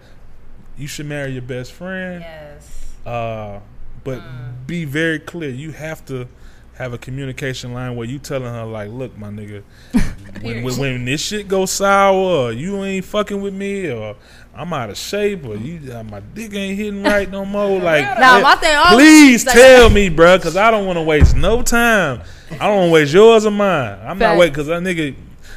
you 0.79 0.87
should 0.87 1.07
marry 1.07 1.33
your 1.33 1.43
best 1.43 1.73
friend. 1.73 2.21
Yes. 2.23 2.76
Uh, 3.07 3.61
but 4.05 4.21
be 4.67 4.85
very 4.85 5.19
clear. 5.19 5.51
You 5.51 5.71
have 5.73 6.05
to 6.07 6.27
have 6.75 6.93
a 6.93 6.99
communication 6.99 7.73
line 7.73 7.97
where 7.97 8.07
you 8.07 8.19
telling 8.19 8.53
her 8.53 8.65
like, 8.65 8.91
"Look, 8.91 9.17
my 9.17 9.29
nigga, 9.29 9.63
when, 10.43 10.63
when, 10.63 10.77
when 10.79 11.05
this 11.05 11.21
shit 11.23 11.49
goes 11.49 11.71
sour, 11.71 12.15
or 12.15 12.53
you 12.53 12.83
ain't 12.85 13.05
fucking 13.05 13.41
with 13.41 13.55
me, 13.55 13.91
or 13.91 14.17
I'm 14.55 14.73
out 14.73 14.91
of 14.91 14.97
shape, 14.99 15.47
or 15.47 15.57
you 15.57 15.93
uh, 15.93 16.03
my 16.03 16.21
dick 16.21 16.53
ain't 16.55 16.77
hitting 16.77 17.03
right 17.03 17.31
no 17.31 17.45
more. 17.45 17.81
Like, 17.81 18.05
Nah, 18.19 18.39
eh, 18.39 18.43
my 18.43 18.55
thing 18.57 18.77
always 18.77 18.97
please 18.97 19.47
like- 19.47 19.55
tell 19.55 19.89
me, 19.91 20.09
bro, 20.09 20.37
because 20.39 20.57
I 20.57 20.71
don't 20.71 20.87
want 20.87 20.99
to 20.99 21.03
waste 21.03 21.37
no 21.37 21.63
time. 21.63 22.23
I 22.53 22.67
don't 22.67 22.77
want 22.77 22.89
to 22.89 22.93
waste 22.93 23.15
yours 23.15 23.47
or 23.47 23.51
mine. 23.51 23.99
I'm 24.01 24.19
not 24.19 24.31
Fact. 24.31 24.39
waiting 24.41 24.53
because 24.53 24.67
that 24.69 24.83
nigga, 24.83 25.15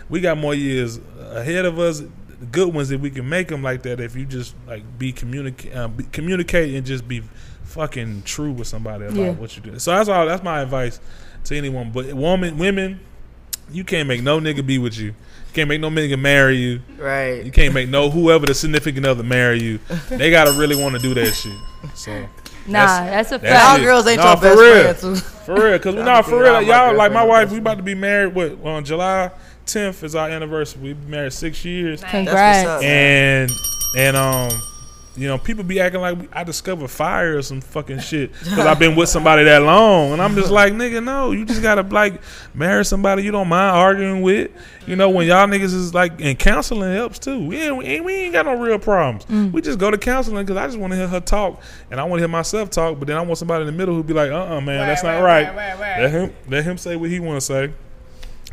we 0.10 0.22
got 0.22 0.38
more 0.38 0.54
years 0.56 1.00
ahead 1.32 1.66
of 1.66 1.78
us. 1.80 2.02
The 2.40 2.46
good 2.46 2.74
ones 2.74 2.90
if 2.92 3.02
we 3.02 3.10
can 3.10 3.28
make 3.28 3.48
them 3.50 3.62
like 3.64 3.84
that. 3.84 4.00
If 4.00 4.16
you 4.16 4.26
just 4.26 4.56
like 4.68 4.84
be 4.98 5.12
communicate, 5.12 5.76
uh, 5.76 5.88
be, 5.90 6.04
communicate 6.06 6.74
and 6.74 6.86
just 6.86 7.08
be 7.08 7.22
fucking 7.64 8.24
true 8.24 8.52
with 8.52 8.68
somebody 8.68 9.06
about 9.06 9.18
Yeah. 9.18 9.32
what 9.32 9.56
you 9.56 9.62
do. 9.62 9.78
So 9.80 9.92
that's 9.92 10.10
all. 10.10 10.26
That's 10.26 10.44
my 10.44 10.62
advice 10.62 11.00
to 11.46 11.58
anyone. 11.58 11.92
But 11.92 12.14
woman, 12.14 12.58
women, 12.58 13.00
you 13.72 13.84
can't 13.84 14.08
make 14.08 14.24
no 14.24 14.40
nigga 14.40 14.66
be 14.66 14.78
with 14.80 14.98
you. 14.98 15.08
You 15.08 15.54
can't 15.54 15.70
make 15.70 15.82
no 15.82 15.90
nigga 15.90 16.18
marry 16.20 16.58
you. 16.58 16.82
Right. 16.98 17.44
You 17.44 17.52
can't 17.52 17.74
make 17.74 17.90
no 17.90 18.10
whoever 18.10 18.46
the 18.46 18.54
significant 18.54 19.06
other 19.06 19.24
marry 19.24 19.62
you. 19.62 19.80
They 20.10 20.32
gotta 20.32 20.52
really 20.54 20.76
want 20.76 20.96
to 20.96 21.02
do 21.02 21.14
that 21.16 21.32
shit. 21.34 21.54
So. 21.96 22.26
Nah, 22.68 22.86
that's 23.06 23.32
a 23.32 23.40
fact. 23.40 23.80
Y'all 23.80 23.86
girls 23.86 24.06
ain't 24.06 24.20
Nah, 24.22 24.28
your 24.28 24.38
for 24.38 24.42
best 24.44 24.60
real. 24.60 24.82
friend, 24.84 24.98
too. 25.00 25.16
For 25.46 25.56
real, 25.56 25.72
because 25.74 25.96
Y'all 25.96 26.06
nah, 26.06 26.22
for 26.22 26.40
real, 26.42 26.56
I'm 26.56 26.66
y'all 26.68 26.96
like 26.96 27.12
my 27.12 27.24
wife. 27.24 27.52
We 27.52 27.58
about 27.58 27.78
to 27.78 27.84
be 27.84 27.96
married. 27.96 28.36
What 28.36 28.64
on 28.64 28.86
July 28.86 29.32
10th 29.74 30.04
is 30.04 30.16
our 30.16 30.30
anniversary. 30.30 30.82
We've 30.82 31.00
been 31.00 31.10
married 31.10 31.34
six 31.34 31.64
years. 31.64 32.04
Congrats. 32.04 32.66
That's 32.66 32.68
what's 32.68 32.78
up, 32.78 32.84
and 32.84 33.52
and 33.98 34.18
um, 34.18 34.62
you 35.16 35.28
know, 35.28 35.38
people 35.38 35.64
be 35.66 35.82
acting 35.82 36.00
like 36.00 36.18
I 36.32 36.44
discovered 36.44 36.88
fire 36.88 37.38
or 37.38 37.42
some 37.42 37.60
fucking 37.60 38.00
shit 38.00 38.32
because 38.40 38.66
I've 38.66 38.80
been 38.80 38.96
with 38.96 39.10
somebody 39.10 39.44
that 39.44 39.62
long, 39.62 40.14
and 40.14 40.22
I'm 40.22 40.34
just 40.34 40.50
like, 40.50 40.74
nigga, 40.74 41.04
no, 41.04 41.32
you 41.32 41.46
just 41.46 41.62
gotta 41.62 41.82
like 41.82 42.22
marry 42.54 42.86
somebody 42.86 43.24
you 43.24 43.32
don't 43.32 43.50
mind 43.50 43.76
arguing 43.76 44.22
with. 44.22 44.52
You 44.88 44.96
know, 44.96 45.10
when 45.10 45.28
y'all 45.28 45.46
niggas 45.46 45.74
is 45.74 45.94
like, 45.94 46.22
and 46.22 46.40
counseling 46.40 46.94
helps 46.94 47.20
too. 47.20 47.46
We 47.46 47.62
ain't, 47.62 47.78
we 47.78 47.86
ain't, 47.86 48.06
we 48.06 48.16
ain't 48.16 48.34
got 48.34 48.46
no 48.46 48.56
real 48.56 48.80
problems. 48.80 49.26
Mm. 49.26 49.52
We 49.52 49.62
just 49.62 49.78
go 49.78 49.92
to 49.92 49.98
counseling 49.98 50.46
because 50.46 50.58
I 50.58 50.66
just 50.66 50.80
want 50.80 50.94
to 50.94 50.98
hear 50.98 51.08
her 51.08 51.20
talk, 51.20 51.62
and 51.92 52.00
I 52.00 52.06
want 52.06 52.20
to 52.20 52.22
hear 52.22 52.30
myself 52.30 52.70
talk. 52.70 52.98
But 52.98 53.10
then 53.10 53.18
I 53.18 53.22
want 53.22 53.38
somebody 53.38 53.62
in 53.62 53.68
the 53.68 53.74
middle 53.74 53.94
who'd 53.94 54.08
be 54.08 54.14
like, 54.14 54.32
uh, 54.32 54.56
uh 54.56 54.62
man, 54.62 54.88
that's 54.88 55.04
not 55.04 55.22
right. 55.22 55.54
Let 56.00 56.12
him 56.12 56.34
let 56.48 56.64
him 56.64 56.78
say 56.78 56.96
what 56.96 57.10
he 57.10 57.20
want 57.20 57.42
to 57.42 57.46
say. 57.46 57.74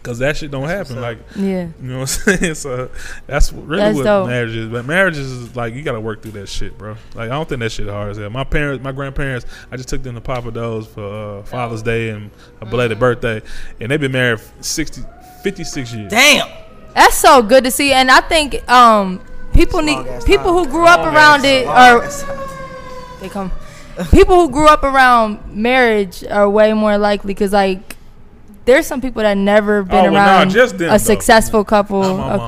Cause 0.07 0.19
that 0.21 0.37
shit 0.37 0.51
don't 0.53 0.69
happen. 0.69 1.01
Like, 1.01 1.19
Yeah. 1.35 1.67
you 1.83 1.89
know 1.89 1.99
what 1.99 2.21
I'm 2.29 2.37
saying. 2.39 2.55
So 2.55 2.91
that's 3.27 3.53
really 3.53 3.83
That's 3.83 3.97
what 3.97 4.05
dope. 4.05 4.29
marriage 4.29 4.55
is. 4.55 4.69
But 4.69 4.85
marriage 4.87 5.17
is 5.19 5.57
like 5.57 5.75
you 5.75 5.83
got 5.83 5.93
to 5.93 6.01
work 6.01 6.23
through 6.23 6.33
that 6.33 6.49
shit, 6.49 6.79
bro. 6.79 6.93
Like 7.15 7.27
I 7.31 7.35
don't 7.35 7.49
think 7.49 7.59
that 7.61 7.73
shit 7.73 7.89
hard 7.89 8.11
as 8.13 8.17
hell. 8.17 8.31
My 8.31 8.45
parents, 8.45 8.85
my 8.85 8.93
grandparents, 8.93 9.47
I 9.71 9.77
just 9.77 9.89
took 9.89 10.03
them 10.05 10.15
to 10.15 10.21
Pappadeaux's 10.21 10.87
for 10.87 11.39
uh, 11.41 11.43
Father's 11.43 11.83
Day 11.83 12.11
and 12.11 12.31
a 12.61 12.67
belated 12.67 12.99
birthday, 13.01 13.43
and 13.81 13.91
they've 13.91 14.01
been 14.01 14.13
married 14.13 14.41
60, 14.61 15.03
56 15.43 15.93
years. 15.93 16.11
Damn. 16.11 16.49
That's 16.95 17.17
so 17.17 17.43
good 17.43 17.65
to 17.65 17.71
see, 17.71 17.93
and 17.93 18.11
I 18.11 18.21
think 18.21 18.67
um 18.71 19.21
people 19.53 19.83
need 19.83 20.07
people 20.25 20.53
who 20.53 20.67
grew 20.71 20.87
up 20.87 21.01
around 21.01 21.45
it 21.45 21.67
are 21.67 22.01
they 23.21 23.29
come. 23.29 23.51
People 24.11 24.37
who 24.37 24.51
grew 24.51 24.67
up 24.69 24.83
around 24.85 25.55
marriage 25.55 26.23
are 26.25 26.49
way 26.51 26.75
more 26.75 26.99
likely 26.99 27.33
because 27.33 27.55
like 27.55 27.96
there's 28.67 28.87
some 28.87 29.01
people 29.01 29.23
that 29.23 29.37
never 29.39 29.83
been 29.83 29.95
Oh, 29.95 30.03
well, 30.05 30.13
nah, 30.13 30.27
around 30.39 30.51
just 30.51 30.77
them, 30.77 30.89
a 30.89 30.93
though. 30.93 30.99
successful 30.99 31.65
couple. 31.65 32.03
Not 32.03 32.17
my 32.19 32.33
of- 32.35 32.41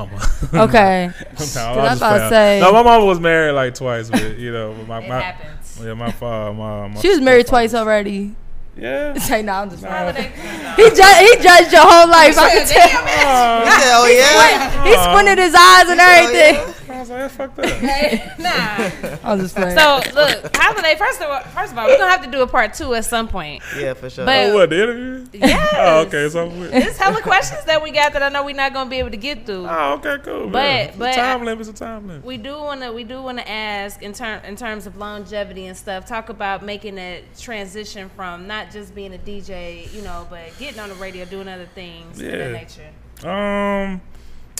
mama. 0.53 0.63
okay, 0.65 1.11
No, 1.17 1.25
'Cause 1.37 1.57
I 1.57 1.71
I 1.71 1.75
was 1.75 1.89
was 1.91 1.97
about 1.99 2.17
to 2.19 2.29
say 2.29 2.59
No, 2.61 2.71
my 2.71 2.83
mama 2.83 3.05
was 3.05 3.19
married 3.19 3.53
like 3.53 3.73
twice, 3.73 4.09
but 4.09 4.37
you 4.37 4.51
know, 4.51 4.73
my, 4.87 4.99
It 5.01 5.09
my 5.09 5.19
happens. 5.19 5.81
yeah, 5.83 5.93
my 5.95 6.11
father, 6.11 6.53
my, 6.53 6.87
my 6.89 6.99
she 7.01 7.09
was 7.09 7.19
married 7.21 7.47
twice 7.47 7.73
already. 7.73 8.35
Yeah. 8.77 9.13
Say 9.19 9.41
no, 9.41 9.53
I'm 9.53 9.69
just 9.69 9.83
playing. 9.83 10.15
He 10.15 10.83
judged. 10.91 11.19
He 11.19 11.43
judged 11.43 11.71
your 11.73 11.81
whole 11.83 12.07
life. 12.07 12.37
I 12.37 12.49
can 12.49 12.65
tell. 12.65 13.65
He 13.65 13.71
said, 13.71 13.91
"Oh, 13.93 14.07
yeah?" 14.07 14.83
He 14.85 14.93
squinted 14.95 15.37
his 15.37 15.53
eyes 15.53 15.89
and 15.89 15.99
everything. 15.99 16.55
I 16.89 16.99
was 16.99 17.09
was 17.09 17.09
like, 17.09 17.19
that's 17.19 17.35
fucked 17.35 17.59
up. 17.59 18.39
nah. 18.39 19.17
I 19.29 19.33
was 19.35 19.43
just 19.43 19.55
playing. 19.55 19.77
So 19.77 20.01
look, 20.13 20.55
holiday. 20.55 20.95
First 20.97 21.21
of 21.21 21.29
all, 21.29 21.41
first 21.41 21.71
of 21.71 21.77
all, 21.77 21.87
we're 21.87 21.97
gonna 21.97 22.09
have 22.11 22.23
to 22.23 22.31
do 22.31 22.41
a 22.41 22.47
part 22.47 22.73
two 22.73 22.93
at 22.95 23.05
some 23.05 23.27
point. 23.27 23.61
Yeah, 23.77 23.93
for 23.93 24.09
sure. 24.09 24.25
But 24.25 24.49
oh, 24.49 24.53
what 24.55 24.69
the 24.69 24.83
interview? 24.83 25.27
Yes. 25.33 25.73
Oh, 25.77 26.01
okay. 26.01 26.29
So 26.29 26.45
I'm 26.47 26.59
with. 26.59 26.71
There's 26.71 26.97
hella 26.97 27.21
questions 27.21 27.63
that 27.65 27.81
we 27.83 27.91
got 27.91 28.13
that 28.13 28.23
I 28.23 28.29
know 28.29 28.43
we're 28.43 28.55
not 28.55 28.73
gonna 28.73 28.89
be 28.89 28.97
able 28.97 29.11
to 29.11 29.17
get 29.17 29.45
through. 29.45 29.67
Oh, 29.67 29.93
okay, 29.93 30.17
cool. 30.23 30.45
But 30.47 30.53
man. 30.53 30.87
It's 30.87 30.95
a 30.95 30.99
but 30.99 31.13
time 31.13 31.45
limit. 31.45 31.67
It's 31.67 31.69
a 31.69 31.83
time 31.83 32.07
limit. 32.07 32.25
we 32.25 32.37
do 32.37 32.53
wanna 32.53 32.91
we 32.91 33.03
do 33.03 33.21
wanna 33.21 33.43
ask 33.43 34.01
in 34.01 34.13
term 34.13 34.43
in 34.45 34.55
terms 34.55 34.87
of 34.87 34.97
longevity 34.97 35.67
and 35.67 35.77
stuff. 35.77 36.05
Talk 36.05 36.29
about 36.29 36.63
making 36.63 36.95
that 36.95 37.37
transition 37.37 38.09
from 38.15 38.47
not 38.47 38.71
just 38.71 38.95
being 38.95 39.13
a 39.13 39.17
DJ, 39.17 39.93
you 39.93 40.01
know, 40.01 40.27
but 40.29 40.57
getting 40.57 40.79
on 40.79 40.89
the 40.89 40.95
radio, 40.95 41.25
doing 41.25 41.47
other 41.47 41.67
things 41.75 42.19
of 42.19 42.25
that 42.25 42.37
Yeah. 42.37 42.51
nature. 42.51 42.89
Um, 43.27 44.01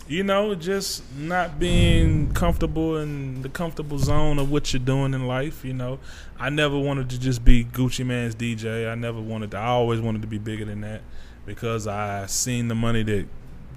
you 0.09 0.23
know, 0.23 0.55
just 0.55 1.03
not 1.15 1.59
being 1.59 2.33
comfortable 2.33 2.97
in 2.97 3.43
the 3.43 3.49
comfortable 3.49 3.99
zone 3.99 4.39
of 4.39 4.51
what 4.51 4.73
you're 4.73 4.79
doing 4.79 5.13
in 5.13 5.27
life. 5.27 5.63
You 5.63 5.73
know, 5.73 5.99
I 6.39 6.49
never 6.49 6.77
wanted 6.77 7.11
to 7.11 7.19
just 7.19 7.45
be 7.45 7.63
Gucci 7.63 8.03
Mane's 8.03 8.33
DJ. 8.33 8.91
I 8.91 8.95
never 8.95 9.21
wanted 9.21 9.51
to. 9.51 9.57
I 9.57 9.67
always 9.67 10.01
wanted 10.01 10.23
to 10.23 10.27
be 10.27 10.39
bigger 10.39 10.65
than 10.65 10.81
that 10.81 11.01
because 11.45 11.85
I 11.85 12.25
seen 12.25 12.69
the 12.69 12.75
money 12.75 13.03
that 13.03 13.27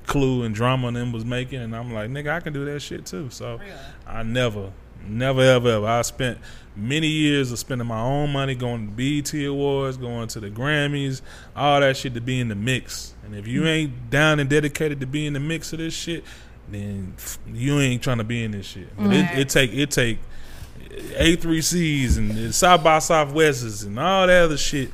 Clue 0.07 0.43
and 0.43 0.55
Drama 0.55 0.89
and 0.89 0.97
them 0.97 1.13
was 1.13 1.27
making, 1.27 1.61
and 1.61 1.77
I'm 1.77 1.93
like, 1.93 2.09
nigga, 2.09 2.31
I 2.31 2.41
can 2.41 2.55
do 2.55 2.65
that 2.65 2.81
shit 2.81 3.05
too. 3.05 3.29
So 3.29 3.61
I 4.07 4.23
never, 4.23 4.73
never, 5.07 5.43
ever, 5.43 5.69
ever. 5.69 5.87
I 5.87 6.01
spent 6.01 6.39
many 6.75 7.09
years 7.09 7.53
of 7.53 7.59
spending 7.59 7.87
my 7.87 8.01
own 8.01 8.33
money 8.33 8.55
going 8.55 8.87
to 8.87 8.93
BET 8.93 9.35
Awards, 9.45 9.99
going 9.99 10.29
to 10.29 10.41
the 10.41 10.49
Grammys, 10.51 11.21
all 11.55 11.81
that 11.81 11.99
shit 11.99 12.15
to 12.15 12.23
be 12.23 12.41
in 12.41 12.49
the 12.49 12.55
mix. 12.55 13.12
And 13.25 13.35
if 13.37 13.47
you 13.47 13.67
ain't 13.67 14.11
down 14.11 14.41
and 14.41 14.49
dedicated 14.51 15.01
to 15.01 15.07
be 15.07 15.27
in 15.27 15.33
the 15.33 15.41
mix 15.41 15.73
of 15.73 15.79
this 15.79 15.95
shit, 15.95 16.25
then 16.69 17.15
you 17.53 17.79
ain't 17.81 18.03
trying 18.03 18.19
to 18.19 18.25
be 18.25 18.43
in 18.45 18.51
this 18.53 18.67
shit. 18.67 18.89
But 18.97 19.07
Right. 19.09 19.33
it, 19.33 19.39
it 19.41 19.49
take 19.49 19.73
it 19.73 19.91
take 19.91 20.19
A3C's 20.91 22.17
and 22.17 22.55
South 22.55 22.83
by 22.83 22.99
Southwests 22.99 23.87
and 23.87 23.99
all 23.99 24.27
that 24.27 24.43
other 24.45 24.57
shit. 24.57 24.91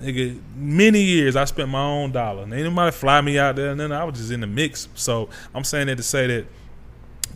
Nigga, 0.00 0.38
many 0.56 1.00
years 1.00 1.36
I 1.36 1.44
spent 1.46 1.70
my 1.70 1.80
own 1.82 2.12
dollar. 2.12 2.42
And 2.42 2.52
ain't 2.52 2.64
nobody 2.64 2.94
fly 2.94 3.20
me 3.22 3.38
out 3.38 3.56
there, 3.56 3.70
and 3.70 3.80
then 3.80 3.92
I 3.92 4.04
was 4.04 4.18
just 4.18 4.30
in 4.30 4.40
the 4.40 4.46
mix. 4.46 4.88
So 4.94 5.28
I'm 5.54 5.64
saying 5.64 5.86
that 5.86 5.96
to 5.96 6.02
say 6.02 6.26
that 6.26 6.46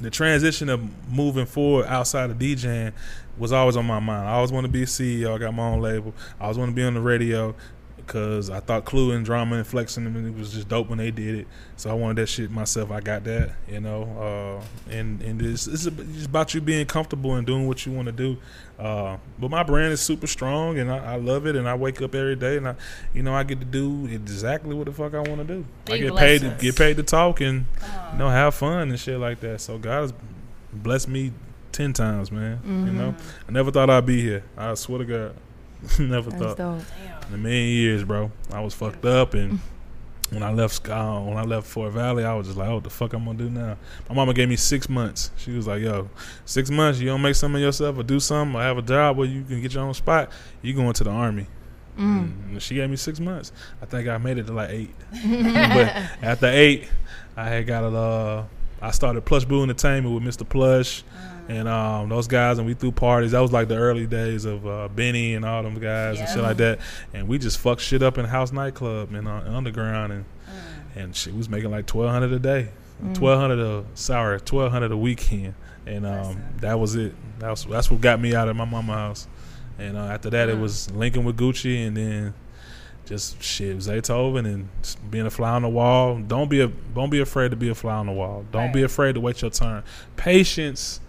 the 0.01 0.11
transition 0.11 0.69
of 0.69 0.81
moving 1.11 1.47
forward 1.47 1.87
outside 1.87 2.31
of 2.31 2.39
DJing 2.39 2.93
was 3.39 3.53
always 3.53 3.77
on 3.77 3.87
my 3.87 3.99
mind. 3.99 4.29
I 4.29 4.33
always 4.33 4.53
want 4.53 4.67
to 4.67 4.73
be 4.73 4.83
a 4.83 4.87
CEO. 4.87 5.35
I 5.35 5.39
got 5.39 5.55
my 5.55 5.63
own 5.65 5.81
label. 5.81 6.15
I 6.39 6.45
always 6.45 6.59
want 6.59 6.71
to 6.71 6.75
be 6.75 6.83
on 6.83 6.95
the 6.95 7.01
radio 7.01 7.55
because 8.11 8.51
I 8.51 8.59
thought 8.59 8.85
Clue 8.85 9.13
and 9.13 9.25
Drama 9.25 9.55
and 9.57 9.67
Flexing 9.67 10.05
and 10.05 10.27
it 10.27 10.37
was 10.37 10.53
just 10.53 10.69
dope 10.69 10.89
when 10.89 10.99
they 10.99 11.13
did 11.13 11.37
it. 11.37 11.47
So 11.77 11.91
I 11.91 11.93
wanted 11.93 12.17
that 12.17 12.27
shit 12.27 12.51
myself. 12.51 12.91
I 12.91 12.99
got 12.99 13.23
that, 13.23 13.53
you 13.69 13.79
know. 13.79 14.03
Uh, 14.59 14.91
and 14.93 15.23
and 15.23 15.41
it's, 15.41 15.69
it's 15.69 15.85
just 15.85 16.27
about 16.27 16.53
you 16.53 16.61
being 16.61 16.87
comfortable 16.87 17.37
and 17.37 17.47
doing 17.47 17.69
what 17.69 17.87
you 17.87 17.93
want 17.93 18.07
to 18.07 18.13
do. 18.13 18.37
Uh, 18.81 19.17
but 19.39 19.49
my 19.49 19.63
brand 19.63 19.93
is 19.93 20.01
super 20.01 20.27
strong 20.27 20.77
and 20.81 20.91
I, 20.91 21.13
I 21.13 21.17
love 21.19 21.47
it. 21.47 21.55
And 21.55 21.69
I 21.69 21.77
wake 21.77 22.03
up 22.03 22.13
every 22.17 22.35
day 22.35 22.57
and 22.57 22.67
I, 22.67 22.75
you 23.15 23.23
know, 23.23 23.33
I 23.33 23.45
get 23.45 23.61
to 23.61 23.65
do 23.65 24.07
exactly 24.07 24.75
what 24.75 24.87
the 24.87 24.93
fuck 24.93 25.15
I 25.15 25.21
want 25.21 25.39
to 25.39 25.45
do. 25.45 25.65
I 25.87 25.91
Big 25.93 26.03
get 26.03 26.17
paid 26.17 26.41
to 26.41 26.57
get 26.59 26.75
paid 26.77 26.97
to 26.97 27.05
talk 27.05 27.41
and 27.41 27.67
you 28.13 28.19
know 28.19 28.29
have 28.29 28.57
fun 28.57 28.91
and 28.91 28.99
shit 28.99 29.21
like 29.21 29.39
that. 29.41 29.61
So 29.61 29.79
God 29.79 30.01
has 30.01 30.15
blessed 30.73 31.07
me 31.07 31.33
ten 31.71 31.93
times, 31.93 32.33
man. 32.33 32.59
You 32.65 32.93
know, 32.93 33.15
I 33.49 33.53
never 33.53 33.71
thought 33.71 33.89
I'd 33.89 34.05
be 34.07 34.21
here. 34.21 34.43
I 34.59 34.75
swear 34.75 34.99
to 34.99 35.05
God, 35.05 35.37
never 36.01 36.31
That's 36.31 36.43
thought. 36.43 36.57
dope. 36.57 36.83
In 37.31 37.35
a 37.35 37.39
million 37.39 37.69
years, 37.69 38.03
bro, 38.03 38.33
I 38.53 38.61
was 38.61 38.75
fucked 38.75 39.05
up 39.05 39.35
and. 39.35 39.61
When 40.33 40.45
I 40.45 40.53
left, 40.53 40.89
uh, 40.89 41.19
when 41.23 41.37
I 41.37 41.43
left 41.43 41.67
Fort 41.67 41.93
Valley, 41.93 42.25
I 42.25 42.33
was 42.35 42.47
just 42.47 42.57
like, 42.57 42.69
"Oh, 42.69 42.75
what 42.75 42.85
the 42.85 42.91
fuck 42.91 43.13
I'm 43.15 43.25
gonna 43.25 43.37
do 43.37 43.51
now?" 43.51 43.77
My 44.09 44.15
mama 44.15 44.33
gave 44.33 44.49
me 44.49 44.55
six 44.55 44.89
months. 44.89 45.33
She 45.37 45.51
was 45.51 45.67
like, 45.67 45.83
"Yo, 45.83 46.09
six 46.45 46.71
months. 46.71 47.01
You 47.01 47.07
don't 47.07 47.21
make 47.21 47.35
something 47.35 47.57
of 47.57 47.63
yourself 47.63 47.99
or 47.99 48.05
do 48.05 48.21
something 48.21 48.55
or 48.55 48.63
have 48.63 48.79
a 48.79 48.83
job 48.83 49.17
where 49.17 49.27
you 49.27 49.43
can 49.43 49.61
get 49.61 49.75
your 49.75 49.83
own 49.83 49.93
spot. 49.93 50.31
You 50.63 50.73
going 50.73 50.93
to 50.93 51.03
the 51.03 51.11
army." 51.11 51.49
Mm. 51.99 52.51
And 52.51 52.63
she 52.63 52.77
gave 52.77 52.89
me 52.89 52.95
six 52.95 53.19
months. 53.19 53.51
I 53.83 53.87
think 53.87 54.09
I 54.09 54.19
made 54.19 54.39
it 54.39 54.47
to 54.47 54.53
like 54.53 54.71
eight. 54.71 54.95
but 55.11 55.97
after 56.23 56.47
eight, 56.47 56.89
I 57.37 57.49
had 57.49 57.67
got 57.67 57.83
a. 57.83 57.97
Uh, 57.97 58.45
I 58.81 58.93
started 58.93 59.25
Plush 59.25 59.45
Boo 59.45 59.65
Entertainment 59.65 60.15
with 60.15 60.23
Mr. 60.23 60.49
Plush 60.49 61.03
and 61.51 61.67
um, 61.67 62.09
those 62.09 62.29
guys, 62.29 62.59
and 62.59 62.67
we 62.67 62.75
threw 62.75 62.93
parties. 62.93 63.33
That 63.33 63.41
was 63.41 63.51
like 63.53 63.67
the 63.67 63.77
early 63.77 64.07
days 64.07 64.45
of 64.45 64.65
uh, 64.65 64.87
Benny 64.87 65.35
and 65.35 65.45
all 65.45 65.65
them 65.65 65.81
guys 65.81 66.21
and 66.21 66.29
shit 66.29 66.39
like 66.39 66.59
that. 66.59 66.79
And 67.13 67.27
we 67.27 67.39
just 67.39 67.59
fucked 67.59 67.81
shit 67.81 68.05
up 68.05 68.19
in 68.19 68.25
House 68.25 68.53
Nightclub 68.53 69.13
and 69.13 69.27
uh, 69.27 69.43
Underground, 69.47 70.13
and 70.13 70.25
and 70.95 71.17
shit 71.17 71.35
was 71.35 71.49
making 71.49 71.73
like 71.73 71.87
twelve 71.87 72.11
hundred 72.11 72.33
a 72.33 72.39
day, 72.39 72.69
Mm. 73.03 73.15
twelve 73.15 73.41
hundred 73.41 73.59
a 73.59 73.85
sorry, 73.95 74.41
twelve 74.41 74.71
hundred 74.71 74.93
a 74.93 74.97
weekend, 74.97 75.55
and 75.87 76.07
um, 76.07 76.41
that 76.59 76.79
was 76.79 76.95
it. 76.95 77.15
That 77.41 77.51
was 77.51 77.65
that's 77.65 77.91
what 77.91 78.01
got 78.01 78.21
me 78.21 78.33
out 78.35 78.49
of 78.49 78.55
my 78.55 78.65
mama 78.65 78.93
house. 78.93 79.27
And 79.79 79.97
uh, 79.97 80.03
after 80.05 80.31
that, 80.31 80.49
it 80.51 80.59
was 80.59 80.89
Lincoln 80.93 81.25
with 81.25 81.37
Gucci, 81.37 81.85
and 81.87 81.97
then 81.97 82.35
just 83.07 83.43
shit 83.43 83.77
Zaytoven 83.79 84.45
and 84.45 84.69
being 85.11 85.27
a 85.27 85.31
fly 85.31 85.51
on 85.51 85.63
the 85.63 85.69
wall. 85.69 86.19
Don't 86.19 86.49
be 86.49 86.61
a 86.61 86.69
don't 86.95 87.11
be 87.11 87.19
afraid 87.21 87.51
to 87.51 87.57
be 87.57 87.71
a 87.71 87.75
fly 87.75 87.95
on 87.95 88.07
the 88.07 88.13
wall. 88.13 88.45
Don't 88.53 88.73
be 88.73 88.83
afraid 88.85 89.15
to 89.17 89.21
wait 89.21 89.43
your 89.43 89.51
turn. 89.51 89.83
Patience 90.17 91.01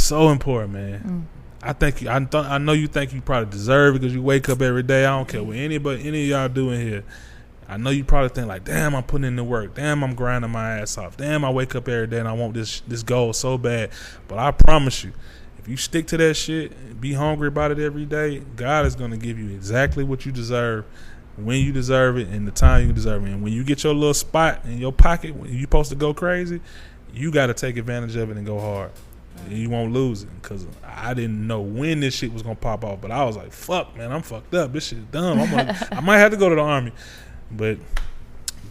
so 0.00 0.30
important, 0.30 0.72
man. 0.72 1.00
Mm. 1.00 1.34
I 1.62 1.72
think 1.72 2.06
I 2.06 2.18
th- 2.22 2.44
I 2.44 2.58
know 2.58 2.72
you 2.72 2.88
think 2.88 3.12
you 3.14 3.22
probably 3.22 3.50
deserve 3.50 3.96
it 3.96 4.00
because 4.00 4.14
you 4.14 4.22
wake 4.22 4.48
up 4.48 4.60
every 4.60 4.82
day. 4.82 5.06
I 5.06 5.16
don't 5.16 5.28
care 5.28 5.42
what 5.42 5.56
mm. 5.56 5.64
anybody 5.64 6.06
any 6.06 6.24
of 6.24 6.28
y'all 6.28 6.48
doing 6.48 6.80
here. 6.80 7.04
I 7.66 7.78
know 7.78 7.88
you 7.88 8.04
probably 8.04 8.28
think 8.28 8.46
like, 8.46 8.64
damn, 8.64 8.94
I'm 8.94 9.04
putting 9.04 9.26
in 9.26 9.36
the 9.36 9.44
work. 9.44 9.74
Damn, 9.74 10.04
I'm 10.04 10.14
grinding 10.14 10.50
my 10.50 10.80
ass 10.80 10.98
off. 10.98 11.16
Damn, 11.16 11.44
I 11.44 11.50
wake 11.50 11.74
up 11.74 11.88
every 11.88 12.06
day 12.06 12.18
and 12.18 12.28
I 12.28 12.32
want 12.32 12.52
this 12.52 12.80
this 12.80 13.02
goal 13.02 13.32
so 13.32 13.56
bad. 13.56 13.90
But 14.28 14.38
I 14.38 14.50
promise 14.50 15.02
you, 15.04 15.12
if 15.58 15.66
you 15.66 15.78
stick 15.78 16.06
to 16.08 16.18
that 16.18 16.34
shit, 16.34 17.00
be 17.00 17.14
hungry 17.14 17.48
about 17.48 17.70
it 17.70 17.78
every 17.78 18.04
day, 18.04 18.40
God 18.56 18.84
is 18.84 18.94
gonna 18.94 19.16
give 19.16 19.38
you 19.38 19.48
exactly 19.54 20.04
what 20.04 20.26
you 20.26 20.32
deserve, 20.32 20.84
when 21.36 21.64
you 21.64 21.72
deserve 21.72 22.18
it, 22.18 22.28
and 22.28 22.46
the 22.46 22.52
time 22.52 22.86
you 22.86 22.92
deserve 22.92 23.24
it. 23.24 23.30
And 23.30 23.42
when 23.42 23.54
you 23.54 23.64
get 23.64 23.82
your 23.84 23.94
little 23.94 24.12
spot 24.12 24.60
in 24.66 24.76
your 24.76 24.92
pocket, 24.92 25.34
when 25.34 25.50
you're 25.50 25.62
supposed 25.62 25.88
to 25.88 25.96
go 25.96 26.12
crazy, 26.12 26.60
you 27.14 27.30
got 27.30 27.46
to 27.46 27.54
take 27.54 27.78
advantage 27.78 28.16
of 28.16 28.30
it 28.30 28.36
and 28.36 28.44
go 28.44 28.60
hard. 28.60 28.90
And 29.46 29.52
you 29.52 29.68
won't 29.68 29.92
lose 29.92 30.22
it 30.22 30.28
because 30.40 30.66
I 30.84 31.12
didn't 31.14 31.46
know 31.46 31.60
when 31.60 32.00
this 32.00 32.14
shit 32.14 32.32
was 32.32 32.42
gonna 32.42 32.54
pop 32.54 32.84
off, 32.84 33.00
but 33.00 33.10
I 33.10 33.24
was 33.24 33.36
like, 33.36 33.52
"Fuck, 33.52 33.96
man, 33.96 34.10
I'm 34.12 34.22
fucked 34.22 34.54
up. 34.54 34.72
This 34.72 34.86
shit's 34.88 35.04
dumb. 35.10 35.38
I'm 35.40 35.50
gonna, 35.50 35.88
I 35.92 36.00
might 36.00 36.18
have 36.18 36.30
to 36.30 36.36
go 36.36 36.48
to 36.48 36.54
the 36.54 36.60
army." 36.62 36.92
But 37.50 37.78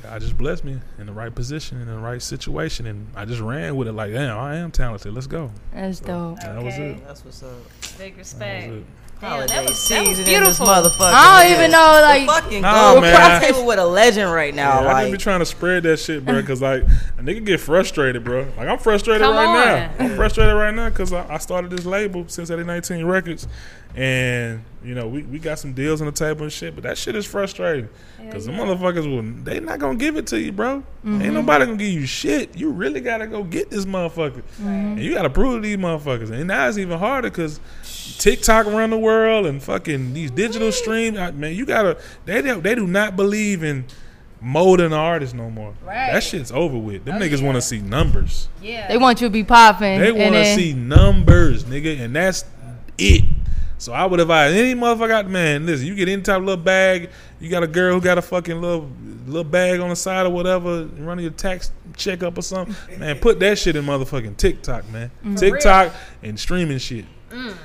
God 0.02 0.20
just 0.20 0.38
blessed 0.38 0.66
me 0.66 0.80
in 0.98 1.06
the 1.06 1.14
right 1.14 1.34
position, 1.34 1.80
in 1.80 1.88
the 1.88 1.98
right 1.98 2.22
situation, 2.22 2.86
and 2.88 3.08
I 3.16 3.26
just 3.26 3.40
ran 3.40 3.76
with 3.76 3.88
it 3.88 3.94
like, 3.94 4.12
damn, 4.12 4.38
I 4.38 4.58
am 4.58 4.72
talented. 4.72 5.14
Let's 5.14 5.28
go. 5.28 5.52
That's 5.74 6.00
So, 6.00 6.06
dope. 6.06 6.40
That 6.42 6.62
was 6.64 6.78
it. 6.78 7.08
That's 7.08 7.24
what's 7.24 7.42
up. 7.44 7.54
Big 7.98 8.18
respect. 8.18 8.74
It. 9.26 9.30
Damn, 9.30 9.40
that 9.40 9.42
was, 9.42 9.50
that 9.52 9.66
was 9.70 9.78
season 9.78 10.04
in 10.12 10.16
this 10.16 10.28
beautiful. 10.28 10.66
motherfucker. 10.68 11.12
I 11.14 11.44
don't 11.44 11.58
even 11.58 11.72
know, 11.72 11.78
like- 12.02 12.22
the 12.22 12.28
fucking 12.34 12.62
Nah, 12.62 12.94
go. 12.96 13.02
man, 13.02 13.14
We're 13.14 13.36
I- 13.38 13.40
table 13.40 13.66
with 13.66 13.80
a 13.80 13.86
legend 13.86 14.32
right 14.32 14.54
now. 14.54 14.82
Yeah, 14.82 14.88
I 14.88 14.94
like 14.94 15.04
just 15.06 15.12
be 15.14 15.18
trying 15.18 15.40
to 15.40 15.46
spread 15.46 15.84
that 15.84 15.98
shit, 15.98 16.26
bro. 16.26 16.42
Because 16.42 16.62
like 16.62 16.84
a 16.84 17.22
nigga 17.22 17.46
get 17.46 17.60
frustrated, 17.60 18.24
bro. 18.24 18.48
Like 18.58 18.68
I'm 18.68 18.78
frustrated 18.78 19.22
Come 19.22 19.36
right 19.36 19.46
on. 19.48 19.56
now. 19.56 19.92
I'm 20.00 20.16
frustrated 20.16 20.54
right 20.56 20.74
now 20.74 20.90
because 20.90 21.14
I, 21.14 21.34
I 21.34 21.38
started 21.38 21.72
this 21.72 21.86
label 21.86 22.26
since 22.28 22.50
19 22.50 23.06
Records, 23.06 23.48
and 23.96 24.64
you 24.84 24.96
know 24.96 25.08
we, 25.08 25.24
we 25.24 25.40
got 25.40 25.60
some 25.60 25.74
deals 25.74 26.02
on 26.02 26.08
the 26.08 26.12
table 26.14 26.44
and 26.44 26.52
shit. 26.52 26.74
But 26.76 26.84
that 26.84 26.98
shit 26.98 27.16
is 27.16 27.26
frustrating 27.26 27.90
because 28.22 28.46
the 28.46 28.52
motherfuckers 28.52 29.10
will 29.10 29.22
they 29.44 29.60
not 29.60 29.80
gonna 29.80 29.96
give 29.98 30.18
it 30.18 30.28
to 30.28 30.40
you, 30.40 30.52
bro. 30.52 30.84
Ain't 31.06 31.22
Mhm. 31.22 31.34
nobody 31.34 31.66
gonna 31.66 31.78
give 31.78 31.92
you 31.94 32.06
shit. 32.06 32.58
You 32.58 32.70
really 32.72 33.02
gotta 33.02 33.28
go 33.28 33.44
get 33.44 33.70
this 33.70 33.86
motherfucker, 33.86 34.42
and 34.60 35.00
you 35.00 35.14
gotta 35.14 35.30
prove 35.30 35.56
to 35.56 35.68
these 35.68 35.78
motherfuckers. 35.78 36.32
And 36.32 36.48
now 36.48 36.68
it's 36.68 36.78
even 36.78 36.98
harder 37.00 37.30
because. 37.30 37.60
TikTok 38.20 38.68
around 38.68 38.90
the 38.90 38.98
world 38.98 39.46
and 39.46 39.64
fucking 39.64 40.14
these 40.14 40.30
digital 40.30 40.72
streams, 40.72 41.18
man, 41.34 41.56
you 41.56 41.66
gotta. 41.66 41.98
They 42.26 42.42
do, 42.42 42.60
they 42.62 42.76
do 42.76 42.86
not 42.86 43.16
believe 43.16 43.64
in 43.64 43.86
molding 44.42 44.90
the 44.90 44.96
artist 44.98 45.34
no 45.34 45.50
more. 45.50 45.74
Right. 45.86 46.12
That 46.12 46.22
shit's 46.22 46.52
over 46.52 46.78
with. 46.78 47.06
Them 47.06 47.16
Oh, 47.16 47.20
niggas 47.20 47.42
want 47.42 47.56
to 47.56 47.62
see 47.62 47.80
numbers. 47.80 48.50
Yeah. 48.62 48.88
They 48.90 48.98
want 48.98 49.22
you 49.22 49.28
to 49.28 49.32
be 49.32 49.44
popping. 49.44 50.00
They 50.00 50.12
want 50.12 50.34
to 50.34 50.40
then- 50.40 50.58
see 50.58 50.74
numbers, 50.74 51.64
nigga, 51.64 52.00
and 52.02 52.16
that's 52.16 52.44
it. 52.98 53.24
So 53.84 53.92
I 53.92 54.06
would 54.06 54.22
advise 54.22 54.54
any 54.54 54.80
motherfucker 54.80 55.28
man, 55.28 55.66
listen, 55.66 55.86
you 55.86 55.94
get 55.94 56.08
any 56.08 56.22
type 56.22 56.38
of 56.38 56.46
little 56.46 56.64
bag, 56.64 57.10
you 57.42 57.50
got 57.50 57.64
a 57.64 57.68
girl 57.68 57.94
who 57.94 58.00
got 58.00 58.18
a 58.18 58.22
fucking 58.22 58.62
little 58.62 58.90
little 59.28 59.44
bag 59.44 59.82
on 59.82 59.90
the 59.90 59.96
side 59.98 60.26
or 60.26 60.30
whatever, 60.30 60.86
running 60.86 61.24
your 61.24 61.34
tax 61.34 61.70
checkup 61.98 62.38
or 62.38 62.44
something, 62.44 62.74
man, 62.98 63.20
put 63.20 63.42
that 63.42 63.60
shit 63.60 63.76
in 63.76 63.84
motherfucking 63.84 64.38
TikTok, 64.38 64.90
man. 64.90 65.12
Mm. 65.22 65.34
For 65.34 65.40
TikTok 65.42 65.94
and 66.22 66.40
streaming 66.40 66.78
shit. 66.78 67.04
Mm. 67.30 67.58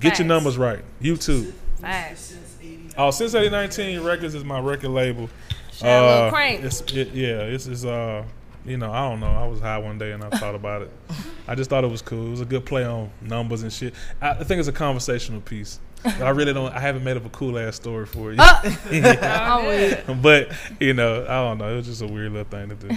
Get 0.00 0.18
your 0.18 0.28
numbers 0.28 0.58
right. 0.58 0.84
YouTube. 1.00 1.50
Facts. 1.80 2.36
Oh, 2.98 3.10
since 3.10 3.32
19 3.32 4.02
Records 4.02 4.34
is 4.34 4.44
my 4.44 4.60
record 4.60 4.90
label. 4.90 5.30
Shout 5.72 5.88
out 5.88 6.02
Lil 6.02 6.26
Uh, 6.26 6.30
Crank. 6.30 6.62
It's 6.62 6.80
it, 6.92 7.08
yeah, 7.14 7.40
it's, 7.40 7.66
it's 7.66 7.86
uh, 7.86 8.22
you 8.64 8.76
know, 8.76 8.90
I 8.90 9.08
don't 9.08 9.20
know. 9.20 9.26
I 9.26 9.46
was 9.46 9.60
high 9.60 9.78
one 9.78 9.98
day 9.98 10.12
and 10.12 10.24
I 10.24 10.30
thought 10.30 10.54
about 10.54 10.82
it. 10.82 10.90
I 11.46 11.54
just 11.54 11.70
thought 11.70 11.84
it 11.84 11.90
was 11.90 12.02
cool. 12.02 12.26
It 12.26 12.30
was 12.30 12.40
a 12.40 12.46
good 12.46 12.64
play 12.64 12.84
on 12.84 13.10
numbers 13.20 13.62
and 13.62 13.72
shit. 13.72 13.94
I, 14.20 14.30
I 14.30 14.44
think 14.44 14.58
it's 14.58 14.68
a 14.68 14.72
conversational 14.72 15.40
piece. 15.40 15.80
But 16.02 16.22
I 16.22 16.30
really 16.30 16.52
don't. 16.52 16.72
I 16.72 16.80
haven't 16.80 17.02
made 17.02 17.16
up 17.16 17.24
a 17.24 17.30
cool 17.30 17.58
ass 17.58 17.76
story 17.76 18.04
for 18.04 18.32
you. 18.32 18.38
Uh. 18.38 18.60
Oh. 19.56 20.02
I'm 20.08 20.20
but 20.20 20.52
you 20.78 20.92
know, 20.92 21.24
I 21.24 21.42
don't 21.42 21.58
know. 21.58 21.72
It 21.72 21.76
was 21.76 21.86
just 21.86 22.02
a 22.02 22.06
weird 22.06 22.32
little 22.32 22.50
thing 22.50 22.68
to 22.68 22.74
do. 22.74 22.94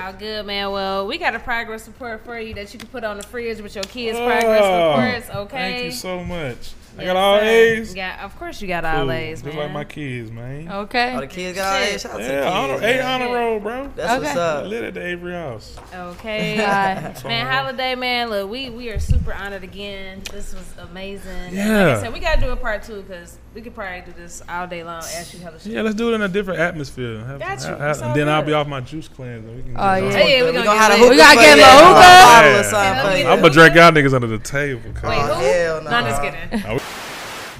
All 0.00 0.12
good, 0.12 0.46
man. 0.46 0.70
Well, 0.70 1.06
we 1.06 1.18
got 1.18 1.34
a 1.34 1.40
progress 1.40 1.86
report 1.86 2.24
for 2.24 2.38
you 2.38 2.54
that 2.54 2.72
you 2.72 2.78
can 2.78 2.88
put 2.88 3.04
on 3.04 3.16
the 3.16 3.22
fridge 3.22 3.60
with 3.60 3.74
your 3.74 3.84
kids' 3.84 4.16
oh, 4.18 4.26
progress 4.26 5.24
reports. 5.24 5.36
Okay. 5.44 5.56
Thank 5.56 5.84
you 5.86 5.90
so 5.90 6.24
much. 6.24 6.72
I 6.98 7.04
got 7.04 7.16
all. 7.16 7.38
A's. 7.38 7.94
Yeah, 7.94 8.24
of 8.24 8.38
course 8.38 8.60
you 8.62 8.68
got 8.68 8.84
all 8.84 9.02
Cool. 9.02 9.12
A's, 9.12 9.42
Just 9.42 9.56
like 9.56 9.70
my 9.72 9.84
kids, 9.84 10.30
man. 10.30 10.70
Okay. 10.70 11.12
All 11.14 11.20
the 11.20 11.26
kids 11.26 11.56
got 11.58 11.76
all 11.76 11.82
A's. 11.82 12.00
Shout 12.02 12.12
out 12.12 12.18
to 12.18 12.24
the 12.24 12.32
Yeah, 12.32 12.50
honor, 12.50 12.72
kids, 12.74 12.82
A 12.84 12.86
man. 13.02 13.22
honor 13.22 13.34
roll, 13.34 13.60
bro. 13.60 13.90
That's 13.94 14.22
what's 14.24 14.36
up. 14.36 14.64
I 14.64 14.66
lit 14.66 14.84
at 14.84 14.94
the 14.94 15.06
Avery 15.06 15.32
House. 15.32 15.76
Okay, 15.94 16.54
uh, 16.58 16.60
That's 16.66 17.24
man. 17.24 17.46
Holiday, 17.46 17.94
man. 17.94 18.30
Look, 18.30 18.50
we 18.50 18.70
we 18.70 18.88
are 18.90 18.98
super 18.98 19.32
honored 19.32 19.62
again. 19.64 20.22
This 20.32 20.54
was 20.54 20.72
amazing. 20.78 21.30
And 21.30 21.56
like 21.56 21.66
Yeah. 21.66 21.96
I 21.98 22.00
said, 22.02 22.12
we 22.12 22.20
gotta 22.20 22.40
do 22.40 22.50
a 22.50 22.56
part 22.56 22.82
two 22.82 23.02
because 23.02 23.38
we 23.54 23.60
could 23.62 23.74
probably 23.74 24.02
do 24.02 24.12
this 24.20 24.42
all 24.48 24.66
day 24.66 24.82
long. 24.84 24.98
Ask 24.98 25.34
you 25.34 25.40
how 25.40 25.50
the 25.50 25.68
Yeah, 25.68 25.82
let's 25.82 25.96
do 25.96 26.12
it 26.12 26.14
in 26.14 26.22
a 26.22 26.28
different 26.28 26.60
atmosphere. 26.60 27.24
Have- 27.24 27.40
Got 27.40 27.60
you. 27.62 27.74
have- 27.74 28.02
and 28.02 28.14
then 28.14 28.28
I'll 28.28 28.42
be 28.42 28.52
off 28.52 28.66
my 28.66 28.80
juice 28.80 29.08
cleanse. 29.08 29.46
And 29.46 29.56
we 29.56 29.62
can 29.62 29.76
Oh, 29.76 30.00
get 30.00 30.02
yeah. 30.04 30.10
Hey, 30.18 30.42
we 30.42 30.46
We 30.48 30.52
gonna 30.52 30.64
gonna 30.64 30.78
get 30.78 30.82
have 30.82 30.92
a 30.92 30.96
hookah 30.96 31.10
We 31.10 31.16
gotta 31.16 31.36
get 31.40 31.56
you. 31.58 31.62
him 31.62 31.68
a 31.68 31.72
A 31.72 31.76
hookah. 31.76 31.96
Yeah. 32.00 32.62
something 32.62 33.10
for 33.12 33.18
you. 33.18 33.26
I'm 33.28 33.40
gonna 33.40 33.52
drag 33.52 33.74
y'all 33.74 33.90
niggas 33.92 34.14
under 34.14 34.26
the 34.26 34.38
table. 34.38 34.80
Wait, 34.84 34.94
who? 34.94 35.08
hell 35.08 35.82
no, 35.82 35.90
no. 35.90 35.96
I'm 35.96 36.04
just 36.04 36.22
kidding. 36.22 36.80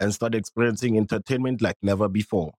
and 0.00 0.12
start 0.14 0.34
experiencing 0.34 0.96
entertainment 0.96 1.62
like 1.62 1.76
never 1.82 2.08
before. 2.08 2.52